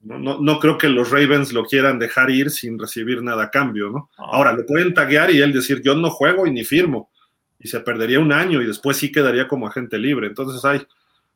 No, 0.01 0.41
no, 0.41 0.59
creo 0.59 0.79
que 0.79 0.89
los 0.89 1.11
Ravens 1.11 1.53
lo 1.53 1.65
quieran 1.65 1.99
dejar 1.99 2.31
ir 2.31 2.51
sin 2.51 2.79
recibir 2.79 3.23
nada 3.23 3.45
a 3.45 3.51
cambio, 3.51 3.91
¿no? 3.91 4.11
Ah. 4.19 4.31
Ahora, 4.33 4.53
lo 4.53 4.65
pueden 4.65 4.95
taguear 4.95 5.31
y 5.31 5.41
él 5.41 5.53
decir, 5.53 5.83
yo 5.83 5.95
no 5.95 6.11
juego 6.11 6.47
y 6.47 6.51
ni 6.51 6.65
firmo. 6.65 7.11
Y 7.59 7.69
se 7.69 7.81
perdería 7.81 8.21
un 8.21 8.33
año 8.33 8.63
y 8.63 8.67
después 8.67 8.97
sí 8.97 9.13
quedaría 9.13 9.49
como 9.49 9.67
agente 9.67 9.99
libre. 9.99 10.29
Entonces 10.29 10.65
hay, 10.65 10.87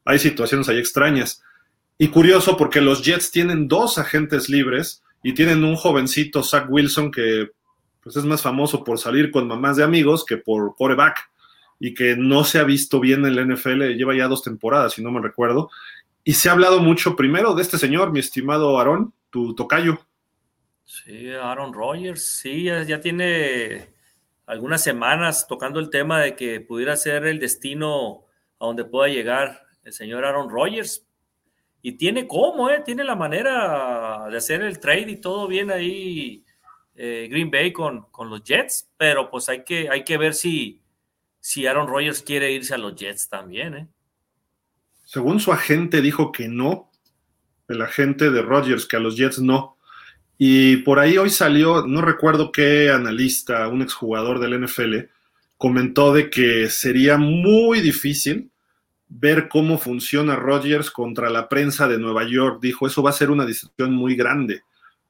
hay 0.04 0.18
situaciones 0.18 0.68
ahí 0.68 0.78
extrañas. 0.78 1.42
Y 1.98 2.08
curioso 2.08 2.56
porque 2.56 2.80
los 2.80 3.02
Jets 3.02 3.30
tienen 3.30 3.68
dos 3.68 3.98
agentes 3.98 4.48
libres 4.48 5.02
y 5.22 5.34
tienen 5.34 5.64
un 5.64 5.76
jovencito, 5.76 6.42
Zach 6.42 6.66
Wilson, 6.68 7.10
que 7.10 7.50
pues 8.02 8.16
es 8.16 8.24
más 8.24 8.42
famoso 8.42 8.82
por 8.82 8.98
salir 8.98 9.30
con 9.30 9.46
mamás 9.46 9.76
de 9.76 9.84
amigos 9.84 10.24
que 10.24 10.38
por 10.38 10.74
coreback 10.76 11.29
y 11.80 11.94
que 11.94 12.14
no 12.14 12.44
se 12.44 12.58
ha 12.58 12.64
visto 12.64 13.00
bien 13.00 13.24
en 13.24 13.34
la 13.34 13.42
NFL, 13.42 13.96
lleva 13.96 14.14
ya 14.14 14.28
dos 14.28 14.44
temporadas, 14.44 14.92
si 14.92 15.02
no 15.02 15.10
me 15.10 15.20
recuerdo, 15.20 15.70
y 16.22 16.34
se 16.34 16.48
ha 16.48 16.52
hablado 16.52 16.80
mucho 16.80 17.16
primero 17.16 17.54
de 17.54 17.62
este 17.62 17.78
señor, 17.78 18.12
mi 18.12 18.20
estimado 18.20 18.78
Aaron, 18.78 19.14
tu 19.30 19.54
tocayo. 19.54 19.98
Sí, 20.84 21.30
Aaron 21.30 21.72
Rodgers, 21.72 22.22
sí, 22.22 22.64
ya, 22.64 23.00
tiene 23.00 23.94
algunas 24.44 24.84
semanas 24.84 25.46
tocando 25.48 25.80
el 25.80 25.88
tema 25.88 26.20
de 26.20 26.36
que 26.36 26.60
pudiera 26.60 26.96
ser 26.96 27.24
el 27.26 27.38
destino 27.38 28.26
a 28.58 28.66
donde 28.66 28.84
pueda 28.84 29.08
llegar 29.08 29.62
el 29.82 29.92
señor 29.92 30.24
Aaron 30.24 30.50
Rodgers. 30.50 31.06
Y 31.82 31.92
tiene 31.92 32.26
cómo, 32.26 32.68
¿eh? 32.68 32.82
Tiene 32.84 33.04
la 33.04 33.16
manera 33.16 34.26
de 34.30 34.36
hacer 34.36 34.60
el 34.60 34.80
trade 34.80 35.12
y 35.12 35.20
todo 35.20 35.48
bien 35.48 35.70
ahí 35.70 36.44
eh, 36.94 37.28
Green 37.30 37.50
Bay 37.50 37.72
con, 37.72 38.02
con, 38.10 38.28
los 38.28 38.44
Jets, 38.44 38.92
pero 38.98 39.30
pues 39.30 39.48
hay 39.48 39.64
que, 39.64 39.88
hay 39.88 40.04
que 40.04 40.18
ver 40.18 40.34
si, 40.34 40.79
si 41.40 41.66
Aaron 41.66 41.88
Rodgers 41.88 42.22
quiere 42.22 42.52
irse 42.52 42.74
a 42.74 42.78
los 42.78 42.94
Jets 42.94 43.28
también, 43.28 43.74
¿eh? 43.74 43.88
Según 45.04 45.40
su 45.40 45.52
agente 45.52 46.00
dijo 46.02 46.30
que 46.30 46.46
no, 46.48 46.90
el 47.68 47.82
agente 47.82 48.30
de 48.30 48.42
Rodgers, 48.42 48.86
que 48.86 48.96
a 48.96 49.00
los 49.00 49.16
Jets 49.16 49.40
no. 49.40 49.76
Y 50.38 50.78
por 50.78 50.98
ahí 50.98 51.18
hoy 51.18 51.30
salió, 51.30 51.84
no 51.86 52.00
recuerdo 52.00 52.52
qué 52.52 52.90
analista, 52.90 53.66
un 53.68 53.82
exjugador 53.82 54.38
del 54.38 54.64
NFL, 54.64 55.08
comentó 55.56 56.14
de 56.14 56.30
que 56.30 56.68
sería 56.68 57.16
muy 57.18 57.80
difícil 57.80 58.50
ver 59.08 59.48
cómo 59.48 59.78
funciona 59.78 60.36
Rodgers 60.36 60.90
contra 60.90 61.28
la 61.28 61.48
prensa 61.48 61.88
de 61.88 61.98
Nueva 61.98 62.24
York. 62.24 62.60
Dijo, 62.62 62.86
eso 62.86 63.02
va 63.02 63.10
a 63.10 63.14
ser 63.14 63.30
una 63.30 63.44
decisión 63.44 63.92
muy 63.92 64.14
grande, 64.14 64.62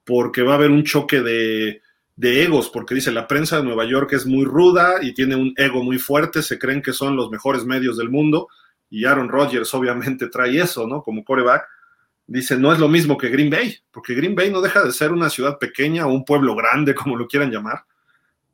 porque 0.05 0.43
va 0.43 0.53
a 0.53 0.57
haber 0.57 0.71
un 0.71 0.85
choque 0.85 1.21
de, 1.21 1.83
de 2.21 2.43
egos, 2.43 2.69
porque 2.69 2.95
dice 2.95 3.11
la 3.11 3.27
prensa 3.27 3.57
de 3.57 3.63
Nueva 3.63 3.87
York 3.87 4.13
es 4.13 4.27
muy 4.27 4.45
ruda 4.45 4.97
y 5.01 5.15
tiene 5.15 5.37
un 5.37 5.55
ego 5.57 5.83
muy 5.83 5.99
fuerte, 5.99 6.43
se 6.43 6.59
creen 6.59 6.83
que 6.83 6.93
son 6.93 7.17
los 7.17 7.31
mejores 7.31 7.65
medios 7.65 7.97
del 7.97 8.11
mundo, 8.11 8.49
y 8.91 9.07
Aaron 9.07 9.31
Rodgers 9.31 9.73
obviamente 9.73 10.29
trae 10.29 10.61
eso, 10.61 10.87
¿no? 10.87 11.03
Como 11.03 11.25
coreback. 11.25 11.65
Dice, 12.27 12.59
no 12.59 12.75
es 12.75 12.79
lo 12.79 12.89
mismo 12.89 13.17
que 13.17 13.31
Green 13.31 13.49
Bay, 13.49 13.75
porque 13.91 14.15
Green 14.15 14.35
Bay 14.35 14.51
no 14.51 14.61
deja 14.61 14.85
de 14.85 14.93
ser 14.93 15.13
una 15.13 15.31
ciudad 15.31 15.59
pequeña 15.59 16.07
o 16.07 16.13
un 16.13 16.27
pueblo 16.27 16.55
grande, 16.55 16.95
como 16.95 17.17
lo 17.17 17.27
quieran 17.27 17.51
llamar, 17.51 17.85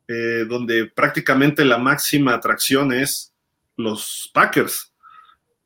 eh, 0.07 0.45
donde 0.47 0.85
prácticamente 0.85 1.65
la 1.65 1.77
máxima 1.77 2.35
atracción 2.35 2.93
es 2.93 3.33
los 3.75 4.31
Packers 4.33 4.93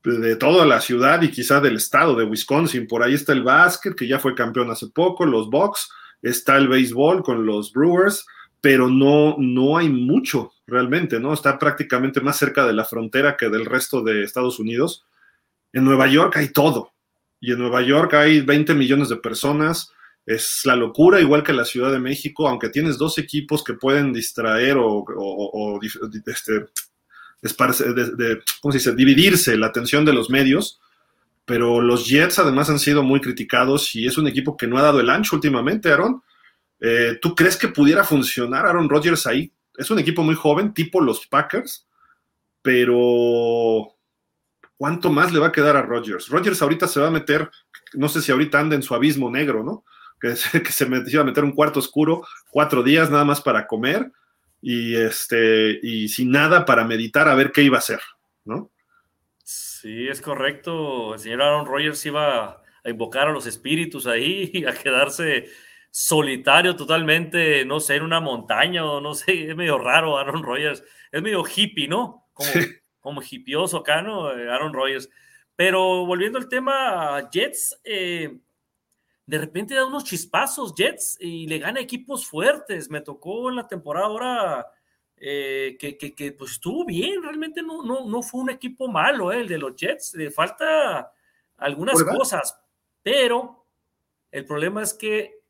de 0.04 0.36
toda 0.38 0.66
la 0.66 0.82
ciudad 0.82 1.22
y 1.22 1.30
quizá 1.30 1.62
del 1.62 1.76
estado 1.76 2.16
de 2.16 2.24
Wisconsin. 2.24 2.88
Por 2.88 3.04
ahí 3.04 3.14
está 3.14 3.34
el 3.34 3.44
básquet, 3.44 3.94
que 3.94 4.08
ya 4.08 4.18
fue 4.18 4.34
campeón 4.34 4.72
hace 4.72 4.88
poco, 4.88 5.24
los 5.24 5.52
Bucks, 5.52 5.88
está 6.22 6.58
el 6.58 6.68
béisbol 6.68 7.24
con 7.24 7.46
los 7.46 7.72
Brewers, 7.72 8.26
pero 8.62 8.90
no, 8.90 9.36
no 9.40 9.78
hay 9.78 9.90
mucho 9.90 10.54
realmente, 10.68 11.20
¿no? 11.20 11.34
Está 11.34 11.58
prácticamente 11.58 12.22
más 12.22 12.38
cerca 12.38 12.66
de 12.66 12.74
la 12.74 12.86
frontera 12.86 13.36
que 13.36 13.50
del 13.50 13.66
resto 13.66 14.04
de 14.04 14.24
Estados 14.24 14.60
Unidos. 14.60 15.06
En 15.74 15.84
Nueva 15.84 16.08
York 16.08 16.38
hay 16.38 16.50
todo. 16.50 16.92
Y 17.40 17.52
en 17.52 17.60
Nueva 17.60 17.82
York 17.82 18.14
hay 18.14 18.42
20 18.42 18.76
millones 18.76 19.10
de 19.10 19.18
personas. 19.18 19.92
Es 20.26 20.62
la 20.66 20.76
locura, 20.76 21.20
igual 21.20 21.44
que 21.44 21.54
la 21.54 21.66
Ciudad 21.66 21.92
de 21.92 22.00
México, 22.00 22.48
aunque 22.48 22.70
tienes 22.70 23.00
dos 23.00 23.18
equipos 23.18 23.64
que 23.64 23.74
pueden 23.74 24.14
distraer 24.14 24.78
o, 24.80 25.80
este, 26.28 26.68
¿cómo 28.62 28.72
se 28.72 28.78
dice? 28.78 28.96
dividirse 28.96 29.58
la 29.58 29.68
atención 29.68 30.06
de 30.06 30.14
los 30.14 30.30
medios 30.30 30.80
pero 31.52 31.82
los 31.82 32.08
Jets 32.08 32.40
además 32.40 32.70
han 32.70 32.80
sido 32.80 33.04
muy 33.04 33.20
criticados 33.20 33.94
y 33.94 34.08
es 34.08 34.18
un 34.18 34.26
equipo 34.26 34.56
que 34.56 34.68
no 34.68 34.78
ha 34.78 34.84
dado 34.84 35.02
el 35.02 35.10
ancho 35.10 35.36
últimamente, 35.36 35.92
Aaron. 35.92 36.24
Eh, 36.80 37.20
¿Tú 37.22 37.36
crees 37.36 37.58
que 37.58 37.68
pudiera 37.68 38.06
funcionar 38.06 38.66
Aaron 38.66 38.88
Rodgers 38.88 39.28
ahí? 39.28 39.52
Es 39.76 39.92
un 39.92 40.00
equipo 40.00 40.24
muy 40.24 40.36
joven, 40.36 40.74
tipo 40.74 41.02
los 41.02 41.28
Packers, 41.28 41.90
pero 42.62 43.98
¿cuánto 44.78 45.12
más 45.12 45.34
le 45.34 45.40
va 45.40 45.48
a 45.48 45.52
quedar 45.52 45.76
a 45.76 45.82
Rodgers? 45.82 46.30
Rodgers 46.30 46.62
ahorita 46.62 46.88
se 46.88 47.02
va 47.02 47.08
a 47.08 47.12
meter, 47.12 47.52
no 47.96 48.08
sé 48.08 48.22
si 48.22 48.32
ahorita 48.32 48.58
anda 48.58 48.78
en 48.78 48.82
su 48.82 48.96
abismo 48.96 49.30
negro, 49.30 49.62
¿no? 49.62 49.84
Que 50.22 50.36
se, 50.38 50.64
que 50.64 50.72
se 50.72 50.86
iba 50.86 51.22
a 51.22 51.26
meter 51.26 51.44
un 51.44 51.52
cuarto 51.52 51.80
oscuro, 51.80 52.26
cuatro 52.50 52.82
días 52.82 53.12
nada 53.12 53.26
más 53.26 53.42
para 53.42 53.68
comer 53.68 54.10
y, 54.62 54.96
este, 54.96 55.82
y 55.84 56.08
sin 56.08 56.32
nada 56.32 56.64
para 56.64 56.86
meditar 56.86 57.28
a 57.28 57.36
ver 57.36 57.52
qué 57.52 57.62
iba 57.62 57.76
a 57.76 57.80
hacer, 57.80 58.00
¿no? 58.46 58.71
Sí, 59.82 60.08
es 60.08 60.22
correcto. 60.22 61.16
El 61.16 61.20
señor 61.20 61.42
Aaron 61.42 61.66
Rodgers 61.66 62.06
iba 62.06 62.62
a 62.84 62.90
invocar 62.90 63.28
a 63.28 63.32
los 63.32 63.48
espíritus 63.48 64.06
ahí 64.06 64.52
y 64.54 64.66
a 64.66 64.74
quedarse 64.74 65.48
solitario 65.90 66.76
totalmente, 66.76 67.66
no 67.66 67.80
sé, 67.80 67.96
en 67.96 68.04
una 68.04 68.20
montaña 68.20 68.86
o 68.86 69.02
no 69.02 69.16
sé, 69.16 69.50
es 69.50 69.56
medio 69.56 69.80
raro 69.80 70.20
Aaron 70.20 70.44
Rodgers, 70.44 70.84
es 71.12 71.22
medio 71.24 71.44
hippie, 71.44 71.88
¿no? 71.88 72.30
Como, 72.32 72.50
como 73.00 73.22
hippioso 73.24 73.78
acá, 73.78 74.04
¿no? 74.04 74.32
Eh, 74.32 74.52
Aaron 74.52 74.72
Rodgers. 74.72 75.10
Pero 75.56 76.06
volviendo 76.06 76.38
al 76.38 76.48
tema, 76.48 77.28
Jets, 77.32 77.82
eh, 77.84 78.38
de 79.26 79.38
repente 79.40 79.74
da 79.74 79.88
unos 79.88 80.04
chispazos 80.04 80.76
Jets 80.76 81.18
y 81.20 81.48
le 81.48 81.58
gana 81.58 81.80
equipos 81.80 82.28
fuertes. 82.28 82.92
Me 82.92 83.02
tocó 83.02 83.50
en 83.50 83.56
la 83.56 83.68
temporada 83.68 84.06
ahora 84.06 84.68
eh, 85.24 85.78
que, 85.80 85.98
que, 85.98 86.32
pues 86.32 86.54
estuvo 86.54 86.84
bien, 86.84 87.22
realmente 87.22 87.62
no, 87.62 87.84
no, 87.84 88.06
no 88.06 88.24
fue 88.24 88.42
un 88.42 88.50
equipo 88.50 88.88
malo 88.88 89.32
el 89.32 89.48
de 89.48 89.60
los 89.60 89.76
Jets, 89.76 90.16
le 90.16 90.32
falta 90.32 91.14
algunas 91.58 92.04
cosas, 92.04 92.60
pero 93.04 93.68
el 94.32 94.46
problema 94.46 94.82
es 94.82 94.96
que 94.96 95.44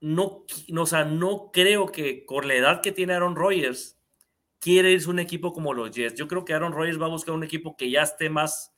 no, 0.00 0.46
no, 0.68 0.82
o 0.82 0.86
sea, 0.86 1.04
no 1.04 1.50
creo 1.52 1.92
que 1.92 2.24
con 2.24 2.48
la 2.48 2.54
edad 2.54 2.80
que 2.80 2.92
tiene 2.92 3.12
Aaron 3.12 3.36
Rodgers 3.36 3.98
quiere 4.58 4.92
irse 4.92 5.10
un 5.10 5.18
equipo 5.18 5.52
como 5.52 5.74
los 5.74 5.90
Jets. 5.90 6.18
Yo 6.18 6.26
creo 6.26 6.46
que 6.46 6.54
Aaron 6.54 6.72
Rodgers 6.72 6.98
va 6.98 7.04
a 7.04 7.10
buscar 7.10 7.34
un 7.34 7.44
equipo 7.44 7.76
que 7.76 7.90
ya 7.90 8.00
esté 8.00 8.30
más, 8.30 8.74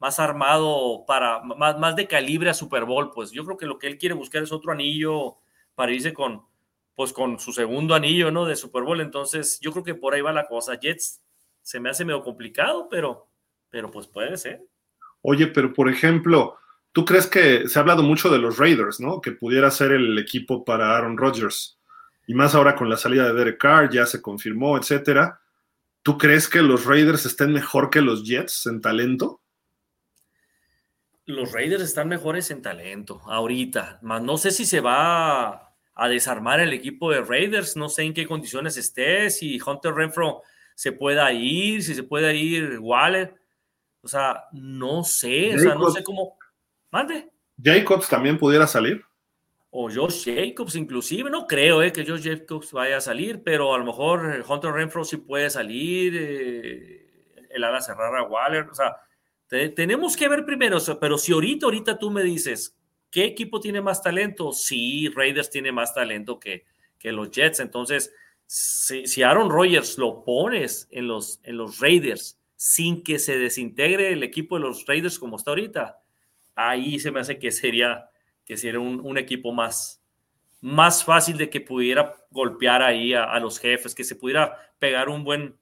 más 0.00 0.18
armado 0.18 1.04
para 1.06 1.40
más, 1.44 1.78
más 1.78 1.94
de 1.94 2.08
calibre 2.08 2.50
a 2.50 2.54
Super 2.54 2.84
Bowl. 2.84 3.12
Pues 3.12 3.30
yo 3.30 3.44
creo 3.44 3.56
que 3.56 3.66
lo 3.66 3.78
que 3.78 3.86
él 3.86 3.98
quiere 3.98 4.16
buscar 4.16 4.42
es 4.42 4.50
otro 4.50 4.72
anillo 4.72 5.36
para 5.76 5.92
irse 5.92 6.12
con, 6.12 6.42
pues 6.94 7.12
con 7.12 7.38
su 7.38 7.52
segundo 7.52 7.94
anillo, 7.94 8.30
¿no? 8.30 8.44
De 8.44 8.56
Super 8.56 8.82
Bowl. 8.82 9.00
Entonces, 9.00 9.58
yo 9.60 9.72
creo 9.72 9.84
que 9.84 9.94
por 9.94 10.14
ahí 10.14 10.20
va 10.20 10.32
la 10.32 10.46
cosa. 10.46 10.78
Jets 10.78 11.20
se 11.62 11.80
me 11.80 11.90
hace 11.90 12.04
medio 12.04 12.22
complicado, 12.22 12.88
pero, 12.88 13.28
pero 13.70 13.90
pues 13.90 14.06
puede 14.06 14.36
ser. 14.36 14.62
Oye, 15.22 15.46
pero 15.48 15.72
por 15.72 15.88
ejemplo, 15.88 16.56
¿tú 16.92 17.04
crees 17.04 17.26
que 17.26 17.68
se 17.68 17.78
ha 17.78 17.82
hablado 17.82 18.02
mucho 18.02 18.28
de 18.28 18.38
los 18.38 18.58
Raiders, 18.58 19.00
¿no? 19.00 19.20
Que 19.20 19.32
pudiera 19.32 19.70
ser 19.70 19.92
el 19.92 20.18
equipo 20.18 20.64
para 20.64 20.96
Aaron 20.96 21.16
Rodgers. 21.16 21.78
Y 22.26 22.34
más 22.34 22.54
ahora 22.54 22.76
con 22.76 22.88
la 22.88 22.96
salida 22.96 23.26
de 23.26 23.34
Derek 23.34 23.58
Carr, 23.58 23.90
ya 23.90 24.06
se 24.06 24.22
confirmó, 24.22 24.78
etcétera. 24.78 25.40
¿Tú 26.02 26.18
crees 26.18 26.48
que 26.48 26.62
los 26.62 26.84
Raiders 26.84 27.26
estén 27.26 27.52
mejor 27.52 27.90
que 27.90 28.02
los 28.02 28.24
Jets 28.24 28.66
en 28.66 28.80
talento? 28.80 29.40
Los 31.26 31.52
Raiders 31.52 31.82
están 31.82 32.08
mejores 32.08 32.50
en 32.50 32.60
talento 32.60 33.22
ahorita, 33.24 33.98
más 34.02 34.22
no 34.22 34.36
sé 34.36 34.50
si 34.50 34.66
se 34.66 34.80
va 34.80 35.73
a 35.94 36.08
desarmar 36.08 36.60
el 36.60 36.72
equipo 36.72 37.10
de 37.10 37.22
Raiders. 37.22 37.76
No 37.76 37.88
sé 37.88 38.02
en 38.02 38.14
qué 38.14 38.26
condiciones 38.26 38.76
esté, 38.76 39.30
si 39.30 39.60
Hunter 39.64 39.94
Renfro 39.94 40.42
se 40.74 40.92
pueda 40.92 41.32
ir, 41.32 41.82
si 41.82 41.94
se 41.94 42.02
puede 42.02 42.36
ir 42.36 42.78
Waller. 42.80 43.34
O 44.02 44.08
sea, 44.08 44.44
no 44.52 45.04
sé, 45.04 45.54
o 45.56 45.58
sea, 45.58 45.74
no 45.74 45.90
sé 45.90 46.02
cómo. 46.02 46.36
Mande. 46.90 47.30
Jacobs 47.62 48.08
también 48.08 48.38
pudiera 48.38 48.66
salir. 48.66 49.04
O 49.70 49.90
Josh 49.90 50.26
Jacobs, 50.26 50.76
inclusive, 50.76 51.30
no 51.30 51.46
creo 51.46 51.82
eh, 51.82 51.92
que 51.92 52.06
Josh 52.06 52.22
Jacobs 52.22 52.70
vaya 52.70 52.98
a 52.98 53.00
salir, 53.00 53.42
pero 53.42 53.74
a 53.74 53.78
lo 53.78 53.84
mejor 53.84 54.44
Hunter 54.46 54.70
Renfro 54.70 55.04
sí 55.04 55.16
puede 55.16 55.50
salir, 55.50 56.14
eh, 56.16 57.04
el 57.50 57.64
ala 57.64 57.80
cerrada 57.80 58.22
Waller, 58.22 58.68
o 58.68 58.74
sea, 58.74 58.96
tenemos 59.74 60.16
que 60.16 60.28
ver 60.28 60.44
primero, 60.44 60.78
pero 61.00 61.18
si 61.18 61.32
ahorita, 61.32 61.66
ahorita 61.66 61.98
tú 61.98 62.10
me 62.10 62.22
dices, 62.22 62.76
¿Qué 63.14 63.26
equipo 63.26 63.60
tiene 63.60 63.80
más 63.80 64.02
talento? 64.02 64.52
Sí, 64.52 65.08
Raiders 65.08 65.48
tiene 65.48 65.70
más 65.70 65.94
talento 65.94 66.40
que, 66.40 66.64
que 66.98 67.12
los 67.12 67.30
Jets. 67.30 67.60
Entonces, 67.60 68.12
si, 68.44 69.22
Aaron 69.22 69.50
Rodgers 69.50 69.98
lo 69.98 70.24
pones 70.24 70.88
en 70.90 71.06
los, 71.06 71.38
en 71.44 71.56
los 71.56 71.78
Raiders 71.78 72.40
sin 72.56 73.04
que 73.04 73.20
se 73.20 73.38
desintegre 73.38 74.12
el 74.12 74.24
equipo 74.24 74.56
de 74.56 74.62
los 74.62 74.84
Raiders 74.86 75.20
como 75.20 75.36
está 75.36 75.52
ahorita, 75.52 76.00
ahí 76.56 76.98
se 76.98 77.12
me 77.12 77.20
hace 77.20 77.38
que 77.38 77.52
sería, 77.52 78.10
que 78.44 78.56
sería 78.56 78.80
un, 78.80 79.16
equipo 79.16 79.52
más, 79.52 80.02
más 80.60 81.04
fácil 81.04 81.36
de 81.36 81.48
que 81.48 81.60
pudiera 81.60 82.16
golpear 82.32 82.82
ahí 82.82 83.14
a, 83.14 83.38
los 83.38 83.60
jefes, 83.60 83.94
que 83.94 84.02
se 84.02 84.16
pudiera 84.16 84.74
pegar 84.80 85.08
un 85.08 85.22
buen, 85.22 85.56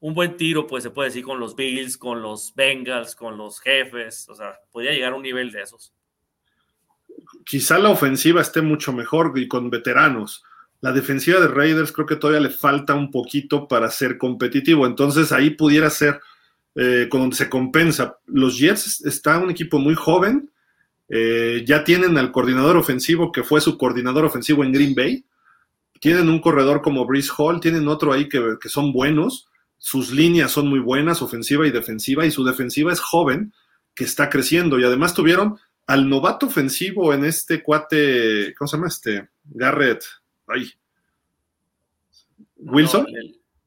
un 0.00 0.12
buen 0.12 0.36
tiro, 0.36 0.66
pues 0.66 0.82
se 0.82 0.90
puede 0.90 1.08
decir, 1.08 1.24
con 1.24 1.40
los 1.40 1.56
Bills, 1.56 1.96
con 1.96 2.20
los 2.20 2.54
Bengals, 2.54 3.16
con 3.16 3.38
los 3.38 3.58
jefes, 3.58 4.28
o 4.28 4.34
sea, 4.34 4.60
podría 4.70 4.92
llegar 4.92 5.14
a 5.14 5.16
un 5.16 5.22
nivel 5.22 5.50
de 5.50 5.62
esos 5.62 5.94
quizá 7.44 7.78
la 7.78 7.90
ofensiva 7.90 8.40
esté 8.40 8.62
mucho 8.62 8.92
mejor 8.92 9.32
y 9.36 9.48
con 9.48 9.70
veteranos. 9.70 10.44
La 10.80 10.92
defensiva 10.92 11.40
de 11.40 11.48
Raiders 11.48 11.92
creo 11.92 12.06
que 12.06 12.16
todavía 12.16 12.40
le 12.40 12.50
falta 12.54 12.94
un 12.94 13.10
poquito 13.10 13.68
para 13.68 13.90
ser 13.90 14.16
competitivo. 14.16 14.86
Entonces 14.86 15.32
ahí 15.32 15.50
pudiera 15.50 15.90
ser 15.90 16.20
eh, 16.74 17.08
con 17.10 17.20
donde 17.20 17.36
se 17.36 17.50
compensa. 17.50 18.18
Los 18.26 18.58
Jets 18.58 19.04
está 19.04 19.38
un 19.38 19.50
equipo 19.50 19.78
muy 19.78 19.94
joven. 19.94 20.50
Eh, 21.08 21.64
ya 21.66 21.84
tienen 21.84 22.16
al 22.16 22.30
coordinador 22.30 22.76
ofensivo 22.76 23.32
que 23.32 23.42
fue 23.42 23.60
su 23.60 23.76
coordinador 23.76 24.24
ofensivo 24.24 24.64
en 24.64 24.72
Green 24.72 24.94
Bay. 24.94 25.24
Tienen 26.00 26.30
un 26.30 26.40
corredor 26.40 26.80
como 26.80 27.04
Brice 27.04 27.30
Hall, 27.36 27.60
tienen 27.60 27.86
otro 27.88 28.12
ahí 28.12 28.28
que, 28.28 28.56
que 28.60 28.68
son 28.70 28.92
buenos. 28.92 29.48
Sus 29.76 30.12
líneas 30.12 30.50
son 30.52 30.68
muy 30.68 30.78
buenas, 30.78 31.20
ofensiva 31.20 31.66
y 31.66 31.70
defensiva, 31.70 32.24
y 32.24 32.30
su 32.30 32.44
defensiva 32.44 32.92
es 32.92 33.00
joven, 33.00 33.52
que 33.94 34.04
está 34.04 34.30
creciendo. 34.30 34.78
Y 34.78 34.84
además 34.84 35.12
tuvieron 35.12 35.58
al 35.90 36.08
novato 36.08 36.46
ofensivo 36.46 37.12
en 37.12 37.24
este 37.24 37.64
cuate, 37.64 38.54
¿cómo 38.56 38.68
se 38.68 38.76
llama 38.76 38.86
este? 38.86 39.28
Garrett, 39.44 40.04
ay. 40.46 40.70
Wilson. 42.58 43.06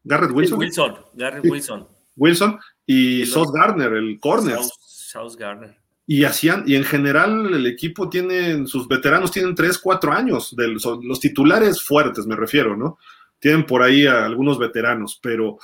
Garrett 0.05 0.31
Wilson. 0.31 0.57
Wilson, 0.57 0.95
Garrett 1.15 1.43
Wilson. 1.43 1.87
Wilson 2.15 2.59
y 2.85 3.25
Sos 3.25 3.51
Garner, 3.51 3.91
el 3.91 4.21
corner. 4.21 4.57
South 4.79 5.35
Garner. 5.37 5.77
Y 6.07 6.23
hacían, 6.23 6.63
y 6.65 6.75
en 6.75 6.85
general 6.85 7.53
el 7.53 7.67
equipo 7.67 8.09
tiene, 8.09 8.67
sus 8.67 8.87
veteranos 8.87 9.29
tienen 9.29 9.53
3, 9.53 9.77
4 9.79 10.13
años, 10.13 10.55
de 10.55 10.69
los, 10.69 10.85
los 11.03 11.19
titulares 11.19 11.83
fuertes 11.83 12.25
me 12.25 12.37
refiero, 12.37 12.77
¿no? 12.77 12.99
Tienen 13.37 13.65
por 13.65 13.83
ahí 13.83 14.07
a 14.07 14.23
algunos 14.23 14.57
veteranos, 14.57 15.19
pero, 15.21 15.57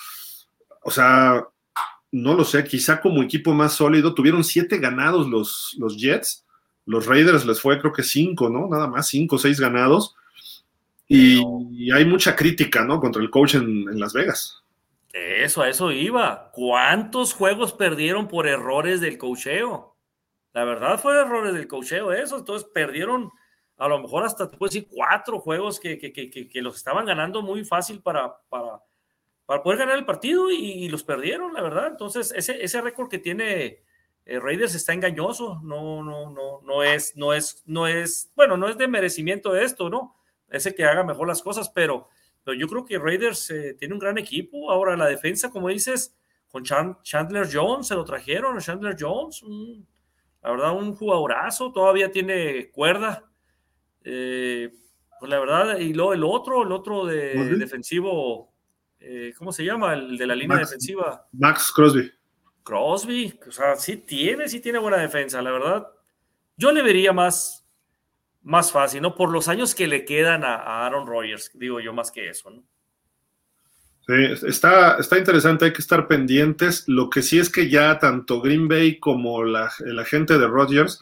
o 0.83 0.91
sea, 0.91 1.41
no 2.11 2.33
lo 2.33 2.43
sé, 2.43 2.65
quizá 2.65 2.99
como 2.99 3.23
equipo 3.23 3.53
más 3.53 3.73
sólido, 3.73 4.13
tuvieron 4.13 4.43
siete 4.43 4.77
ganados 4.77 5.29
los, 5.29 5.77
los 5.79 5.95
Jets, 5.95 6.45
los 6.89 7.05
Raiders 7.05 7.45
les 7.45 7.61
fue 7.61 7.79
creo 7.79 7.93
que 7.93 8.01
cinco, 8.01 8.49
¿no? 8.49 8.67
Nada 8.67 8.87
más, 8.87 9.07
cinco 9.07 9.35
o 9.35 9.39
seis 9.39 9.59
ganados. 9.59 10.15
Y, 11.07 11.39
hay 11.91 12.03
mucha 12.03 12.35
crítica, 12.35 12.83
¿no? 12.83 12.99
Contra 12.99 13.21
el 13.21 13.29
coach 13.29 13.53
en, 13.55 13.99
Las 13.99 14.11
Vegas. 14.11 14.63
Eso, 15.13 15.61
a 15.61 15.69
eso 15.69 15.91
iba. 15.91 16.49
¿Cuántos 16.51 17.33
juegos 17.33 17.73
perdieron 17.73 18.27
por 18.27 18.47
errores 18.47 19.01
del 19.01 19.19
cocheo? 19.19 19.97
La 20.53 20.63
verdad 20.63 20.99
fue 20.99 21.19
errores 21.19 21.53
del 21.53 21.67
cocheo 21.67 22.11
eso. 22.11 22.39
Entonces 22.39 22.67
perdieron 22.73 23.29
a 23.77 23.87
lo 23.87 23.99
mejor 23.99 24.23
hasta, 24.23 24.49
puedo 24.49 24.69
decir, 24.71 24.87
cuatro 24.89 25.39
juegos 25.39 25.79
que, 25.79 25.99
que, 25.99 26.61
los 26.61 26.75
estaban 26.75 27.05
ganando 27.05 27.43
muy 27.43 27.63
fácil 27.65 28.01
para, 28.01 28.35
para, 28.49 28.81
para 29.45 29.61
poder 29.61 29.77
ganar 29.77 29.95
el 29.95 30.05
partido 30.05 30.49
y, 30.49 30.89
los 30.89 31.03
perdieron, 31.03 31.53
la 31.53 31.61
verdad. 31.61 31.85
Entonces, 31.85 32.33
ese, 32.35 32.63
ese 32.63 32.81
récord 32.81 33.09
que 33.09 33.19
tiene 33.19 33.83
eh, 34.29 34.39
Raiders 34.39 34.75
está 34.75 34.93
engañoso, 34.93 35.59
no, 35.63 36.03
no, 36.03 36.29
no, 36.29 36.61
no 36.61 36.83
es, 36.83 37.17
no 37.17 37.33
es, 37.33 37.63
no 37.65 37.87
es, 37.87 38.31
bueno, 38.35 38.57
no 38.57 38.69
es 38.69 38.77
de 38.77 38.87
merecimiento 38.87 39.51
de 39.53 39.63
esto, 39.63 39.89
¿no? 39.89 40.15
Ese 40.51 40.75
que 40.75 40.85
haga 40.85 41.03
mejor 41.03 41.27
las 41.27 41.41
cosas, 41.41 41.69
pero, 41.69 42.09
pero 42.43 42.55
yo 42.55 42.67
creo 42.67 42.85
que 42.85 42.99
Raiders 42.99 43.49
eh, 43.49 43.75
tiene 43.79 43.95
un 43.95 43.99
gran 43.99 44.19
equipo. 44.19 44.69
Ahora 44.69 44.95
la 44.95 45.07
defensa, 45.07 45.49
como 45.49 45.69
dices, 45.69 46.15
con 46.47 46.63
Chandler 46.63 47.47
Jones 47.51 47.87
se 47.87 47.95
lo 47.95 48.05
trajeron, 48.05 48.59
Chandler 48.59 48.95
Jones, 48.99 49.41
la 50.43 50.51
verdad, 50.51 50.77
un 50.77 50.93
jugadorazo, 50.93 51.71
todavía 51.71 52.11
tiene 52.11 52.69
cuerda. 52.69 53.27
Eh, 54.03 54.69
pues 55.19 55.27
la 55.31 55.39
verdad, 55.39 55.79
y 55.79 55.91
luego 55.91 56.13
el 56.13 56.23
otro, 56.23 56.61
el 56.61 56.71
otro 56.71 57.07
de, 57.07 57.33
defensivo, 57.55 58.53
¿cómo 59.39 59.51
se 59.51 59.65
llama? 59.65 59.95
El 59.95 60.19
de 60.19 60.27
la 60.27 60.35
línea 60.35 60.59
defensiva. 60.59 61.27
Max 61.31 61.71
Crosby. 61.75 62.11
Crosby, 62.63 63.39
o 63.47 63.51
sea, 63.51 63.75
sí 63.75 63.97
tiene, 63.97 64.47
sí 64.47 64.59
tiene 64.59 64.79
buena 64.79 64.97
defensa, 64.97 65.41
la 65.41 65.51
verdad. 65.51 65.87
Yo 66.57 66.71
le 66.71 66.81
vería 66.81 67.13
más, 67.13 67.65
más 68.41 68.71
fácil, 68.71 69.01
¿no? 69.01 69.15
Por 69.15 69.31
los 69.31 69.47
años 69.47 69.75
que 69.75 69.87
le 69.87 70.05
quedan 70.05 70.43
a, 70.43 70.85
Aaron 70.85 71.07
Rodgers, 71.07 71.51
digo 71.53 71.79
yo 71.79 71.93
más 71.93 72.11
que 72.11 72.29
eso, 72.29 72.49
¿no? 72.49 72.63
Sí, 74.07 74.47
está, 74.47 74.97
está 74.97 75.19
interesante, 75.19 75.65
hay 75.65 75.73
que 75.73 75.81
estar 75.81 76.07
pendientes. 76.07 76.87
Lo 76.87 77.09
que 77.09 77.21
sí 77.21 77.37
es 77.37 77.49
que 77.49 77.69
ya 77.69 77.99
tanto 77.99 78.41
Green 78.41 78.67
Bay 78.67 78.99
como 78.99 79.43
la, 79.43 79.71
la 79.79 80.03
gente 80.03 80.39
de 80.39 80.47
Rodgers 80.47 80.99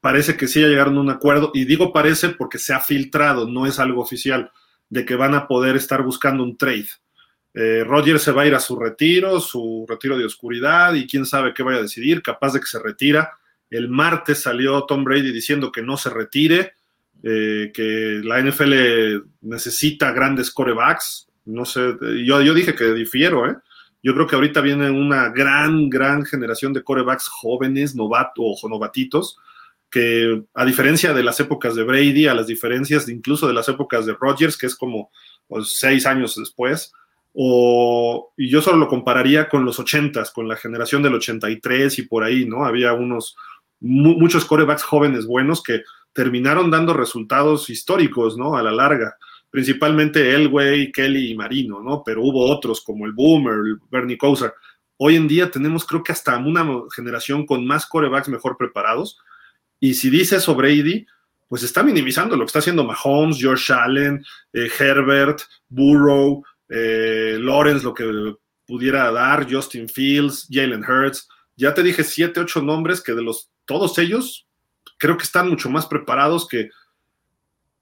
parece 0.00 0.36
que 0.36 0.48
sí 0.48 0.60
ya 0.60 0.68
llegaron 0.68 0.96
a 0.96 1.00
un 1.00 1.10
acuerdo, 1.10 1.50
y 1.54 1.64
digo 1.64 1.92
parece 1.92 2.30
porque 2.30 2.58
se 2.58 2.72
ha 2.72 2.80
filtrado, 2.80 3.46
no 3.48 3.66
es 3.66 3.78
algo 3.78 4.02
oficial, 4.02 4.50
de 4.88 5.04
que 5.04 5.16
van 5.16 5.34
a 5.34 5.46
poder 5.46 5.76
estar 5.76 6.02
buscando 6.02 6.42
un 6.42 6.56
trade. 6.56 6.88
Eh, 7.60 7.82
Roger 7.82 8.20
se 8.20 8.30
va 8.30 8.42
a 8.42 8.46
ir 8.46 8.54
a 8.54 8.60
su 8.60 8.78
retiro, 8.78 9.40
su 9.40 9.84
retiro 9.88 10.16
de 10.16 10.24
oscuridad 10.24 10.94
y 10.94 11.08
quién 11.08 11.26
sabe 11.26 11.52
qué 11.52 11.64
vaya 11.64 11.78
a 11.78 11.82
decidir, 11.82 12.22
capaz 12.22 12.52
de 12.52 12.60
que 12.60 12.66
se 12.66 12.78
retira. 12.80 13.32
El 13.68 13.88
martes 13.88 14.42
salió 14.42 14.84
Tom 14.84 15.02
Brady 15.02 15.32
diciendo 15.32 15.72
que 15.72 15.82
no 15.82 15.96
se 15.96 16.08
retire, 16.08 16.74
eh, 17.24 17.72
que 17.74 18.20
la 18.22 18.38
NFL 18.38 19.24
necesita 19.40 20.12
grandes 20.12 20.52
corebacks. 20.52 21.26
No 21.46 21.64
sé, 21.64 21.96
yo, 22.24 22.40
yo 22.42 22.54
dije 22.54 22.76
que 22.76 22.92
difiero, 22.92 23.50
¿eh? 23.50 23.56
Yo 24.04 24.14
creo 24.14 24.28
que 24.28 24.36
ahorita 24.36 24.60
viene 24.60 24.88
una 24.92 25.30
gran, 25.30 25.90
gran 25.90 26.24
generación 26.24 26.72
de 26.72 26.84
corebacks 26.84 27.26
jóvenes, 27.26 27.96
novatos 27.96 28.62
o 28.62 28.68
novatitos, 28.68 29.36
que 29.90 30.44
a 30.54 30.64
diferencia 30.64 31.12
de 31.12 31.24
las 31.24 31.40
épocas 31.40 31.74
de 31.74 31.82
Brady, 31.82 32.28
a 32.28 32.34
las 32.34 32.46
diferencias 32.46 33.08
incluso 33.08 33.48
de 33.48 33.54
las 33.54 33.68
épocas 33.68 34.06
de 34.06 34.14
Rodgers, 34.14 34.56
que 34.56 34.66
es 34.66 34.76
como 34.76 35.10
pues, 35.48 35.76
seis 35.76 36.06
años 36.06 36.36
después, 36.36 36.92
o, 37.40 38.32
y 38.36 38.48
yo 38.48 38.60
solo 38.60 38.78
lo 38.78 38.88
compararía 38.88 39.48
con 39.48 39.64
los 39.64 39.78
80 39.78 40.24
con 40.34 40.48
la 40.48 40.56
generación 40.56 41.04
del 41.04 41.14
83 41.14 42.00
y 42.00 42.02
por 42.02 42.24
ahí, 42.24 42.44
¿no? 42.44 42.64
Había 42.64 42.94
unos, 42.94 43.36
muchos 43.78 44.44
corebacks 44.44 44.82
jóvenes 44.82 45.24
buenos 45.24 45.62
que 45.62 45.82
terminaron 46.12 46.68
dando 46.68 46.94
resultados 46.94 47.70
históricos, 47.70 48.36
¿no? 48.36 48.56
A 48.56 48.62
la 48.64 48.72
larga. 48.72 49.16
principalmente 49.50 50.34
Elway, 50.34 50.90
Kelly 50.90 51.30
y 51.30 51.36
Marino, 51.36 51.80
¿no? 51.80 52.02
Pero 52.04 52.22
hubo 52.22 52.50
otros 52.50 52.80
como 52.80 53.06
el 53.06 53.12
Boomer, 53.12 53.78
Bernie 53.88 54.18
Kosar. 54.18 54.52
Hoy 54.96 55.14
en 55.14 55.28
día 55.28 55.48
tenemos 55.48 55.86
creo 55.86 56.02
que 56.02 56.10
hasta 56.10 56.36
una 56.38 56.66
generación 56.92 57.46
con 57.46 57.64
más 57.64 57.86
corebacks 57.86 58.28
mejor 58.28 58.56
preparados. 58.56 59.16
Y 59.78 59.94
si 59.94 60.10
dice 60.10 60.40
sobre 60.40 60.74
Brady, 60.74 61.06
pues 61.46 61.62
está 61.62 61.84
minimizando 61.84 62.36
lo 62.36 62.42
que 62.42 62.46
está 62.46 62.58
haciendo 62.58 62.82
Mahomes, 62.82 63.38
George 63.38 63.72
Allen, 63.72 64.24
eh, 64.52 64.68
Herbert, 64.76 65.42
Burrow, 65.68 66.42
eh, 66.68 67.36
Lawrence, 67.40 67.84
lo 67.84 67.94
que 67.94 68.34
pudiera 68.66 69.10
dar, 69.10 69.50
Justin 69.50 69.88
Fields, 69.88 70.48
Jalen 70.50 70.84
Hurts. 70.84 71.28
Ya 71.56 71.74
te 71.74 71.82
dije 71.82 72.04
siete, 72.04 72.40
ocho 72.40 72.62
nombres 72.62 73.00
que 73.00 73.14
de 73.14 73.22
los 73.22 73.50
todos 73.64 73.98
ellos 73.98 74.48
creo 74.98 75.16
que 75.16 75.24
están 75.24 75.48
mucho 75.48 75.70
más 75.70 75.86
preparados 75.86 76.46
que, 76.46 76.70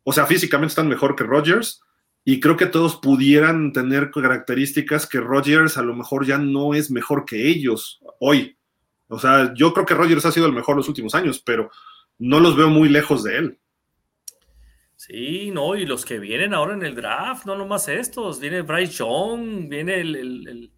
o 0.05 0.13
sea, 0.13 0.27
físicamente 0.27 0.73
están 0.73 0.89
mejor 0.89 1.17
que 1.17 1.25
Rodgers 1.25 1.81
y 2.25 2.41
creo 2.41 2.57
que 2.57 2.67
todos 2.67 2.97
pudieran 2.97 3.73
tener 3.73 4.11
características 4.11 5.07
que 5.07 5.21
Rodgers 5.21 5.77
a 5.77 5.83
lo 5.83 5.95
mejor 5.95 6.27
ya 6.27 6.39
no 6.39 6.75
es 6.75 6.91
mejor 6.91 7.25
que 7.25 7.49
ellos 7.49 8.01
hoy. 8.21 8.57
O 9.09 9.19
sea, 9.19 9.55
yo 9.55 9.73
creo 9.73 9.87
que 9.87 9.95
Rodgers 9.95 10.27
ha 10.27 10.33
sido 10.33 10.47
el 10.47 10.53
mejor 10.53 10.77
los 10.77 10.89
últimos 10.89 11.15
años, 11.15 11.41
pero 11.41 11.71
no 12.19 12.41
los 12.41 12.57
veo 12.57 12.69
muy 12.69 12.89
lejos 12.89 13.23
de 13.23 13.39
él. 13.39 13.59
Sí, 15.07 15.53
no, 15.53 15.77
y 15.77 15.87
los 15.87 16.05
que 16.05 16.19
vienen 16.19 16.53
ahora 16.53 16.75
en 16.75 16.83
el 16.83 16.97
draft, 16.97 17.47
no 17.47 17.57
nomás 17.57 17.87
estos, 17.87 18.41
viene 18.41 18.63
Bryce 18.63 18.95
Young, 18.95 19.69
viene 19.69 20.01
el... 20.01 20.17
el, 20.17 20.49
el 20.49 20.73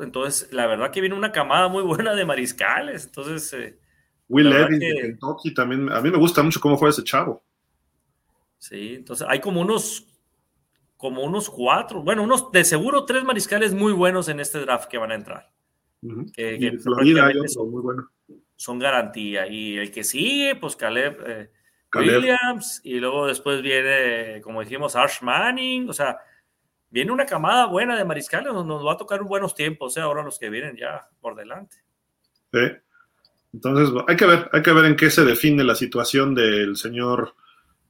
entonces, 0.00 0.52
la 0.52 0.66
verdad 0.66 0.90
que 0.90 1.00
viene 1.00 1.14
una 1.14 1.30
camada 1.30 1.68
muy 1.68 1.84
buena 1.84 2.12
de 2.12 2.24
mariscales, 2.24 3.04
entonces... 3.04 3.52
Eh, 3.52 3.78
Will 4.28 4.50
Levis 4.50 4.80
de 4.80 4.94
Kentucky 5.00 5.54
también, 5.54 5.92
a 5.92 6.00
mí 6.00 6.10
me 6.10 6.18
gusta 6.18 6.42
mucho 6.42 6.58
cómo 6.58 6.76
fue 6.76 6.90
ese 6.90 7.04
chavo. 7.04 7.44
Sí, 8.58 8.94
entonces 8.96 9.28
hay 9.30 9.38
como 9.38 9.60
unos, 9.60 10.08
como 10.96 11.22
unos 11.22 11.48
cuatro, 11.48 12.02
bueno, 12.02 12.24
unos 12.24 12.50
de 12.50 12.64
seguro 12.64 13.04
tres 13.04 13.22
mariscales 13.22 13.72
muy 13.72 13.92
buenos 13.92 14.28
en 14.28 14.40
este 14.40 14.58
draft 14.58 14.88
que 14.88 14.98
van 14.98 15.12
a 15.12 15.14
entrar. 15.14 15.52
que, 16.34 16.76
Florida 16.82 17.26
hay 17.26 17.38
otro 17.38 17.66
muy 17.66 17.82
bueno 17.82 18.10
son 18.56 18.78
garantía. 18.78 19.46
Y 19.46 19.76
el 19.76 19.90
que 19.92 20.02
sigue, 20.02 20.56
pues 20.56 20.74
Caleb, 20.74 21.22
eh, 21.26 21.50
Williams, 21.94 22.80
y 22.82 22.98
luego 22.98 23.26
después 23.26 23.62
viene, 23.62 24.40
como 24.42 24.60
dijimos, 24.60 24.96
Arch 24.96 25.22
Manning, 25.22 25.88
o 25.88 25.92
sea, 25.92 26.18
viene 26.90 27.12
una 27.12 27.26
camada 27.26 27.66
buena 27.66 27.96
de 27.96 28.04
mariscales, 28.04 28.52
nos, 28.52 28.66
nos 28.66 28.84
va 28.84 28.94
a 28.94 28.96
tocar 28.96 29.22
buenos 29.22 29.54
tiempos, 29.54 29.96
¿eh? 29.96 30.00
ahora 30.00 30.22
los 30.22 30.38
que 30.38 30.50
vienen 30.50 30.76
ya 30.76 31.08
por 31.20 31.36
delante. 31.36 31.76
Sí. 32.52 32.60
Entonces, 33.52 33.94
hay 34.06 34.16
que 34.16 34.26
ver, 34.26 34.50
hay 34.52 34.62
que 34.62 34.72
ver 34.72 34.84
en 34.84 34.96
qué 34.96 35.10
se 35.10 35.24
define 35.24 35.64
la 35.64 35.74
situación 35.74 36.34
del 36.34 36.76
señor 36.76 37.34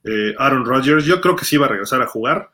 eh, 0.04 0.34
Aaron 0.38 0.64
Rodgers. 0.64 1.04
Yo 1.04 1.20
creo 1.20 1.34
que 1.34 1.44
sí 1.44 1.56
va 1.56 1.66
a 1.66 1.70
regresar 1.70 2.02
a 2.02 2.06
jugar. 2.06 2.50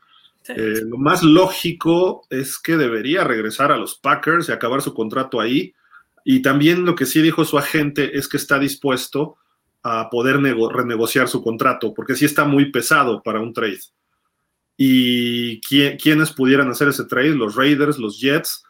lo 0.47 0.97
más 0.97 1.21
lógico 1.21 2.25
es 2.29 2.57
que 2.57 2.75
debería 2.75 3.23
regresar 3.23 3.71
a 3.71 3.77
los 3.77 3.95
Packers 3.95 4.49
y 4.49 4.51
acabar 4.51 4.81
su 4.81 4.93
contrato 4.93 5.39
ahí 5.39 5.75
y 6.23 6.41
también 6.41 6.85
lo 6.85 6.95
que 6.95 7.05
sí 7.05 7.21
dijo 7.21 7.45
su 7.45 7.57
agente 7.57 8.17
es 8.17 8.27
que 8.27 8.37
está 8.37 8.59
dispuesto 8.59 9.37
a 9.83 10.09
poder 10.09 10.37
renegociar 10.37 11.27
su 11.27 11.43
contrato, 11.43 11.93
porque 11.93 12.15
sí 12.15 12.25
está 12.25 12.45
muy 12.45 12.71
pesado 12.71 13.21
para 13.21 13.41
un 13.41 13.53
trade. 13.53 13.81
¿Y 14.77 15.61
quiénes 15.61 16.31
pudieran 16.31 16.69
hacer 16.69 16.87
ese 16.87 17.03
trade? 17.05 17.35
Los 17.35 17.55
Raiders, 17.55 17.99
los 17.99 18.19
Jets. 18.19 18.63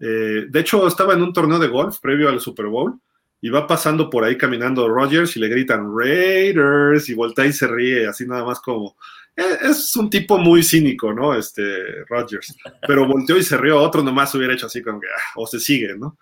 Eh, 0.00 0.44
de 0.48 0.60
hecho, 0.60 0.86
estaba 0.86 1.14
en 1.14 1.22
un 1.22 1.32
torneo 1.32 1.58
de 1.58 1.68
golf 1.68 1.98
previo 2.00 2.28
al 2.28 2.40
Super 2.40 2.66
Bowl 2.66 3.00
y 3.40 3.48
va 3.48 3.66
pasando 3.66 4.10
por 4.10 4.24
ahí 4.24 4.36
caminando 4.36 4.88
Rogers 4.88 5.36
y 5.36 5.40
le 5.40 5.48
gritan 5.48 5.90
Raiders 5.96 7.08
y 7.08 7.14
voltea 7.14 7.46
y 7.46 7.52
se 7.52 7.66
ríe, 7.66 8.06
así 8.06 8.26
nada 8.26 8.44
más 8.44 8.60
como. 8.60 8.96
Eh, 9.34 9.58
es 9.62 9.96
un 9.96 10.10
tipo 10.10 10.38
muy 10.38 10.62
cínico, 10.62 11.12
¿no? 11.12 11.34
Este 11.34 12.04
Rogers. 12.08 12.54
Pero 12.86 13.06
volteó 13.06 13.36
y 13.38 13.42
se 13.42 13.56
rió, 13.56 13.80
otro 13.80 14.02
nomás 14.02 14.34
hubiera 14.34 14.54
hecho 14.54 14.66
así 14.66 14.82
como 14.82 15.00
que, 15.00 15.06
ah, 15.06 15.32
o 15.36 15.46
se 15.46 15.58
sigue, 15.58 15.96
¿no? 15.96 16.18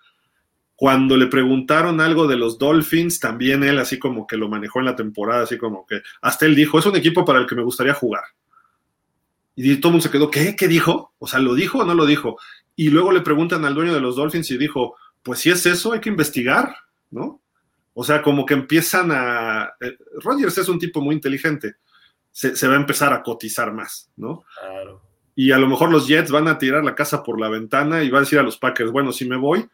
Cuando 0.77 1.17
le 1.17 1.25
preguntaron 1.25 1.99
algo 1.99 2.27
de 2.27 2.35
los 2.35 2.59
Dolphins, 2.59 3.19
también 3.19 3.63
él 3.63 3.79
así 3.79 3.97
como 3.97 4.27
que 4.27 4.37
lo 4.37 4.47
manejó 4.47 4.77
en 4.77 4.85
la 4.85 4.95
temporada, 4.95 5.41
así 5.41 5.57
como 5.57 5.87
que 5.87 6.03
hasta 6.21 6.45
él 6.45 6.53
dijo, 6.53 6.77
es 6.77 6.85
un 6.85 6.95
equipo 6.95 7.25
para 7.25 7.39
el 7.39 7.47
que 7.47 7.55
me 7.55 7.63
gustaría 7.63 7.95
jugar. 7.95 8.21
Y 9.55 9.75
todo 9.77 9.89
el 9.89 9.93
mundo 9.93 10.03
se 10.03 10.11
quedó, 10.11 10.29
¿qué? 10.29 10.55
¿Qué 10.55 10.67
dijo? 10.67 11.13
O 11.17 11.25
sea, 11.25 11.39
¿lo 11.39 11.55
dijo 11.55 11.79
o 11.79 11.83
no 11.83 11.95
lo 11.95 12.05
dijo? 12.05 12.37
Y 12.75 12.91
luego 12.91 13.11
le 13.11 13.21
preguntan 13.21 13.65
al 13.65 13.73
dueño 13.73 13.91
de 13.91 13.99
los 13.99 14.17
Dolphins 14.17 14.51
y 14.51 14.57
dijo, 14.59 14.95
pues 15.23 15.39
si 15.39 15.49
es 15.49 15.65
eso, 15.65 15.93
hay 15.93 15.99
que 15.99 16.09
investigar, 16.09 16.75
¿no? 17.09 17.41
O 17.95 18.03
sea, 18.03 18.21
como 18.21 18.45
que 18.45 18.53
empiezan 18.53 19.09
a... 19.11 19.73
Eh, 19.81 19.97
Rogers 20.23 20.59
es 20.59 20.69
un 20.69 20.77
tipo 20.77 21.01
muy 21.01 21.15
inteligente, 21.15 21.77
se, 22.31 22.55
se, 22.55 22.67
va 22.67 22.75
a 22.75 22.79
empezar 22.79 23.11
a 23.13 23.23
cotizar 23.23 23.73
más, 23.73 24.11
¿no? 24.15 24.43
Claro. 24.59 25.01
Y 25.33 25.51
a 25.51 25.57
lo 25.57 25.65
mejor 25.65 25.89
los 25.89 26.07
Jets 26.07 26.29
van 26.29 26.47
a 26.47 26.59
tirar 26.59 26.83
la 26.83 26.93
casa 26.93 27.23
por 27.23 27.41
la 27.41 27.49
ventana 27.49 28.03
y 28.03 28.11
va 28.11 28.19
a 28.19 28.21
decir 28.21 28.37
a 28.37 28.43
los 28.43 28.57
Packers, 28.57 28.91
bueno, 28.91 29.11
si 29.11 29.27
me 29.27 29.37
voy, 29.37 29.67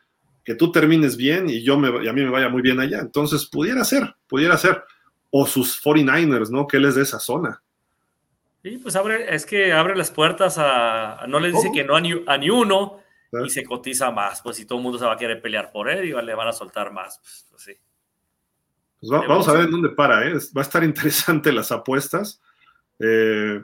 que 0.44 0.56
tú 0.56 0.72
termines 0.72 1.18
bien 1.18 1.50
y 1.50 1.64
yo 1.64 1.78
me, 1.78 2.04
y 2.04 2.08
a 2.08 2.14
mí 2.14 2.22
me 2.22 2.30
vaya 2.30 2.50
muy 2.50 2.62
bien 2.62 2.80
allá. 2.80 3.00
Entonces, 3.00 3.46
pudiera 3.46 3.84
ser, 3.84 4.16
pudiera 4.28 4.58
ser. 4.58 4.84
O 5.32 5.48
sus 5.48 5.84
49ers, 5.84 6.50
¿no? 6.50 6.68
Que 6.68 6.78
él 6.78 6.86
es 6.86 6.96
de 6.96 7.02
esa 7.04 7.20
zona. 7.20 7.64
Sí, 8.62 8.78
pues 8.78 8.96
abre, 8.96 9.34
es 9.34 9.46
que 9.46 9.74
abre 9.74 9.96
las 9.96 10.12
puertas 10.12 10.58
a, 10.58 11.26
no 11.28 11.40
le 11.40 11.52
dice 11.52 11.70
que 11.74 11.84
no 11.84 11.96
a 11.96 12.02
ni, 12.02 12.14
a 12.28 12.38
ni 12.38 12.50
uno 12.50 13.00
y 13.44 13.50
se 13.50 13.64
cotiza 13.64 14.12
más, 14.12 14.42
pues 14.42 14.58
si 14.58 14.66
todo 14.66 14.78
el 14.78 14.84
mundo 14.84 15.00
se 15.00 15.06
va 15.06 15.14
a 15.14 15.18
querer 15.18 15.42
pelear 15.42 15.72
por 15.72 15.90
él 15.90 16.06
y 16.06 16.12
le 16.12 16.36
van 16.36 16.48
a 16.48 16.54
soltar 16.54 16.94
más, 16.94 17.20
pues, 17.20 17.48
pues 17.50 17.64
sí. 17.64 17.74
Pues 19.00 19.12
vamos 19.28 19.48
a 19.50 19.54
ver 19.54 19.66
en 19.66 19.72
dónde 19.72 19.90
para, 19.90 20.26
¿eh? 20.26 20.34
va 20.56 20.62
a 20.62 20.64
estar 20.64 20.84
interesante 20.84 21.52
las 21.52 21.72
apuestas. 21.72 22.42
Eh, 23.00 23.62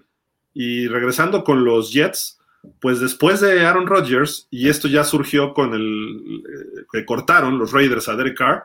y 0.53 0.87
regresando 0.87 1.43
con 1.43 1.63
los 1.63 1.93
Jets, 1.93 2.38
pues 2.79 2.99
después 2.99 3.41
de 3.41 3.65
Aaron 3.65 3.87
Rodgers, 3.87 4.47
y 4.49 4.69
esto 4.69 4.87
ya 4.87 5.03
surgió 5.03 5.53
con 5.53 5.73
el 5.73 6.43
eh, 6.45 6.85
que 6.91 7.05
cortaron 7.05 7.57
los 7.57 7.71
Raiders 7.71 8.07
a 8.09 8.15
Derek 8.15 8.37
Carr, 8.37 8.63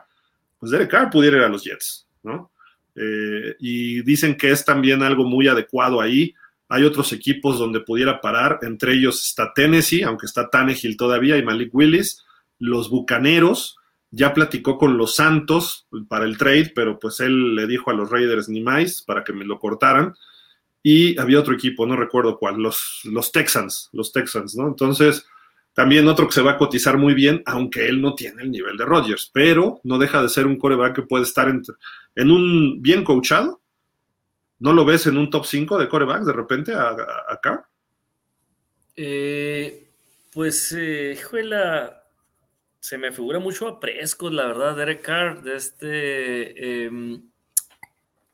pues 0.59 0.71
Derek 0.71 0.89
Carr 0.89 1.09
pudiera 1.09 1.37
ir 1.37 1.43
a 1.43 1.49
los 1.49 1.63
Jets, 1.63 2.07
¿no? 2.23 2.51
Eh, 2.95 3.55
y 3.59 4.01
dicen 4.03 4.35
que 4.37 4.51
es 4.51 4.63
también 4.63 5.03
algo 5.03 5.25
muy 5.25 5.47
adecuado 5.47 5.99
ahí. 5.99 6.33
Hay 6.69 6.83
otros 6.83 7.11
equipos 7.13 7.59
donde 7.59 7.81
pudiera 7.81 8.21
parar, 8.21 8.59
entre 8.63 8.93
ellos 8.93 9.23
está 9.23 9.53
Tennessee, 9.53 10.03
aunque 10.03 10.25
está 10.25 10.49
Tannehill 10.49 10.97
todavía, 10.97 11.37
y 11.37 11.43
Malik 11.43 11.73
Willis, 11.73 12.23
los 12.57 12.89
Bucaneros, 12.89 13.77
ya 14.11 14.33
platicó 14.33 14.77
con 14.77 14.97
los 14.97 15.15
Santos 15.15 15.87
para 16.07 16.25
el 16.25 16.37
trade, 16.37 16.71
pero 16.73 16.99
pues 16.99 17.19
él 17.19 17.55
le 17.55 17.67
dijo 17.67 17.91
a 17.91 17.93
los 17.93 18.09
Raiders 18.09 18.47
ni 18.47 18.61
más 18.61 19.01
para 19.01 19.23
que 19.23 19.33
me 19.33 19.45
lo 19.45 19.59
cortaran 19.59 20.15
y 20.87 21.19
había 21.19 21.39
otro 21.39 21.55
equipo, 21.55 21.87
no 21.87 21.95
recuerdo 21.95 22.37
cuál, 22.37 22.57
los, 22.57 23.01
los 23.05 23.31
Texans, 23.31 23.89
los 23.91 24.11
Texans, 24.11 24.55
¿no? 24.55 24.67
Entonces, 24.67 25.25
también 25.73 26.07
otro 26.07 26.27
que 26.27 26.35
se 26.35 26.43
va 26.43 26.51
a 26.51 26.57
cotizar 26.59 26.95
muy 26.99 27.15
bien, 27.15 27.41
aunque 27.47 27.87
él 27.87 28.03
no 28.03 28.13
tiene 28.13 28.43
el 28.43 28.51
nivel 28.51 28.77
de 28.77 28.85
Rodgers, 28.85 29.31
pero 29.33 29.79
no 29.83 29.97
deja 29.97 30.21
de 30.21 30.29
ser 30.29 30.45
un 30.45 30.59
coreback 30.59 30.97
que 30.97 31.01
puede 31.01 31.23
estar 31.23 31.49
en, 31.49 31.63
en 32.13 32.29
un 32.29 32.83
bien 32.83 33.03
coachado. 33.03 33.61
¿No 34.59 34.73
lo 34.73 34.85
ves 34.85 35.07
en 35.07 35.17
un 35.17 35.31
top 35.31 35.47
5 35.47 35.79
de 35.79 35.89
corebacks 35.89 36.27
de 36.27 36.33
repente 36.33 36.71
acá? 36.75 37.67
Eh, 38.95 39.89
pues, 40.33 40.71
eh, 40.77 41.17
se 42.79 42.97
me 42.99 43.11
figura 43.11 43.39
mucho 43.39 43.67
a 43.67 43.79
Prescott, 43.79 44.33
la 44.33 44.45
verdad, 44.45 44.75
Derek 44.75 45.01
Carr, 45.01 45.41
de 45.41 45.55
este... 45.55 46.85
Em, 46.85 47.23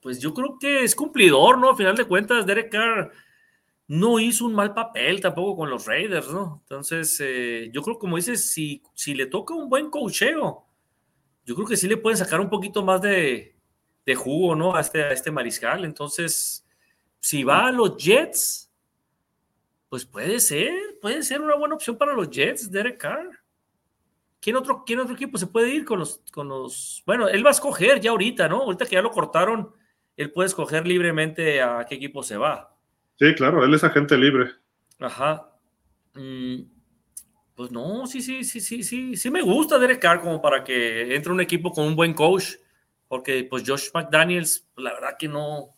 pues 0.02 0.20
yo 0.20 0.34
creo 0.34 0.58
que 0.60 0.84
es 0.84 0.96
cumplidor, 0.96 1.58
¿no? 1.58 1.70
A 1.70 1.78
final 1.78 1.96
de 1.96 2.06
cuentas, 2.06 2.46
Derek 2.46 2.72
Carr 2.72 3.12
no 3.88 4.20
hizo 4.20 4.46
un 4.46 4.54
mal 4.54 4.74
papel 4.74 5.22
tampoco 5.22 5.58
con 5.58 5.70
los 5.70 5.86
Raiders, 5.86 6.32
¿no? 6.32 6.62
Entonces, 6.64 7.18
eh, 7.22 7.70
yo 7.74 7.82
creo, 7.82 8.00
como 8.00 8.16
dices, 8.16 8.52
si, 8.52 8.82
si 8.94 9.14
le 9.14 9.26
toca 9.26 9.54
un 9.54 9.70
buen 9.70 9.90
cocheo, 9.90 10.66
yo 11.46 11.56
creo 11.56 11.68
que 11.68 11.78
sí 11.78 11.88
le 11.88 11.98
pueden 11.98 12.18
sacar 12.18 12.40
un 12.40 12.50
poquito 12.50 12.84
más 12.84 13.02
de, 13.02 13.56
jugo, 14.16 14.56
¿no? 14.56 14.76
A 14.76 14.82
este, 14.82 15.04
a 15.04 15.12
este 15.12 15.32
mariscal. 15.32 15.86
Entonces, 15.86 16.66
si 17.20 17.44
va 17.44 17.68
a 17.68 17.72
los 17.72 17.98
Jets, 17.98 18.72
pues 19.90 20.06
puede 20.06 20.40
ser, 20.40 20.74
puede 21.02 21.22
ser 21.24 21.42
una 21.42 21.56
buena 21.56 21.76
opción 21.76 21.98
para 21.98 22.14
los 22.14 22.30
Jets, 22.30 22.72
Derek 22.72 22.98
Carr. 22.98 23.30
¿Quién 24.40 24.56
otro, 24.56 24.84
¿Quién 24.86 25.00
otro 25.00 25.14
equipo 25.14 25.38
se 25.38 25.48
puede 25.48 25.70
ir 25.70 25.86
con 25.86 26.00
los, 26.00 26.22
con 26.32 26.48
los... 26.48 27.04
Bueno, 27.06 27.28
él 27.28 27.46
va 27.46 27.50
a 27.50 27.52
escoger 27.52 28.00
ya 28.00 28.12
ahorita, 28.12 28.48
¿no? 28.48 28.62
Ahorita 28.62 28.86
que 28.86 28.96
ya 28.96 29.02
lo 29.02 29.12
cortaron, 29.12 29.72
él 30.22 30.32
puede 30.32 30.48
escoger 30.48 30.86
libremente 30.86 31.62
a 31.62 31.86
qué 31.88 31.96
equipo 31.96 32.22
se 32.22 32.38
va. 32.38 32.76
Sí, 33.18 33.34
claro, 33.36 33.64
él 33.66 33.74
es 33.74 33.84
agente 33.84 34.18
libre. 34.18 34.52
Ajá. 35.00 35.52
Mm, 36.14 36.62
pues 37.56 37.72
no, 37.72 38.06
sí, 38.06 38.22
sí, 38.22 38.44
sí, 38.44 38.60
sí, 38.60 38.84
sí, 38.84 39.16
sí 39.16 39.32
me 39.32 39.42
gusta 39.42 39.80
Derek 39.80 40.00
Carr 40.00 40.22
como 40.22 40.42
para 40.42 40.64
que 40.64 41.16
entre 41.16 41.32
un 41.32 41.42
equipo 41.42 41.72
con 41.72 41.86
un 41.86 41.96
buen 41.96 42.14
coach, 42.14 42.56
porque 43.08 43.46
pues 43.50 43.64
Josh 43.66 43.90
McDaniels, 43.94 44.68
pues, 44.74 44.84
la 44.84 44.94
verdad 44.94 45.16
que 45.18 45.28
no, 45.28 45.76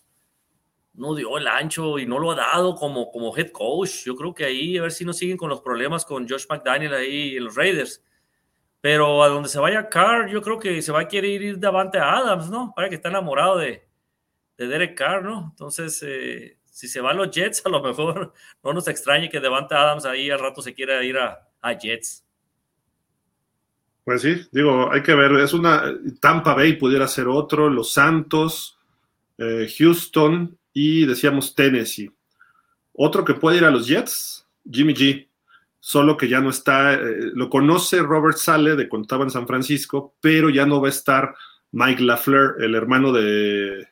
no 0.93 1.15
dio 1.15 1.37
el 1.37 1.47
ancho 1.47 1.99
y 1.99 2.05
no 2.05 2.19
lo 2.19 2.31
ha 2.31 2.35
dado 2.35 2.75
como, 2.75 3.11
como 3.11 3.35
head 3.35 3.51
coach. 3.51 4.03
Yo 4.05 4.15
creo 4.15 4.33
que 4.33 4.45
ahí 4.45 4.77
a 4.77 4.81
ver 4.81 4.91
si 4.91 5.05
no 5.05 5.13
siguen 5.13 5.37
con 5.37 5.49
los 5.49 5.61
problemas 5.61 6.03
con 6.03 6.27
Josh 6.27 6.45
McDaniel 6.49 6.93
ahí 6.93 7.37
en 7.37 7.45
los 7.45 7.55
Raiders. 7.55 8.03
Pero 8.81 9.23
a 9.23 9.29
donde 9.29 9.47
se 9.47 9.59
vaya 9.59 9.87
Carr, 9.87 10.29
yo 10.29 10.41
creo 10.41 10.59
que 10.59 10.81
se 10.81 10.91
va 10.91 11.01
a 11.01 11.07
querer 11.07 11.41
ir 11.41 11.57
de 11.57 11.67
avante 11.67 11.97
a 11.97 12.17
Adams, 12.17 12.49
¿no? 12.49 12.73
Para 12.75 12.89
que 12.89 12.95
está 12.95 13.07
enamorado 13.07 13.57
de, 13.57 13.87
de 14.57 14.67
Derek 14.67 14.97
Carr, 14.97 15.23
¿no? 15.23 15.49
Entonces, 15.51 16.03
eh, 16.05 16.57
si 16.65 16.87
se 16.87 17.01
van 17.01 17.17
los 17.17 17.31
Jets, 17.31 17.61
a 17.65 17.69
lo 17.69 17.81
mejor 17.81 18.33
no 18.63 18.73
nos 18.73 18.87
extrañe 18.87 19.29
que 19.29 19.39
Devante 19.39 19.75
Adams 19.75 20.05
ahí 20.05 20.29
al 20.29 20.39
rato 20.39 20.61
se 20.61 20.73
quiera 20.73 21.03
ir 21.03 21.17
a, 21.17 21.49
Jets. 21.79 22.25
Pues 24.03 24.21
sí, 24.21 24.35
digo, 24.51 24.91
hay 24.91 25.01
que 25.01 25.15
ver, 25.15 25.31
es 25.39 25.53
una, 25.53 25.95
Tampa 26.19 26.53
Bay 26.55 26.73
pudiera 26.73 27.07
ser 27.07 27.29
otro, 27.29 27.69
Los 27.69 27.93
Santos, 27.93 28.77
eh, 29.37 29.71
Houston 29.77 30.57
y 30.73 31.05
decíamos 31.05 31.55
Tennessee. 31.55 32.11
Otro 32.91 33.23
que 33.23 33.35
puede 33.35 33.57
ir 33.57 33.63
a 33.63 33.71
los 33.71 33.87
Jets, 33.87 34.45
Jimmy 34.69 34.93
G, 34.93 35.29
solo 35.79 36.17
que 36.17 36.27
ya 36.27 36.41
no 36.41 36.49
está, 36.49 36.95
eh, 36.95 37.31
lo 37.33 37.49
conoce 37.49 38.01
Robert 38.01 38.37
Sale 38.37 38.75
de 38.75 38.89
cuando 38.89 39.05
estaba 39.05 39.23
en 39.23 39.31
San 39.31 39.47
Francisco, 39.47 40.15
pero 40.19 40.49
ya 40.49 40.65
no 40.65 40.81
va 40.81 40.87
a 40.87 40.91
estar 40.91 41.33
Mike 41.71 42.03
LaFleur, 42.03 42.61
el 42.61 42.75
hermano 42.75 43.13
de 43.13 43.87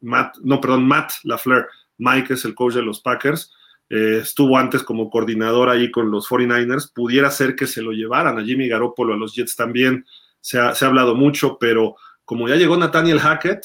Matt, 0.00 0.36
no, 0.42 0.60
perdón, 0.60 0.86
Matt 0.86 1.12
LaFleur. 1.24 1.68
Mike 1.98 2.34
es 2.34 2.44
el 2.44 2.54
coach 2.54 2.74
de 2.74 2.82
los 2.82 3.00
Packers. 3.00 3.52
Eh, 3.90 4.20
estuvo 4.22 4.58
antes 4.58 4.82
como 4.82 5.10
coordinador 5.10 5.68
ahí 5.68 5.90
con 5.90 6.10
los 6.10 6.28
49ers. 6.28 6.92
Pudiera 6.94 7.30
ser 7.30 7.56
que 7.56 7.66
se 7.66 7.82
lo 7.82 7.92
llevaran 7.92 8.38
a 8.38 8.44
Jimmy 8.44 8.68
Garoppolo, 8.68 9.14
a 9.14 9.16
los 9.16 9.34
Jets 9.34 9.56
también. 9.56 10.04
Se 10.40 10.58
ha, 10.58 10.72
hablado 10.80 11.14
mucho, 11.14 11.58
pero 11.58 11.96
como 12.24 12.48
ya 12.48 12.56
llegó 12.56 12.76
Nathaniel 12.76 13.20
Hackett, 13.20 13.64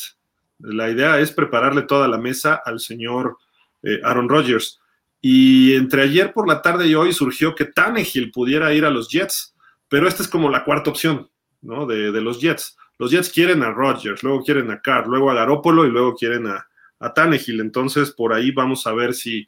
la 0.59 0.89
idea 0.89 1.19
es 1.19 1.31
prepararle 1.31 1.83
toda 1.83 2.07
la 2.07 2.17
mesa 2.17 2.61
al 2.65 2.79
señor 2.79 3.37
eh, 3.83 3.99
Aaron 4.03 4.29
Rodgers. 4.29 4.79
Y 5.21 5.75
entre 5.75 6.03
ayer 6.03 6.33
por 6.33 6.47
la 6.47 6.61
tarde 6.61 6.87
y 6.87 6.95
hoy 6.95 7.13
surgió 7.13 7.55
que 7.55 7.65
Tannehill 7.65 8.31
pudiera 8.31 8.73
ir 8.73 8.85
a 8.85 8.89
los 8.89 9.09
Jets, 9.09 9.55
pero 9.87 10.07
esta 10.07 10.23
es 10.23 10.27
como 10.27 10.49
la 10.49 10.65
cuarta 10.65 10.89
opción, 10.89 11.29
¿no? 11.61 11.85
De 11.85 12.19
los 12.19 12.41
Jets. 12.41 12.75
Los 12.97 13.11
Jets 13.11 13.29
quieren 13.29 13.63
a 13.63 13.71
Rodgers, 13.71 14.23
luego 14.23 14.43
quieren 14.43 14.69
a 14.71 14.81
Carr, 14.81 15.07
luego 15.07 15.31
a 15.31 15.33
Garópolo 15.33 15.85
y 15.85 15.89
luego 15.89 16.15
quieren 16.15 16.47
a, 16.47 16.67
a 16.99 17.13
Tannehill. 17.13 17.59
Entonces, 17.59 18.11
por 18.11 18.33
ahí 18.33 18.51
vamos 18.51 18.85
a 18.87 18.93
ver 18.93 19.13
si 19.13 19.47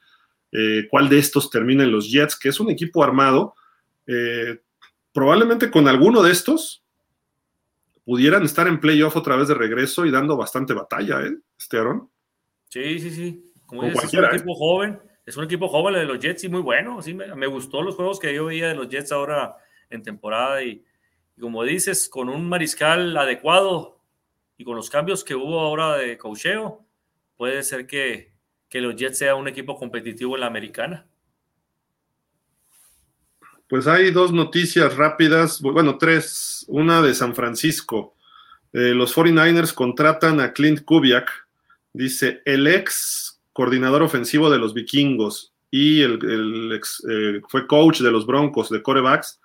eh, 0.51 0.87
cuál 0.89 1.09
de 1.09 1.19
estos 1.19 1.49
termina 1.49 1.83
en 1.83 1.91
los 1.91 2.11
Jets, 2.11 2.37
que 2.37 2.49
es 2.49 2.59
un 2.59 2.69
equipo 2.69 3.03
armado. 3.03 3.55
Eh, 4.07 4.59
probablemente 5.13 5.69
con 5.71 5.87
alguno 5.87 6.21
de 6.21 6.31
estos 6.31 6.83
pudieran 8.03 8.43
estar 8.43 8.67
en 8.67 8.79
playoff 8.79 9.15
otra 9.15 9.35
vez 9.35 9.47
de 9.47 9.55
regreso 9.55 10.05
y 10.05 10.11
dando 10.11 10.37
bastante 10.37 10.73
batalla, 10.73 11.21
¿eh? 11.21 11.35
Este 11.57 11.77
Aaron. 11.77 12.09
Sí, 12.69 12.99
sí, 12.99 13.09
sí. 13.11 13.51
Como 13.65 13.83
dices, 13.83 14.03
es 14.03 14.13
un 14.13 14.25
equipo 14.25 14.53
joven, 14.53 14.99
es 15.25 15.37
un 15.37 15.43
equipo 15.45 15.67
joven 15.67 15.95
de 15.95 16.05
los 16.05 16.19
Jets 16.19 16.43
y 16.43 16.49
muy 16.49 16.61
bueno. 16.61 17.01
Sí, 17.01 17.13
me, 17.13 17.33
me, 17.35 17.47
gustó 17.47 17.81
los 17.81 17.95
juegos 17.95 18.19
que 18.19 18.33
yo 18.33 18.45
veía 18.45 18.67
de 18.67 18.75
los 18.75 18.89
Jets 18.89 19.11
ahora 19.11 19.55
en 19.89 20.03
temporada 20.03 20.63
y, 20.63 20.83
y 21.37 21.41
como 21.41 21.63
dices, 21.63 22.09
con 22.09 22.29
un 22.29 22.47
mariscal 22.47 23.15
adecuado 23.17 23.99
y 24.57 24.63
con 24.63 24.75
los 24.75 24.89
cambios 24.89 25.23
que 25.23 25.35
hubo 25.35 25.59
ahora 25.59 25.97
de 25.97 26.17
cocheo, 26.17 26.85
puede 27.35 27.63
ser 27.63 27.87
que, 27.87 28.33
que 28.69 28.81
los 28.81 28.95
Jets 28.95 29.17
sea 29.17 29.35
un 29.35 29.47
equipo 29.47 29.77
competitivo 29.77 30.35
en 30.35 30.41
la 30.41 30.47
americana. 30.47 31.05
Pues 33.67 33.87
hay 33.87 34.11
dos 34.11 34.31
noticias 34.31 34.95
rápidas, 34.95 35.59
bueno, 35.61 35.97
tres. 35.97 36.65
Una 36.67 37.01
de 37.01 37.13
San 37.15 37.35
Francisco. 37.35 38.15
Eh, 38.71 38.93
los 38.93 39.15
49ers 39.15 39.73
contratan 39.73 40.39
a 40.39 40.53
Clint 40.53 40.83
Kubiak, 40.83 41.31
dice 41.93 42.41
el 42.45 42.67
ex 42.67 43.41
coordinador 43.53 44.03
ofensivo 44.03 44.49
de 44.49 44.59
los 44.59 44.73
vikingos 44.73 45.53
y 45.71 46.01
el, 46.01 46.71
ex, 46.73 47.03
eh, 47.09 47.41
fue 47.47 47.65
coach 47.67 48.01
de 48.01 48.11
los 48.11 48.25
Broncos 48.25 48.69
de 48.69 48.83
corebacks 48.83 49.39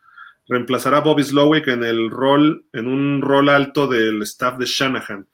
reemplazará 0.48 0.98
a 0.98 1.02
Bobby 1.02 1.22
Slowick 1.22 1.68
en 1.68 1.84
el 1.84 2.10
rol, 2.10 2.64
en 2.72 2.86
un 2.86 3.22
rol 3.22 3.48
alto 3.48 3.86
del 3.86 4.22
staff 4.22 4.58
de 4.58 4.66
Shanahan. 4.66 5.26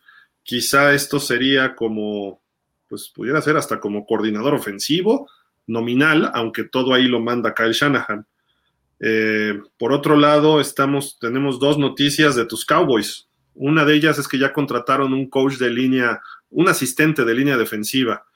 Quizá 0.42 0.94
esto 0.94 1.18
sería 1.18 1.74
como, 1.74 2.42
pues 2.88 3.08
pudiera 3.08 3.40
ser 3.42 3.56
hasta 3.56 3.80
como 3.80 4.06
coordinador 4.06 4.54
ofensivo, 4.54 5.28
nominal, 5.66 6.30
aunque 6.34 6.64
todo 6.64 6.94
ahí 6.94 7.08
lo 7.08 7.20
manda 7.20 7.54
Kyle 7.54 7.72
Shanahan. 7.72 8.26
Eh, 9.00 9.60
por 9.78 9.92
otro 9.92 10.16
lado, 10.16 10.60
estamos, 10.60 11.18
tenemos 11.18 11.58
dos 11.58 11.78
noticias 11.78 12.36
de 12.36 12.46
tus 12.46 12.64
Cowboys. 12.64 13.28
Una 13.54 13.84
de 13.84 13.94
ellas 13.94 14.18
es 14.18 14.28
que 14.28 14.38
ya 14.38 14.52
contrataron 14.52 15.12
un 15.12 15.28
coach 15.28 15.54
de 15.54 15.70
línea, 15.70 16.20
un 16.50 16.68
asistente 16.68 17.24
de 17.24 17.34
línea 17.34 17.56
defensiva. 17.56 18.26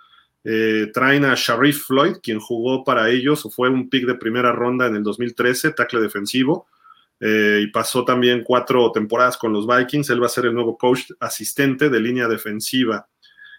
Eh, 0.43 0.91
traen 0.95 1.25
a 1.25 1.35
Sharif 1.35 1.87
Floyd, 1.87 2.17
quien 2.23 2.41
jugó 2.41 2.83
para 2.83 3.11
ellos 3.11 3.47
fue 3.55 3.69
un 3.69 3.91
pick 3.91 4.07
de 4.07 4.15
primera 4.15 4.53
ronda 4.53 4.87
en 4.87 4.97
el 4.97 5.03
2013, 5.03 5.73
tackle 5.73 6.01
defensivo, 6.01 6.67
eh, 7.21 7.61
y 7.63 7.67
pasó 7.67 8.05
también 8.05 8.43
cuatro 8.43 8.91
temporadas 8.93 9.37
con 9.37 9.53
los 9.53 9.67
Vikings. 9.67 10.09
Él 10.11 10.23
va 10.23 10.27
a 10.27 10.31
ser 10.31 10.47
el 10.47 10.55
nuevo 10.55 10.79
coach 10.79 11.11
asistente 11.21 11.91
de 11.91 12.01
línea 12.01 12.29
defensiva. 12.29 13.09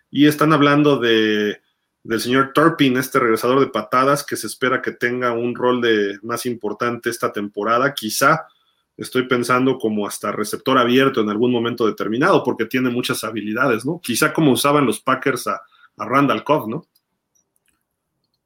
Y 0.09 0.25
están 0.25 0.51
hablando 0.51 0.97
de, 0.99 1.61
del 2.03 2.19
señor 2.19 2.51
Turpin, 2.53 2.97
este 2.97 3.19
regresador 3.19 3.59
de 3.59 3.67
patadas, 3.67 4.25
que 4.25 4.35
se 4.35 4.47
espera 4.47 4.81
que 4.81 4.91
tenga 4.91 5.31
un 5.33 5.55
rol 5.55 5.81
de 5.81 6.17
más 6.23 6.45
importante 6.47 7.09
esta 7.09 7.31
temporada. 7.31 7.93
Quizá 7.93 8.47
estoy 8.97 9.27
pensando 9.27 9.77
como 9.77 10.07
hasta 10.07 10.31
receptor 10.31 10.77
abierto 10.77 11.21
en 11.21 11.29
algún 11.29 11.51
momento 11.51 11.85
determinado, 11.85 12.43
porque 12.43 12.65
tiene 12.65 12.89
muchas 12.89 13.23
habilidades, 13.23 13.85
¿no? 13.85 13.99
Quizá 14.01 14.33
como 14.33 14.51
usaban 14.51 14.85
los 14.85 14.99
Packers 14.99 15.47
a 15.47 15.61
a 15.97 16.05
Randall 16.05 16.43
Cobb, 16.43 16.67
¿no? 16.67 16.85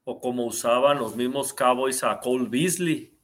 O 0.04 0.20
como 0.20 0.46
usaban 0.46 1.00
los 1.00 1.16
mismos 1.16 1.54
Cowboys 1.54 2.04
a 2.04 2.20
Cole 2.20 2.48
Beasley, 2.50 3.18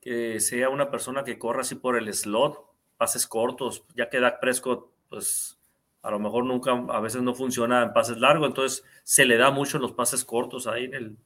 que 0.00 0.40
sea 0.40 0.68
una 0.68 0.90
persona 0.90 1.22
que 1.22 1.38
corra 1.38 1.60
así 1.60 1.76
por 1.76 1.96
el 1.96 2.12
slot, 2.12 2.58
pases 2.96 3.26
cortos, 3.26 3.84
ya 3.94 4.08
que 4.08 4.20
Dak 4.20 4.40
Prescott, 4.40 4.90
pues 5.08 5.58
a 6.02 6.10
lo 6.10 6.18
mejor 6.18 6.44
nunca, 6.44 6.72
a 6.72 7.00
veces 7.00 7.22
no 7.22 7.34
funciona 7.34 7.82
en 7.82 7.92
pases 7.92 8.18
largos, 8.18 8.48
entonces 8.48 8.84
se 9.04 9.24
le 9.24 9.36
da 9.36 9.50
mucho 9.50 9.76
en 9.76 9.82
los 9.82 9.92
pases 9.92 10.24
cortos 10.24 10.66
ahí 10.66 10.84
en 10.84 10.94
el, 10.94 11.16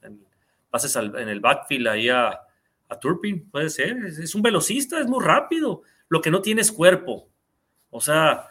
pases 0.70 0.94
en 0.96 1.28
el 1.28 1.40
backfield 1.40 1.88
ahí 1.88 2.08
a, 2.08 2.40
Turpin, 3.00 3.50
puede 3.50 3.68
ser, 3.68 3.96
es, 4.04 4.18
es, 4.18 4.34
un 4.36 4.42
velocista, 4.42 5.00
es 5.00 5.08
muy 5.08 5.24
rápido, 5.24 5.82
lo 6.08 6.20
que 6.20 6.30
no 6.30 6.40
tiene 6.40 6.60
es 6.60 6.70
cuerpo, 6.70 7.28
o 7.90 8.00
sea, 8.00 8.48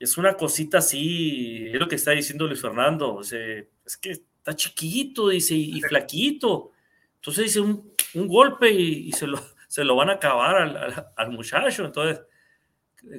es 0.00 0.16
una 0.16 0.34
cosita 0.34 0.78
así, 0.78 1.66
es 1.66 1.78
lo 1.78 1.86
que 1.86 1.96
está 1.96 2.12
diciendo 2.12 2.46
Luis 2.46 2.62
Fernando, 2.62 3.20
es 3.20 3.96
que 4.00 4.10
está 4.10 4.56
chiquito, 4.56 5.28
dice, 5.28 5.54
y, 5.54 5.78
flaquito. 5.82 6.72
Entonces 7.16 7.44
dice 7.44 7.60
un, 7.60 8.26
golpe 8.26 8.70
y, 8.70 9.12
se, 9.12 9.26
lo, 9.26 9.38
se 9.68 9.84
lo 9.84 9.94
van 9.96 10.08
a 10.08 10.14
acabar 10.14 11.12
al, 11.16 11.30
muchacho. 11.30 11.84
Entonces, 11.84 12.22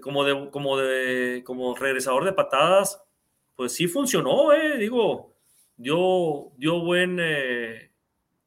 como 0.02 0.24
de, 0.24 0.50
como 0.50 0.78
de, 0.78 1.44
como 1.46 1.76
regresador 1.76 2.26
de 2.26 2.34
patadas, 2.34 3.00
pues 3.56 3.74
sí 3.74 3.88
funcionó, 3.88 4.52
eh, 4.52 4.80
digo, 4.80 5.36
dio, 5.78 6.52
dio 6.58 6.80
buen, 6.80 7.20
eh, 7.22 7.92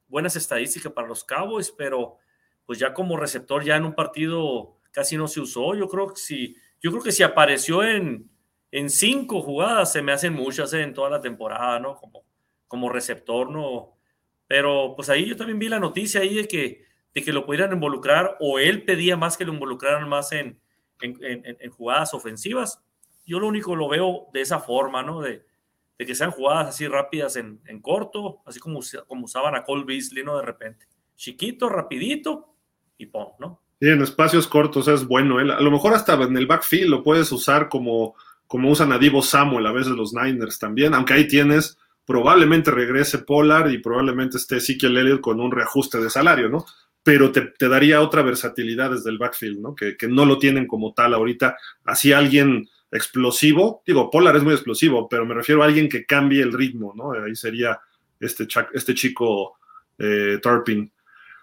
buenas 0.09 0.35
estadísticas 0.35 0.91
para 0.91 1.07
los 1.07 1.23
Cowboys, 1.23 1.71
pero 1.71 2.17
pues 2.65 2.79
ya 2.79 2.93
como 2.93 3.15
receptor 3.15 3.63
ya 3.63 3.77
en 3.77 3.85
un 3.85 3.95
partido 3.95 4.77
casi 4.91 5.15
no 5.15 5.29
se 5.29 5.39
usó. 5.39 5.73
Yo 5.73 5.87
creo 5.87 6.07
que 6.07 6.19
si 6.19 6.57
yo 6.81 6.91
creo 6.91 7.03
que 7.03 7.11
si 7.11 7.23
apareció 7.23 7.83
en, 7.83 8.29
en 8.71 8.89
cinco 8.89 9.41
jugadas, 9.41 9.91
se 9.91 10.01
me 10.01 10.11
hacen 10.11 10.33
muchas 10.33 10.73
en 10.73 10.93
toda 10.93 11.09
la 11.09 11.21
temporada, 11.21 11.79
¿no? 11.79 11.95
Como, 11.95 12.23
como 12.67 12.89
receptor, 12.89 13.49
¿no? 13.49 13.97
Pero 14.47 14.93
pues 14.95 15.09
ahí 15.09 15.25
yo 15.25 15.35
también 15.35 15.59
vi 15.59 15.69
la 15.69 15.79
noticia 15.79 16.21
ahí 16.21 16.35
de 16.35 16.47
que, 16.47 16.85
de 17.13 17.23
que 17.23 17.33
lo 17.33 17.45
pudieran 17.45 17.73
involucrar 17.73 18.37
o 18.39 18.59
él 18.59 18.83
pedía 18.83 19.17
más 19.17 19.37
que 19.37 19.45
lo 19.45 19.53
involucraran 19.53 20.07
más 20.07 20.31
en, 20.31 20.59
en, 21.01 21.17
en, 21.21 21.71
jugadas 21.71 22.13
ofensivas. 22.13 22.83
Yo 23.25 23.39
lo 23.39 23.47
único 23.47 23.75
lo 23.75 23.87
veo 23.87 24.27
de 24.33 24.41
esa 24.41 24.59
forma, 24.59 25.01
¿no? 25.03 25.21
De, 25.21 25.45
de 25.97 26.05
que 26.05 26.15
sean 26.15 26.31
jugadas 26.31 26.67
así 26.67 26.87
rápidas 26.87 27.35
en, 27.37 27.59
corto, 27.81 28.41
así 28.45 28.59
como, 28.59 28.81
como 29.07 29.25
usaban 29.25 29.55
a 29.55 29.63
Cole 29.63 29.85
Beasley, 29.85 30.23
¿no? 30.23 30.37
De 30.37 30.43
repente. 30.43 30.87
Chiquito, 31.15 31.69
rapidito 31.69 32.55
y 32.97 33.05
pum, 33.05 33.27
¿no? 33.39 33.61
Sí, 33.85 33.91
en 33.91 34.01
espacios 34.01 34.47
cortos 34.47 34.87
es 34.87 35.05
bueno. 35.05 35.39
¿eh? 35.39 35.53
A 35.53 35.61
lo 35.61 35.69
mejor 35.69 35.93
hasta 35.93 36.15
en 36.15 36.35
el 36.35 36.47
backfield 36.47 36.89
lo 36.89 37.03
puedes 37.03 37.31
usar 37.31 37.69
como, 37.69 38.15
como 38.47 38.71
usan 38.71 38.91
a 38.91 38.97
Divo 38.97 39.21
Samuel 39.21 39.67
a 39.67 39.71
veces 39.71 39.91
los 39.91 40.11
Niners 40.11 40.57
también, 40.57 40.95
aunque 40.95 41.13
ahí 41.13 41.27
tienes, 41.27 41.77
probablemente 42.03 42.71
regrese 42.71 43.19
Polar 43.19 43.71
y 43.71 43.77
probablemente 43.77 44.37
esté 44.37 44.57
Ezekiel 44.57 44.97
Elliott 44.97 45.21
con 45.21 45.39
un 45.39 45.51
reajuste 45.51 45.99
de 45.99 46.09
salario, 46.09 46.49
¿no? 46.49 46.65
Pero 47.03 47.31
te, 47.31 47.53
daría 47.59 48.01
otra 48.01 48.23
versatilidad 48.23 48.89
desde 48.89 49.11
el 49.11 49.19
backfield, 49.19 49.59
¿no? 49.59 49.75
Que, 49.75 49.95
no 50.09 50.25
lo 50.25 50.39
tienen 50.39 50.65
como 50.65 50.91
tal 50.95 51.13
ahorita. 51.13 51.55
Así 51.83 52.11
alguien 52.11 52.67
explosivo, 52.91 53.83
digo, 53.85 54.09
Polar 54.09 54.35
es 54.35 54.41
muy 54.41 54.55
explosivo, 54.55 55.07
pero 55.07 55.27
me 55.27 55.35
refiero 55.35 55.61
a 55.61 55.67
alguien 55.67 55.89
que 55.89 56.07
cambie 56.07 56.41
el 56.41 56.53
ritmo, 56.53 56.95
¿no? 56.95 57.11
Ahí 57.11 57.35
sería 57.35 57.79
este, 58.19 58.47
este 58.73 58.95
chico 58.95 59.59
eh. 59.99 60.39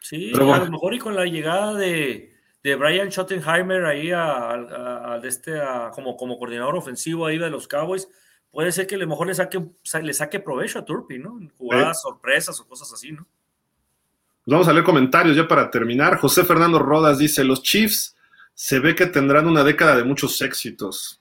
Sí, 0.00 0.32
a 0.34 0.38
lo 0.38 0.70
mejor 0.72 0.94
y 0.94 0.98
con 0.98 1.14
la 1.14 1.24
llegada 1.24 1.74
de, 1.74 2.31
de 2.62 2.76
Brian 2.76 3.10
Schottenheimer 3.10 3.84
ahí 3.84 4.10
a, 4.12 5.20
este, 5.24 5.60
como, 5.94 6.16
como 6.16 6.38
coordinador 6.38 6.76
ofensivo 6.76 7.26
ahí 7.26 7.38
de 7.38 7.50
los 7.50 7.66
Cowboys, 7.66 8.08
puede 8.50 8.70
ser 8.70 8.86
que 8.86 8.94
a 8.94 8.98
lo 8.98 9.06
mejor 9.06 9.26
le 9.26 9.34
saque, 9.34 9.60
le 10.02 10.14
saque 10.14 10.40
provecho 10.40 10.78
a 10.78 10.84
Turpin, 10.84 11.22
¿no? 11.22 11.40
jugadas, 11.58 12.02
sorpresas 12.02 12.60
o 12.60 12.66
cosas 12.66 12.92
así, 12.92 13.12
¿no? 13.12 13.26
Vamos 14.44 14.66
a 14.66 14.72
leer 14.72 14.84
comentarios 14.84 15.36
ya 15.36 15.46
para 15.46 15.70
terminar. 15.70 16.18
José 16.18 16.44
Fernando 16.44 16.80
Rodas 16.80 17.18
dice, 17.18 17.44
los 17.44 17.62
Chiefs 17.62 18.16
se 18.54 18.80
ve 18.80 18.94
que 18.94 19.06
tendrán 19.06 19.46
una 19.46 19.62
década 19.62 19.96
de 19.96 20.04
muchos 20.04 20.40
éxitos. 20.42 21.20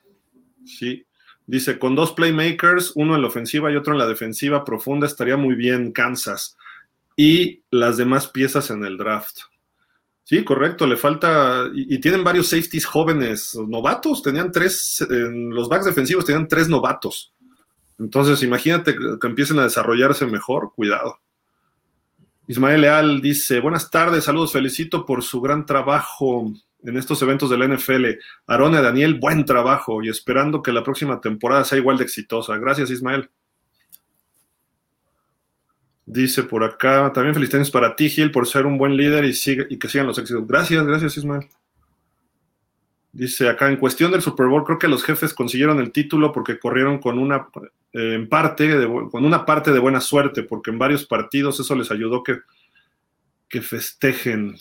Sí. 0.65 1.05
Dice, 1.45 1.77
con 1.77 1.95
dos 1.95 2.13
playmakers, 2.13 2.93
uno 2.95 3.15
en 3.15 3.22
la 3.22 3.27
ofensiva 3.27 3.72
y 3.72 3.76
otro 3.76 3.93
en 3.93 3.99
la 3.99 4.07
defensiva 4.07 4.63
profunda, 4.63 5.05
estaría 5.05 5.38
muy 5.38 5.53
bien 5.53 5.91
Kansas. 5.91 6.57
Y 7.15 7.61
las 7.69 7.97
demás 7.97 8.27
piezas 8.27 8.72
en 8.72 8.85
el 8.85 8.97
draft. 8.97 9.41
Sí, 10.31 10.45
correcto, 10.45 10.87
le 10.87 10.95
falta, 10.95 11.69
y, 11.73 11.99
tienen 11.99 12.23
varios 12.23 12.47
safeties 12.47 12.85
jóvenes, 12.85 13.53
novatos, 13.67 14.23
tenían 14.23 14.49
tres, 14.49 15.05
en 15.09 15.49
los 15.49 15.67
backs 15.67 15.83
defensivos 15.83 16.23
tenían 16.23 16.47
tres 16.47 16.69
novatos. 16.69 17.33
Entonces, 17.99 18.41
imagínate 18.41 18.95
que 18.95 19.27
empiecen 19.27 19.59
a 19.59 19.63
desarrollarse 19.63 20.25
mejor, 20.25 20.71
cuidado. 20.73 21.19
Ismael 22.47 22.79
Leal 22.79 23.21
dice, 23.21 23.59
buenas 23.59 23.91
tardes, 23.91 24.23
saludos, 24.23 24.53
felicito 24.53 25.05
por 25.05 25.21
su 25.21 25.41
gran 25.41 25.65
trabajo 25.65 26.49
en 26.81 26.95
estos 26.95 27.21
eventos 27.21 27.49
de 27.49 27.57
la 27.57 27.67
NFL. 27.67 28.05
Arona 28.47 28.81
Daniel, 28.81 29.19
buen 29.19 29.43
trabajo 29.43 30.01
y 30.01 30.07
esperando 30.07 30.61
que 30.61 30.71
la 30.71 30.81
próxima 30.81 31.19
temporada 31.19 31.65
sea 31.65 31.77
igual 31.77 31.97
de 31.97 32.05
exitosa. 32.05 32.55
Gracias, 32.55 32.89
Ismael. 32.89 33.29
Dice 36.05 36.43
por 36.43 36.63
acá, 36.63 37.11
también 37.13 37.33
felicitaciones 37.33 37.71
para 37.71 37.95
ti, 37.95 38.09
Gil, 38.09 38.31
por 38.31 38.47
ser 38.47 38.65
un 38.65 38.77
buen 38.77 38.97
líder 38.97 39.23
y, 39.25 39.33
sigue, 39.33 39.67
y 39.69 39.77
que 39.77 39.87
sigan 39.87 40.07
los 40.07 40.17
éxitos. 40.17 40.45
Gracias, 40.47 40.85
gracias, 40.85 41.17
Ismael. 41.17 41.47
Dice 43.13 43.49
acá, 43.49 43.69
en 43.69 43.77
cuestión 43.77 44.11
del 44.11 44.21
Super 44.21 44.47
Bowl, 44.47 44.63
creo 44.63 44.79
que 44.79 44.87
los 44.87 45.03
jefes 45.03 45.33
consiguieron 45.33 45.79
el 45.79 45.91
título 45.91 46.31
porque 46.31 46.59
corrieron 46.59 46.99
con 46.99 47.19
una, 47.19 47.47
eh, 47.93 48.13
en 48.15 48.29
parte 48.29 48.87
con 49.11 49.25
una 49.25 49.45
parte 49.45 49.71
de 49.71 49.79
buena 49.79 49.99
suerte, 49.99 50.43
porque 50.43 50.71
en 50.71 50.79
varios 50.79 51.05
partidos 51.05 51.59
eso 51.59 51.75
les 51.75 51.91
ayudó 51.91 52.23
que, 52.23 52.39
que 53.49 53.61
festejen. 53.61 54.55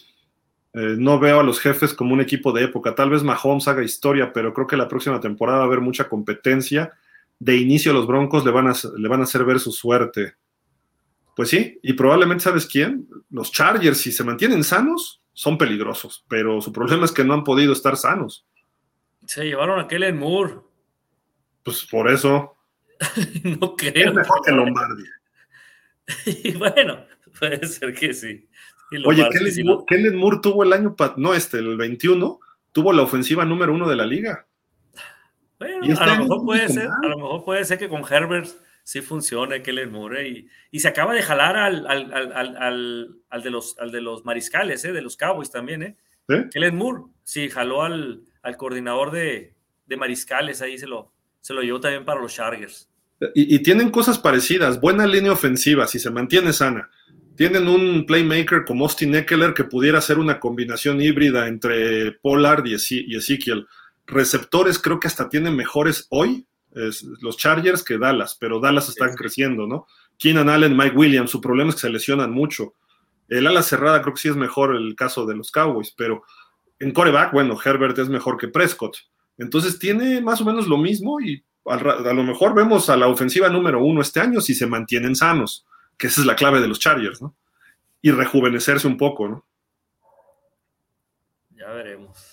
Eh, 0.72 0.96
no 0.98 1.18
veo 1.18 1.40
a 1.40 1.44
los 1.44 1.60
jefes 1.60 1.94
como 1.94 2.12
un 2.12 2.20
equipo 2.20 2.52
de 2.52 2.64
época. 2.64 2.94
Tal 2.94 3.10
vez 3.10 3.22
Mahomes 3.22 3.68
haga 3.68 3.84
historia, 3.84 4.32
pero 4.32 4.52
creo 4.52 4.66
que 4.66 4.76
la 4.76 4.88
próxima 4.88 5.20
temporada 5.20 5.58
va 5.58 5.64
a 5.64 5.66
haber 5.66 5.80
mucha 5.80 6.08
competencia. 6.08 6.92
De 7.38 7.56
inicio 7.56 7.92
los 7.92 8.06
Broncos 8.06 8.44
le 8.44 8.50
van 8.50 8.66
a, 8.66 8.74
le 8.96 9.08
van 9.08 9.20
a 9.20 9.24
hacer 9.24 9.44
ver 9.44 9.60
su 9.60 9.70
suerte. 9.70 10.34
Pues 11.34 11.48
sí, 11.48 11.78
y 11.82 11.92
probablemente 11.94 12.44
sabes 12.44 12.66
quién, 12.66 13.08
los 13.30 13.52
Chargers, 13.52 13.98
si 13.98 14.12
se 14.12 14.24
mantienen 14.24 14.64
sanos, 14.64 15.22
son 15.32 15.56
peligrosos, 15.56 16.24
pero 16.28 16.60
su 16.60 16.72
problema 16.72 17.04
es 17.04 17.12
que 17.12 17.24
no 17.24 17.34
han 17.34 17.44
podido 17.44 17.72
estar 17.72 17.96
sanos. 17.96 18.46
Se 19.26 19.44
llevaron 19.44 19.80
a 19.80 19.88
Kellen 19.88 20.18
Moore. 20.18 20.56
Pues 21.62 21.86
por 21.90 22.10
eso. 22.10 22.56
no 23.60 23.74
creo. 23.76 24.08
Es 24.08 24.14
mejor 24.14 24.42
que 24.44 24.52
Lombardi. 24.52 25.04
y 26.26 26.52
bueno, 26.56 27.04
puede 27.38 27.66
ser 27.66 27.94
que 27.94 28.12
sí. 28.12 28.48
Oye, 29.04 29.24
Kellen, 29.86 30.16
Moore, 30.16 30.38
tuvo 30.42 30.64
el 30.64 30.72
año, 30.72 30.96
no 31.16 31.32
este, 31.32 31.58
el 31.58 31.76
21, 31.76 32.40
tuvo 32.72 32.92
la 32.92 33.02
ofensiva 33.02 33.44
número 33.44 33.72
uno 33.72 33.88
de 33.88 33.96
la 33.96 34.04
liga. 34.04 34.46
Bueno, 35.60 35.84
este 35.84 36.02
a, 36.02 36.06
lo 36.16 36.22
mejor 36.24 36.44
puede 36.44 36.68
ser, 36.68 36.88
a 36.88 37.06
lo 37.06 37.16
mejor 37.16 37.44
puede 37.44 37.64
ser 37.64 37.78
que 37.78 37.88
con 37.88 38.02
Herbert 38.02 38.48
sí 38.90 39.02
funcione 39.02 39.62
Kellen 39.62 39.92
Moore. 39.92 40.28
Y, 40.28 40.48
y, 40.72 40.80
se 40.80 40.88
acaba 40.88 41.14
de 41.14 41.22
jalar 41.22 41.56
al, 41.56 41.86
al, 41.86 42.12
al, 42.12 43.16
al, 43.28 43.42
de, 43.42 43.50
los, 43.50 43.78
al 43.78 43.92
de 43.92 44.00
los 44.00 44.24
mariscales, 44.24 44.84
¿eh? 44.84 44.92
de 44.92 45.00
los 45.00 45.16
Cowboys 45.16 45.52
también. 45.52 45.82
¿eh? 45.84 45.96
Kellen 46.50 46.76
Moore, 46.76 47.04
sí, 47.22 47.48
jaló 47.48 47.84
al, 47.84 48.24
coordinador 48.56 49.12
de, 49.12 49.54
de, 49.86 49.96
mariscales, 49.96 50.60
ahí 50.60 50.76
se 50.76 50.88
lo, 50.88 51.12
se 51.40 51.54
lo 51.54 51.62
llevó 51.62 51.78
también 51.78 52.04
para 52.04 52.20
los 52.20 52.34
Chargers. 52.34 52.90
Y, 53.32 53.54
y, 53.54 53.60
tienen 53.60 53.90
cosas 53.90 54.18
parecidas, 54.18 54.80
buena 54.80 55.06
línea 55.06 55.30
ofensiva, 55.30 55.86
si 55.86 56.00
se 56.00 56.10
mantiene 56.10 56.52
sana. 56.52 56.90
Tienen 57.36 57.68
un 57.68 58.06
playmaker 58.06 58.64
como 58.64 58.86
Austin 58.86 59.14
Eckler 59.14 59.54
que 59.54 59.62
pudiera 59.62 60.00
ser 60.00 60.18
una 60.18 60.40
combinación 60.40 61.00
híbrida 61.00 61.46
entre 61.46 62.10
Pollard 62.10 62.66
y, 62.66 62.74
Ezekiel. 62.74 63.68
Receptores 64.04 64.80
creo 64.80 64.98
que 64.98 65.06
hasta 65.06 65.28
tienen 65.28 65.54
mejores 65.54 66.08
hoy 66.10 66.48
los 66.72 67.36
Chargers 67.36 67.82
que 67.82 67.98
Dallas, 67.98 68.36
pero 68.38 68.60
Dallas 68.60 68.88
están 68.88 69.14
creciendo, 69.14 69.66
¿no? 69.66 69.86
Keenan 70.18 70.48
Allen, 70.48 70.76
Mike 70.76 70.96
Williams, 70.96 71.30
su 71.30 71.40
problema 71.40 71.70
es 71.70 71.76
que 71.76 71.82
se 71.82 71.90
lesionan 71.90 72.30
mucho. 72.30 72.74
El 73.28 73.46
ala 73.46 73.62
cerrada 73.62 74.02
creo 74.02 74.14
que 74.14 74.20
sí 74.20 74.28
es 74.28 74.36
mejor 74.36 74.76
el 74.76 74.94
caso 74.94 75.26
de 75.26 75.36
los 75.36 75.50
Cowboys, 75.50 75.92
pero 75.96 76.22
en 76.78 76.92
coreback, 76.92 77.32
bueno, 77.32 77.58
Herbert 77.62 77.98
es 77.98 78.08
mejor 78.08 78.36
que 78.36 78.48
Prescott. 78.48 78.96
Entonces 79.38 79.78
tiene 79.78 80.20
más 80.20 80.40
o 80.40 80.44
menos 80.44 80.66
lo 80.66 80.76
mismo 80.76 81.20
y 81.20 81.42
a 81.66 81.76
lo 81.76 82.22
mejor 82.22 82.54
vemos 82.54 82.90
a 82.90 82.96
la 82.96 83.08
ofensiva 83.08 83.48
número 83.48 83.82
uno 83.82 84.00
este 84.00 84.20
año 84.20 84.40
si 84.40 84.54
se 84.54 84.66
mantienen 84.66 85.14
sanos 85.14 85.66
que 86.00 86.06
esa 86.06 86.22
es 86.22 86.26
la 86.26 86.34
clave 86.34 86.60
de 86.60 86.68
los 86.68 86.78
Chargers, 86.80 87.20
¿no? 87.20 87.36
Y 88.00 88.10
rejuvenecerse 88.10 88.86
un 88.86 88.96
poco, 88.96 89.28
¿no? 89.28 89.44
Ya 91.50 91.68
veremos. 91.68 92.29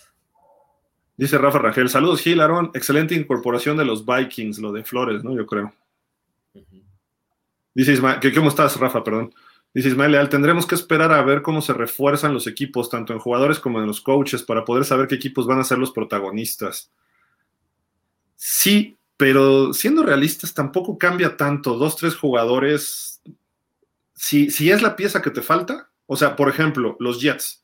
Dice 1.17 1.37
Rafa 1.37 1.59
Rangel, 1.59 1.89
saludos 1.89 2.21
Gil, 2.21 2.39
Aaron, 2.39 2.71
excelente 2.73 3.15
incorporación 3.15 3.75
de 3.75 3.85
los 3.85 4.05
Vikings, 4.05 4.59
lo 4.59 4.71
de 4.71 4.83
Flores, 4.83 5.23
¿no? 5.23 5.35
Yo 5.35 5.45
creo. 5.45 5.73
Dice 7.73 7.93
Ismael, 7.93 8.19
¿cómo 8.33 8.49
estás, 8.49 8.79
Rafa? 8.79 9.03
Perdón. 9.03 9.33
Dice 9.73 9.89
Ismael 9.89 10.11
Leal, 10.11 10.29
tendremos 10.29 10.65
que 10.65 10.75
esperar 10.75 11.11
a 11.11 11.21
ver 11.23 11.41
cómo 11.41 11.61
se 11.61 11.73
refuerzan 11.73 12.33
los 12.33 12.47
equipos, 12.47 12.89
tanto 12.89 13.13
en 13.13 13.19
jugadores 13.19 13.59
como 13.59 13.79
en 13.79 13.87
los 13.87 14.01
coaches, 14.01 14.43
para 14.43 14.63
poder 14.63 14.85
saber 14.85 15.07
qué 15.07 15.15
equipos 15.15 15.45
van 15.45 15.59
a 15.59 15.63
ser 15.63 15.77
los 15.77 15.91
protagonistas. 15.91 16.91
Sí, 18.35 18.97
pero 19.17 19.73
siendo 19.73 20.03
realistas, 20.03 20.53
tampoco 20.53 20.97
cambia 20.97 21.35
tanto. 21.35 21.77
Dos, 21.77 21.95
tres 21.95 22.15
jugadores 22.15 23.07
si, 24.17 24.71
es 24.71 24.81
la 24.81 24.95
pieza 24.95 25.21
que 25.21 25.29
te 25.29 25.41
falta, 25.41 25.89
o 26.07 26.15
sea, 26.15 26.35
por 26.35 26.49
ejemplo, 26.49 26.97
los 26.99 27.21
Jets, 27.21 27.63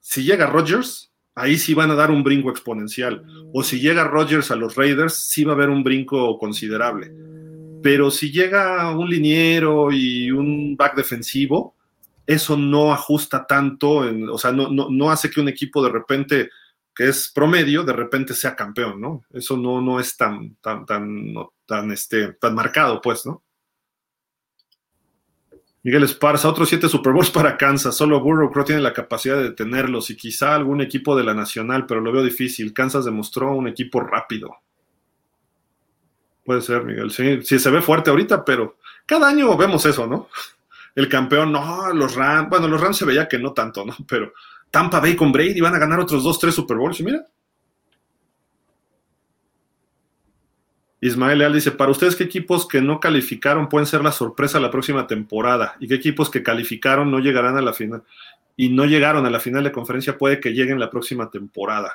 si 0.00 0.24
llega 0.24 0.46
Rodgers, 0.46 1.11
ahí 1.34 1.56
sí 1.58 1.74
van 1.74 1.90
a 1.90 1.94
dar 1.94 2.10
un 2.10 2.22
brinco 2.22 2.50
exponencial. 2.50 3.24
O 3.52 3.62
si 3.62 3.80
llega 3.80 4.04
Rodgers 4.04 4.50
a 4.50 4.56
los 4.56 4.76
Raiders, 4.76 5.14
sí 5.14 5.44
va 5.44 5.52
a 5.52 5.56
haber 5.56 5.70
un 5.70 5.82
brinco 5.82 6.38
considerable. 6.38 7.12
Pero 7.82 8.10
si 8.10 8.30
llega 8.30 8.96
un 8.96 9.10
liniero 9.10 9.90
y 9.90 10.30
un 10.30 10.76
back 10.76 10.94
defensivo, 10.94 11.74
eso 12.26 12.56
no 12.56 12.92
ajusta 12.92 13.46
tanto, 13.46 14.04
o 14.30 14.38
sea, 14.38 14.52
no, 14.52 14.68
no, 14.70 15.10
hace 15.10 15.28
que 15.28 15.40
un 15.40 15.48
equipo 15.48 15.82
de 15.82 15.90
repente 15.90 16.50
que 16.94 17.08
es 17.08 17.32
promedio, 17.34 17.82
de 17.82 17.92
repente 17.92 18.34
sea 18.34 18.54
campeón, 18.54 19.00
¿no? 19.00 19.24
Eso 19.32 19.56
no, 19.56 19.80
no 19.80 19.98
es 19.98 20.16
tan, 20.16 20.56
tan, 20.56 20.84
tan, 20.84 21.34
tan, 21.66 21.90
este, 21.90 22.34
tan 22.34 22.54
marcado, 22.54 23.00
pues, 23.00 23.24
¿no? 23.26 23.42
Miguel 25.84 26.04
Esparza, 26.04 26.48
otros 26.48 26.68
siete 26.68 26.88
Super 26.88 27.12
Bowls 27.12 27.30
para 27.30 27.56
Kansas. 27.56 27.96
Solo 27.96 28.20
Burrow 28.20 28.50
creo 28.50 28.64
tiene 28.64 28.80
la 28.80 28.92
capacidad 28.92 29.36
de 29.36 29.44
detenerlos 29.44 30.10
y 30.10 30.16
quizá 30.16 30.54
algún 30.54 30.80
equipo 30.80 31.16
de 31.16 31.24
la 31.24 31.34
Nacional, 31.34 31.86
pero 31.86 32.00
lo 32.00 32.12
veo 32.12 32.22
difícil. 32.22 32.72
Kansas 32.72 33.04
demostró 33.04 33.52
un 33.52 33.66
equipo 33.66 34.00
rápido. 34.00 34.56
Puede 36.44 36.60
ser, 36.60 36.84
Miguel. 36.84 37.10
Sí, 37.10 37.42
sí, 37.42 37.58
se 37.58 37.70
ve 37.70 37.82
fuerte 37.82 38.10
ahorita, 38.10 38.44
pero 38.44 38.76
cada 39.06 39.28
año 39.28 39.56
vemos 39.56 39.84
eso, 39.86 40.06
¿no? 40.06 40.28
El 40.94 41.08
campeón, 41.08 41.50
no, 41.50 41.92
los 41.92 42.14
Rams. 42.14 42.48
Bueno, 42.48 42.68
los 42.68 42.80
Rams 42.80 42.96
se 42.96 43.04
veía 43.04 43.28
que 43.28 43.38
no 43.38 43.52
tanto, 43.52 43.84
¿no? 43.84 43.96
Pero 44.06 44.32
Tampa 44.70 45.00
Bay 45.00 45.16
con 45.16 45.32
Brady 45.32 45.60
van 45.60 45.74
a 45.74 45.78
ganar 45.78 45.98
otros 45.98 46.22
dos, 46.22 46.38
tres 46.38 46.54
Super 46.54 46.76
Bowls. 46.76 47.00
Y 47.00 47.04
mira, 47.04 47.26
Ismael 51.02 51.40
Leal 51.40 51.52
dice, 51.52 51.72
para 51.72 51.90
ustedes, 51.90 52.14
¿qué 52.14 52.22
equipos 52.22 52.68
que 52.68 52.80
no 52.80 53.00
calificaron 53.00 53.68
pueden 53.68 53.86
ser 53.86 54.04
la 54.04 54.12
sorpresa 54.12 54.60
la 54.60 54.70
próxima 54.70 55.08
temporada? 55.08 55.74
¿Y 55.80 55.88
qué 55.88 55.94
equipos 55.94 56.30
que 56.30 56.44
calificaron 56.44 57.10
no 57.10 57.18
llegarán 57.18 57.56
a 57.56 57.60
la 57.60 57.72
final? 57.72 58.04
Y 58.56 58.68
no 58.68 58.84
llegaron 58.84 59.26
a 59.26 59.30
la 59.30 59.40
final 59.40 59.64
de 59.64 59.72
conferencia 59.72 60.16
puede 60.16 60.38
que 60.38 60.50
lleguen 60.50 60.78
la 60.78 60.90
próxima 60.90 61.28
temporada. 61.28 61.92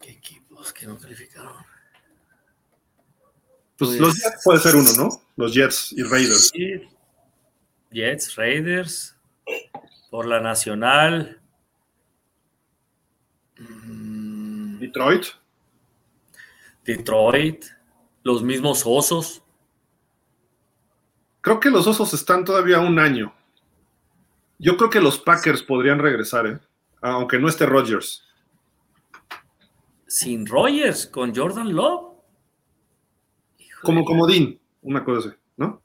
¿Qué 0.00 0.12
equipos 0.12 0.72
que 0.72 0.86
no 0.86 0.96
calificaron? 0.96 1.52
Pues, 3.76 3.90
pues 3.90 4.00
los 4.00 4.14
Jets 4.14 4.40
puede 4.42 4.60
ser 4.60 4.76
uno, 4.76 4.90
¿no? 4.96 5.08
Los 5.36 5.52
Jets 5.52 5.92
y 5.92 6.02
Raiders. 6.02 6.50
Jets, 7.90 8.36
Raiders, 8.36 9.18
por 10.10 10.24
la 10.24 10.40
Nacional. 10.40 11.42
Detroit. 13.58 15.43
Detroit, 16.84 17.64
los 18.22 18.42
mismos 18.42 18.84
osos. 18.86 19.42
Creo 21.40 21.60
que 21.60 21.70
los 21.70 21.86
osos 21.86 22.14
están 22.14 22.44
todavía 22.44 22.80
un 22.80 22.98
año. 22.98 23.34
Yo 24.58 24.76
creo 24.76 24.90
que 24.90 25.00
los 25.00 25.18
Packers 25.18 25.62
podrían 25.62 25.98
regresar, 25.98 26.46
¿eh? 26.46 26.60
aunque 27.00 27.38
no 27.38 27.48
esté 27.48 27.66
Rodgers. 27.66 28.24
Sin 30.06 30.46
Rodgers, 30.46 31.06
con 31.06 31.34
Jordan 31.34 31.74
Love. 31.74 32.14
Como 33.82 34.04
comodín, 34.04 34.58
una 34.80 35.04
cosa 35.04 35.28
así, 35.28 35.38
¿no? 35.56 35.82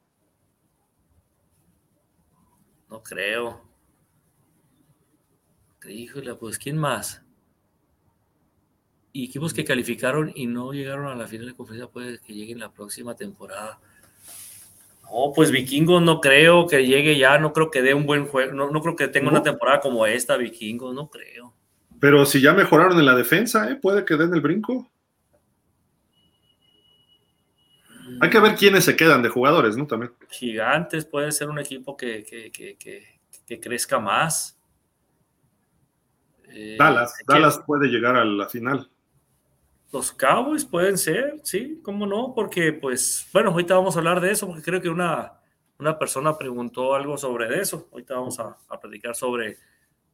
No 2.90 3.04
creo. 3.04 3.70
Híjole, 5.88 6.36
pues 6.36 6.58
¿quién 6.58 6.78
más? 6.78 7.24
Y 9.12 9.26
equipos 9.26 9.54
que 9.54 9.66
calificaron 9.66 10.32
y 10.36 10.46
no 10.46 10.72
llegaron 10.72 11.08
a 11.08 11.16
la 11.16 11.28
final 11.28 11.48
de 11.48 11.56
conferencia 11.56 11.90
puede 11.90 12.20
que 12.20 12.34
lleguen 12.34 12.60
la 12.60 12.72
próxima 12.72 13.16
temporada. 13.16 13.80
No, 15.04 15.34
pues 15.36 15.52
Vikingos 15.52 16.02
no 16.04 16.22
creo 16.22 16.68
que 16.68 16.86
llegue 16.86 17.18
ya, 17.18 17.40
no 17.40 17.52
creo 17.52 17.72
que 17.72 17.82
dé 17.82 17.94
un 17.94 18.06
buen 18.06 18.28
juego, 18.28 18.54
no, 18.54 18.82
creo 18.82 18.96
que 18.96 19.08
tenga 19.08 19.30
una 19.30 19.42
temporada 19.42 19.80
como 19.80 20.06
esta, 20.06 20.38
Vikingos, 20.38 20.94
no 20.94 21.10
creo. 21.10 21.56
Pero 22.00 22.26
si 22.26 22.40
ya 22.40 22.54
mejoraron 22.54 22.98
en 23.00 23.06
la 23.06 23.16
defensa, 23.16 23.70
¿eh? 23.70 23.76
puede 23.76 24.06
que 24.06 24.16
den 24.16 24.34
el 24.34 24.42
brinco. 24.42 24.90
Hay 28.22 28.30
que 28.30 28.40
ver 28.40 28.56
quiénes 28.56 28.86
se 28.86 28.96
quedan 28.96 29.22
de 29.22 29.30
jugadores, 29.30 29.78
¿no? 29.78 29.88
También. 29.88 30.12
Gigantes 30.30 31.06
puede 31.06 31.32
ser 31.32 31.50
un 31.50 31.60
equipo 31.60 31.96
que, 31.98 32.24
que, 32.24 33.60
crezca 33.60 34.00
más. 34.00 34.60
Eh, 36.50 36.76
Dallas, 36.78 37.14
Dallas 37.28 37.62
puede 37.66 37.88
llegar 37.88 38.16
a 38.16 38.26
la 38.26 38.48
final. 38.48 38.90
Los 39.92 40.12
Cowboys 40.12 40.66
pueden 40.66 40.98
ser, 40.98 41.40
sí, 41.44 41.80
cómo 41.84 42.06
no, 42.06 42.34
porque 42.36 42.74
pues, 42.74 43.28
bueno, 43.34 43.52
ahorita 43.52 43.76
vamos 43.76 43.96
a 43.96 44.00
hablar 44.00 44.22
de 44.22 44.32
eso, 44.32 44.48
porque 44.48 44.62
creo 44.62 44.82
que 44.82 44.90
una, 44.90 45.34
una 45.80 45.98
persona 45.98 46.38
preguntó 46.38 46.94
algo 46.94 47.18
sobre 47.18 47.60
eso. 47.60 47.90
Ahorita 47.92 48.16
vamos 48.16 48.40
a, 48.40 48.56
a 48.70 48.80
platicar 48.80 49.16
sobre 49.16 49.58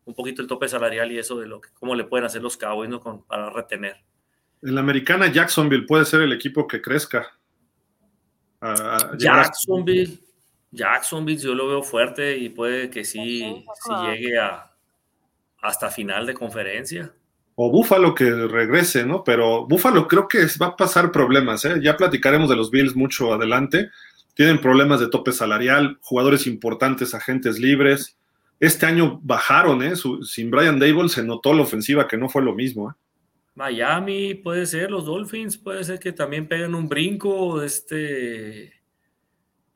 un 0.06 0.14
poquito 0.14 0.41
el 0.41 0.47
tope 0.47 0.68
salarial 0.68 1.11
y 1.11 1.18
eso 1.18 1.39
de 1.39 1.47
lo 1.47 1.60
que, 1.60 1.69
cómo 1.73 1.95
le 1.95 2.06
pueden 2.06 2.26
hacer 2.26 2.41
los 2.41 2.57
Cowboys 2.57 2.89
¿no? 2.89 3.26
para 3.27 3.49
retener. 3.49 3.97
En 4.61 4.76
la 4.76 4.81
americana, 4.81 5.31
Jacksonville 5.31 5.85
puede 5.85 6.06
ser 6.06 6.22
el 6.22 6.31
equipo 6.31 6.68
que 6.68 6.81
crezca. 6.81 7.38
Jacksonville, 9.18 10.19
Jacksonville 10.72 11.39
yo 11.39 11.53
lo 11.53 11.68
veo 11.68 11.84
fuerte 11.84 12.38
y 12.38 12.49
puede 12.49 12.89
que 12.89 13.03
sí, 13.03 13.64
llegue 14.03 14.39
a 14.39 14.72
hasta 15.61 15.89
final 15.89 16.26
de 16.26 16.34
conferencia. 16.34 17.14
O 17.56 17.72
Búfalo 17.72 18.14
que 18.14 18.30
regrese, 18.30 19.06
¿no? 19.06 19.23
Pero 19.23 19.65
Búfalo 19.65 20.07
creo 20.07 20.27
que 20.27 20.45
va 20.61 20.68
a 20.68 20.76
pasar 20.76 21.11
problemas, 21.11 21.64
¿eh? 21.65 21.80
Ya 21.82 21.95
platicaremos 21.95 22.49
de 22.49 22.56
los 22.57 22.69
Bills 22.69 22.95
mucho 22.95 23.34
adelante. 23.34 23.90
Tienen 24.34 24.60
problemas 24.60 24.99
de 24.99 25.07
tope 25.07 25.32
salarial, 25.32 25.98
jugadores 26.02 26.48
importantes, 26.48 27.14
agentes 27.14 27.57
libres. 27.57 28.18
Este 28.60 28.86
año 28.86 29.19
bajaron, 29.23 29.84
¿eh? 29.84 29.94
sin 30.23 30.52
Brian 30.52 30.80
Dable 30.80 31.10
se 31.10 31.23
notó 31.23 31.53
la 31.53 31.61
ofensiva 31.61 32.07
que 32.07 32.18
no 32.18 32.30
fue 32.30 32.41
lo 32.41 32.53
mismo, 32.53 32.91
¿eh? 32.91 32.94
Miami, 33.56 34.34
puede 34.34 34.65
ser, 34.65 34.91
los 34.91 35.06
Dolphins, 35.06 35.57
puede 35.57 35.84
ser 35.86 35.98
que 35.98 36.11
también 36.11 36.48
peguen 36.48 36.76
un 36.76 36.90
brinco, 36.90 37.61
este... 37.61 38.73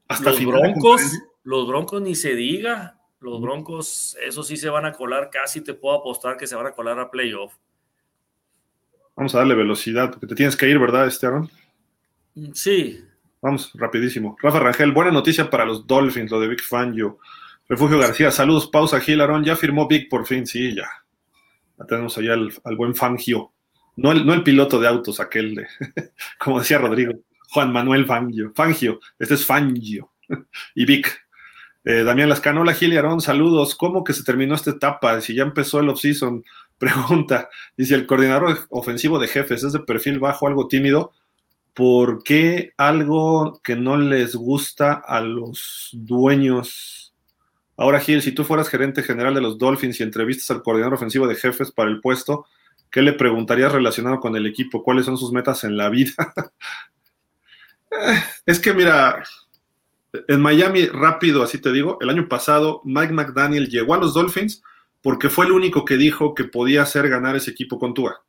Hasta 0.10 0.32
los 0.32 0.46
Broncos, 0.46 1.02
los 1.44 1.68
Broncos 1.68 2.02
ni 2.02 2.14
se 2.14 2.36
diga, 2.36 3.00
los 3.22 3.40
Broncos, 3.40 4.18
eso 4.22 4.44
sí 4.44 4.58
se 4.58 4.70
van 4.70 4.86
a 4.86 4.92
colar, 4.92 5.30
casi 5.32 5.62
te 5.62 5.74
puedo 5.74 5.96
apostar 5.96 6.36
que 6.36 6.46
se 6.46 6.56
van 6.56 6.68
a 6.68 6.72
colar 6.72 7.00
a 7.00 7.10
playoff. 7.10 7.54
Vamos 9.20 9.36
a 9.36 9.40
darle 9.40 9.54
velocidad, 9.54 10.12
porque 10.12 10.28
te 10.28 10.36
tienes 10.36 10.56
que 10.56 10.70
ir, 10.70 10.80
¿verdad, 10.80 11.06
Esteban? 11.06 11.50
Mm, 12.36 12.52
sí. 12.54 13.04
Vamos, 13.42 13.70
rapidísimo. 13.74 14.38
Rafa 14.42 14.62
Rangel, 14.62 14.94
buena 14.94 15.12
noticia 15.12 15.50
para 15.50 15.66
los 15.66 15.86
Dolphins, 15.86 16.32
lo 16.32 16.40
de 16.40 16.48
Big 16.48 16.62
Fangio. 16.62 17.20
Refugio 17.68 18.00
García, 18.00 18.32
saludos, 18.32 18.68
pausa, 18.68 19.02
Gil 19.02 19.22
ya 19.44 19.58
firmó 19.58 19.90
Big 19.90 20.08
por 20.08 20.26
fin, 20.26 20.48
sí, 20.48 20.74
ya. 20.74 20.88
Ya 21.78 21.86
tenemos 21.86 22.18
allá 22.18 22.32
al, 22.32 22.54
al 22.64 22.78
buen 22.78 22.96
Fangio. 22.96 23.52
No 23.98 24.14
el, 24.14 24.44
piloto 24.44 24.80
de 24.80 24.88
autos, 24.88 25.20
aquel 25.20 25.54
de, 25.54 25.68
como 26.40 26.60
decía 26.60 26.78
Rodrigo, 26.78 27.12
Juan 27.50 27.74
Manuel 27.74 28.06
Fangio. 28.06 28.54
Fangio, 28.56 29.02
este 29.20 29.34
es 29.34 29.46
Fangio. 29.46 30.14
y 30.76 30.86
Vic. 30.86 31.28
Eh, 31.84 32.04
Damián 32.04 32.30
Lascano, 32.30 32.62
hola 32.62 32.74
Gil 32.74 32.94
y 32.94 32.96
Aarón, 32.96 33.20
saludos. 33.20 33.76
¿Cómo 33.76 34.02
que 34.06 34.14
se 34.14 34.24
terminó 34.24 34.56
esta 34.56 34.72
etapa? 34.72 35.20
Si 35.20 35.36
ya 35.36 35.44
empezó 35.44 35.82
el 35.82 35.90
off-season, 35.90 36.42
pregunta. 36.80 37.50
Dice, 37.78 37.96
el 37.96 38.08
coordinador 38.08 38.68
ofensivo 38.70 39.20
de 39.20 39.28
jefes 39.28 39.64
es 39.64 39.74
de 39.74 39.80
perfil 39.80 40.20
bajo, 40.20 40.48
algo 40.48 40.68
tímido. 40.68 41.12
¿Por 41.74 42.24
qué 42.24 42.74
algo 42.78 43.62
que 43.64 43.76
no 43.76 43.98
les 43.98 44.36
gusta 44.36 44.94
a 44.94 45.22
los 45.22 45.90
dueños? 45.94 47.14
Ahora, 47.78 48.00
Gil, 48.00 48.22
si 48.22 48.34
tú 48.34 48.44
fueras 48.44 48.68
gerente 48.68 49.04
general 49.04 49.34
de 49.34 49.42
los 49.42 49.58
Dolphins 49.58 50.00
y 50.00 50.04
entrevistas 50.04 50.52
al 50.52 50.64
coordinador 50.64 50.96
ofensivo 50.96 51.28
de 51.28 51.36
jefes 51.36 51.72
para 51.72 51.90
el 51.90 52.02
puesto, 52.02 52.46
¿Qué 52.92 53.04
le 53.04 53.14
preguntarías 53.14 53.72
relacionado 53.72 54.20
con 54.20 54.36
el 54.36 54.48
equipo? 54.48 54.84
¿Cuáles 54.84 55.06
son 55.06 55.18
sus 55.18 55.32
metas 55.32 55.64
en 55.64 55.78
la 55.78 55.90
vida? 55.90 56.34
es 58.46 58.60
que 58.60 58.74
mira, 58.74 59.24
en 60.28 60.42
Miami, 60.42 60.88
rápido, 60.88 61.44
así 61.44 61.60
te 61.60 61.72
digo, 61.72 62.00
el 62.02 62.10
año 62.10 62.28
pasado 62.28 62.82
Mike 62.84 63.14
McDaniel 63.14 63.70
llegó 63.70 63.94
a 63.94 64.00
los 64.00 64.16
Dolphins 64.16 64.64
porque 65.02 65.30
fue 65.30 65.46
el 65.46 65.52
único 65.52 65.86
que 65.86 65.98
dijo 65.98 66.34
que 66.34 66.46
podía 66.46 66.84
hacer 66.84 67.10
ganar 67.10 67.36
ese 67.36 67.52
equipo 67.52 67.80
con 67.80 67.94
Tua. 67.94 68.22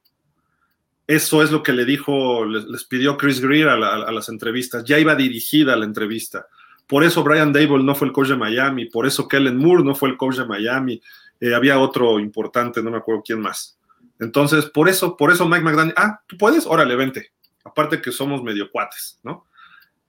Eso 1.06 1.42
es 1.42 1.50
lo 1.50 1.62
que 1.62 1.72
le 1.72 1.84
dijo, 1.84 2.44
les, 2.44 2.84
pidió 2.84 3.16
Chris 3.16 3.40
Greer 3.40 3.68
a, 3.68 4.12
las 4.12 4.28
entrevistas. 4.28 4.84
Ya 4.84 4.98
iba 4.98 5.16
dirigida 5.16 5.74
la 5.74 5.84
entrevista. 5.84 6.46
Por 6.86 7.02
eso 7.02 7.24
Brian 7.24 7.52
Dable 7.52 7.82
no 7.82 7.94
fue 7.94 8.08
el 8.08 8.12
coach 8.12 8.28
de 8.28 8.36
Miami, 8.36 8.86
por 8.86 9.06
eso 9.06 9.26
Kellen 9.26 9.56
Moore 9.56 9.84
no 9.84 9.94
fue 9.94 10.08
el 10.08 10.16
coach 10.16 10.36
de 10.36 10.44
Miami. 10.44 11.00
Eh, 11.40 11.54
había 11.54 11.78
otro 11.78 12.20
importante, 12.20 12.82
no 12.82 12.90
me 12.90 12.98
acuerdo 12.98 13.22
quién 13.24 13.40
más. 13.40 13.78
Entonces, 14.20 14.66
por 14.66 14.88
eso, 14.88 15.16
por 15.16 15.32
eso 15.32 15.48
Mike 15.48 15.64
McDaniel, 15.64 15.94
ah, 15.96 16.20
tú 16.26 16.36
puedes, 16.36 16.66
órale, 16.66 16.94
vente. 16.94 17.32
Aparte 17.64 18.00
que 18.00 18.12
somos 18.12 18.42
medio 18.42 18.70
cuates, 18.70 19.18
¿no? 19.22 19.46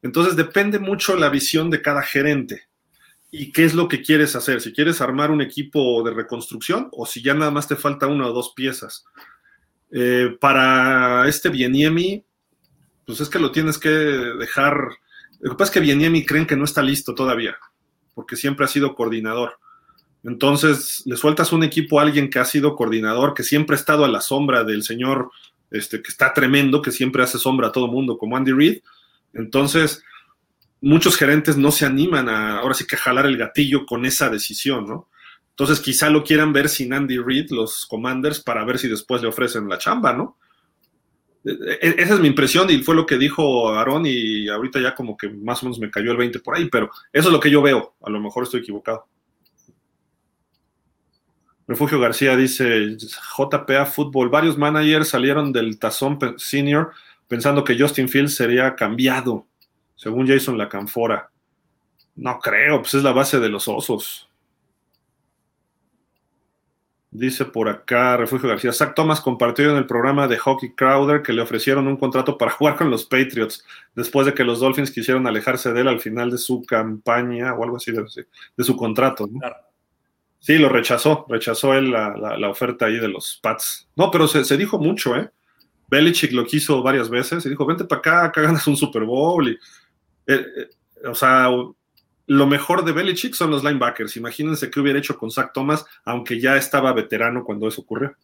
Entonces 0.01 0.35
depende 0.35 0.79
mucho 0.79 1.15
la 1.15 1.29
visión 1.29 1.69
de 1.69 1.81
cada 1.81 2.01
gerente 2.01 2.70
y 3.31 3.53
qué 3.53 3.63
es 3.63 3.73
lo 3.73 3.87
que 3.87 4.01
quieres 4.01 4.35
hacer. 4.35 4.59
Si 4.59 4.73
quieres 4.73 4.99
armar 4.99 5.31
un 5.31 5.41
equipo 5.41 6.03
de 6.03 6.13
reconstrucción 6.13 6.89
o 6.91 7.05
si 7.05 7.23
ya 7.23 7.33
nada 7.33 7.49
más 7.49 7.67
te 7.67 7.77
falta 7.77 8.07
una 8.07 8.27
o 8.27 8.33
dos 8.33 8.53
piezas. 8.53 9.05
Eh, 9.89 10.35
para 10.39 11.27
este 11.27 11.49
Bieniemi, 11.49 12.25
pues 13.05 13.21
es 13.21 13.29
que 13.29 13.39
lo 13.39 13.51
tienes 13.51 13.77
que 13.77 13.89
dejar. 13.89 14.75
Lo 15.39 15.51
que 15.51 15.57
pasa 15.57 15.69
es 15.69 15.71
que 15.71 15.79
Bieniemi 15.79 16.25
creen 16.25 16.45
que 16.45 16.57
no 16.57 16.65
está 16.65 16.83
listo 16.83 17.15
todavía, 17.15 17.57
porque 18.13 18.35
siempre 18.35 18.65
ha 18.65 18.69
sido 18.69 18.95
coordinador. 18.95 19.57
Entonces, 20.23 21.01
le 21.05 21.15
sueltas 21.15 21.51
un 21.51 21.63
equipo 21.63 21.99
a 21.99 22.03
alguien 22.03 22.29
que 22.29 22.37
ha 22.37 22.45
sido 22.45 22.75
coordinador, 22.75 23.33
que 23.33 23.43
siempre 23.43 23.75
ha 23.75 23.79
estado 23.79 24.05
a 24.05 24.09
la 24.09 24.21
sombra 24.21 24.63
del 24.63 24.83
señor, 24.83 25.31
este, 25.71 26.01
que 26.01 26.09
está 26.09 26.33
tremendo, 26.33 26.81
que 26.81 26.91
siempre 26.91 27.23
hace 27.23 27.39
sombra 27.39 27.69
a 27.69 27.71
todo 27.71 27.87
mundo, 27.87 28.17
como 28.17 28.37
Andy 28.37 28.51
Reid. 28.51 28.81
Entonces, 29.33 30.03
muchos 30.81 31.15
gerentes 31.15 31.57
no 31.57 31.71
se 31.71 31.85
animan 31.85 32.27
a, 32.27 32.59
ahora 32.59 32.73
sí 32.73 32.85
que 32.85 32.97
jalar 32.97 33.25
el 33.25 33.37
gatillo 33.37 33.85
con 33.85 34.05
esa 34.05 34.29
decisión, 34.29 34.87
¿no? 34.87 35.09
Entonces, 35.51 35.79
quizá 35.79 36.09
lo 36.09 36.23
quieran 36.23 36.53
ver 36.53 36.69
sin 36.69 36.93
Andy 36.93 37.17
Reid, 37.17 37.51
los 37.51 37.85
commanders, 37.85 38.39
para 38.39 38.65
ver 38.65 38.79
si 38.79 38.87
después 38.87 39.21
le 39.21 39.27
ofrecen 39.27 39.69
la 39.69 39.77
chamba, 39.77 40.13
¿no? 40.13 40.37
E, 41.43 41.51
e, 41.51 41.95
esa 42.01 42.15
es 42.15 42.19
mi 42.19 42.27
impresión 42.27 42.69
y 42.69 42.79
fue 42.79 42.95
lo 42.95 43.05
que 43.05 43.17
dijo 43.17 43.69
Aaron 43.73 44.05
y 44.05 44.47
ahorita 44.47 44.79
ya 44.79 44.95
como 44.95 45.17
que 45.17 45.29
más 45.29 45.61
o 45.61 45.65
menos 45.65 45.79
me 45.79 45.89
cayó 45.89 46.11
el 46.11 46.17
20 46.17 46.39
por 46.39 46.55
ahí, 46.55 46.69
pero 46.69 46.89
eso 47.11 47.27
es 47.27 47.33
lo 47.33 47.39
que 47.39 47.51
yo 47.51 47.61
veo. 47.61 47.95
A 48.01 48.09
lo 48.09 48.19
mejor 48.19 48.43
estoy 48.43 48.61
equivocado. 48.61 49.07
Refugio 51.67 51.99
García 51.99 52.35
dice, 52.35 52.97
JPA 52.97 53.85
Fútbol, 53.85 54.29
varios 54.29 54.57
managers 54.57 55.09
salieron 55.09 55.53
del 55.53 55.79
Tazón 55.79 56.19
Senior 56.37 56.91
pensando 57.27 57.63
que 57.63 57.79
Justin 57.79 58.09
Fields 58.09 58.35
sería 58.35 58.75
cambiado, 58.75 59.47
según 60.01 60.27
Jason 60.27 60.57
Lacanfora. 60.57 61.29
No 62.15 62.39
creo, 62.39 62.81
pues 62.81 62.95
es 62.95 63.03
la 63.03 63.11
base 63.11 63.39
de 63.39 63.49
los 63.49 63.67
osos. 63.67 64.27
Dice 67.11 67.45
por 67.45 67.69
acá 67.69 68.17
Refugio 68.17 68.49
García, 68.49 68.73
Zach 68.73 68.95
Thomas 68.95 69.21
compartió 69.21 69.69
en 69.69 69.77
el 69.77 69.85
programa 69.85 70.27
de 70.27 70.37
Hockey 70.37 70.73
Crowder 70.73 71.21
que 71.21 71.33
le 71.33 71.41
ofrecieron 71.41 71.87
un 71.87 71.97
contrato 71.97 72.35
para 72.37 72.51
jugar 72.57 72.77
con 72.77 72.89
los 72.89 73.05
Patriots 73.05 73.63
después 73.93 74.25
de 74.25 74.33
que 74.33 74.43
los 74.43 74.59
Dolphins 74.59 74.89
quisieron 74.89 75.27
alejarse 75.27 75.71
de 75.71 75.81
él 75.81 75.87
al 75.87 75.99
final 75.99 76.31
de 76.31 76.39
su 76.39 76.63
campaña 76.63 77.53
o 77.53 77.63
algo 77.63 77.77
así 77.77 77.91
de, 77.91 78.63
su 78.63 78.75
contrato. 78.75 79.29
¿no? 79.31 79.39
Sí, 80.39 80.57
lo 80.57 80.69
rechazó, 80.69 81.27
rechazó 81.29 81.75
él 81.75 81.91
la, 81.91 82.49
oferta 82.49 82.87
ahí 82.87 82.97
de 82.97 83.09
los 83.09 83.39
Pats. 83.43 83.87
No, 83.95 84.09
pero 84.09 84.27
se, 84.27 84.57
dijo 84.57 84.79
mucho, 84.79 85.15
¿eh? 85.15 85.29
Belichick 85.89 86.31
lo 86.31 86.45
quiso 86.45 86.81
varias 86.81 87.09
veces 87.09 87.45
y 87.45 87.49
dijo, 87.49 87.65
vente 87.65 87.83
para 87.83 87.99
acá, 87.99 88.23
acá 88.25 88.41
ganas 88.41 88.65
un 88.65 88.77
Super 88.77 89.03
Bowl. 89.03 89.49
Y, 89.49 89.59
eh, 90.33 90.45
eh, 90.57 91.07
o 91.07 91.15
sea, 91.15 91.49
lo 92.27 92.47
mejor 92.47 92.85
de 92.85 92.91
Belichick 92.91 93.33
son 93.33 93.51
los 93.51 93.63
linebackers. 93.63 94.17
Imagínense 94.17 94.69
qué 94.69 94.79
hubiera 94.79 94.99
hecho 94.99 95.17
con 95.17 95.31
Zach 95.31 95.51
Thomas, 95.53 95.85
aunque 96.05 96.39
ya 96.39 96.57
estaba 96.57 96.93
veterano 96.93 97.43
cuando 97.43 97.67
eso 97.67 97.81
ocurrió. 97.81 98.15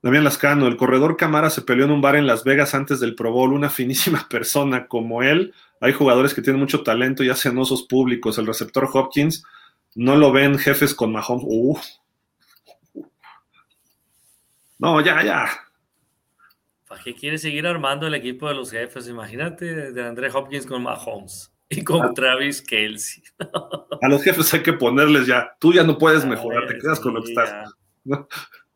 Damián 0.00 0.22
Lascano, 0.22 0.68
el 0.68 0.76
corredor 0.76 1.16
Camara 1.16 1.50
se 1.50 1.62
peleó 1.62 1.84
en 1.84 1.90
un 1.90 2.00
bar 2.00 2.14
en 2.14 2.26
Las 2.26 2.44
Vegas 2.44 2.74
antes 2.74 3.00
del 3.00 3.16
Pro 3.16 3.32
Bowl, 3.32 3.52
una 3.52 3.68
finísima 3.68 4.26
persona 4.30 4.86
como 4.86 5.22
él. 5.22 5.52
Hay 5.80 5.92
jugadores 5.92 6.34
que 6.34 6.42
tienen 6.42 6.60
mucho 6.60 6.82
talento 6.82 7.24
y 7.24 7.30
hacen 7.30 7.58
osos 7.58 7.82
públicos. 7.82 8.38
El 8.38 8.46
receptor 8.46 8.88
Hopkins 8.92 9.44
no 9.94 10.16
lo 10.16 10.32
ven 10.32 10.58
jefes 10.58 10.94
con 10.94 11.12
Mahomes. 11.12 12.00
No, 14.78 15.00
ya, 15.00 15.24
ya. 15.24 15.48
¿Para 16.88 17.02
qué 17.02 17.14
quiere 17.14 17.36
seguir 17.36 17.66
armando 17.66 18.06
el 18.06 18.14
equipo 18.14 18.48
de 18.48 18.54
los 18.54 18.70
jefes? 18.70 19.08
Imagínate 19.08 19.92
de 19.92 20.06
André 20.06 20.30
Hopkins 20.32 20.64
con 20.64 20.82
Mahomes 20.82 21.52
y 21.68 21.84
con 21.84 22.02
ah. 22.02 22.12
Travis 22.14 22.62
Kelsey. 22.62 23.22
A 24.00 24.08
los 24.08 24.22
jefes 24.22 24.52
hay 24.54 24.62
que 24.62 24.72
ponerles 24.72 25.26
ya. 25.26 25.54
Tú 25.58 25.72
ya 25.72 25.84
no 25.84 25.98
puedes 25.98 26.24
mejorar, 26.24 26.66
te 26.66 26.78
quedas 26.78 26.98
con 27.00 27.14
lo 27.14 27.22
que 27.22 27.30
estás. 27.32 27.74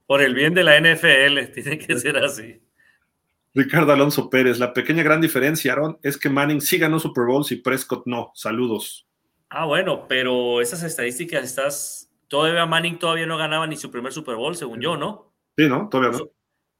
Por 0.07 0.21
el 0.21 0.35
bien 0.35 0.53
de 0.53 0.63
la 0.63 0.79
NFL, 0.79 1.53
tiene 1.55 1.79
que 1.79 1.99
ser 1.99 2.19
así. 2.19 2.61
Ricardo 3.55 3.93
Alonso 3.93 4.29
Pérez, 4.29 4.59
la 4.59 4.73
pequeña 4.73 5.03
gran 5.03 5.21
diferencia, 5.21 5.73
Aaron, 5.73 5.99
es 6.03 6.17
que 6.19 6.29
Manning 6.29 6.61
sí 6.61 6.79
ganó 6.79 6.99
Super 6.99 7.25
Bowls 7.25 7.51
y 7.53 7.57
Prescott 7.57 8.07
no. 8.07 8.31
Saludos. 8.35 9.07
Ah, 9.49 9.67
bueno, 9.67 10.07
pero 10.09 10.61
esas 10.61 10.83
estadísticas 10.83 11.45
estás. 11.45 12.11
Todavía 12.29 12.65
Manning 12.65 12.99
todavía 12.99 13.27
no 13.27 13.37
ganaba 13.37 13.67
ni 13.67 13.77
su 13.77 13.91
primer 13.91 14.13
Super 14.13 14.37
Bowl, 14.37 14.57
según 14.57 14.81
yo, 14.81 14.97
¿no? 14.97 15.35
Sí, 15.57 15.69
¿no? 15.69 15.89
Todavía 15.91 16.19
no. 16.19 16.31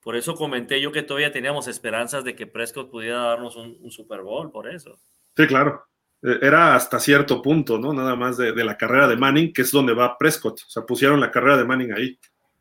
Por 0.03 0.17
eso 0.17 0.35
comenté 0.35 0.81
yo 0.81 0.91
que 0.91 1.03
todavía 1.03 1.31
teníamos 1.31 1.69
esperanzas 1.69 2.25
de 2.25 2.35
que 2.35 2.49
Prescott 2.49 2.91
pudiera 2.91 3.21
darnos 3.21 3.55
un, 3.57 3.91
Super 3.91 4.23
Bowl, 4.23 4.51
por 4.51 4.69
eso. 4.69 4.99
Sí, 5.37 5.47
claro. 5.47 5.85
E, 6.21 6.39
era 6.43 6.75
hasta 6.75 6.99
cierto 6.99 7.41
punto, 7.41 7.79
¿no? 7.79 7.93
Nada 7.93 8.17
más 8.17 8.37
de, 8.37 8.53
la 8.65 8.77
carrera 8.77 9.07
de 9.07 9.17
Manning, 9.17 9.53
que 9.53 9.63
es 9.63 9.71
donde 9.71 9.95
va 9.95 10.19
Prescott. 10.19 10.61
O 10.67 10.71
sea, 10.71 10.85
pusieron 10.85 11.21
la 11.21 11.31
carrera 11.31 11.57
de 11.57 11.65
Manning 11.65 11.93
ahí. 11.93 12.19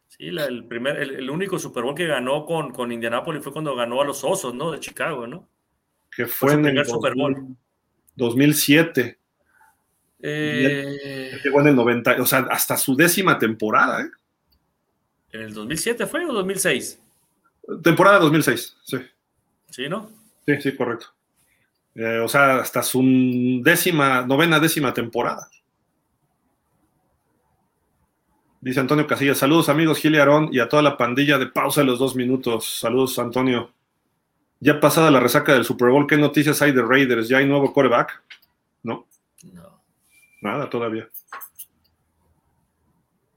Sí, 0.07 0.27
el, 0.27 0.65
primer, 0.68 0.97
el, 0.97 1.30
único 1.31 1.57
Super 1.57 1.84
Bowl 1.84 1.95
que 1.95 2.05
ganó 2.05 2.45
con, 2.45 2.72
con 2.72 2.91
Indianapolis 2.91 3.43
fue 3.43 3.53
cuando 3.53 3.76
ganó 3.76 4.01
a 4.01 4.05
los 4.05 4.23
Osos, 4.23 4.53
¿no? 4.53 4.72
De 4.72 4.80
Chicago, 4.80 5.26
¿no? 5.26 5.49
Que 6.15 6.27
fue, 6.27 6.53
en 6.53 6.65
el 6.65 6.85
Super 6.85 7.15
Bowl. 7.15 7.55
2007. 8.18 9.18
Eh... 10.22 11.39
Llegó 11.43 11.61
en 11.61 11.68
el 11.68 11.76
90, 11.76 12.22
o 12.22 12.26
sea, 12.27 12.45
hasta 12.51 12.77
su 12.77 12.95
décima 12.95 13.39
temporada, 13.39 14.01
¿eh? 14.01 14.11
¿En 15.31 15.41
el 15.41 15.53
2007 15.55 16.05
fue 16.05 16.26
o 16.26 16.34
2006? 16.34 17.01
Temporada 17.83 18.19
2006, 18.19 18.77
sí. 18.83 18.97
¿Sí, 19.69 19.88
no? 19.88 20.09
Sí, 20.45 20.61
sí, 20.61 20.75
correcto. 20.75 21.07
Eh, 21.95 22.19
o 22.19 22.27
sea, 22.27 22.57
hasta 22.57 22.83
su 22.83 23.01
décima, 23.63 24.25
novena 24.25 24.59
décima 24.59 24.93
temporada. 24.93 25.49
Dice 28.61 28.79
Antonio 28.79 29.07
Casillas, 29.07 29.39
saludos 29.39 29.69
amigos 29.69 29.97
Gil 29.97 30.13
y 30.13 30.19
Aarón 30.19 30.49
y 30.51 30.59
a 30.59 30.69
toda 30.69 30.83
la 30.83 30.95
pandilla 30.95 31.39
de 31.39 31.47
pausa 31.47 31.81
de 31.81 31.88
los 31.88 31.99
dos 31.99 32.15
minutos. 32.15 32.79
Saludos 32.79 33.17
Antonio. 33.17 33.71
Ya 34.59 34.79
pasada 34.79 35.09
la 35.09 35.19
resaca 35.19 35.53
del 35.53 35.65
Super 35.65 35.89
Bowl, 35.89 36.05
¿qué 36.05 36.17
noticias 36.17 36.61
hay 36.61 36.71
de 36.71 36.83
Raiders? 36.83 37.27
¿Ya 37.27 37.39
hay 37.39 37.47
nuevo 37.47 37.73
quarterback? 37.73 38.21
¿No? 38.83 39.07
No. 39.51 39.81
Nada 40.41 40.69
todavía. 40.69 41.09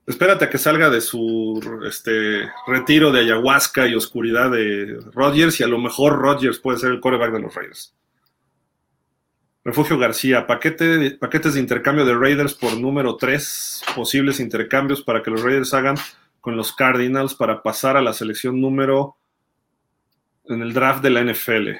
Espérate 0.07 0.45
a 0.45 0.51
que 0.51 0.59
salga 0.59 0.91
de 0.91 1.01
su 1.01 1.81
este, 1.87 2.51
retiro 2.67 3.11
de 3.11 3.21
ayahuasca 3.21 3.87
y 3.87 3.95
oscuridad 3.95 4.51
de 4.51 4.99
Rodgers 5.13 5.59
y 5.61 5.65
a 5.65 5.67
lo 5.67 5.79
mejor 5.79 6.19
Rodgers 6.19 6.59
puede 6.59 6.79
ser 6.79 6.93
el 6.93 7.01
quarterback 7.01 7.33
de 7.33 7.41
los 7.41 7.55
Raiders. 7.55 7.95
Refugio 9.65 9.97
García, 9.97 10.47
paquete, 10.47 11.13
paquetes 11.13 11.55
de 11.55 11.61
intercambio 11.61 12.05
de 12.05 12.15
Raiders 12.15 12.53
por 12.53 12.79
número 12.79 13.17
3, 13.17 13.83
posibles 13.97 14.41
intercambios 14.41 15.03
para 15.03 15.23
que 15.23 15.31
los 15.31 15.43
Raiders 15.43 15.73
hagan 15.73 15.97
con 16.43 16.55
los 16.55 16.75
Cardinals 16.75 17.35
para 17.35 17.63
pasar 17.63 17.97
a 17.97 18.03
la 18.03 18.13
selección 18.13 18.61
número 18.61 19.17
en 20.45 20.61
el 20.61 20.75
draft 20.75 21.03
de 21.03 21.11
la 21.11 21.25
NFL. 21.25 21.71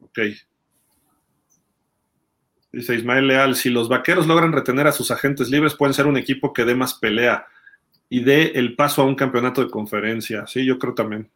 Ok. 0.00 0.18
Dice 2.72 2.94
Ismael 2.94 3.26
Leal, 3.26 3.56
si 3.56 3.68
los 3.68 3.88
vaqueros 3.88 4.26
logran 4.26 4.52
retener 4.52 4.86
a 4.86 4.92
sus 4.92 5.10
agentes 5.10 5.50
libres, 5.50 5.74
pueden 5.74 5.94
ser 5.94 6.06
un 6.06 6.16
equipo 6.16 6.52
que 6.52 6.64
dé 6.64 6.74
más 6.74 6.94
pelea 6.94 7.46
y 8.08 8.22
dé 8.22 8.52
el 8.54 8.76
paso 8.76 9.02
a 9.02 9.06
un 9.06 9.16
campeonato 9.16 9.62
de 9.62 9.70
conferencia. 9.70 10.46
Sí, 10.46 10.64
yo 10.64 10.78
creo 10.78 10.94
también. 10.94 11.30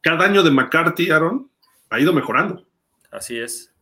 Cada 0.00 0.24
año 0.24 0.42
de 0.42 0.50
McCarthy, 0.50 1.10
Aaron, 1.10 1.50
ha 1.90 2.00
ido 2.00 2.12
mejorando. 2.12 2.66
Así 3.10 3.38
es. 3.38 3.72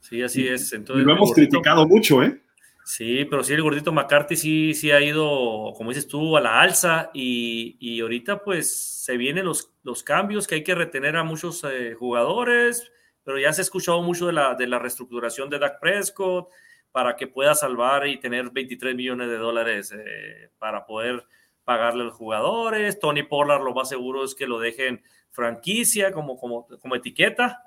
Sí, 0.00 0.22
así 0.22 0.46
es. 0.46 0.72
Entonces, 0.72 1.04
lo 1.04 1.12
hemos 1.14 1.32
criticado 1.32 1.86
mucho, 1.86 2.22
¿eh? 2.22 2.40
Sí, 2.84 3.24
pero 3.24 3.42
sí, 3.42 3.54
el 3.54 3.62
gordito 3.62 3.92
McCarthy 3.92 4.36
sí, 4.36 4.74
sí 4.74 4.90
ha 4.90 5.00
ido, 5.00 5.72
como 5.74 5.88
dices 5.88 6.06
tú, 6.06 6.36
a 6.36 6.42
la 6.42 6.60
alza 6.60 7.10
y, 7.14 7.98
ahorita 8.00 8.44
pues 8.44 9.02
se 9.02 9.16
vienen 9.16 9.46
los, 9.46 9.72
los, 9.82 10.02
cambios 10.02 10.46
que 10.46 10.56
hay 10.56 10.64
que 10.64 10.74
retener 10.74 11.16
a 11.16 11.24
muchos 11.24 11.64
eh, 11.64 11.94
jugadores, 11.94 12.92
pero 13.24 13.38
ya 13.38 13.52
se 13.52 13.60
ha 13.60 13.64
escuchado 13.64 14.02
mucho 14.02 14.26
de 14.26 14.32
la, 14.32 14.54
de 14.54 14.66
la 14.66 14.78
reestructuración 14.78 15.50
de 15.50 15.58
Dak 15.58 15.80
Prescott 15.80 16.48
para 16.92 17.16
que 17.16 17.26
pueda 17.26 17.54
salvar 17.54 18.06
y 18.06 18.20
tener 18.20 18.50
23 18.50 18.94
millones 18.94 19.28
de 19.28 19.36
dólares 19.36 19.92
eh, 19.92 20.50
para 20.58 20.86
poder 20.86 21.26
pagarle 21.64 22.02
a 22.02 22.06
los 22.06 22.14
jugadores. 22.14 23.00
Tony 23.00 23.22
Pollard 23.24 23.62
lo 23.62 23.74
más 23.74 23.88
seguro 23.88 24.24
es 24.24 24.34
que 24.34 24.46
lo 24.46 24.60
dejen 24.60 25.02
franquicia 25.30 26.12
como, 26.12 26.38
como, 26.38 26.68
como 26.78 26.94
etiqueta 26.94 27.64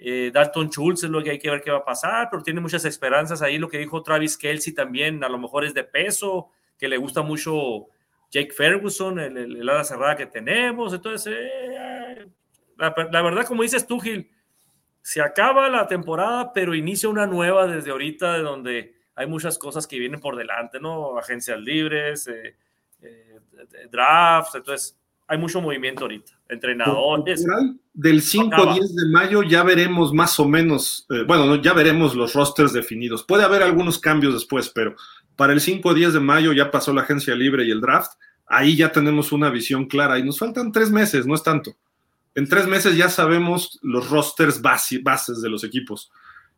eh, 0.00 0.30
Dalton 0.32 0.70
Schultz 0.70 1.02
es 1.02 1.10
lo 1.10 1.22
que 1.22 1.32
hay 1.32 1.38
que 1.40 1.50
ver 1.50 1.60
qué 1.60 1.72
va 1.72 1.78
a 1.78 1.84
pasar, 1.84 2.28
pero 2.30 2.42
tiene 2.42 2.60
muchas 2.60 2.84
esperanzas 2.84 3.42
ahí. 3.42 3.58
Lo 3.58 3.68
que 3.68 3.78
dijo 3.78 4.02
Travis 4.02 4.38
Kelsey 4.38 4.72
también, 4.72 5.24
a 5.24 5.28
lo 5.28 5.38
mejor 5.38 5.64
es 5.64 5.74
de 5.74 5.82
peso, 5.82 6.50
que 6.78 6.88
le 6.88 6.96
gusta 6.96 7.22
mucho 7.22 7.88
Jake 8.30 8.52
Ferguson, 8.52 9.18
el, 9.18 9.36
el, 9.36 9.68
ala 9.68 9.82
cerrada 9.82 10.16
que 10.16 10.26
tenemos. 10.26 10.94
Entonces, 10.94 11.34
eh, 11.36 12.28
la, 12.76 13.22
verdad, 13.22 13.44
como 13.44 13.64
dices 13.64 13.86
tú, 13.86 13.98
Gil, 13.98 14.30
se 15.08 15.22
acaba 15.22 15.70
la 15.70 15.86
temporada, 15.86 16.52
pero 16.52 16.74
inicia 16.74 17.08
una 17.08 17.26
nueva 17.26 17.66
desde 17.66 17.92
ahorita, 17.92 18.34
de 18.34 18.42
donde 18.42 18.94
hay 19.14 19.26
muchas 19.26 19.56
cosas 19.56 19.86
que 19.86 19.98
vienen 19.98 20.20
por 20.20 20.36
delante, 20.36 20.80
¿no? 20.80 21.16
Agencias 21.16 21.58
libres, 21.58 22.28
eh, 22.28 22.54
drafts, 23.90 24.56
entonces 24.56 24.98
hay 25.26 25.38
mucho 25.38 25.62
movimiento 25.62 26.02
ahorita. 26.02 26.38
Entrenadores. 26.50 27.42
Del 27.94 28.20
5 28.20 28.54
al 28.54 28.74
10 28.74 28.96
de 28.96 29.06
mayo 29.10 29.42
ya 29.42 29.62
veremos 29.62 30.12
más 30.12 30.38
o 30.40 30.46
menos, 30.46 31.06
eh, 31.08 31.24
bueno, 31.26 31.56
ya 31.56 31.72
veremos 31.72 32.14
los 32.14 32.34
rosters 32.34 32.74
definidos. 32.74 33.24
Puede 33.24 33.44
haber 33.44 33.62
algunos 33.62 33.98
cambios 33.98 34.34
después, 34.34 34.68
pero 34.68 34.94
para 35.36 35.54
el 35.54 35.62
5 35.62 35.88
o 35.88 35.94
10 35.94 36.12
de 36.12 36.20
mayo 36.20 36.52
ya 36.52 36.70
pasó 36.70 36.92
la 36.92 37.00
agencia 37.00 37.34
libre 37.34 37.64
y 37.64 37.70
el 37.70 37.80
draft. 37.80 38.12
Ahí 38.46 38.76
ya 38.76 38.92
tenemos 38.92 39.32
una 39.32 39.48
visión 39.48 39.86
clara 39.86 40.18
y 40.18 40.22
nos 40.22 40.38
faltan 40.38 40.70
tres 40.70 40.90
meses, 40.90 41.26
no 41.26 41.34
es 41.34 41.42
tanto. 41.42 41.78
En 42.38 42.48
tres 42.48 42.68
meses 42.68 42.96
ya 42.96 43.08
sabemos 43.08 43.80
los 43.82 44.10
rosters 44.10 44.62
bases 44.62 45.42
de 45.42 45.48
los 45.48 45.64
equipos. 45.64 46.12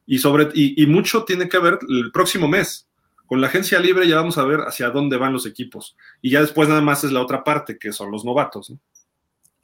Y, 0.04 0.18
sobre, 0.18 0.50
y 0.52 0.84
mucho 0.84 1.24
tiene 1.24 1.48
que 1.48 1.58
ver 1.58 1.78
el 1.88 2.12
próximo 2.12 2.48
mes. 2.48 2.86
Con 3.24 3.40
la 3.40 3.46
agencia 3.46 3.78
libre 3.78 4.06
ya 4.06 4.16
vamos 4.16 4.36
a 4.36 4.44
ver 4.44 4.60
hacia 4.60 4.90
dónde 4.90 5.16
van 5.16 5.32
los 5.32 5.46
equipos. 5.46 5.96
Y 6.20 6.30
ya 6.32 6.42
después 6.42 6.68
nada 6.68 6.82
más 6.82 7.02
es 7.02 7.12
la 7.12 7.22
otra 7.22 7.42
parte, 7.42 7.78
que 7.78 7.92
son 7.92 8.10
los 8.10 8.26
novatos. 8.26 8.74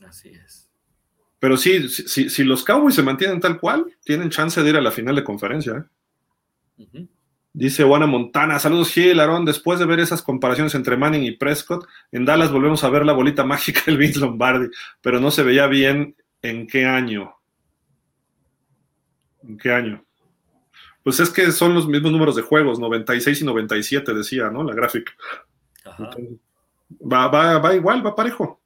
Así 0.07 0.31
es. 0.31 0.71
Pero 1.39 1.59
sí, 1.59 1.87
si, 1.91 2.45
los 2.45 2.65
Cowboys 2.65 2.95
se 2.95 3.03
mantienen 3.03 3.39
tal 3.39 3.61
cual, 3.61 3.85
tienen 4.03 4.31
chance 4.31 4.63
de 4.63 4.71
ir 4.71 4.77
a 4.77 4.81
la 4.81 4.91
final 4.91 5.17
de 5.17 5.25
conferencia. 5.25 5.85
¿eh? 6.79 7.09
Dice 7.57 7.85
Juana 7.85 8.07
Montana, 8.07 8.59
saludos 8.59 8.91
Gil, 8.91 9.19
Aaron, 9.19 9.47
después 9.47 9.78
de 9.78 9.87
ver 9.87 9.99
esas 9.99 10.20
comparaciones 10.20 10.74
entre 10.74 10.99
Manning 10.99 11.23
y 11.23 11.31
Prescott, 11.31 11.89
en 12.12 12.27
Dallas 12.27 12.53
volvemos 12.53 12.85
a 12.85 12.91
ver 12.91 13.07
la 13.07 13.15
bolita 13.15 13.45
mágica 13.47 13.81
del 13.87 13.97
Vince 13.97 14.20
Lombardi, 14.20 14.69
pero 15.01 15.20
no 15.20 15.31
se 15.31 15.43
veía 15.43 15.66
bien 15.66 16.15
en 16.43 16.66
qué 16.66 16.85
año. 16.85 17.35
¿En 19.43 19.57
qué 19.57 19.73
año? 19.73 20.05
Pues 21.03 21.19
es 21.19 21.31
que 21.31 21.51
son 21.51 21.73
los 21.73 21.89
mismos 21.89 22.12
números 22.12 22.37
de 22.37 22.43
juegos, 22.43 22.78
96 22.78 23.41
y 23.41 23.45
97, 23.47 24.12
decía, 24.12 24.51
¿no? 24.51 24.62
La 24.62 24.74
gráfica. 24.74 25.12
va, 27.11 27.28
va, 27.28 27.59
va 27.59 27.74
igual, 27.74 28.05
va 28.05 28.15
parejo. 28.15 28.61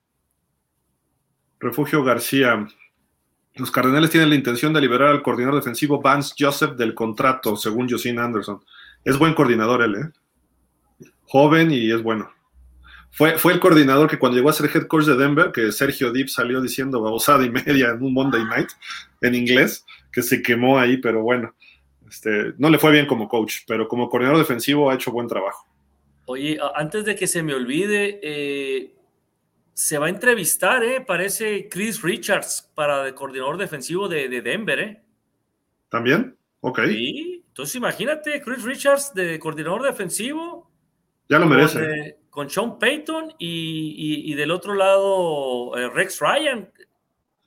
Refugio 1.61 2.03
García. 2.03 2.67
Los 3.55 3.71
Cardenales 3.71 4.11
tienen 4.11 4.31
la 4.31 4.35
intención 4.35 4.73
de 4.73 4.81
liberar 4.81 5.11
al 5.11 5.23
coordinador 5.23 5.61
defensivo 5.61 6.03
Vance 6.03 6.35
Joseph 6.37 6.73
del 6.73 6.93
contrato, 6.93 7.55
según 7.55 7.89
Josine 7.89 8.21
Anderson. 8.21 8.61
Es 9.05 9.19
buen 9.19 9.35
coordinador 9.35 9.83
él, 9.83 9.95
¿eh? 9.97 11.09
Joven 11.25 11.71
y 11.71 11.91
es 11.91 12.03
bueno. 12.03 12.31
Fue, 13.13 13.39
fue 13.39 13.53
el 13.53 13.61
coordinador 13.61 14.09
que 14.09 14.19
cuando 14.19 14.37
llegó 14.37 14.51
a 14.51 14.53
ser 14.53 14.71
head 14.75 14.87
coach 14.87 15.05
de 15.05 15.17
Denver, 15.17 15.51
que 15.53 15.73
Sergio 15.73 16.13
Deep 16.13 16.29
salió 16.29 16.61
diciendo 16.61 17.01
babosada 17.01 17.45
y 17.45 17.51
media 17.51 17.91
en 17.91 18.03
un 18.03 18.13
Monday 18.13 18.45
night 18.45 18.71
en 19.21 19.35
inglés, 19.35 19.85
que 20.13 20.23
se 20.23 20.43
quemó 20.43 20.79
ahí, 20.79 20.97
pero 20.99 21.23
bueno. 21.23 21.55
Este, 22.09 22.55
no 22.59 22.71
le 22.71 22.79
fue 22.79 22.91
bien 22.91 23.07
como 23.07 23.29
coach, 23.29 23.59
pero 23.67 23.87
como 23.87 24.09
coordinador 24.09 24.39
defensivo 24.39 24.91
ha 24.91 24.95
hecho 24.95 25.13
buen 25.13 25.29
trabajo. 25.29 25.67
Oye, 26.27 26.59
antes 26.75 27.05
de 27.05 27.15
que 27.15 27.27
se 27.27 27.43
me 27.43 27.55
olvide, 27.55 28.21
eh, 28.23 28.95
se 29.73 29.99
va 29.99 30.07
a 30.07 30.11
entrevistar, 30.11 30.83
¿eh? 30.85 31.01
Parece 31.01 31.69
Chris 31.69 32.03
Richards 32.03 32.71
para 32.75 33.07
el 33.07 33.15
coordinador 33.15 33.57
defensivo 33.57 34.09
de, 34.09 34.29
Denver, 34.43 34.79
¿eh? 34.79 35.03
¿También? 35.89 36.37
Ok. 36.61 36.81
Sí, 36.87 37.40
entonces 37.61 37.77
imagínate, 37.77 38.41
Chris 38.41 38.63
Richards 38.63 39.13
de 39.15 39.39
coordinador 39.39 39.83
defensivo. 39.83 40.71
Ya 41.29 41.39
lo 41.39 41.47
merece. 41.47 42.19
Con, 42.31 42.49
Sean 42.49 42.79
Payton 42.79 43.35
y, 43.39 44.35
del 44.35 44.51
otro 44.51 44.75
lado 44.75 45.77
eh, 45.77 45.91
Rex 45.91 46.21
Ryan. 46.21 46.71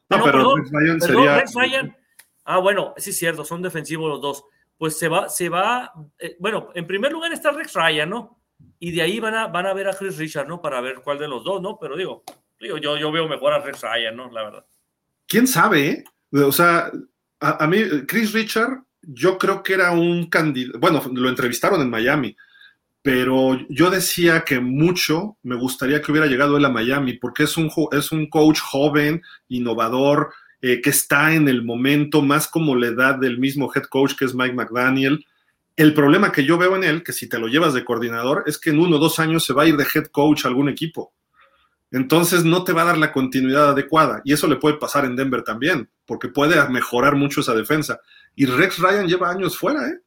No, 0.10 0.24
pero 0.24 0.56
Rex 0.56 0.72
Ryan 0.72 1.02
sería. 1.02 1.38
Rex 1.40 1.54
Ryan. 1.56 1.98
Ah, 2.46 2.60
bueno, 2.60 2.94
sí 2.98 3.10
es 3.10 3.18
cierto, 3.18 3.44
son 3.44 3.62
defensivos 3.62 4.10
los 4.10 4.22
dos 4.22 4.46
pues 4.78 4.98
se 4.98 5.08
va, 5.08 5.30
se 5.30 5.48
va, 5.48 5.94
eh, 6.20 6.36
bueno, 6.40 6.70
en 6.74 6.86
primer 6.86 7.12
lugar 7.12 7.32
está 7.32 7.52
Rex 7.52 7.74
Ryan, 7.74 8.10
¿no? 8.10 8.42
Y 8.80 8.92
de 8.92 9.02
ahí 9.02 9.18
van 9.20 9.34
a, 9.34 9.48
van 9.48 9.66
a 9.66 9.74
ver 9.74 9.88
a 9.88 9.94
Chris 9.94 10.18
Richard, 10.18 10.46
¿no? 10.46 10.62
Para 10.62 10.82
ver 10.82 10.96
cuál 11.04 11.20
de 11.20 11.28
los 11.28 11.44
dos, 11.44 11.62
¿no? 11.62 11.78
Pero 11.80 11.96
digo, 11.96 12.24
digo 12.60 12.78
yo, 12.78 12.98
yo 12.98 13.10
veo 13.10 13.30
mejor 13.30 13.54
a 13.54 13.60
Rex 13.60 13.82
Ryan, 13.82 14.16
¿no? 14.16 14.30
La 14.30 14.44
verdad. 14.44 14.66
¿Quién 15.26 15.48
sabe? 15.48 15.90
Eh? 15.90 16.04
O 16.34 16.52
sea, 16.52 16.92
a, 17.40 17.66
mí, 17.68 18.06
Chris 18.08 18.34
Richard, 18.34 18.84
yo 19.04 19.38
creo 19.38 19.64
que 19.64 19.74
era 19.74 19.92
un 19.92 20.30
candidato, 20.30 20.80
bueno, 20.80 21.02
lo 21.14 21.30
entrevistaron 21.30 21.82
en 21.82 21.90
Miami, 21.90 22.36
pero 23.02 23.60
yo 23.70 23.90
decía 23.90 24.44
que 24.46 24.60
mucho 24.62 25.38
me 25.44 25.56
gustaría 25.56 26.02
que 26.02 26.12
hubiera 26.12 26.28
llegado 26.28 26.58
él 26.58 26.66
a 26.66 26.70
Miami, 26.70 27.14
porque 27.14 27.44
es 27.44 27.58
un, 27.58 27.70
es 27.92 28.12
un 28.12 28.30
coach 28.30 28.60
joven, 28.60 29.22
innovador, 29.50 30.34
eh, 30.62 30.80
que 30.82 30.92
está 30.92 31.34
en 31.34 31.50
el 31.50 31.64
momento 31.64 32.22
más 32.22 32.48
como 32.48 32.76
la 32.76 32.88
edad 32.88 33.16
del 33.16 33.38
mismo 33.38 33.70
head 33.76 33.84
coach 33.84 34.14
que 34.18 34.24
es 34.24 34.34
Mike 34.34 34.56
McDaniel. 34.56 35.26
El 35.76 35.94
problema 35.94 36.32
que 36.32 36.46
yo 36.46 36.58
veo 36.58 36.78
en 36.78 36.86
él, 36.86 37.04
que 37.04 37.12
si 37.12 37.28
te 37.28 37.40
lo 37.40 37.48
llevas 37.48 37.74
de 37.74 37.84
coordinador, 37.84 38.46
es 38.46 38.58
que 38.58 38.70
en 38.70 38.80
uno 38.80 38.96
o 38.96 39.00
dos 39.00 39.20
años 39.20 39.44
se 39.44 39.52
va 39.52 39.64
a 39.64 39.68
ir 39.68 39.76
de 39.76 39.86
head 39.94 40.06
coach 40.06 40.46
a 40.46 40.48
algún 40.48 40.70
equipo. 40.70 41.14
Entonces 41.94 42.44
no 42.44 42.64
te 42.64 42.74
va 42.74 42.82
a 42.82 42.86
dar 42.86 42.98
la 42.98 43.12
continuidad 43.12 43.70
adecuada. 43.70 44.20
Y 44.26 44.34
eso 44.34 44.48
le 44.48 44.56
puede 44.56 44.78
pasar 44.78 45.06
en 45.06 45.16
Denver 45.16 45.44
también, 45.44 45.88
porque 46.08 46.28
puede 46.28 46.68
mejorar 46.70 47.16
mucho 47.16 47.42
esa 47.42 47.54
defensa. 47.54 48.00
Y 48.36 48.48
Rex 48.48 48.80
Ryan 48.80 49.08
lleva 49.08 49.30
años 49.30 49.58
fuera, 49.58 49.88
¿eh? 49.88 50.00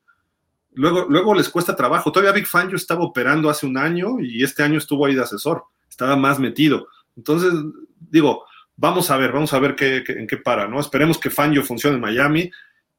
Luego, 0.72 1.06
luego 1.08 1.32
les 1.32 1.48
cuesta 1.48 1.76
trabajo. 1.76 2.10
Todavía 2.10 2.32
Big 2.32 2.48
Fangio 2.48 2.76
estaba 2.76 3.04
operando 3.04 3.48
hace 3.48 3.66
un 3.66 3.78
año 3.78 4.18
y 4.20 4.42
este 4.42 4.64
año 4.64 4.78
estuvo 4.78 5.06
ahí 5.06 5.14
de 5.14 5.22
asesor. 5.22 5.62
Estaba 5.88 6.16
más 6.16 6.40
metido. 6.40 6.88
Entonces, 7.16 7.52
digo, 7.98 8.44
vamos 8.74 9.08
a 9.12 9.16
ver, 9.16 9.30
vamos 9.30 9.52
a 9.52 9.60
ver 9.60 9.76
qué, 9.76 10.02
en 10.08 10.26
qué 10.26 10.38
para, 10.38 10.66
¿no? 10.66 10.80
Esperemos 10.80 11.18
que 11.18 11.30
Fangio 11.30 11.62
funcione 11.62 11.94
en 11.94 12.02
Miami. 12.02 12.50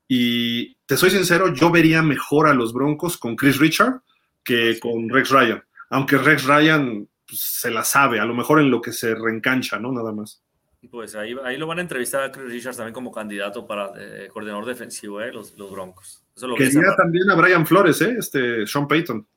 Y 0.07 0.75
te 0.85 0.95
soy 0.95 1.09
sincero, 1.09 1.53
yo 1.53 1.69
vería 1.69 2.01
mejor 2.01 2.47
a 2.47 2.53
los 2.53 2.71
Broncos 2.71 3.17
con 3.17 3.35
Chris 3.35 3.57
Richard 3.57 4.01
que 4.45 4.79
con 4.79 5.09
Rex 5.09 5.29
Ryan. 5.29 5.61
Aunque 5.89 6.17
Rex 6.17 6.45
Ryan 6.45 7.07
pues, 7.27 7.39
se 7.41 7.69
la 7.69 7.83
sabe, 7.83 8.19
a 8.19 8.25
lo 8.25 8.33
mejor 8.33 8.59
en 8.59 8.71
lo 8.71 8.81
que 8.81 8.91
se 8.91 9.13
reencancha, 9.13 9.79
¿no? 9.79 9.91
Nada 9.91 10.11
más. 10.11 10.41
Pues 10.89 11.15
ahí, 11.15 11.35
ahí 11.43 11.57
lo 11.57 11.67
van 11.67 11.79
a 11.79 11.81
entrevistar 11.81 12.23
a 12.23 12.31
Chris 12.31 12.51
Richards 12.51 12.77
también 12.77 12.93
como 12.93 13.11
candidato 13.11 13.65
para 13.65 13.91
eh, 13.97 14.29
coordinador 14.31 14.65
defensivo, 14.65 15.21
¿eh? 15.21 15.33
Los, 15.33 15.57
los 15.57 15.71
Broncos. 15.71 16.23
Eso 16.35 16.47
lo 16.47 16.55
quería 16.55 16.95
también 16.95 17.29
a 17.29 17.35
Brian 17.35 17.65
Flores, 17.65 17.99
¿eh? 18.01 18.15
Este, 18.17 18.65
Sean 18.65 18.87
Payton. 18.87 19.27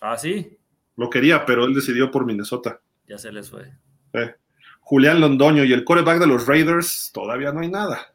Ah, 0.00 0.18
sí. 0.18 0.58
Lo 0.96 1.08
quería, 1.08 1.46
pero 1.46 1.64
él 1.64 1.74
decidió 1.74 2.10
por 2.10 2.26
Minnesota. 2.26 2.80
Ya 3.06 3.16
se 3.16 3.32
les 3.32 3.48
fue. 3.48 3.72
Eh. 4.12 4.34
Julián 4.80 5.20
Londoño 5.20 5.64
y 5.64 5.72
el 5.72 5.84
coreback 5.84 6.18
de 6.18 6.26
los 6.26 6.46
Raiders, 6.46 7.10
todavía 7.12 7.52
no 7.52 7.60
hay 7.60 7.68
nada. 7.68 8.12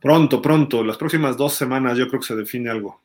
Pronto, 0.00 0.40
pronto, 0.40 0.84
las 0.84 0.96
próximas 0.96 1.36
dos 1.36 1.54
semanas 1.54 1.98
yo 1.98 2.08
creo 2.08 2.20
que 2.20 2.26
se 2.26 2.36
define 2.36 2.70
algo. 2.70 3.00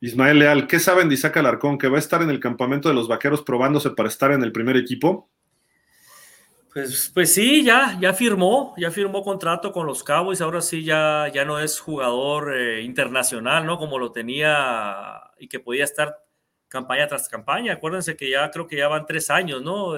Ismael 0.00 0.38
Leal, 0.38 0.66
¿qué 0.66 0.78
saben 0.78 1.08
de 1.08 1.14
Isaac 1.14 1.38
Alarcón? 1.38 1.78
¿Que 1.78 1.88
va 1.88 1.96
a 1.96 2.00
estar 2.00 2.22
en 2.22 2.30
el 2.30 2.40
campamento 2.40 2.88
de 2.88 2.94
los 2.94 3.08
vaqueros 3.08 3.42
probándose 3.42 3.90
para 3.90 4.08
estar 4.08 4.30
en 4.32 4.42
el 4.42 4.52
primer 4.52 4.76
equipo? 4.76 5.30
Pues, 6.72 7.10
pues 7.14 7.32
sí, 7.32 7.64
ya, 7.64 7.98
ya 7.98 8.12
firmó, 8.12 8.74
ya 8.76 8.90
firmó 8.90 9.22
contrato 9.22 9.72
con 9.72 9.86
los 9.86 10.04
Cowboys, 10.04 10.42
ahora 10.42 10.60
sí 10.60 10.84
ya, 10.84 11.30
ya 11.32 11.46
no 11.46 11.58
es 11.58 11.80
jugador 11.80 12.54
eh, 12.54 12.82
internacional, 12.82 13.64
¿no? 13.64 13.78
Como 13.78 13.98
lo 13.98 14.12
tenía 14.12 15.22
y 15.38 15.48
que 15.48 15.58
podía 15.58 15.84
estar 15.84 16.22
campaña 16.68 17.08
tras 17.08 17.30
campaña. 17.30 17.72
Acuérdense 17.72 18.14
que 18.14 18.28
ya 18.28 18.50
creo 18.50 18.66
que 18.66 18.76
ya 18.76 18.88
van 18.88 19.06
tres 19.06 19.30
años, 19.30 19.62
¿no? 19.62 19.94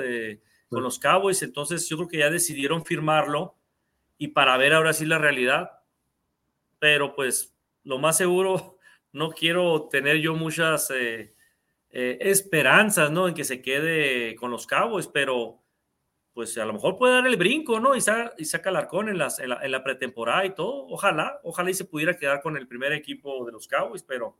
con 0.68 0.82
los 0.82 0.98
Cowboys, 0.98 1.42
entonces 1.42 1.88
yo 1.88 1.96
creo 1.96 2.08
que 2.08 2.18
ya 2.18 2.30
decidieron 2.30 2.84
firmarlo 2.84 3.56
y 4.18 4.28
para 4.28 4.56
ver 4.58 4.74
ahora 4.74 4.92
sí 4.92 5.06
la 5.06 5.18
realidad. 5.18 5.80
Pero 6.78 7.14
pues 7.14 7.54
lo 7.84 7.98
más 7.98 8.16
seguro, 8.16 8.77
no 9.12 9.30
quiero 9.30 9.88
tener 9.90 10.18
yo 10.18 10.34
muchas 10.34 10.90
eh, 10.90 11.34
eh, 11.90 12.18
esperanzas, 12.20 13.10
¿no? 13.10 13.28
En 13.28 13.34
que 13.34 13.44
se 13.44 13.62
quede 13.62 14.34
con 14.36 14.50
los 14.50 14.66
Cowboys, 14.66 15.06
pero 15.06 15.60
pues 16.34 16.56
a 16.56 16.64
lo 16.64 16.72
mejor 16.72 16.96
puede 16.96 17.14
dar 17.14 17.26
el 17.26 17.36
brinco, 17.36 17.80
¿no? 17.80 17.96
Y 17.96 18.00
saca, 18.00 18.32
y 18.38 18.44
saca 18.44 18.70
el 18.70 18.76
arcón 18.76 19.08
en, 19.08 19.18
las, 19.18 19.40
en, 19.40 19.48
la, 19.48 19.82
pretemporada 19.82 20.44
y 20.44 20.54
todo. 20.54 20.86
Ojalá, 20.86 21.40
ojalá 21.42 21.70
y 21.70 21.74
se 21.74 21.84
pudiera 21.84 22.16
quedar 22.16 22.42
con 22.42 22.56
el 22.56 22.68
primer 22.68 22.92
equipo 22.92 23.44
de 23.44 23.52
los 23.52 23.66
Cowboys, 23.66 24.04
pero 24.04 24.36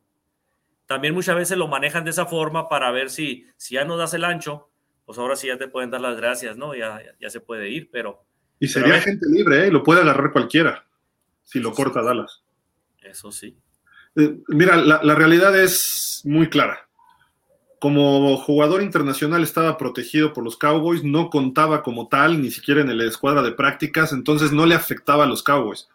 también 0.87 1.13
muchas 1.13 1.35
veces 1.35 1.59
lo 1.59 1.67
manejan 1.67 2.05
de 2.05 2.11
esa 2.11 2.27
forma 2.27 2.69
para 2.69 2.91
ver 2.93 3.11
si, 3.11 3.47
si 3.57 3.75
ya 3.75 3.85
no 3.85 3.97
das 3.97 4.15
el 4.15 4.25
ancho, 4.25 4.71
pues 5.07 5.19
ahora 5.19 5.37
sí 5.37 5.49
ya 5.49 5.59
te 5.59 5.69
pueden 5.69 5.91
dar 5.91 6.01
las 6.01 6.17
gracias, 6.17 6.57
¿no? 6.57 6.75
Ya, 6.75 7.01
ya, 7.19 7.31
se 7.31 7.41
puede 7.41 7.69
ir, 7.69 7.91
pero... 7.91 8.25
Y 8.61 8.69
sería 8.69 9.01
gente 9.01 9.27
libre, 9.29 9.67
¿eh? 9.67 9.71
Lo 9.71 9.83
puede 9.83 10.03
agarrar 10.03 10.33
cualquiera, 10.33 10.87
si 11.43 11.59
lo 11.61 11.73
corta 11.73 12.03
Dallas. 12.03 12.45
Eso 13.03 13.33
sí. 13.33 13.57
Eh, 14.19 14.37
mira, 14.49 14.77
la, 14.77 15.15
realidad 15.15 15.59
es 15.59 16.23
muy 16.25 16.51
clara 16.51 16.89
como 17.79 18.37
jugador 18.39 18.83
internacional 18.83 19.43
estaba 19.43 19.77
protegido 19.77 20.33
por 20.33 20.45
los 20.45 20.57
Cowboys, 20.57 21.05
no 21.05 21.31
contaba 21.31 21.83
como 21.83 22.09
tal, 22.09 22.43
ni 22.43 22.51
siquiera 22.51 22.81
en 22.81 22.97
la 22.97 23.05
escuadra 23.05 23.43
de 23.43 23.53
prácticas, 23.53 24.13
entonces 24.13 24.53
no 24.53 24.67
le 24.67 24.75
afectaba 24.75 25.25
a 25.25 25.27
los 25.29 25.43
Cowboys. 25.43 25.89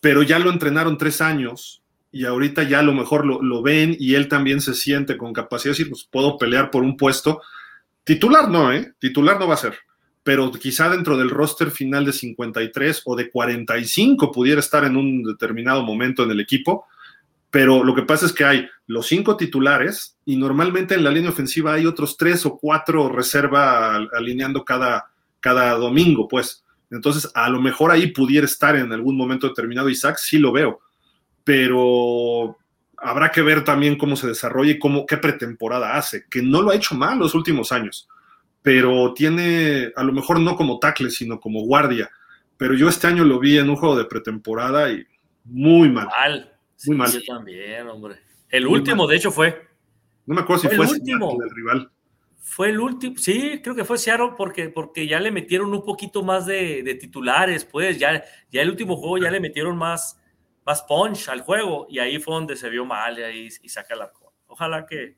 Pero 0.00 0.22
ya 0.22 0.38
lo 0.38 0.50
entrenaron 0.50 0.98
tres 0.98 1.20
años 1.20 1.82
y 2.12 2.24
ahorita 2.24 2.62
ya 2.62 2.78
a 2.80 2.84
lo 2.84 2.92
mejor 2.92 3.26
lo, 3.26 3.62
ven 3.62 3.96
y 3.98 4.14
él 4.14 4.28
también 4.28 4.60
se 4.60 4.74
siente 4.74 5.16
con 5.16 5.32
capacidad 5.32 5.72
de 5.72 5.78
decir, 5.78 5.90
pues 5.90 6.04
puedo 6.04 6.38
pelear 6.38 6.70
por 6.70 6.82
un 6.82 6.96
puesto. 6.96 7.42
Titular 8.04 8.48
no, 8.48 8.72
¿eh? 8.72 8.92
Titular 8.98 9.38
no 9.38 9.48
va 9.48 9.54
a 9.54 9.58
ser, 9.58 9.78
pero 10.22 10.50
quizá 10.52 10.88
dentro 10.88 11.16
del 11.16 11.30
roster 11.30 11.70
final 11.70 12.04
de 12.04 12.12
53 12.12 13.02
o 13.04 13.16
de 13.16 13.30
45 13.30 14.30
pudiera 14.30 14.60
estar 14.60 14.84
en 14.84 14.96
un 14.96 15.24
determinado 15.24 15.82
momento 15.82 16.22
en 16.22 16.30
el 16.30 16.40
equipo 16.40 16.86
pero 17.50 17.82
lo 17.82 17.94
que 17.94 18.02
pasa 18.02 18.26
es 18.26 18.32
que 18.32 18.44
hay 18.44 18.68
los 18.86 19.06
cinco 19.06 19.36
titulares 19.36 20.16
y 20.24 20.36
normalmente 20.36 20.94
en 20.94 21.04
la 21.04 21.10
línea 21.10 21.30
ofensiva 21.30 21.74
hay 21.74 21.86
otros 21.86 22.16
tres 22.16 22.46
o 22.46 22.56
cuatro 22.56 23.08
reserva 23.08 23.96
alineando 24.12 24.64
cada, 24.64 25.10
cada 25.40 25.72
domingo, 25.74 26.28
pues. 26.28 26.64
Entonces, 26.90 27.30
a 27.34 27.48
lo 27.48 27.60
mejor 27.60 27.90
ahí 27.90 28.08
pudiera 28.08 28.44
estar 28.44 28.76
en 28.76 28.92
algún 28.92 29.16
momento 29.16 29.48
determinado 29.48 29.88
Isaac, 29.88 30.18
sí 30.18 30.38
lo 30.38 30.52
veo, 30.52 30.80
pero 31.44 32.56
habrá 32.96 33.30
que 33.30 33.42
ver 33.42 33.64
también 33.64 33.96
cómo 33.96 34.16
se 34.16 34.26
desarrolla 34.26 34.72
y 34.72 34.78
cómo, 34.78 35.06
qué 35.06 35.16
pretemporada 35.16 35.96
hace, 35.96 36.26
que 36.28 36.42
no 36.42 36.62
lo 36.62 36.70
ha 36.70 36.76
hecho 36.76 36.94
mal 36.94 37.18
los 37.18 37.34
últimos 37.34 37.72
años, 37.72 38.08
pero 38.62 39.14
tiene, 39.14 39.92
a 39.96 40.04
lo 40.04 40.12
mejor 40.12 40.40
no 40.40 40.56
como 40.56 40.78
tackle, 40.78 41.10
sino 41.10 41.40
como 41.40 41.62
guardia. 41.62 42.10
Pero 42.56 42.74
yo 42.74 42.88
este 42.88 43.06
año 43.06 43.24
lo 43.24 43.38
vi 43.38 43.56
en 43.56 43.70
un 43.70 43.76
juego 43.76 43.96
de 43.96 44.04
pretemporada 44.04 44.90
y 44.90 45.06
muy 45.44 45.88
mal. 45.88 46.08
Mal, 46.08 46.52
muy 46.86 46.96
mal. 46.96 47.12
Yo 47.12 47.20
también, 47.24 47.88
hombre. 47.88 48.16
El 48.48 48.66
último, 48.66 49.06
de 49.06 49.16
hecho, 49.16 49.30
fue. 49.30 49.68
No 50.26 50.34
me 50.34 50.40
acuerdo 50.42 50.62
si 50.62 50.68
fue, 50.68 50.84
el 50.86 50.92
último. 50.92 51.38
el 51.42 51.50
rival. 51.50 51.90
Fue 52.42 52.70
el 52.70 52.80
último, 52.80 53.16
sí, 53.16 53.60
creo 53.62 53.76
que 53.76 53.84
fue 53.84 53.96
Seattle 53.96 54.32
porque, 54.36 54.70
porque 54.70 55.06
ya 55.06 55.20
le 55.20 55.30
metieron 55.30 55.72
un 55.72 55.84
poquito 55.84 56.22
más 56.22 56.46
de, 56.46 56.98
titulares, 57.00 57.64
pues 57.64 57.98
ya, 57.98 58.24
ya 58.50 58.62
el 58.62 58.70
último 58.70 58.96
juego 58.96 59.18
ya 59.18 59.30
le 59.30 59.38
metieron 59.40 59.76
más, 59.76 60.20
más 60.64 60.82
punch 60.82 61.28
al 61.28 61.42
juego 61.42 61.86
y 61.88 62.00
ahí 62.00 62.18
fue 62.18 62.34
donde 62.34 62.56
se 62.56 62.68
vio 62.68 62.84
mal 62.84 63.18
y 63.18 63.22
ahí 63.22 63.48
y 63.62 63.68
saca 63.68 63.94
la 63.94 64.10
Ojalá 64.46 64.84
que 64.84 65.14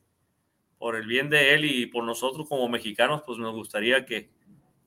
por 0.77 0.97
el 0.97 1.07
bien 1.07 1.31
de 1.31 1.55
él 1.55 1.65
y 1.65 1.87
por 1.87 2.05
nosotros 2.05 2.49
como 2.49 2.69
mexicanos, 2.69 3.23
pues 3.25 3.39
nos 3.39 3.55
gustaría 3.55 4.05
que, 4.05 4.31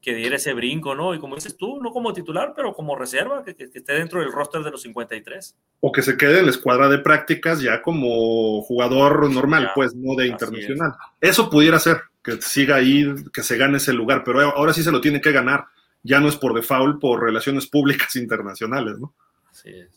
que 0.06 0.14
diera 0.14 0.36
ese 0.36 0.53
brinco, 0.53 0.94
¿no? 0.94 1.15
Y 1.15 1.19
como 1.19 1.34
dices 1.34 1.57
tú, 1.57 1.82
no 1.82 1.90
como 1.91 2.14
titular, 2.14 2.53
pero 2.56 2.76
como 2.76 2.95
reserva, 2.95 3.44
que, 3.44 3.56
esté 3.57 3.94
dentro 3.94 4.19
del 4.19 4.32
roster 4.32 4.61
de 4.61 4.69
los 4.69 4.84
53. 4.84 5.56
O 5.80 5.91
que 5.91 6.03
se 6.03 6.15
quede 6.15 6.38
en 6.38 6.45
la 6.45 6.52
escuadra 6.52 6.88
de 6.90 6.99
prácticas 6.99 7.60
ya 7.60 7.82
como 7.82 8.61
jugador 8.61 9.27
normal, 9.32 9.72
pues, 9.73 9.95
no 9.95 10.14
de 10.14 10.27
internacional. 10.27 10.94
Eso 11.19 11.49
pudiera 11.49 11.80
ser, 11.80 12.02
que 12.23 12.40
siga 12.40 12.76
ahí, 12.76 13.15
que 13.34 13.41
se 13.41 13.57
gane 13.57 13.77
ese 13.77 13.94
lugar, 13.94 14.22
pero 14.23 14.41
ahora 14.41 14.73
sí 14.73 14.84
se 14.84 14.91
lo 14.91 15.02
tiene 15.02 15.22
que 15.22 15.32
ganar. 15.32 15.65
Ya 16.03 16.19
no 16.19 16.27
es 16.27 16.36
por 16.36 16.53
default, 16.53 17.02
por 17.02 17.23
relaciones 17.23 17.65
públicas 17.65 18.15
internacionales, 18.15 18.99
¿no? 18.99 19.15
Así 19.49 19.72
es. 19.72 19.90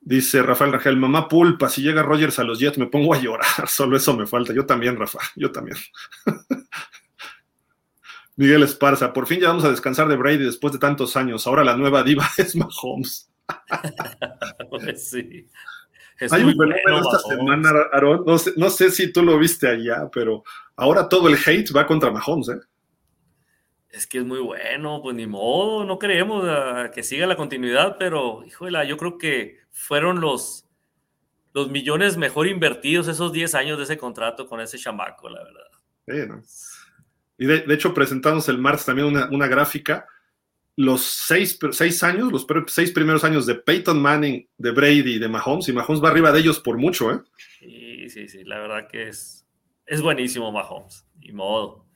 Dice 0.00 0.44
Rafael 0.44 0.70
Rangel, 0.70 0.96
mamá 0.96 1.26
pulpa, 1.26 1.68
si 1.68 1.82
llega 1.82 2.04
Rogers 2.04 2.38
a 2.38 2.44
los 2.44 2.60
Jets 2.60 2.78
me 2.78 2.86
pongo 2.86 3.14
a 3.14 3.20
llorar, 3.20 3.46
solo 3.66 3.96
eso 3.96 4.16
me 4.16 4.28
falta. 4.28 4.52
Yo 4.52 4.64
también, 4.64 4.96
Rafa, 4.96 5.18
yo 5.34 5.50
también. 5.50 5.76
Miguel 8.38 8.62
Esparza, 8.62 9.12
por 9.12 9.26
fin 9.26 9.40
ya 9.40 9.48
vamos 9.48 9.64
a 9.64 9.70
descansar 9.70 10.06
de 10.06 10.14
Brady 10.14 10.44
después 10.44 10.72
de 10.72 10.78
tantos 10.78 11.16
años. 11.16 11.44
Ahora 11.48 11.64
la 11.64 11.76
nueva 11.76 12.04
diva 12.04 12.24
es 12.38 12.54
Mahomes. 12.54 13.32
pues 14.70 15.10
sí. 15.10 15.48
Hay 16.30 16.44
un 16.44 16.52
fenómeno 16.52 17.00
esta 17.00 17.18
semana, 17.18 17.70
Aaron. 17.92 18.24
No 18.24 18.70
sé, 18.70 18.90
si 18.92 19.12
tú 19.12 19.24
lo 19.24 19.38
viste 19.40 19.66
allá, 19.66 20.08
pero 20.12 20.44
ahora 20.76 21.08
todo 21.08 21.28
el 21.28 21.34
hate 21.34 21.74
va 21.74 21.84
contra 21.84 22.12
Mahomes, 22.12 22.50
¿eh? 22.50 22.60
Es 23.90 24.06
que 24.06 24.18
es 24.18 24.24
muy 24.24 24.38
bueno, 24.38 25.00
pues 25.02 25.16
ni 25.16 25.26
modo, 25.26 25.84
no 25.84 25.98
creemos 25.98 26.44
que 26.94 27.02
siga 27.02 27.26
la 27.26 27.36
continuidad, 27.36 27.96
pero 27.98 28.44
híjole, 28.46 28.86
yo 28.86 28.96
creo 28.96 29.18
que 29.18 29.58
fueron 29.72 30.20
los, 30.20 30.64
los 31.54 31.70
millones 31.70 32.16
mejor 32.16 32.46
invertidos 32.46 33.08
esos 33.08 33.32
10 33.32 33.54
años 33.56 33.78
de 33.78 33.84
ese 33.84 33.98
contrato 33.98 34.46
con 34.46 34.60
ese 34.60 34.78
chamaco, 34.78 35.28
la 35.28 35.42
verdad. 35.42 35.70
Sí, 36.06 36.28
¿no? 36.28 36.42
Y 37.38 37.46
de, 37.46 37.64
hecho 37.72 37.94
presentamos 37.94 38.48
el 38.48 38.58
martes 38.58 38.84
también 38.84 39.06
una, 39.06 39.46
gráfica, 39.46 40.06
los 40.74 41.02
seis, 41.02 41.56
seis, 41.70 42.02
años, 42.02 42.32
los 42.32 42.44
seis 42.66 42.90
primeros 42.90 43.22
años 43.22 43.46
de 43.46 43.54
Peyton 43.54 44.02
Manning, 44.02 44.48
de 44.58 44.70
Brady 44.72 45.14
y 45.14 45.18
de 45.20 45.28
Mahomes, 45.28 45.68
y 45.68 45.72
Mahomes 45.72 46.02
va 46.02 46.08
arriba 46.08 46.32
de 46.32 46.40
ellos 46.40 46.58
por 46.58 46.76
mucho, 46.78 47.12
¿eh? 47.12 47.20
Sí, 47.60 48.08
sí, 48.10 48.28
sí, 48.28 48.44
la 48.44 48.58
verdad 48.58 48.88
que 48.88 49.08
es, 49.08 49.46
es 49.86 50.02
buenísimo 50.02 50.50
Mahomes, 50.50 51.06
y 51.20 51.32
modo. 51.32 51.86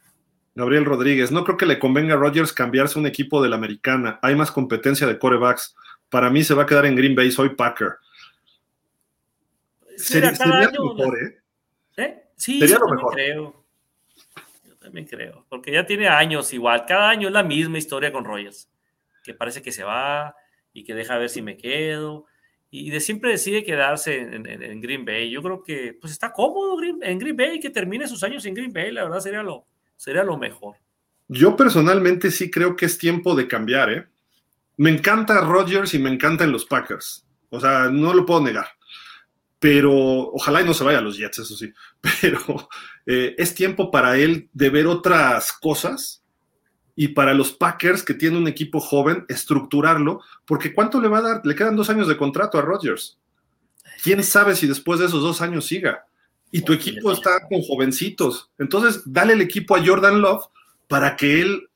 Gabriel 0.55 0.85
Rodríguez, 0.85 1.33
no 1.33 1.43
creo 1.45 1.57
que 1.57 1.67
le 1.67 1.81
convenga 1.81 2.15
a 2.15 2.19
Rodgers 2.19 2.53
cambiarse 2.53 3.01
un 3.01 3.07
equipo 3.07 3.43
de 3.43 3.49
la 3.49 3.57
americana, 3.57 4.21
hay 4.23 4.37
más 4.37 4.53
competencia 4.53 5.09
de 5.09 5.19
corebacks. 5.19 5.75
Para 6.09 6.31
mí 6.31 6.45
se 6.45 6.55
va 6.55 6.65
a 6.65 6.67
quedar 6.67 6.87
en 6.87 6.95
Green 6.95 7.17
Bay, 7.17 7.33
soy 7.33 7.57
Packer. 7.57 7.95
Sería, 9.97 10.31
lo 10.73 10.95
mejor, 10.95 11.19
¿eh? 11.19 11.43
¿Eh? 11.97 12.23
Sí, 12.37 12.61
sería 12.61 12.79
lo 12.79 12.89
mejor. 12.89 13.15
Creo 13.15 13.62
también 14.83 15.07
creo, 15.07 15.47
porque 15.49 15.73
ya 15.73 15.87
tiene 15.87 16.09
años 16.09 16.53
igual, 16.53 16.85
cada 16.87 17.09
año 17.09 17.29
es 17.29 17.35
la 17.35 17.43
misma 17.43 17.79
historia 17.79 18.13
con 18.13 18.25
Rogers, 18.25 18.69
que 19.23 19.35
parece 19.35 19.63
que 19.63 19.73
se 19.73 19.85
va 19.85 20.35
y 20.73 20.85
que 20.85 20.95
deja 20.95 21.19
ver 21.19 21.29
si 21.29 21.43
me 21.43 21.57
quedo, 21.57 22.27
y 22.71 22.91
de 22.91 23.01
siempre 23.01 23.31
decide 23.31 23.65
quedarse 23.65 24.19
en, 24.19 24.81
Green 24.81 25.05
Bay. 25.05 25.31
Yo 25.31 25.43
creo 25.43 25.63
que 25.63 25.97
pues 26.01 26.11
está 26.11 26.33
cómodo 26.33 26.83
en 27.03 27.19
Green 27.19 27.37
Bay, 27.37 27.61
que 27.61 27.69
termine 27.69 28.09
sus 28.09 28.23
años 28.25 28.47
en 28.47 28.55
Green 28.55 28.73
Bay, 28.73 28.91
la 28.91 29.05
verdad 29.05 29.21
sería 29.21 29.43
lo, 29.43 29.67
sería 29.97 30.25
lo 30.25 30.39
mejor. 30.39 30.77
Yo 31.29 31.55
personalmente 31.55 32.31
sí 32.31 32.51
creo 32.51 32.75
que 32.75 32.87
es 32.87 32.97
tiempo 32.97 33.35
de 33.35 33.47
cambiar, 33.47 33.93
¿eh? 33.93 34.07
Me 34.79 34.91
encanta 34.91 35.43
Rodgers 35.43 35.93
y 35.93 35.99
me 35.99 36.11
encantan 36.11 36.51
los 36.51 36.65
Packers. 36.65 37.27
O 37.51 37.61
sea, 37.61 37.91
no 37.91 38.15
lo 38.15 38.25
puedo 38.25 38.41
negar. 38.41 38.67
Pero 39.63 39.93
ojalá 40.33 40.61
y 40.61 40.65
no 40.65 40.75
se 40.75 40.83
vaya 40.83 40.99
a 40.99 41.03
los 41.03 41.17
Jets, 41.17 41.39
eso 41.39 41.57
sí. 41.57 41.73
Pero 42.21 42.69
eh, 43.07 43.37
es 43.39 43.55
tiempo 43.55 43.93
para 43.93 44.19
él 44.19 44.49
de 44.53 44.71
ver 44.71 44.89
otras 44.89 45.53
cosas 45.53 46.25
y 46.97 47.09
para 47.09 47.33
los 47.33 47.53
Packers, 47.53 48.03
que 48.03 48.15
tienen 48.15 48.41
un 48.41 48.49
equipo 48.49 48.81
joven, 48.81 49.25
estructurarlo, 49.29 50.21
porque 50.47 50.75
¿cuánto 50.75 51.01
le 51.01 51.07
va 51.07 51.19
a 51.19 51.23
dar? 51.23 51.41
Le 51.45 51.55
quedan 51.55 51.77
dos 51.77 51.89
años 51.91 52.09
de 52.09 52.17
contrato 52.17 52.59
a 52.59 52.63
Rodgers. 52.63 53.21
¿Quién 54.03 54.25
sabe 54.25 54.57
si 54.57 54.67
después 54.67 54.99
de 54.99 55.07
esos 55.07 55.23
dos 55.23 55.41
años 55.41 55.65
siga? 55.65 56.07
Y 56.51 56.63
tu 56.63 56.73
equipo 56.73 57.13
está 57.13 57.47
con 57.49 57.63
jovencitos. 57.63 58.51
Entonces, 58.59 59.03
dale 59.07 59.35
el 59.35 59.43
equipo 59.43 59.77
a 59.77 59.87
Jordan 59.87 60.21
Love 60.21 60.45
para 60.89 61.15
que 61.15 61.41
él 61.41 61.69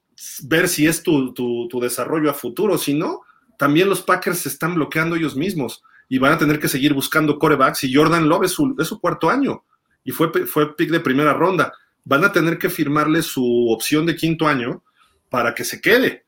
ver 0.43 0.67
si 0.67 0.89
es 0.89 1.05
tu, 1.05 1.69
desarrollo 1.81 2.31
a 2.31 2.35
futuro. 2.35 2.79
Si 2.79 2.95
no, 2.95 3.21
también 3.57 3.89
los 3.89 4.03
Packers 4.03 4.41
se 4.41 4.49
están 4.49 4.75
bloqueando 4.75 5.15
ellos 5.15 5.37
mismos 5.37 5.85
y 6.09 6.19
van 6.19 6.33
a 6.33 6.39
tener 6.39 6.59
que 6.59 6.69
seguir 6.69 6.95
buscando 6.95 7.39
corebacks. 7.39 7.85
Y 7.85 7.95
Jordan 7.95 8.29
Love 8.29 8.45
es 8.45 8.53
su, 8.53 9.01
cuarto 9.01 9.29
año 9.29 9.65
y 10.05 10.13
fue, 10.13 10.31
fue 10.47 10.77
pick 10.77 10.91
de 10.91 11.01
primera 11.01 11.33
ronda. 11.33 11.73
Van 12.05 12.25
a 12.25 12.33
tener 12.33 12.59
que 12.59 12.71
firmarle 12.71 13.23
su 13.23 13.69
opción 13.71 14.07
de 14.07 14.17
quinto 14.17 14.47
año 14.47 14.83
para 15.29 15.55
que 15.55 15.65
se 15.65 15.81
quede. 15.81 16.25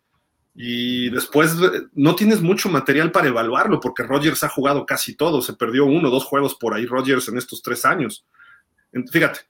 Y 0.60 1.09
después 1.10 1.55
no 1.94 2.16
tienes 2.16 2.40
mucho 2.40 2.68
material 2.68 3.12
para 3.12 3.28
evaluarlo 3.28 3.78
porque 3.78 4.02
Rodgers 4.02 4.42
ha 4.42 4.48
jugado 4.48 4.84
casi 4.84 5.14
todo. 5.14 5.40
Se 5.40 5.52
perdió 5.52 5.84
uno 5.84 6.09
o 6.09 6.10
dos 6.10 6.24
juegos 6.24 6.56
por 6.56 6.74
ahí 6.74 6.84
Rodgers 6.84 7.28
en 7.28 7.38
estos 7.38 7.62
tres 7.62 7.84
años. 7.84 8.26
Fíjate, 9.12 9.40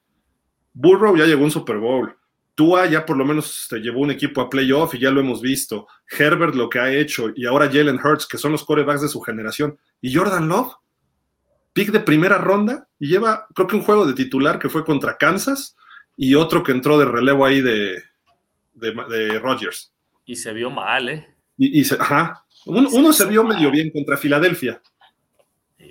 Burrow 0.73 1.17
ya 1.17 1.25
llegó 1.25 1.41
a 1.41 1.45
un 1.45 1.51
Super 1.51 1.77
Bowl. 1.77 2.15
Tua 2.59 2.87
ya 2.87 3.05
por 3.05 3.15
lo 3.15 3.23
menos 3.23 3.67
te 3.69 3.79
llevó 3.79 4.01
un 4.01 4.11
equipo 4.11 4.41
a 4.41 4.49
playoff 4.49 4.93
y 4.93 4.99
ya 4.99 5.11
lo 5.11 5.21
hemos 5.21 5.41
visto. 5.41 5.87
Herbert 6.11 6.55
lo 6.55 6.69
que 6.69 6.77
ha 6.77 6.91
hecho 6.91 7.31
y 7.33 7.45
ahora 7.45 7.71
Jalen 7.71 8.01
Hurts, 8.03 8.27
que 8.27 8.37
son 8.37 8.51
los 8.51 8.65
corebacks 8.65 9.01
de 9.01 9.07
su 9.07 9.21
generación. 9.21 9.79
Y 10.01 10.13
Jordan 10.13 10.49
Love, 10.49 10.73
pick 11.71 11.89
de 11.91 12.01
primera 12.01 12.37
ronda 12.37 12.89
y 12.99 13.07
lleva, 13.07 13.47
creo 13.55 13.65
que 13.65 13.77
un 13.77 13.81
juego 13.81 14.05
de 14.05 14.13
titular 14.13 14.59
que 14.59 14.67
fue 14.67 14.83
contra 14.83 15.15
Kansas 15.15 15.77
y 16.17 16.35
otro 16.35 16.61
que 16.61 16.73
entró 16.73 16.99
de 16.99 17.05
relevo 17.05 17.45
ahí 17.45 17.61
de, 17.61 18.03
de, 18.73 19.39
Rodgers. 19.39 19.93
Y 20.25 20.35
se 20.35 20.51
vio 20.51 20.69
mal, 20.69 21.07
¿eh? 21.07 21.27
Y, 21.57 21.81
ajá. 21.93 22.43
Uno, 22.65 23.13
se 23.13 23.25
vio 23.25 23.45
medio 23.45 23.71
bien 23.71 23.89
contra 23.89 24.17
Filadelfia. 24.17 24.81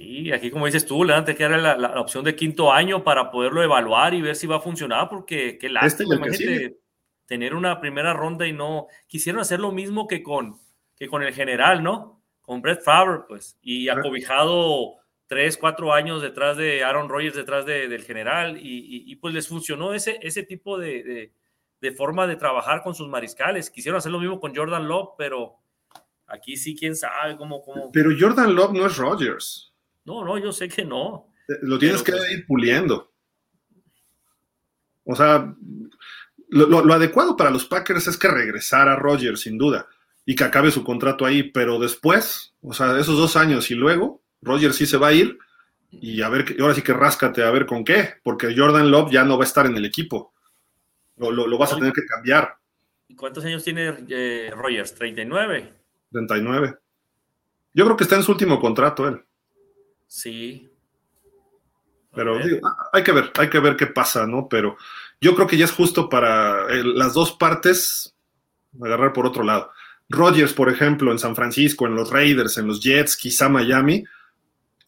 Y 0.00 0.32
aquí, 0.32 0.50
como 0.50 0.66
dices 0.66 0.86
tú, 0.86 1.02
le 1.02 1.12
dan 1.12 1.24
que 1.24 1.42
era 1.42 1.58
la, 1.58 2.00
opción 2.00 2.24
de 2.24 2.36
quinto 2.36 2.72
año 2.72 3.02
para 3.02 3.30
poderlo 3.30 3.62
evaluar 3.62 4.14
y 4.14 4.22
ver 4.22 4.36
si 4.36 4.46
va 4.46 4.56
a 4.56 4.60
funcionar, 4.60 5.08
porque 5.08 5.58
qué 5.58 5.66
este 5.66 6.04
lástima, 6.04 6.20
tener 7.26 7.54
una 7.54 7.80
primera 7.80 8.14
ronda 8.14 8.46
y 8.46 8.52
no 8.52 8.86
quisieron 9.06 9.40
hacer 9.40 9.60
lo 9.60 9.72
mismo 9.72 10.06
que 10.06 10.22
con, 10.22 10.58
que 10.96 11.08
con 11.08 11.22
el 11.22 11.34
general, 11.34 11.82
¿no? 11.82 12.22
Con 12.40 12.62
Brett 12.62 12.82
Favre, 12.82 13.24
pues, 13.28 13.58
y 13.60 13.88
acobijado 13.88 14.94
tres, 15.26 15.58
cuatro 15.58 15.92
años 15.92 16.22
detrás 16.22 16.56
de 16.56 16.82
Aaron 16.82 17.08
Rodgers, 17.08 17.36
detrás 17.36 17.66
del 17.66 18.02
general, 18.02 18.58
y, 18.60 19.14
pues 19.16 19.34
les 19.34 19.46
funcionó 19.46 19.92
ese, 19.92 20.18
ese 20.22 20.42
tipo 20.42 20.78
de, 20.78 21.32
de, 21.80 21.92
forma 21.92 22.26
de 22.26 22.36
trabajar 22.36 22.82
con 22.82 22.94
sus 22.94 23.08
mariscales. 23.08 23.68
Quisieron 23.68 23.98
hacer 23.98 24.10
lo 24.10 24.20
mismo 24.20 24.40
con 24.40 24.56
Jordan 24.56 24.88
Love, 24.88 25.10
pero 25.18 25.56
aquí 26.26 26.56
sí, 26.56 26.74
quién 26.74 26.96
sabe 26.96 27.36
cómo. 27.36 27.60
cómo... 27.60 27.92
Pero 27.92 28.10
Jordan 28.18 28.54
Love 28.54 28.72
no 28.72 28.86
es 28.86 28.96
Rodgers. 28.96 29.67
No, 30.08 30.24
no, 30.24 30.38
yo 30.38 30.52
sé 30.52 30.70
que 30.70 30.86
no. 30.86 31.34
Eh, 31.48 31.58
lo 31.60 31.78
tienes 31.78 32.02
que 32.02 32.12
pues 32.12 32.30
ir 32.30 32.46
puliendo. 32.46 33.12
O 35.04 35.14
sea, 35.14 35.54
lo, 36.48 36.94
adecuado 36.94 37.36
para 37.36 37.50
los 37.50 37.66
Packers 37.66 38.06
es 38.06 38.16
que 38.16 38.28
regresara 38.28 38.96
Roger, 38.96 39.36
sin 39.36 39.58
duda, 39.58 39.86
y 40.24 40.34
que 40.34 40.44
acabe 40.44 40.70
su 40.70 40.82
contrato 40.82 41.26
ahí, 41.26 41.42
pero 41.42 41.78
después, 41.78 42.54
o 42.62 42.72
sea, 42.72 42.98
esos 42.98 43.18
dos 43.18 43.36
años 43.36 43.70
y 43.70 43.74
luego, 43.74 44.22
Roger 44.40 44.72
sí 44.72 44.86
se 44.86 44.96
va 44.96 45.08
a 45.08 45.12
ir 45.12 45.38
y 45.90 46.22
a 46.22 46.30
ver, 46.30 46.56
ahora 46.58 46.74
sí 46.74 46.80
que 46.80 46.94
ráscate 46.94 47.42
a 47.42 47.50
ver 47.50 47.66
con 47.66 47.84
qué, 47.84 48.14
porque 48.22 48.54
Jordan 48.56 48.90
Love 48.90 49.12
ya 49.12 49.24
no 49.24 49.36
va 49.36 49.44
a 49.44 49.46
estar 49.46 49.66
en 49.66 49.76
el 49.76 49.84
equipo. 49.84 50.32
Lo, 51.16 51.58
vas 51.58 51.72
a 51.72 51.76
tener 51.76 51.92
que 51.92 52.06
cambiar. 52.06 52.56
¿Y 53.08 53.14
cuántos 53.14 53.44
años 53.44 53.62
tiene 53.62 53.94
eh, 54.08 54.50
Rogers? 54.54 54.98
¿39? 54.98 55.70
39. 56.12 56.76
Yo 57.74 57.84
creo 57.84 57.96
que 57.96 58.04
está 58.04 58.16
en 58.16 58.22
su 58.22 58.32
último 58.32 58.58
contrato 58.58 59.06
él. 59.06 59.22
Sí. 60.08 60.68
Pero 62.14 62.38
hay 62.92 63.02
que 63.04 63.12
ver, 63.12 63.30
hay 63.38 63.48
que 63.48 63.60
ver 63.60 63.76
qué 63.76 63.86
pasa, 63.86 64.26
¿no? 64.26 64.48
Pero 64.48 64.76
yo 65.20 65.34
creo 65.36 65.46
que 65.46 65.56
ya 65.56 65.66
es 65.66 65.70
justo 65.70 66.08
para 66.08 66.66
eh, 66.70 66.82
las 66.82 67.14
dos 67.14 67.32
partes 67.32 68.16
agarrar 68.82 69.12
por 69.12 69.26
otro 69.26 69.44
lado. 69.44 69.70
Rodgers, 70.08 70.54
por 70.54 70.70
ejemplo, 70.70 71.12
en 71.12 71.18
San 71.18 71.36
Francisco, 71.36 71.86
en 71.86 71.94
los 71.94 72.10
Raiders, 72.10 72.56
en 72.56 72.66
los 72.66 72.80
Jets, 72.80 73.16
quizá 73.16 73.48
Miami, 73.48 74.04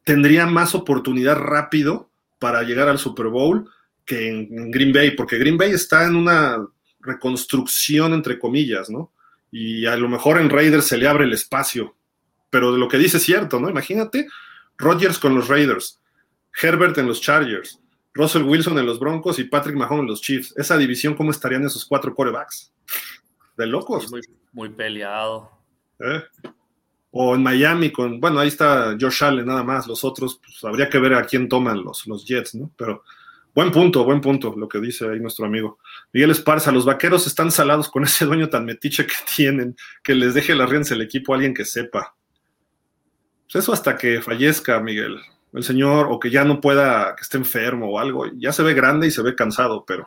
tendría 0.02 0.46
más 0.46 0.74
oportunidad 0.74 1.36
rápido 1.36 2.10
para 2.38 2.62
llegar 2.62 2.88
al 2.88 2.98
Super 2.98 3.26
Bowl 3.26 3.70
que 4.04 4.28
en, 4.28 4.70
Green 4.70 4.92
Bay, 4.92 5.12
porque 5.12 5.38
Green 5.38 5.58
Bay 5.58 5.72
está 5.72 6.06
en 6.06 6.16
una 6.16 6.66
reconstrucción, 7.00 8.14
entre 8.14 8.38
comillas, 8.38 8.88
¿no? 8.88 9.12
Y 9.52 9.84
a 9.86 9.96
lo 9.96 10.08
mejor 10.08 10.40
en 10.40 10.48
Raiders 10.48 10.86
se 10.86 10.96
le 10.96 11.06
abre 11.06 11.24
el 11.24 11.32
espacio. 11.32 11.94
Pero 12.48 12.72
de 12.72 12.78
lo 12.78 12.88
que 12.88 12.98
dice 12.98 13.18
es 13.18 13.22
cierto, 13.22 13.60
¿no? 13.60 13.68
Imagínate 13.68 14.26
Rodgers 14.80 15.18
con 15.18 15.34
los 15.34 15.48
Raiders, 15.48 16.00
Herbert 16.60 16.96
en 16.98 17.06
los 17.06 17.20
Chargers, 17.20 17.80
Russell 18.14 18.42
Wilson 18.42 18.78
en 18.78 18.86
los 18.86 18.98
Broncos 18.98 19.38
y 19.38 19.44
Patrick 19.44 19.76
Mahomes 19.76 20.00
en 20.02 20.06
los 20.08 20.20
Chiefs. 20.20 20.54
Esa 20.56 20.76
división, 20.76 21.14
¿cómo 21.14 21.30
estarían 21.30 21.64
esos 21.64 21.84
cuatro 21.84 22.14
corebacks? 22.14 22.72
De 23.56 23.66
locos. 23.66 24.10
Muy, 24.52 24.68
peleado. 24.70 25.50
¿Eh? 25.98 26.22
O 27.12 27.34
en 27.34 27.42
Miami 27.42 27.92
con, 27.92 28.20
bueno, 28.20 28.40
ahí 28.40 28.48
está 28.48 28.96
Josh 28.98 29.22
Allen 29.22 29.46
nada 29.46 29.62
más, 29.62 29.86
los 29.86 30.02
otros, 30.04 30.40
pues 30.44 30.64
habría 30.64 30.88
que 30.88 30.98
ver 30.98 31.14
a 31.14 31.24
quién 31.24 31.48
toman 31.48 31.82
los, 31.84 32.06
los 32.06 32.24
Jets, 32.24 32.54
¿no? 32.54 32.70
Pero 32.76 33.04
buen 33.54 33.70
punto, 33.70 34.04
buen 34.04 34.20
punto, 34.20 34.54
lo 34.56 34.68
que 34.68 34.80
dice 34.80 35.08
ahí 35.08 35.20
nuestro 35.20 35.44
amigo. 35.44 35.78
Miguel 36.12 36.30
Esparza, 36.30 36.72
los 36.72 36.84
vaqueros 36.84 37.26
están 37.26 37.50
salados 37.50 37.88
con 37.88 38.04
ese 38.04 38.24
dueño 38.24 38.48
tan 38.48 38.64
metiche 38.64 39.06
que 39.06 39.14
tienen, 39.36 39.76
que 40.02 40.14
les 40.14 40.34
deje 40.34 40.54
las 40.54 40.70
riendas 40.70 40.92
el 40.92 41.02
equipo 41.02 41.32
a 41.32 41.36
alguien 41.36 41.54
que 41.54 41.64
sepa. 41.64 42.14
Pues 43.52 43.64
eso 43.64 43.72
hasta 43.72 43.96
que 43.96 44.22
fallezca, 44.22 44.78
Miguel, 44.80 45.18
el 45.52 45.64
señor, 45.64 46.06
o 46.10 46.20
que 46.20 46.30
ya 46.30 46.44
no 46.44 46.60
pueda, 46.60 47.16
que 47.16 47.22
esté 47.22 47.36
enfermo 47.36 47.90
o 47.90 47.98
algo. 47.98 48.26
Ya 48.36 48.52
se 48.52 48.62
ve 48.62 48.74
grande 48.74 49.08
y 49.08 49.10
se 49.10 49.22
ve 49.22 49.34
cansado, 49.34 49.84
pero 49.84 50.06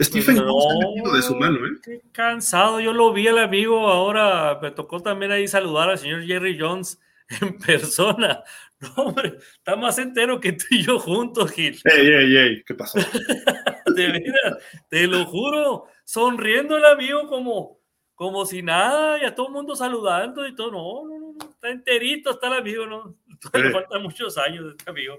Stephen 0.00 0.36
no, 0.36 0.58
está 0.96 1.16
de 1.16 1.22
su 1.22 1.36
mano, 1.36 1.58
¿eh? 1.66 1.78
Qué 1.82 2.00
cansado, 2.12 2.80
yo 2.80 2.92
lo 2.92 3.12
vi 3.12 3.28
al 3.28 3.38
amigo, 3.38 3.88
ahora 3.88 4.58
me 4.60 4.70
tocó 4.72 5.00
también 5.00 5.32
ahí 5.32 5.46
saludar 5.46 5.90
al 5.90 5.98
señor 5.98 6.24
Jerry 6.24 6.58
Jones 6.58 7.00
en 7.40 7.58
persona. 7.58 8.42
No, 8.80 9.04
hombre, 9.04 9.36
está 9.54 9.76
más 9.76 9.98
entero 9.98 10.40
que 10.40 10.52
tú 10.52 10.64
y 10.70 10.82
yo 10.82 10.98
juntos, 10.98 11.52
Gil. 11.52 11.78
Ey, 11.84 12.06
ey, 12.06 12.36
ey, 12.36 12.64
¿qué 12.64 12.74
pasó? 12.74 12.98
de 13.94 14.06
veras, 14.08 14.58
te 14.88 15.06
lo 15.06 15.26
juro, 15.26 15.84
sonriendo 16.04 16.76
el 16.76 16.84
amigo 16.86 17.28
como, 17.28 17.78
como 18.14 18.44
si 18.46 18.62
nada, 18.62 19.18
y 19.22 19.24
a 19.24 19.34
todo 19.34 19.48
el 19.48 19.52
mundo 19.52 19.76
saludando 19.76 20.46
y 20.46 20.54
todo. 20.54 20.72
No, 20.72 21.08
no, 21.08 21.19
está 21.40 21.70
enterito, 21.70 22.30
está 22.30 22.48
el 22.48 22.54
amigo, 22.54 22.86
¿no? 22.86 23.16
Le 23.52 23.70
faltan 23.70 24.02
muchos 24.02 24.36
años 24.38 24.64
de 24.64 24.70
este 24.70 24.90
amigo. 24.90 25.18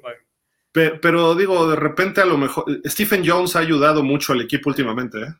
Pero, 0.71 1.35
digo, 1.35 1.69
de 1.69 1.75
repente 1.75 2.21
a 2.21 2.25
lo 2.25 2.37
mejor, 2.37 2.65
Stephen 2.85 3.23
Jones 3.25 3.55
ha 3.55 3.59
ayudado 3.59 4.03
mucho 4.03 4.33
al 4.33 4.41
equipo 4.41 4.69
últimamente, 4.69 5.21
¿eh? 5.21 5.33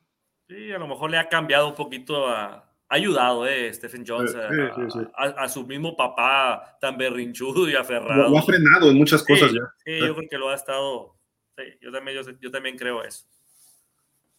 Sí, 0.48 0.72
a 0.72 0.80
lo 0.80 0.88
mejor 0.88 1.12
le 1.12 1.18
ha 1.18 1.30
cambiado 1.30 1.70
un 1.70 1.76
poquito 1.76 2.28
a... 2.28 2.68
Ha 2.90 2.96
ayudado, 2.96 3.48
¿eh? 3.48 3.74
Stephen 3.74 4.04
Jones 4.06 4.36
a, 5.16 5.48
su 5.48 5.66
mismo 5.66 5.96
papá 5.96 6.78
tan 6.82 6.98
berrinchudo 6.98 7.70
y 7.70 7.74
aferrado. 7.74 8.30
Lo, 8.30 8.38
ha 8.38 8.42
frenado 8.42 8.90
en 8.92 8.98
muchas 8.98 9.24
cosas 9.24 9.54
ya. 9.54 9.62
Sí, 9.86 9.98
yo 9.98 10.14
creo 10.14 10.30
que 10.30 10.38
lo 10.38 10.50
ha 10.50 10.56
estado... 10.56 11.16
Sí, 11.58 11.64
yo 11.80 11.90
también, 11.90 12.18
yo 12.42 12.52
también 12.52 12.78
creo 12.78 13.02
eso. 13.02 13.26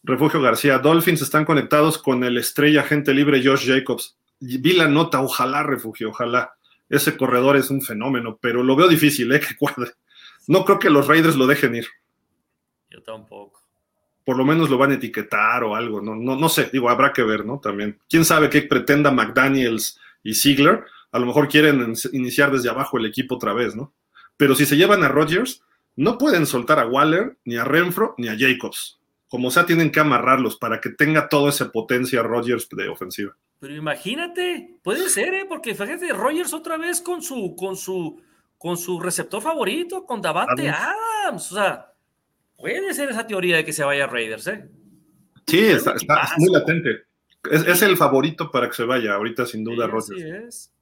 Refugio 0.03 0.39
García, 0.39 0.77
Dolphins 0.77 1.23
están 1.23 1.45
conectados 1.45 1.97
con 1.97 2.23
el 2.23 2.37
estrella 2.37 2.81
agente 2.81 3.11
libre 3.11 3.41
Josh 3.43 3.67
Jacobs 3.67 4.19
vi 4.43 4.73
la 4.73 4.87
nota, 4.87 5.21
ojalá 5.21 5.63
refugio, 5.63 6.09
ojalá. 6.09 6.53
Ese 6.89 7.17
corredor 7.17 7.55
es 7.55 7.69
un 7.69 7.81
fenómeno, 7.81 8.37
pero 8.41 8.63
lo 8.63 8.75
veo 8.75 8.87
difícil, 8.87 9.31
¿eh? 9.31 9.39
Que 9.47 9.55
cuadre. 9.55 9.91
No 10.47 10.65
creo 10.65 10.79
que 10.79 10.89
los 10.89 11.07
Raiders 11.07 11.35
lo 11.35 11.47
dejen 11.47 11.75
ir. 11.75 11.87
Yo 12.89 13.01
tampoco. 13.01 13.61
Por 14.25 14.37
lo 14.37 14.45
menos 14.45 14.69
lo 14.69 14.77
van 14.77 14.91
a 14.91 14.95
etiquetar 14.95 15.63
o 15.63 15.75
algo, 15.75 16.01
no, 16.01 16.15
no, 16.15 16.35
no 16.35 16.49
sé, 16.49 16.69
digo, 16.71 16.89
habrá 16.89 17.11
que 17.11 17.23
ver, 17.23 17.45
¿no? 17.45 17.59
También. 17.59 17.99
¿Quién 18.09 18.23
sabe 18.23 18.49
qué 18.49 18.61
pretenda 18.61 19.11
McDaniels 19.11 19.99
y 20.23 20.33
Ziegler? 20.33 20.85
A 21.11 21.19
lo 21.19 21.25
mejor 21.25 21.47
quieren 21.47 21.93
iniciar 22.13 22.51
desde 22.51 22.69
abajo 22.69 22.97
el 22.97 23.05
equipo 23.05 23.35
otra 23.35 23.53
vez, 23.53 23.75
¿no? 23.75 23.93
Pero 24.37 24.55
si 24.55 24.65
se 24.65 24.77
llevan 24.77 25.03
a 25.03 25.09
Rodgers, 25.09 25.61
no 25.95 26.17
pueden 26.17 26.45
soltar 26.45 26.79
a 26.79 26.87
Waller, 26.87 27.37
ni 27.45 27.57
a 27.57 27.63
Renfro, 27.63 28.15
ni 28.17 28.27
a 28.27 28.35
Jacobs. 28.37 28.99
Como 29.27 29.51
sea, 29.51 29.65
tienen 29.65 29.91
que 29.91 29.99
amarrarlos 29.99 30.57
para 30.57 30.79
que 30.79 30.89
tenga 30.89 31.29
toda 31.29 31.49
esa 31.49 31.71
potencia 31.71 32.23
Rodgers 32.23 32.67
de 32.69 32.89
ofensiva. 32.89 33.35
Pero 33.63 33.75
imagínate, 33.77 34.75
puede 34.83 35.07
ser, 35.07 35.33
¿eh? 35.33 35.45
Porque 35.47 35.73
fíjate, 35.73 36.11
Rogers 36.11 36.53
otra 36.53 36.75
vez 36.75 36.99
con 36.99 37.21
su, 37.21 37.55
con 37.55 37.77
su, 37.77 38.21
con 38.57 38.75
su 38.75 38.99
receptor 38.99 39.41
favorito, 39.41 40.05
con 40.05 40.21
Davante 40.21 40.67
Adams. 40.67 41.49
O 41.49 41.55
sea, 41.55 41.93
puede 42.57 42.93
ser 42.93 43.11
esa 43.11 43.25
teoría 43.25 43.55
de 43.55 43.63
que 43.63 43.71
se 43.71 43.85
vaya 43.85 44.03
a 44.03 44.07
Raiders, 44.07 44.47
¿eh? 44.47 44.69
Sí, 45.47 45.59
está, 45.59 45.95
muy 46.39 46.51
latente. 46.51 47.03
Es, 47.49 47.81
el 47.81 47.95
favorito 47.95 48.51
para 48.51 48.67
que 48.67 48.75
se 48.75 48.83
vaya 48.83 49.13
ahorita, 49.13 49.45
sin 49.45 49.63
duda, 49.63 49.89
sí, 50.01 50.15
es. 50.19 50.73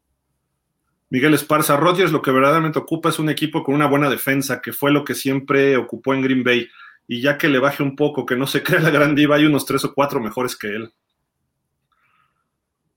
Miguel 1.11 1.35
Esparza, 1.35 1.77
Rodgers 1.77 2.11
lo 2.11 2.23
que 2.23 2.31
verdaderamente 2.31 2.79
ocupa 2.79 3.09
es 3.09 3.19
un 3.19 3.29
equipo 3.29 3.63
con 3.63 3.75
una 3.75 3.85
buena 3.85 4.09
defensa, 4.09 4.59
que 4.59 4.73
fue 4.73 4.91
lo 4.91 5.03
que 5.03 5.13
siempre 5.13 5.77
ocupó 5.77 6.15
en 6.15 6.23
Green 6.23 6.43
Bay. 6.43 6.67
Y 7.07 7.21
ya 7.21 7.37
que 7.37 7.47
le 7.47 7.59
baje 7.59 7.83
un 7.83 7.95
poco, 7.95 8.25
que 8.25 8.35
no 8.35 8.47
se 8.47 8.63
crea 8.63 8.79
la 8.79 8.89
gran 8.89 9.13
diva, 9.13 9.35
hay 9.35 9.45
unos 9.45 9.67
tres 9.67 9.85
o 9.85 9.93
cuatro 9.93 10.19
mejores 10.19 10.55
que 10.55 10.69
él. 10.69 10.91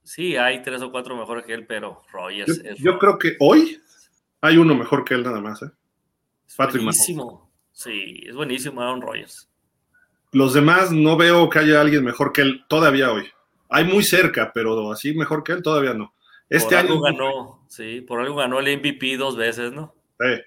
Sí, 0.05 0.37
hay 0.37 0.61
tres 0.61 0.83
o 0.83 0.91
cuatro 0.91 1.17
mejores 1.17 1.45
que 1.45 1.53
él, 1.53 1.65
pero 1.65 2.03
Rodgers 2.13 2.61
yo, 2.63 2.69
es. 2.69 2.77
Yo 2.77 2.99
creo 2.99 3.17
que 3.17 3.35
hoy 3.39 3.81
hay 4.39 4.57
uno 4.57 4.75
mejor 4.75 5.03
que 5.03 5.15
él 5.15 5.23
nada 5.23 5.41
más. 5.41 5.63
¿eh? 5.63 5.71
Es 6.47 6.55
buenísimo. 6.55 7.51
Sí, 7.71 8.23
es 8.23 8.35
buenísimo 8.35 8.81
Aaron 8.81 9.01
Rodgers. 9.01 9.49
Los 10.31 10.53
demás 10.53 10.91
no 10.91 11.17
veo 11.17 11.49
que 11.49 11.59
haya 11.59 11.81
alguien 11.81 12.03
mejor 12.03 12.31
que 12.31 12.41
él 12.41 12.65
todavía 12.67 13.11
hoy. 13.11 13.25
Hay 13.69 13.83
muy 13.83 14.03
cerca, 14.03 14.51
pero 14.53 14.91
así 14.91 15.15
mejor 15.15 15.43
que 15.43 15.53
él 15.53 15.63
todavía 15.63 15.95
no. 15.95 16.13
Este 16.49 16.75
por 16.75 16.85
año 16.85 17.01
ganó, 17.01 17.65
sí, 17.67 18.01
por 18.01 18.19
algo 18.19 18.35
ganó 18.35 18.59
el 18.59 18.77
MVP 18.77 19.17
dos 19.17 19.35
veces, 19.35 19.73
¿no? 19.73 19.95
Sí. 20.19 20.39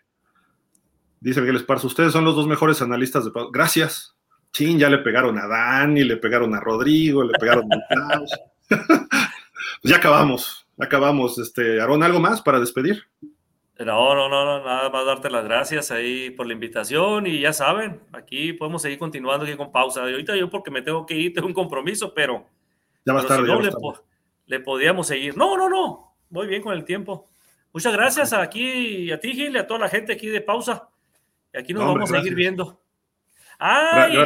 Dice 1.18 1.40
Miguel 1.40 1.56
Esparza, 1.56 1.89
ustedes 1.89 2.12
son 2.12 2.24
los 2.24 2.36
dos 2.36 2.47
mejores 2.47 2.80
analistas 2.80 3.24
de 3.24 3.32
Gracias. 3.52 4.14
Chin, 4.52 4.78
ya 4.78 4.89
le 4.89 4.98
pegaron 4.98 5.36
a 5.36 5.48
Dani, 5.48 6.05
le 6.05 6.16
pegaron 6.16 6.55
a 6.55 6.60
Rodrigo, 6.60 7.24
le 7.24 7.32
pegaron 7.39 7.68
a 7.72 8.22
pues 9.82 9.93
ya 9.93 9.97
acabamos, 9.97 10.66
acabamos. 10.78 11.39
Este, 11.39 11.80
Aarón, 11.80 12.02
¿algo 12.02 12.20
más 12.20 12.40
para 12.43 12.60
despedir? 12.60 13.05
No, 13.78 14.14
no, 14.14 14.28
no, 14.28 14.64
nada 14.64 14.90
más 14.90 15.06
darte 15.06 15.30
las 15.30 15.44
gracias 15.44 15.93
ahí 15.93 16.30
por 16.30 16.47
la 16.47 16.52
invitación 16.52 17.28
y 17.28 17.40
ya 17.40 17.52
saben, 17.52 18.01
aquí 18.12 18.52
podemos 18.52 18.82
seguir 18.82 18.98
continuando 18.98 19.47
aquí 19.47 19.56
con 19.56 19.70
pausa. 19.70 20.02
Ahorita 20.02 20.35
yo 20.35 20.51
porque 20.51 20.72
me 20.72 20.82
tengo 20.82 21.06
que 21.06 21.14
ir, 21.14 21.32
tengo 21.35 21.47
un 21.47 21.55
compromiso, 21.55 22.12
pero... 22.12 22.44
Ya 23.05 23.12
va 23.12 23.20
a 23.20 23.22
estar. 23.22 23.40
le, 24.47 24.60
podíamos 24.60 25.06
seguir. 25.06 25.36
No, 25.36 25.56
no, 25.56 25.68
no, 25.68 26.16
voy 26.28 26.48
bien 26.48 26.60
con 26.60 26.74
el 26.74 26.85
tiempo. 26.85 27.28
Muchas 27.72 27.93
gracias 27.93 28.32
aquí 28.32 29.10
a 29.12 29.20
ti, 29.20 29.32
Gil, 29.32 29.55
y 29.55 29.59
a 29.59 29.66
toda 29.66 29.80
la 29.80 29.89
gente 29.89 30.12
aquí 30.12 30.26
de 30.26 30.40
pausa. 30.40 30.89
Y 31.55 31.59
aquí 31.59 31.72
nos 31.72 31.85
vamos 31.85 32.10
a 32.10 32.16
seguir 32.16 32.35
viendo. 32.35 32.82
¡Ay! 33.59 34.18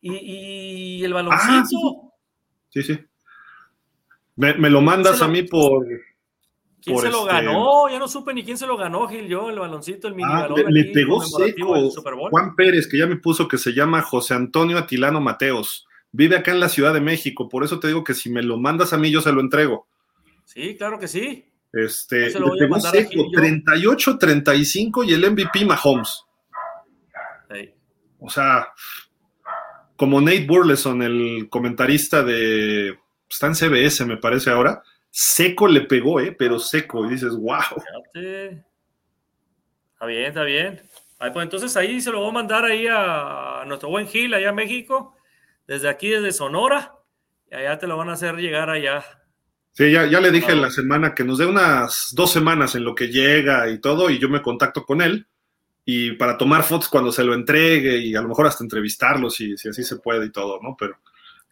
Y, 0.00 1.04
el 1.04 1.12
baloncito. 1.12 1.76
Ah, 2.04 2.10
sí, 2.70 2.82
sí. 2.82 2.98
Me, 4.36 4.70
lo 4.70 4.80
mandas 4.80 5.20
a 5.20 5.28
mí 5.28 5.42
por 5.42 5.86
¿Quién 6.82 6.98
se 6.98 7.10
lo 7.10 7.28
este 7.28 7.32
ganó? 7.32 7.88
Ya 7.88 7.98
no 7.98 8.08
supe 8.08 8.34
ni 8.34 8.42
quién 8.42 8.58
se 8.58 8.66
lo 8.66 8.76
ganó, 8.76 9.06
Gil, 9.06 9.28
yo, 9.28 9.50
el 9.50 9.58
baloncito, 9.58 10.08
el 10.08 10.14
mini 10.14 10.28
ah, 10.32 10.48
Le, 10.68 10.84
pegó 10.86 11.22
seco 11.22 11.90
Juan 12.30 12.56
Pérez, 12.56 12.88
que 12.88 12.98
ya 12.98 13.06
me 13.06 13.16
puso 13.16 13.46
que 13.46 13.58
se 13.58 13.72
llama 13.72 14.02
José 14.02 14.34
Antonio 14.34 14.78
Atilano 14.78 15.20
Mateos. 15.20 15.86
Vive 16.10 16.36
acá 16.36 16.50
en 16.50 16.60
la 16.60 16.68
Ciudad 16.68 16.92
de 16.92 17.00
México, 17.00 17.48
por 17.48 17.62
eso 17.62 17.78
te 17.78 17.86
digo 17.86 18.02
que 18.02 18.14
si 18.14 18.30
me 18.30 18.42
lo 18.42 18.58
mandas 18.58 18.92
a 18.92 18.98
mí, 18.98 19.10
yo 19.10 19.20
se 19.20 19.32
lo 19.32 19.40
entrego. 19.40 19.86
Sí, 20.44 20.76
claro 20.76 20.98
que 20.98 21.06
sí. 21.06 21.44
Este, 21.72 22.30
le 22.30 22.50
pegó 22.58 22.80
seco, 22.80 23.30
38-35 23.30 25.06
y 25.06 25.14
el 25.14 25.30
MVP 25.30 25.64
Mahomes. 25.64 26.24
O 28.24 28.30
sea, 28.30 28.68
como 29.96 30.20
Nate 30.20 30.46
Burleson, 30.46 31.02
el 31.02 31.48
comentarista 31.48 32.22
de. 32.22 32.98
Está 33.32 33.46
en 33.46 33.54
CBS, 33.54 34.04
me 34.04 34.16
parece 34.16 34.50
ahora 34.50 34.82
seco 35.12 35.68
le 35.68 35.82
pegó, 35.82 36.18
¿eh? 36.20 36.34
Pero 36.36 36.58
seco. 36.58 37.06
Y 37.06 37.10
dices, 37.10 37.36
wow. 37.36 37.60
Está 39.92 40.06
bien, 40.06 40.24
está 40.24 40.42
bien. 40.42 40.82
pues 41.18 41.36
entonces 41.36 41.76
ahí 41.76 42.00
se 42.00 42.10
lo 42.10 42.20
voy 42.20 42.30
a 42.30 42.32
mandar 42.32 42.64
ahí 42.64 42.86
a, 42.90 43.62
nuestro 43.66 43.90
buen 43.90 44.08
Gil, 44.08 44.34
allá 44.34 44.48
a 44.48 44.54
México, 44.54 45.14
desde 45.66 45.88
aquí, 45.88 46.08
desde 46.08 46.32
Sonora. 46.32 46.94
Y 47.50 47.54
allá 47.54 47.78
te 47.78 47.86
lo 47.86 47.96
van 47.96 48.08
a 48.08 48.14
hacer 48.14 48.34
llegar 48.36 48.70
allá. 48.70 49.04
Sí, 49.72 49.92
ya, 49.92 50.06
ya 50.06 50.20
le 50.20 50.30
dije 50.30 50.52
en 50.52 50.60
la 50.60 50.70
semana 50.70 51.14
que 51.14 51.24
nos 51.24 51.38
dé 51.38 51.46
unas 51.46 52.08
dos 52.12 52.32
semanas 52.32 52.74
en 52.74 52.84
lo 52.84 52.94
que 52.94 53.08
llega 53.08 53.70
y 53.70 53.80
todo, 53.80 54.10
y 54.10 54.18
yo 54.18 54.28
me 54.28 54.42
contacto 54.42 54.84
con 54.84 55.00
él. 55.00 55.26
Y 55.84 56.12
para 56.12 56.38
tomar 56.38 56.62
fotos 56.62 56.88
cuando 56.88 57.10
se 57.10 57.24
lo 57.24 57.34
entregue 57.34 57.96
y 57.96 58.14
a 58.14 58.22
lo 58.22 58.28
mejor 58.28 58.46
hasta 58.46 58.62
entrevistarlo 58.62 59.28
si, 59.30 59.56
si 59.56 59.68
así 59.68 59.82
se 59.82 59.96
puede 59.96 60.26
y 60.26 60.30
todo, 60.30 60.60
¿no? 60.62 60.76
Pero 60.78 60.96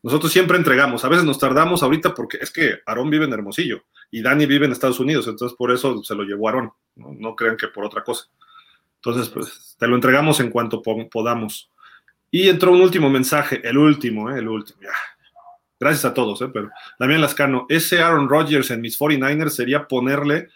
nosotros 0.03 0.33
siempre 0.33 0.57
entregamos, 0.57 1.05
a 1.05 1.09
veces 1.09 1.25
nos 1.25 1.39
tardamos 1.39 1.83
ahorita 1.83 2.15
porque 2.15 2.39
es 2.41 2.51
que 2.51 2.79
Aarón 2.87 3.11
vive 3.11 3.27
en 3.27 3.33
Hermosillo 3.33 3.85
y 4.11 4.23
Dani 4.23 4.47
vive 4.47 4.67
en 4.67 4.73
Estados 4.73 5.01
Unidos, 5.01 5.29
entonces 5.29 5.57
por 5.57 5.71
eso 5.71 6.03
se 6.03 6.15
lo 6.15 6.23
llevó 6.23 6.49
Aarón, 6.49 6.73
no, 6.97 7.37
crean 7.37 7.57
que 7.57 7.69
por 7.69 7.85
otra 7.85 8.03
cosa. 8.03 8.27
Entonces, 8.97 9.29
pues 9.31 9.77
te 9.79 9.87
lo 9.87 9.95
entregamos 9.95 10.41
en 10.41 10.51
cuanto 10.51 10.83
podamos. 10.83 11.71
Y 12.31 12.49
entró 12.49 12.73
un 12.73 12.83
último 12.83 13.09
mensaje, 13.09 13.67
el 13.67 13.79
último, 13.79 14.31
¿eh? 14.31 14.39
el 14.39 14.49
último, 14.49 14.79
Gracias 15.79 16.05
a 16.05 16.13
todos, 16.13 16.43
¿eh? 16.43 16.51
pero 16.53 16.71
Damián 16.99 17.23
Lascano, 17.23 17.65
ese 17.71 18.03
Aaron 18.03 18.29
Rodgers 18.29 18.71
en 18.71 18.83
mis 18.83 19.01
49ers 19.01 19.49
sería 19.49 19.89
ponerle 19.89 20.49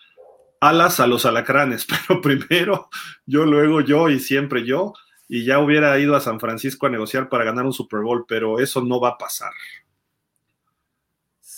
alas 0.60 1.00
a 1.00 1.06
los 1.06 1.24
alacranes, 1.24 1.86
pero 2.08 2.20
primero 2.20 2.88
yo, 3.24 3.44
luego 3.44 3.80
yo 3.80 4.10
y 4.10 4.20
siempre 4.20 4.64
yo 4.64 4.92
y 5.28 5.44
ya 5.44 5.58
hubiera 5.58 5.98
ido 5.98 6.14
a 6.14 6.20
San 6.20 6.40
Francisco 6.40 6.86
a 6.86 6.90
negociar 6.90 7.28
para 7.28 7.44
ganar 7.44 7.64
un 7.64 7.72
Super 7.72 8.00
Bowl, 8.00 8.24
pero 8.28 8.58
eso 8.60 8.82
no 8.82 9.00
va 9.00 9.10
a 9.10 9.18
pasar. 9.18 9.52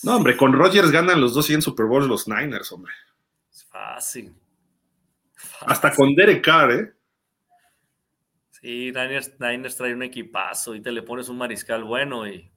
No, 0.03 0.17
hombre, 0.17 0.37
con 0.37 0.53
Rodgers 0.53 0.91
ganan 0.91 1.21
los 1.21 1.35
dos 1.35 1.47
100 1.47 1.63
Super 1.63 1.87
Bowls 1.87 2.07
los 2.07 2.29
Niners, 2.29 2.71
hombre. 2.71 2.93
Es 3.51 3.65
fácil. 3.65 4.35
Hasta 5.67 5.95
con 5.95 6.15
Derek 6.15 6.45
Carr, 6.45 6.73
¿eh? 6.73 6.93
Sí, 8.51 8.93
Niners, 8.93 9.35
Niners 9.39 9.77
trae 9.77 9.95
un 9.95 10.03
equipazo 10.03 10.75
y 10.75 10.81
te 10.81 10.93
le 10.93 11.03
pones 11.03 11.29
un 11.29 11.39
mariscal 11.39 11.85
bueno 11.85 12.27
y, 12.27 12.51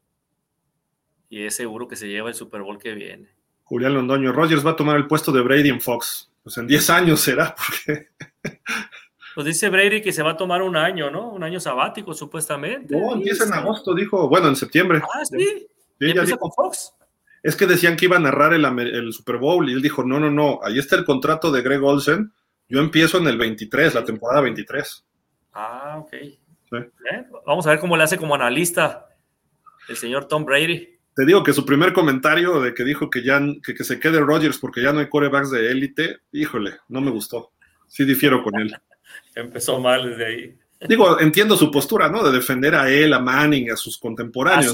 y 1.30 1.44
es 1.44 1.56
seguro 1.56 1.88
que 1.88 1.95
se 1.95 2.07
lleva 2.07 2.30
el 2.30 2.36
Super 2.36 2.61
Bowl 2.61 2.80
que 2.80 2.94
viene. 2.94 3.30
Julián 3.64 3.94
Londoño, 3.94 4.31
Rodgers 4.31 4.65
va 4.65 4.72
a 4.72 4.76
tomar 4.76 4.98
el 4.98 5.07
puesto 5.07 5.31
de 5.31 5.41
Brady 5.41 5.69
en 5.69 5.81
Fox. 5.81 6.31
Pues 6.44 6.57
en 6.57 6.68
10 6.68 6.90
años 6.90 7.19
será, 7.19 7.56
porque 7.56 8.10
Pues 9.40 9.48
dice 9.48 9.70
Brady 9.70 10.02
que 10.02 10.11
se 10.11 10.22
va 10.22 10.32
a 10.32 10.36
tomar 10.36 10.61
un 10.61 10.76
año, 10.76 11.10
¿no? 11.10 11.30
Un 11.30 11.45
año 11.45 11.61
sabático, 11.61 12.14
supuestamente. 12.14 12.94
No, 12.94 13.14
empieza 13.14 13.45
en 13.45 13.53
agosto, 13.53 13.95
dijo. 13.95 14.28
Bueno, 14.28 14.49
en 14.49 14.57
septiembre. 14.57 15.02
Ah, 15.02 15.24
sí. 15.24 15.66
empieza 15.98 16.36
con 16.36 16.52
Fox? 16.52 16.94
Es 17.41 17.56
que 17.56 17.66
decían 17.66 17.95
que 17.95 18.03
iba 18.03 18.18
a 18.18 18.20
narrar 18.20 18.52
el, 18.52 19.14
Super 19.14 19.38
Bowl 19.38 19.70
y 19.70 19.72
él 19.72 19.82
dijo, 19.82 20.03
no, 20.03 20.20
no, 20.20 20.30
no, 20.30 20.60
ahí 20.61 20.78
está 20.78 20.98
el 20.98 21.06
contrato 21.06 21.53
de 21.53 21.61
Greg 21.61 21.82
Olsen. 21.82 22.34
Yo 22.68 22.82
empiezo 22.82 23.20
en 23.20 23.28
el 23.28 23.38
23, 23.38 23.94
la 23.94 24.03
temporada 24.03 24.41
23. 24.41 25.06
Ah, 25.53 25.99
ok. 25.99 26.14
Vamos 27.45 27.66
a 27.66 27.70
ver 27.70 27.80
cómo 27.80 27.95
le 27.95 28.03
hace 28.03 28.18
como 28.18 28.36
analista 28.36 29.07
el 29.88 29.95
señor 29.95 30.26
Tom 30.26 30.44
Brady. 30.44 30.99
Te 31.16 31.26
digo 31.26 31.45
que 31.45 31.53
su 31.53 31.66
primer 31.66 31.94
comentario 31.94 32.60
de 32.60 32.74
que 32.74 32.84
dijo 32.84 33.10
que 33.10 33.24
ya 33.24 33.41
que, 33.66 33.74
que 33.74 33.86
se 33.86 34.02
quede 34.02 34.20
Rodgers 34.20 34.57
porque 34.57 34.82
ya 34.82 34.91
no 34.91 34.99
hay 34.99 35.07
corebacks 35.07 35.49
de 35.49 35.72
élite, 35.72 36.18
híjole, 36.34 36.74
no 36.90 36.99
me 36.99 37.10
gustó. 37.10 37.53
Sí 37.88 38.03
difiero 38.03 38.44
con 38.44 38.60
él. 38.60 38.76
Empezó 39.36 39.80
mal 39.80 40.10
desde 40.10 40.26
ahí. 40.26 40.58
Digo, 40.88 41.20
entiendo 41.20 41.58
su 41.58 41.70
postura, 41.72 42.10
¿no? 42.10 42.24
De 42.24 42.32
defender 42.32 42.74
a 42.76 42.90
él, 42.90 43.14
a 43.14 43.20
Manning, 43.20 43.72
a 43.72 43.76
sus 43.76 43.98
contemporáneos. 43.98 44.74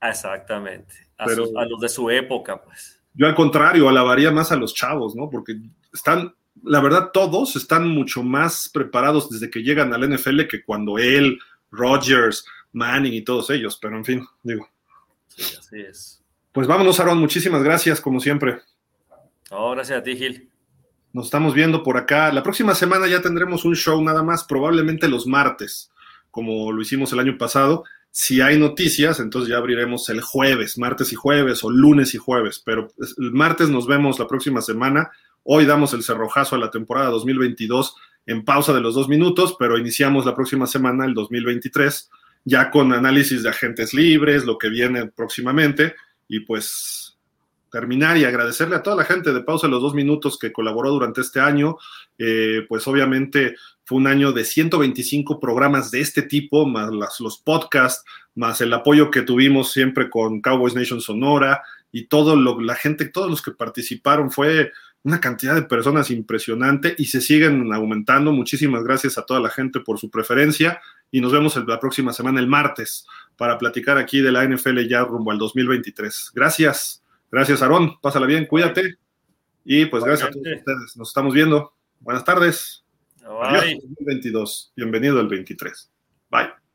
exactamente. 0.00 0.94
A, 1.16 1.24
a, 1.24 1.64
los 1.66 1.80
de 1.80 1.88
su 1.88 2.10
época, 2.10 2.62
pues. 2.62 3.00
Yo 3.14 3.26
al 3.26 3.34
contrario, 3.34 3.88
alabaría 3.88 4.30
más 4.30 4.52
a 4.52 4.56
los 4.56 4.74
chavos, 4.74 5.16
¿no? 5.16 5.28
Porque 5.28 5.56
están, 5.92 6.34
la 6.62 6.80
verdad, 6.80 7.10
todos 7.12 7.56
están 7.56 7.88
mucho 7.88 8.22
más 8.22 8.70
preparados 8.72 9.28
desde 9.30 9.50
que 9.50 9.62
llegan 9.62 9.92
al 9.92 10.08
NFL 10.08 10.46
que 10.46 10.62
cuando 10.62 10.98
él, 10.98 11.38
Rodgers, 11.70 12.44
Manning 12.72 13.14
y 13.14 13.22
todos 13.22 13.50
ellos. 13.50 13.78
Pero 13.80 13.96
en 13.96 14.04
fin, 14.04 14.26
digo. 14.42 14.68
Sí, 15.26 15.42
así 15.58 15.80
es. 15.80 16.22
Pues 16.52 16.66
vámonos, 16.66 17.00
Aaron. 17.00 17.18
Muchísimas 17.18 17.62
gracias, 17.62 18.00
como 18.00 18.20
siempre. 18.20 18.60
Oh, 19.50 19.72
gracias 19.72 19.98
a 19.98 20.02
ti, 20.02 20.16
Gil. 20.16 20.50
Nos 21.18 21.26
estamos 21.26 21.52
viendo 21.52 21.82
por 21.82 21.96
acá. 21.96 22.32
La 22.32 22.44
próxima 22.44 22.76
semana 22.76 23.08
ya 23.08 23.20
tendremos 23.20 23.64
un 23.64 23.74
show 23.74 24.00
nada 24.00 24.22
más, 24.22 24.44
probablemente 24.44 25.08
los 25.08 25.26
martes, 25.26 25.90
como 26.30 26.70
lo 26.70 26.80
hicimos 26.80 27.12
el 27.12 27.18
año 27.18 27.36
pasado. 27.36 27.82
Si 28.12 28.40
hay 28.40 28.56
noticias, 28.56 29.18
entonces 29.18 29.50
ya 29.50 29.56
abriremos 29.56 30.08
el 30.10 30.20
jueves, 30.20 30.78
martes 30.78 31.12
y 31.12 31.16
jueves, 31.16 31.64
o 31.64 31.70
lunes 31.70 32.14
y 32.14 32.18
jueves. 32.18 32.62
Pero 32.64 32.92
el 33.00 33.32
martes 33.32 33.68
nos 33.68 33.88
vemos 33.88 34.20
la 34.20 34.28
próxima 34.28 34.60
semana. 34.60 35.10
Hoy 35.42 35.66
damos 35.66 35.92
el 35.92 36.04
cerrojazo 36.04 36.54
a 36.54 36.60
la 36.60 36.70
temporada 36.70 37.08
2022 37.08 37.96
en 38.26 38.44
pausa 38.44 38.72
de 38.72 38.80
los 38.80 38.94
dos 38.94 39.08
minutos, 39.08 39.56
pero 39.58 39.76
iniciamos 39.76 40.24
la 40.24 40.36
próxima 40.36 40.68
semana, 40.68 41.04
el 41.04 41.14
2023, 41.14 42.10
ya 42.44 42.70
con 42.70 42.92
análisis 42.92 43.42
de 43.42 43.48
agentes 43.48 43.92
libres, 43.92 44.44
lo 44.44 44.56
que 44.56 44.68
viene 44.68 45.06
próximamente. 45.06 45.96
Y 46.28 46.40
pues 46.40 47.07
terminar 47.70 48.16
y 48.16 48.24
agradecerle 48.24 48.76
a 48.76 48.82
toda 48.82 48.96
la 48.96 49.04
gente 49.04 49.32
de 49.32 49.42
Pausa 49.42 49.68
los 49.68 49.82
dos 49.82 49.94
minutos 49.94 50.38
que 50.38 50.52
colaboró 50.52 50.90
durante 50.90 51.20
este 51.20 51.40
año. 51.40 51.76
Eh, 52.18 52.64
pues 52.68 52.86
obviamente 52.86 53.56
fue 53.84 53.98
un 53.98 54.06
año 54.06 54.32
de 54.32 54.44
125 54.44 55.40
programas 55.40 55.90
de 55.90 56.00
este 56.00 56.22
tipo, 56.22 56.66
más 56.66 56.90
los 57.20 57.38
podcasts, 57.38 58.04
más 58.34 58.60
el 58.60 58.72
apoyo 58.72 59.10
que 59.10 59.22
tuvimos 59.22 59.72
siempre 59.72 60.10
con 60.10 60.40
Cowboys 60.40 60.74
Nation 60.74 61.00
Sonora 61.00 61.62
y 61.90 62.06
todo 62.06 62.36
lo, 62.36 62.60
la 62.60 62.74
gente, 62.74 63.06
todos 63.06 63.30
los 63.30 63.42
que 63.42 63.52
participaron. 63.52 64.30
Fue 64.30 64.72
una 65.04 65.20
cantidad 65.20 65.54
de 65.54 65.62
personas 65.62 66.10
impresionante 66.10 66.94
y 66.98 67.06
se 67.06 67.20
siguen 67.20 67.72
aumentando. 67.72 68.32
Muchísimas 68.32 68.84
gracias 68.84 69.16
a 69.16 69.22
toda 69.22 69.40
la 69.40 69.50
gente 69.50 69.80
por 69.80 69.98
su 69.98 70.10
preferencia 70.10 70.80
y 71.10 71.20
nos 71.20 71.32
vemos 71.32 71.56
la 71.66 71.80
próxima 71.80 72.12
semana, 72.12 72.40
el 72.40 72.46
martes, 72.46 73.06
para 73.36 73.56
platicar 73.56 73.96
aquí 73.98 74.20
de 74.20 74.32
la 74.32 74.44
NFL 74.44 74.80
ya 74.88 75.04
rumbo 75.04 75.30
al 75.30 75.38
2023. 75.38 76.32
Gracias, 76.34 76.97
gracias 77.30 77.62
Aarón, 77.62 78.00
pásala 78.00 78.26
bien, 78.26 78.46
cuídate 78.46 78.96
y 79.64 79.86
pues 79.86 80.02
gracias 80.02 80.28
a 80.28 80.32
todos 80.32 80.46
ustedes. 80.46 80.96
Nos 80.96 81.08
estamos 81.08 81.34
viendo. 81.34 81.74
Buenas 82.00 82.24
tardes. 82.24 82.84
Bye. 83.20 83.74
2022. 83.74 84.72
Bienvenido 84.74 85.20
al 85.20 85.28
23. 85.28 85.90
Bye. 86.30 86.67